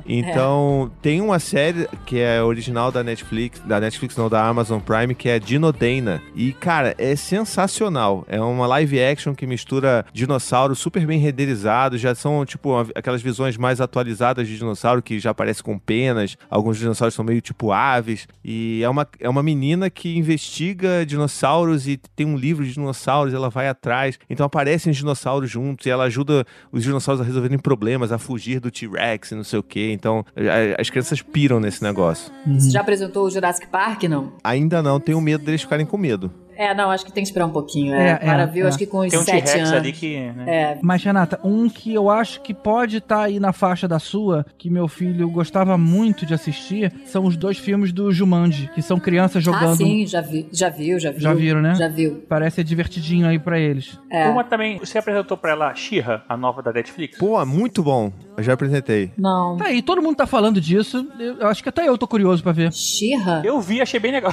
Então, 0.06 0.90
tem 1.00 1.20
uma 1.20 1.38
série 1.38 1.88
que 2.04 2.18
é 2.18 2.42
original 2.42 2.90
da 2.90 3.02
Netflix, 3.02 3.60
da 3.60 3.80
Netflix 3.80 4.16
não, 4.16 4.28
da 4.28 4.46
Amazon 4.46 4.80
Prime, 4.80 5.14
que 5.14 5.28
é 5.28 5.38
Dinodana. 5.38 6.22
E, 6.34 6.52
cara, 6.52 6.94
é 6.98 7.14
sensacional. 7.16 8.24
É 8.28 8.40
uma 8.40 8.66
live 8.66 9.02
action 9.02 9.34
que 9.34 9.46
mistura 9.46 10.04
dinossauros 10.12 10.78
super 10.78 11.06
bem 11.06 11.18
renderizados, 11.18 12.00
já 12.00 12.14
são, 12.14 12.44
tipo, 12.44 12.74
aquelas 12.94 13.22
visões 13.22 13.56
mais 13.56 13.80
atualizadas 13.80 14.48
de 14.48 14.56
dinossauro 14.56 15.02
que 15.02 15.18
já 15.18 15.30
aparece 15.30 15.62
com 15.62 15.78
penas, 15.78 16.36
alguns 16.50 16.78
dinossauros 16.78 17.14
são 17.14 17.24
meio 17.24 17.40
tipo 17.40 17.72
aves, 17.72 18.26
e 18.44 18.82
é 18.82 18.88
uma, 18.88 19.06
é 19.20 19.28
uma 19.28 19.42
menina 19.42 19.88
que 19.88 20.16
investiga 20.16 20.81
dinossauros 21.06 21.86
e 21.88 21.96
tem 22.16 22.26
um 22.26 22.36
livro 22.36 22.64
de 22.64 22.72
dinossauros, 22.74 23.34
ela 23.34 23.48
vai 23.50 23.68
atrás, 23.68 24.18
então 24.28 24.44
aparecem 24.46 24.90
os 24.90 24.96
dinossauros 24.96 25.50
juntos 25.50 25.86
e 25.86 25.90
ela 25.90 26.04
ajuda 26.04 26.44
os 26.70 26.82
dinossauros 26.82 27.20
a 27.20 27.24
resolverem 27.24 27.58
problemas, 27.58 28.12
a 28.12 28.18
fugir 28.18 28.60
do 28.60 28.70
T-Rex 28.70 29.30
e 29.30 29.34
não 29.34 29.44
sei 29.44 29.58
o 29.58 29.62
que, 29.62 29.92
então 29.92 30.24
a- 30.36 30.80
as 30.80 30.90
crianças 30.90 31.22
piram 31.22 31.60
nesse 31.60 31.82
negócio. 31.82 32.32
Você 32.46 32.70
já 32.70 32.80
apresentou 32.80 33.26
o 33.26 33.30
Jurassic 33.30 33.66
Park, 33.68 34.04
não? 34.04 34.32
Ainda 34.42 34.82
não, 34.82 34.98
tenho 35.00 35.20
medo 35.20 35.44
deles 35.44 35.62
ficarem 35.62 35.86
com 35.86 35.96
medo. 35.96 36.30
É, 36.56 36.74
não, 36.74 36.90
acho 36.90 37.04
que 37.04 37.12
tem 37.12 37.22
que 37.22 37.28
esperar 37.28 37.46
um 37.46 37.50
pouquinho. 37.50 37.94
É, 37.94 38.08
É, 38.08 38.10
é, 38.12 38.16
Para 38.18 38.46
viu, 38.46 38.64
é. 38.64 38.68
acho 38.68 38.78
que 38.78 38.86
com 38.86 38.98
os 39.00 39.10
Tem 39.10 39.18
um 39.18 39.22
sete 39.22 39.58
anos. 39.58 39.72
ali 39.72 39.92
que. 39.92 40.16
né? 40.32 40.44
É, 40.46 40.78
Mas, 40.82 41.02
Renata, 41.02 41.40
um 41.44 41.68
que 41.68 41.92
eu 41.92 42.10
acho 42.10 42.40
que 42.42 42.52
pode 42.54 42.98
estar 42.98 43.22
aí 43.22 43.40
na 43.40 43.52
faixa 43.52 43.86
da 43.88 43.98
sua, 43.98 44.44
que 44.58 44.68
meu 44.70 44.86
filho 44.88 45.28
gostava 45.30 45.76
muito 45.78 46.24
de 46.26 46.34
assistir, 46.34 46.92
são 47.06 47.24
os 47.24 47.36
dois 47.36 47.58
filmes 47.58 47.92
do 47.92 48.12
Jumanji, 48.12 48.70
que 48.74 48.82
são 48.82 48.98
crianças 48.98 49.42
jogando. 49.42 49.72
Ah, 49.72 49.76
sim, 49.76 50.06
já, 50.06 50.20
vi, 50.20 50.48
já 50.52 50.68
viu, 50.68 50.98
já 50.98 51.10
viu. 51.10 51.20
Já 51.20 51.34
viram, 51.34 51.62
né? 51.62 51.74
Já 51.74 51.88
viu. 51.88 52.22
Parece 52.28 52.56
ser 52.56 52.64
divertidinho 52.64 53.26
aí 53.26 53.38
pra 53.38 53.58
eles. 53.58 53.98
É. 54.10 54.28
Uma 54.28 54.44
também, 54.44 54.78
você 54.78 54.98
apresentou 54.98 55.36
pra 55.36 55.52
ela 55.52 55.74
She-Ra, 55.74 56.22
a 56.28 56.36
nova 56.36 56.62
da 56.62 56.72
Netflix? 56.72 57.18
Pô, 57.18 57.44
muito 57.46 57.82
bom. 57.82 58.12
Eu 58.36 58.42
já 58.42 58.54
apresentei. 58.54 59.10
Não. 59.18 59.56
Tá 59.56 59.66
aí, 59.66 59.82
todo 59.82 60.00
mundo 60.02 60.16
tá 60.16 60.26
falando 60.26 60.60
disso. 60.60 61.06
Eu 61.38 61.46
acho 61.48 61.62
que 61.62 61.68
até 61.68 61.86
eu 61.88 61.98
tô 61.98 62.06
curioso 62.08 62.42
pra 62.42 62.52
ver. 62.52 62.72
She-Ra? 62.72 63.42
Eu 63.44 63.60
vi, 63.60 63.80
achei 63.80 64.00
bem 64.00 64.12
legal. 64.12 64.32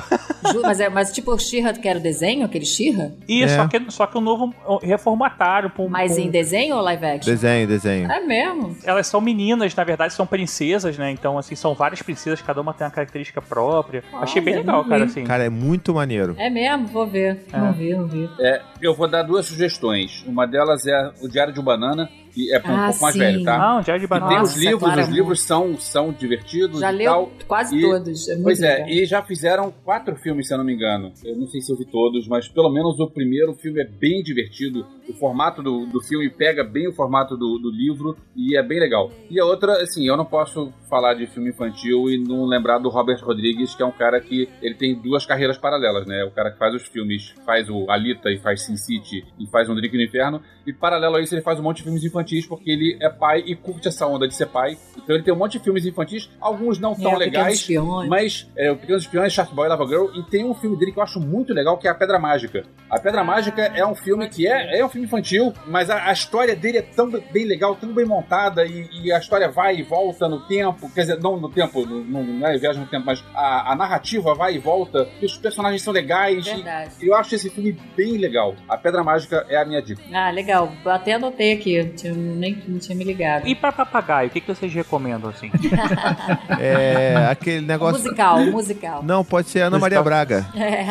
Ju, 0.51 0.61
mas, 0.61 0.79
é, 0.79 0.89
mas 0.89 1.11
tipo 1.11 1.31
o 1.33 1.37
She-Ra 1.39 1.73
que 1.73 1.87
era 1.87 1.99
o 1.99 2.01
desenho, 2.01 2.45
aquele 2.45 2.65
She-Ra? 2.65 3.11
E 3.27 3.43
É. 3.43 3.47
só, 3.49 3.67
que, 3.67 3.91
só 3.91 4.05
que 4.07 4.17
o 4.17 4.21
novo 4.21 4.53
reformataram. 4.81 5.69
pra 5.69 5.83
um- 5.83 5.89
Mas 5.89 6.17
em 6.17 6.29
desenho 6.29 6.75
ou 6.75 6.81
live 6.81 7.05
action? 7.05 7.31
Desenho, 7.33 7.67
desenho. 7.67 8.11
É 8.11 8.19
mesmo? 8.21 8.75
Elas 8.83 9.07
são 9.07 9.19
meninas, 9.21 9.73
na 9.75 9.83
verdade, 9.83 10.13
são 10.13 10.25
princesas, 10.25 10.97
né? 10.97 11.11
Então, 11.11 11.37
assim, 11.37 11.55
são 11.55 11.73
várias 11.73 12.01
princesas, 12.01 12.41
cada 12.41 12.61
uma 12.61 12.73
tem 12.73 12.85
uma 12.85 12.91
característica 12.91 13.41
própria. 13.41 14.03
achei 14.21 14.41
bem 14.41 14.55
legal, 14.55 14.83
cara, 14.85 15.05
assim. 15.05 15.23
Cara, 15.23 15.43
é 15.43 15.49
muito 15.49 15.93
maneiro. 15.93 16.35
É 16.37 16.49
mesmo? 16.49 16.87
Vou 16.87 17.07
ver. 17.07 17.45
Não 17.51 17.73
vi, 17.73 17.93
não 17.93 18.07
vi. 18.07 18.29
É, 18.39 18.61
eu 18.81 18.93
vou 18.95 19.07
dar 19.09 19.23
duas 19.23 19.45
sugestões. 19.45 20.23
Uma 20.27 20.45
delas 20.45 20.85
é 20.87 21.11
o 21.21 21.27
Diário 21.27 21.53
de 21.53 21.61
Banana, 21.61 22.09
que 22.33 22.53
é 22.53 22.57
um 22.57 22.61
Ah, 22.75 22.85
pouco 22.87 23.01
mais 23.01 23.13
sim. 23.13 23.19
velho, 23.19 23.43
tá? 23.43 23.81
Diário 23.81 24.07
de 24.07 24.13
E 24.13 24.27
tem 24.27 24.41
os 24.41 24.55
livros, 24.57 24.79
Clara 24.83 25.01
os 25.03 25.09
livros 25.09 25.41
são, 25.41 25.77
são 25.77 26.11
divertidos 26.11 26.79
Já 26.79 26.91
e 26.93 26.95
leu 26.97 27.11
tal. 27.11 27.31
quase 27.47 27.77
E- 27.77 27.81
todos. 27.81 28.27
É 28.29 28.37
Pois 28.41 28.61
é, 28.61 28.73
legal. 28.75 28.89
e 28.89 29.05
já 29.05 29.21
fizeram 29.21 29.73
quatro 29.83 30.15
filmes, 30.17 30.47
se 30.47 30.53
eu 30.53 30.57
não 30.57 30.65
me 30.65 30.73
engano. 30.73 31.11
Eu 31.23 31.35
não 31.35 31.47
sei 31.47 31.61
se 31.61 31.71
eu 31.71 31.77
vi 31.77 31.85
todos, 31.85 32.27
mas 32.27 32.47
pelo 32.47 32.69
menos 32.71 32.99
o 32.99 33.09
primeiro 33.09 33.53
filme 33.55 33.81
é 33.81 33.85
bem 33.85 34.21
divertido. 34.23 34.85
O 35.09 35.13
formato 35.13 35.61
do, 35.63 35.85
do 35.87 36.01
filme 36.01 36.29
pega 36.29 36.63
bem 36.63 36.87
o 36.87 36.93
formato 36.93 37.35
do, 37.35 37.57
do 37.57 37.71
livro 37.71 38.15
e 38.35 38.55
é 38.57 38.63
bem 38.63 38.79
legal. 38.79 39.11
E 39.29 39.39
a 39.39 39.45
outra, 39.45 39.81
assim, 39.81 40.07
eu 40.07 40.15
não 40.15 40.25
posso 40.25 40.71
falar 40.89 41.13
de 41.15 41.27
filme 41.27 41.49
infantil 41.49 42.09
e 42.09 42.17
não 42.17 42.45
lembrar 42.45 42.79
do 42.79 42.89
Robert 42.89 43.19
Rodrigues, 43.23 43.75
que 43.75 43.83
é 43.83 43.85
um 43.85 43.91
cara 43.91 44.19
que 44.19 44.47
ele 44.61 44.75
tem 44.75 44.95
duas 44.95 45.25
carreiras 45.25 45.57
paralelas, 45.57 46.05
né? 46.07 46.23
O 46.23 46.31
cara 46.31 46.51
que 46.51 46.57
faz 46.57 46.73
os 46.73 46.83
filmes, 46.87 47.33
faz 47.45 47.69
o 47.69 47.89
Alita 47.89 48.29
e 48.31 48.39
faz 48.39 48.63
Sin 48.65 48.75
City 48.77 49.25
e 49.39 49.47
faz 49.47 49.69
Um 49.69 49.75
Drink 49.75 49.95
no 49.95 50.03
Inferno. 50.03 50.41
E 50.65 50.73
paralelo 50.73 51.15
a 51.15 51.21
isso, 51.21 51.33
ele 51.33 51.41
faz 51.41 51.59
um 51.59 51.63
monte 51.63 51.77
de 51.77 51.83
filmes 51.83 52.03
infantis 52.03 52.45
porque 52.45 52.69
ele 52.69 52.97
é 53.01 53.09
pai 53.09 53.43
e 53.45 53.55
curte 53.55 53.87
essa 53.87 54.05
onda 54.05 54.27
de 54.27 54.35
ser 54.35 54.47
pai. 54.47 54.77
Então 54.97 55.15
ele 55.15 55.23
tem 55.23 55.33
um 55.33 55.37
monte 55.37 55.57
de 55.57 55.63
filmes 55.63 55.85
infantis, 55.85 56.29
alguns 56.39 56.79
não 56.79 56.93
tão 56.95 57.13
É, 57.13 57.17
legais. 57.17 57.59
Mas 58.07 58.49
é, 58.55 58.71
o 58.71 58.75
Pequenos 58.77 59.03
Espiões, 59.03 59.33
Shark 59.33 59.53
Boy 59.53 59.65
e 59.65 59.69
Lava 59.69 59.85
Girl, 59.87 60.07
e 60.15 60.23
tem 60.23 60.45
um 60.45 60.53
filme 60.53 60.77
dele 60.77 60.91
que 60.91 60.99
eu 60.99 61.03
acho 61.03 61.19
muito 61.19 61.53
legal, 61.53 61.77
que 61.77 61.87
é 61.87 61.91
A 61.91 61.95
Pedra 61.95 62.19
Mágica. 62.19 62.63
A 62.89 62.99
Pedra 62.99 63.23
Mágica 63.23 63.61
é 63.61 63.85
um 63.85 63.95
filme 63.95 64.27
que 64.29 64.47
é, 64.47 64.79
é 64.79 64.85
um 64.85 64.89
filme 64.89 64.98
infantil, 65.03 65.53
mas 65.67 65.89
a, 65.89 66.09
a 66.09 66.11
história 66.11 66.55
dele 66.55 66.77
é 66.79 66.81
tão 66.81 67.09
bem 67.09 67.45
legal, 67.45 67.75
tão 67.75 67.93
bem 67.93 68.05
montada, 68.05 68.65
e, 68.65 68.87
e 69.03 69.11
a 69.11 69.17
história 69.17 69.49
vai 69.49 69.77
e 69.77 69.83
volta 69.83 70.27
no 70.27 70.41
tempo, 70.47 70.89
quer 70.93 71.01
dizer, 71.01 71.19
não 71.19 71.39
no 71.39 71.49
tempo, 71.49 71.85
não, 71.85 72.23
não 72.23 72.47
é 72.47 72.57
viagem 72.57 72.81
no 72.81 72.87
tempo, 72.87 73.05
mas 73.05 73.23
a, 73.33 73.71
a 73.71 73.75
narrativa 73.75 74.33
vai 74.33 74.55
e 74.55 74.59
volta, 74.59 75.07
e 75.21 75.25
os 75.25 75.37
personagens 75.37 75.81
são 75.81 75.93
legais, 75.93 76.45
e 76.47 76.55
Verdade. 76.55 76.91
eu 77.01 77.15
acho 77.15 77.35
esse 77.35 77.49
filme 77.49 77.77
bem 77.95 78.17
legal. 78.17 78.55
A 78.67 78.77
Pedra 78.77 79.03
Mágica 79.03 79.45
é 79.49 79.57
a 79.57 79.65
minha 79.65 79.81
dica. 79.81 80.01
Ah, 80.13 80.29
legal. 80.31 80.71
Eu 80.83 80.91
até 80.91 81.13
anotei 81.13 81.53
aqui. 81.53 81.83
Tinha, 81.95 82.13
nem 82.13 82.61
não 82.67 82.79
tinha 82.79 82.95
me 82.95 83.03
ligado. 83.03 83.47
E 83.47 83.55
pra 83.55 83.71
papagaio, 83.71 84.29
o 84.29 84.31
que, 84.31 84.41
que 84.41 84.47
vocês 84.47 84.73
recomendam, 84.73 85.29
assim? 85.29 85.51
É 86.59 87.27
aquele 87.29 87.61
negócio. 87.65 88.01
Musical, 88.01 88.39
musical. 88.45 89.03
Não, 89.03 89.23
pode 89.23 89.49
ser 89.49 89.61
Ana 89.61 89.79
Maria 89.79 90.01
Braga. 90.01 90.45
É. 90.55 90.87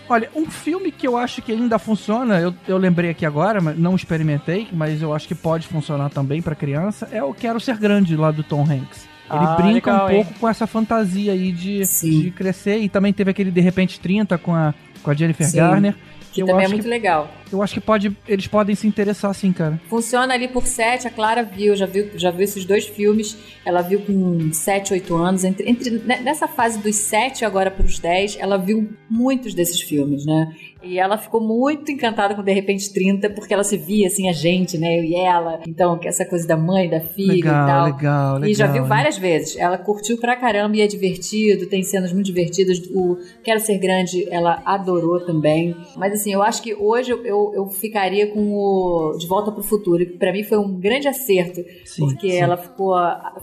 Olha, 0.07 0.29
um 0.35 0.45
filme 0.49 0.91
que 0.91 1.07
eu 1.07 1.17
acho 1.17 1.41
que 1.41 1.51
ainda 1.51 1.79
funciona, 1.79 2.39
eu, 2.39 2.53
eu 2.67 2.77
lembrei 2.77 3.09
aqui 3.09 3.25
agora, 3.25 3.59
mas 3.59 3.77
não 3.77 3.95
experimentei, 3.95 4.67
mas 4.71 5.01
eu 5.01 5.13
acho 5.13 5.27
que 5.27 5.33
pode 5.33 5.67
funcionar 5.67 6.09
também 6.09 6.41
pra 6.41 6.53
criança, 6.53 7.07
é 7.11 7.23
o 7.23 7.33
Quero 7.33 7.59
Ser 7.59 7.77
Grande 7.77 8.15
lá 8.15 8.29
do 8.29 8.43
Tom 8.43 8.61
Hanks. 8.61 9.07
Ele 9.27 9.43
Ah, 9.43 9.55
brinca 9.55 9.91
legal, 9.91 10.05
um 10.07 10.09
hein? 10.11 10.23
pouco 10.23 10.39
com 10.39 10.47
essa 10.47 10.67
fantasia 10.67 11.31
aí 11.33 11.51
de, 11.51 11.81
de 11.81 12.29
crescer 12.31 12.77
e 12.77 12.87
também 12.87 13.11
teve 13.11 13.31
aquele 13.31 13.49
De 13.49 13.59
Repente 13.59 13.99
30 13.99 14.37
com 14.37 14.53
a, 14.53 14.71
com 15.01 15.09
a 15.09 15.13
Jennifer 15.15 15.47
Sim. 15.47 15.57
Garner. 15.57 15.95
Que 16.31 16.43
eu 16.43 16.47
também 16.47 16.65
é 16.65 16.67
muito 16.67 16.83
que, 16.83 16.89
legal. 16.89 17.31
Eu 17.51 17.61
acho 17.61 17.73
que 17.75 17.81
pode, 17.81 18.15
eles 18.27 18.47
podem 18.47 18.75
se 18.75 18.87
interessar 18.87 19.33
sim, 19.33 19.51
cara. 19.53 19.79
Funciona 19.89 20.33
ali 20.33 20.47
por 20.47 20.65
7, 20.65 21.07
a 21.07 21.11
Clara 21.11 21.43
viu, 21.43 21.75
já 21.75 21.85
viu, 21.85 22.09
já 22.15 22.31
viu 22.31 22.41
esses 22.43 22.65
dois 22.65 22.85
filmes. 22.85 23.37
Ela 23.65 23.81
viu 23.81 24.01
com 24.01 24.51
7, 24.51 24.93
8 24.93 25.15
anos. 25.15 25.43
Entre, 25.43 25.69
entre, 25.69 25.89
ne- 25.91 26.19
nessa 26.21 26.47
fase 26.47 26.79
dos 26.79 26.95
7 26.95 27.43
agora 27.45 27.69
para 27.71 27.85
os 27.85 27.99
10, 27.99 28.37
ela 28.39 28.57
viu 28.57 28.89
muitos 29.09 29.53
desses 29.53 29.81
filmes, 29.81 30.25
né? 30.25 30.53
E 30.83 30.99
ela 30.99 31.17
ficou 31.17 31.41
muito 31.41 31.91
encantada 31.91 32.35
com 32.35 32.43
De 32.43 32.53
Repente 32.53 32.93
30, 32.93 33.31
porque 33.31 33.51
ela 33.51 33.63
se 33.63 33.75
via 33.75 34.05
assim, 34.05 34.29
a 34.29 34.33
gente, 34.33 34.77
né? 34.77 34.99
Eu 34.99 35.03
e 35.03 35.15
ela. 35.15 35.61
Então, 35.67 35.97
que 35.97 36.07
essa 36.07 36.23
coisa 36.23 36.47
da 36.47 36.55
mãe, 36.55 36.87
da 36.87 36.99
filha 37.01 37.31
e 37.33 37.35
Legal, 37.37 37.65
tal. 37.67 37.85
legal, 37.85 38.33
legal. 38.35 38.49
E 38.49 38.53
já 38.53 38.67
viu 38.67 38.83
né? 38.83 38.87
várias 38.87 39.17
vezes. 39.17 39.57
Ela 39.57 39.79
curtiu 39.79 40.15
pra 40.19 40.35
caramba 40.35 40.77
e 40.77 40.81
é 40.81 40.87
divertido, 40.87 41.65
tem 41.65 41.81
cenas 41.81 42.13
muito 42.13 42.27
divertidas. 42.27 42.77
O 42.91 43.17
Quero 43.43 43.59
Ser 43.61 43.79
Grande, 43.79 44.27
ela 44.29 44.61
adorou 44.63 45.19
também. 45.25 45.75
Mas 45.97 46.13
assim, 46.13 46.31
eu 46.31 46.43
acho 46.43 46.61
que 46.61 46.75
hoje 46.75 47.09
eu, 47.11 47.25
eu, 47.53 47.63
eu 47.63 47.67
ficaria 47.67 48.27
com 48.27 48.53
o 48.53 49.17
De 49.17 49.27
Volta 49.27 49.51
pro 49.51 49.63
Futuro. 49.63 50.05
que 50.05 50.17
Pra 50.17 50.31
mim 50.31 50.43
foi 50.43 50.57
um 50.57 50.79
grande 50.79 51.07
acerto. 51.07 51.63
Sim, 51.85 52.05
porque 52.05 52.31
sim. 52.31 52.37
ela 52.37 52.57
ficou, 52.57 52.95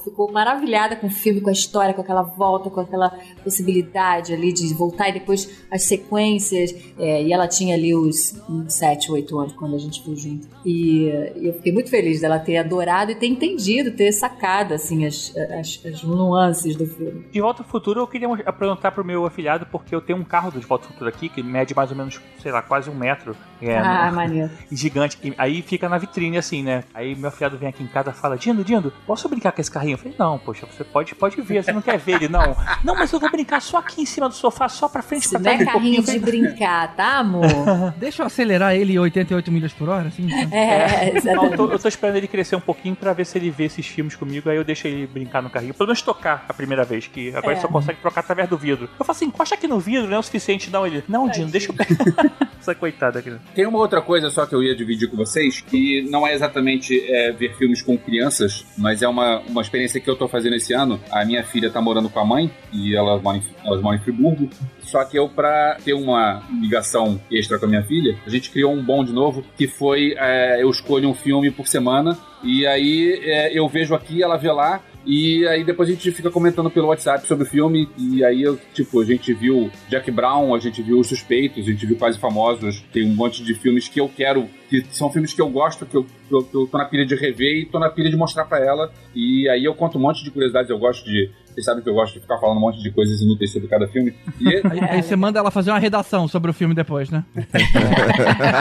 ficou 0.03 0.31
maravilhada 0.33 0.97
com 0.97 1.07
o 1.07 1.11
filme, 1.11 1.41
com 1.41 1.49
a 1.49 1.53
história, 1.53 1.95
com 1.95 2.01
aquela 2.01 2.23
volta, 2.23 2.71
com 2.71 2.81
aquela 2.81 3.11
possibilidade 3.43 4.33
ali 4.33 4.53
de 4.53 4.73
voltar 4.75 5.09
e 5.09 5.13
depois 5.13 5.65
as 5.71 5.83
sequências. 5.85 6.75
É, 6.99 7.23
e 7.23 7.33
ela 7.33 7.47
tinha 7.47 7.75
ali 7.75 7.95
os 7.95 8.41
7, 8.69 9.11
8 9.11 9.39
anos 9.39 9.53
quando 9.53 9.75
a 9.75 9.79
gente 9.79 10.03
viu 10.05 10.17
junto. 10.17 10.49
E, 10.65 11.07
e 11.37 11.47
eu 11.47 11.55
fiquei 11.55 11.73
muito 11.73 11.91
feliz 11.91 12.21
dela 12.21 12.39
ter 12.39 12.57
adorado 12.57 13.11
e 13.13 13.15
ter 13.15 13.27
entendido, 13.27 13.93
ter 13.93 14.13
sacado 14.13 14.75
assim 14.75 15.07
as, 15.07 15.35
as, 15.59 15.81
as 15.85 16.03
nuances 16.03 16.77
do 16.77 16.87
filme. 16.87 17.25
De 17.31 17.41
Volta 17.41 17.63
ao 17.63 17.69
Futuro, 17.69 18.01
eu 18.01 18.07
queria 18.07 18.29
perguntar 18.53 18.93
pro 18.93 19.05
meu 19.05 19.27
afilhado, 19.27 19.67
porque 19.67 19.95
eu 19.95 20.01
tenho 20.01 20.19
um 20.19 20.25
carro 20.25 20.51
do 20.51 20.61
De 20.61 20.67
Volta 20.67 20.87
ao 20.87 20.93
Futuro 20.93 21.09
aqui, 21.09 21.29
que 21.29 21.43
mede 21.43 21.75
mais 21.75 21.91
ou 21.91 21.97
menos, 21.97 22.21
sei 22.41 22.53
lá, 22.53 22.63
quase 22.63 22.91
um 22.91 22.95
metro. 22.95 23.37
É, 23.61 23.79
ah, 23.85 24.13
maneiro. 24.13 24.51
gigante. 24.71 25.19
E 25.23 25.35
aí 25.39 25.63
fica 25.63 25.89
na 25.89 25.99
vitrine, 25.99 26.39
assim, 26.39 26.63
né? 26.63 26.85
Aí 26.95 27.15
meu 27.15 27.29
afilhado 27.29 27.57
vem 27.59 27.69
aqui 27.69 27.83
em 27.83 27.87
casa 27.87 28.11
e 28.11 28.13
fala, 28.13 28.37
Dindo, 28.37 28.65
Dindo, 28.65 28.93
posso 29.07 29.29
brincar 29.29 29.53
com 29.53 29.61
esse 29.61 29.71
carrinho? 29.71 29.95
Eu 29.95 29.99
falei, 29.99 30.15
não, 30.19 30.39
poxa, 30.39 30.67
você 30.67 30.85
pode, 30.85 31.15
pode 31.15 31.41
ver, 31.43 31.63
você 31.65 31.73
não 31.73 31.83
quer 31.83 31.99
ver 31.99 32.13
ele, 32.17 32.29
não. 32.29 32.57
Não, 32.85 32.95
mas 32.97 33.13
eu 33.13 33.21
vou 33.21 33.31
brincar 33.31 33.61
só 33.63 33.79
aqui 33.79 34.03
em 34.03 34.07
cima 34.07 34.29
do 34.29 34.35
sofá, 34.35 34.69
só 34.69 34.89
pra 34.89 35.03
frente, 35.03 35.23
Isso 35.23 35.31
pra 35.31 35.39
não 35.39 35.45
trás. 35.45 35.61
é 35.61 35.63
um 35.63 35.67
carrinho 35.73 36.03
de 36.03 36.19
brincar, 36.19 36.95
tá, 36.97 37.19
amor? 37.19 37.47
Deixa 37.97 38.23
eu 38.23 38.27
acelerar 38.27 38.75
ele 38.75 38.99
88 38.99 39.53
milhas 39.53 39.73
por 39.73 39.89
hora, 39.89 40.09
assim. 40.09 40.27
então. 40.27 40.59
É, 40.59 41.11
Eu 41.11 41.17
exatamente. 41.17 41.57
tô, 41.57 41.71
eu 41.71 41.79
tô 41.79 41.89
esperando 41.89 42.17
ele 42.17 42.27
crescer 42.29 42.57
um 42.57 42.61
pouquinho 42.61 42.97
pra 42.97 43.13
ver 43.13 43.25
se 43.25 43.39
ele 43.39 43.51
vê 43.51 43.65
esses 43.65 43.87
filmes 43.87 44.17
comigo, 44.17 44.51
aí 44.51 44.57
eu 44.57 44.65
deixo 44.65 44.87
ele 44.89 45.07
brincar 45.07 45.43
no 45.43 45.51
carrinho. 45.51 45.75
Pelo 45.75 45.87
menos 45.87 46.03
tocar 46.03 46.45
a 46.49 46.53
primeira 46.55 46.85
vez, 46.85 47.07
que 47.07 47.29
agora 47.31 47.49
É. 47.49 47.53
ele 47.53 47.61
só 47.61 47.69
consegue 47.69 48.01
trocar 48.01 48.21
através 48.21 48.49
do 48.49 48.57
vidro. 48.59 48.89
Eu 48.99 49.05
falo 49.05 49.17
assim, 49.17 49.27
encosta 49.27 49.55
aqui 49.55 49.69
no 49.69 49.79
vidro, 49.79 50.09
não 50.09 50.17
é 50.17 50.19
o 50.19 50.23
suficiente, 50.23 50.71
não. 50.71 50.87
Ele, 50.87 51.05
não, 51.09 51.29
Dino, 51.29 51.49
deixa 51.51 51.71
eu 51.71 51.75
pegar. 51.75 52.33
Essa 52.61 52.75
coitada 52.75 53.19
aqui. 53.21 53.33
Tem 53.55 53.67
uma 53.73 53.79
outra 53.79 54.03
coisa 54.03 54.31
só 54.31 54.45
que 54.45 54.55
eu 54.55 54.63
ia 54.63 54.77
dividir 54.77 55.09
com 55.09 55.17
vocês, 55.17 55.63
que 55.63 56.03
não 56.11 56.27
é 56.27 56.35
exatamente 56.35 57.03
é, 57.11 57.33
ver 57.33 57.57
filmes 57.57 57.81
com 57.81 57.97
crianças, 57.97 58.67
mas 58.77 59.03
é 59.03 59.09
uma, 59.09 59.41
uma 59.49 59.63
experiência 59.63 59.99
que 59.99 60.09
eu 60.09 60.15
tô 60.15 60.29
fazendo 60.29 60.55
esse 60.57 60.75
ano. 60.75 61.01
A 61.11 61.25
minha 61.25 61.43
filha 61.43 61.71
tá 61.71 61.81
morando 61.81 62.11
com 62.11 62.21
a 62.21 62.25
mãe, 62.25 62.51
e 62.71 62.95
elas 62.95 63.23
moram 63.23 63.39
em, 63.39 63.43
elas 63.65 63.81
moram 63.81 63.97
em 63.97 64.01
Friburgo. 64.01 64.51
Só 64.81 65.03
que 65.05 65.19
eu, 65.19 65.27
pra 65.29 65.79
ter 65.83 65.95
uma 65.95 66.43
ligação 66.61 67.19
extra 67.31 67.59
com 67.59 67.65
a 67.65 67.69
minha 67.69 67.83
filha, 67.83 68.19
a 68.27 68.31
gente 68.31 68.51
criou 68.51 68.75
um 68.75 68.85
bom 68.85 69.03
de 69.03 69.13
novo, 69.13 69.43
que 69.57 69.67
foi 69.67 70.15
é, 70.19 70.63
eu 70.63 70.69
escolho 70.69 71.09
um 71.09 71.15
filme 71.15 71.51
por 71.51 71.67
semana, 71.67 72.19
e 72.45 72.67
aí 72.67 73.21
é, 73.25 73.59
eu 73.59 73.67
vejo 73.69 73.95
aqui, 73.95 74.23
ela 74.23 74.37
vê 74.37 74.53
lá, 74.53 74.83
E 75.05 75.47
aí 75.49 75.65
depois 75.65 75.89
a 75.89 75.93
gente 75.93 76.11
fica 76.13 76.31
comentando 76.31 76.71
pelo 76.71 76.87
WhatsApp 76.89 77.27
sobre 77.27 77.45
o 77.45 77.47
filme. 77.47 77.89
E 77.99 78.25
aí, 78.25 78.43
eu, 78.43 78.59
tipo, 78.73 79.01
a 79.01 79.05
gente 79.05 79.33
viu 79.35 79.71
Jack 79.89 80.11
Brown, 80.11 80.55
a 80.55 80.59
gente 80.59 80.81
viu 80.83 80.99
Os 81.01 81.09
Suspeitos, 81.09 81.67
a 81.67 81.71
gente 81.71 81.85
viu 81.87 81.97
Quase 81.97 82.19
Famosos. 82.19 82.83
Tem 82.93 83.05
um 83.11 83.15
monte 83.15 83.43
de 83.43 83.55
filmes 83.55 83.89
que 83.89 84.01
eu 84.01 84.09
quero, 84.09 84.49
que 84.69 84.85
são 84.91 85.11
filmes 85.11 85.33
que 85.33 85.41
eu 85.41 85.49
gosto, 85.49 85.85
que 85.87 85.97
eu, 85.97 86.05
que 86.05 86.35
eu, 86.35 86.43
que 86.45 86.55
eu 86.57 86.67
tô 86.67 86.79
na 86.79 86.85
pilha 86.85 87.05
de 87.05 87.15
rever 87.17 87.59
e 87.63 87.67
tô 87.67 87.79
na 87.79 87.91
pilha 87.91 88.09
de 88.11 88.17
mostrar 88.17 88.45
pra 88.45 88.59
ela. 88.65 88.93
E 89.15 89.49
aí 89.49 89.65
eu 89.65 89.75
conto 89.75 89.99
um 89.99 90.01
monte 90.01 90.23
de 90.23 90.31
curiosidades, 90.31 90.71
eu 90.71 90.79
gosto 90.79 91.05
de. 91.05 91.31
Vocês 91.53 91.67
sabem 91.67 91.83
que 91.83 91.91
eu 91.91 91.93
gosto 91.95 92.15
de 92.15 92.21
ficar 92.21 92.39
falando 92.39 92.57
um 92.57 92.61
monte 92.61 92.83
de 92.83 92.91
coisas 92.91 93.21
inúteis 93.21 93.53
sobre 93.53 93.69
cada 93.69 93.87
filme. 93.87 94.15
E 94.41 94.49
Aí, 94.65 94.81
aí 94.89 95.03
você 95.03 95.15
manda 95.15 95.39
ela 95.39 95.51
fazer 95.51 95.71
uma 95.71 95.79
redação 95.79 96.27
sobre 96.27 96.51
o 96.51 96.55
filme 96.55 96.75
depois, 96.75 97.11
né? 97.11 97.25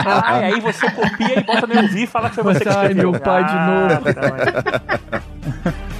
Ah, 0.04 0.40
e 0.40 0.44
aí 0.52 0.60
você 0.60 0.90
copia 0.90 1.40
e 1.40 1.42
bota 1.42 1.66
no 1.66 1.72
eu 1.72 1.88
vi 1.88 2.02
e 2.02 2.06
fala 2.06 2.28
que 2.28 2.34
foi 2.34 2.44
você 2.44 2.60
que 2.60 2.68
Ai, 2.68 2.92
meu 2.92 3.12
pai 3.12 3.44
de 3.44 3.50
Ah, 3.50 4.00
novo. 4.04 4.08
é. 5.88 5.91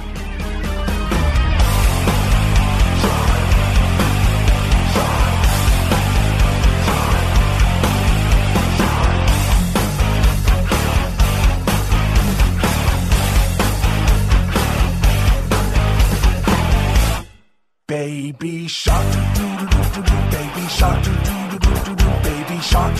Baby 17.93 18.67
shark, 18.67 19.05
baby 20.33 20.65
shark, 20.67 21.05
baby 22.23 22.57
shark, 22.59 22.95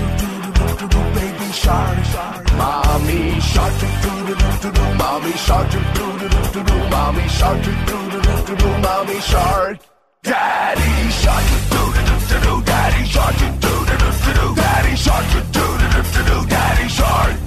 baby 1.15 1.51
shark. 1.51 1.97
Mommy 2.59 3.39
shark, 3.41 3.73
mommy 4.95 5.31
shark, 5.31 5.73
mommy 6.91 7.27
shark, 7.27 7.65
mommy 8.83 9.19
shark. 9.21 9.79
Daddy 10.21 11.09
shark, 11.09 11.45
daddy 12.63 13.05
shark, 13.07 13.35
daddy 14.55 14.95
shark, 14.95 16.47
daddy 16.47 16.87
shark. 16.87 17.42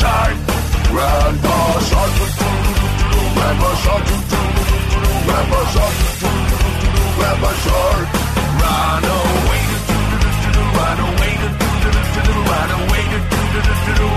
Shark. 0.00 0.36
Grandpa 0.92 1.56
shark, 1.88 2.12
grandpa 3.34 3.70
shark, 3.84 4.06
grandpa 5.26 5.60
shark, 5.72 5.96
grandpa 7.16 7.50
shark. 7.64 8.06
Run 8.60 9.04
away, 9.16 9.64
run 10.76 11.00
away, 11.08 11.34
run 12.48 12.70
away, 12.78 13.04
run 13.38 14.00
away. 14.00 14.15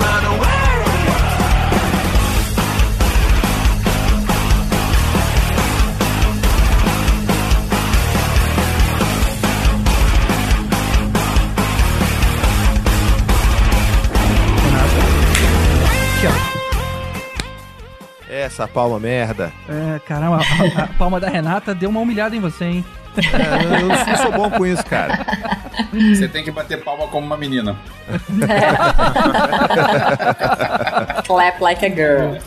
Essa 18.39 18.67
palma 18.67 18.99
merda. 18.99 19.51
É, 19.67 19.99
caramba, 19.99 20.37
a, 20.37 20.83
a 20.83 20.87
palma 20.97 21.19
da 21.19 21.27
Renata 21.27 21.75
deu 21.75 21.89
uma 21.89 21.99
humilhada 21.99 22.35
em 22.35 22.39
você, 22.39 22.65
hein? 22.65 22.85
É, 23.17 23.81
eu 23.81 23.87
não 23.87 24.17
sou 24.17 24.31
bom 24.31 24.49
com 24.49 24.65
isso, 24.65 24.85
cara. 24.85 25.25
Você 25.91 26.27
tem 26.29 26.41
que 26.43 26.51
bater 26.51 26.81
palma 26.81 27.07
como 27.07 27.25
uma 27.27 27.35
menina. 27.35 27.75
Clap 31.25 31.61
like 31.61 31.85
a 31.85 31.89
girl. 31.89 32.37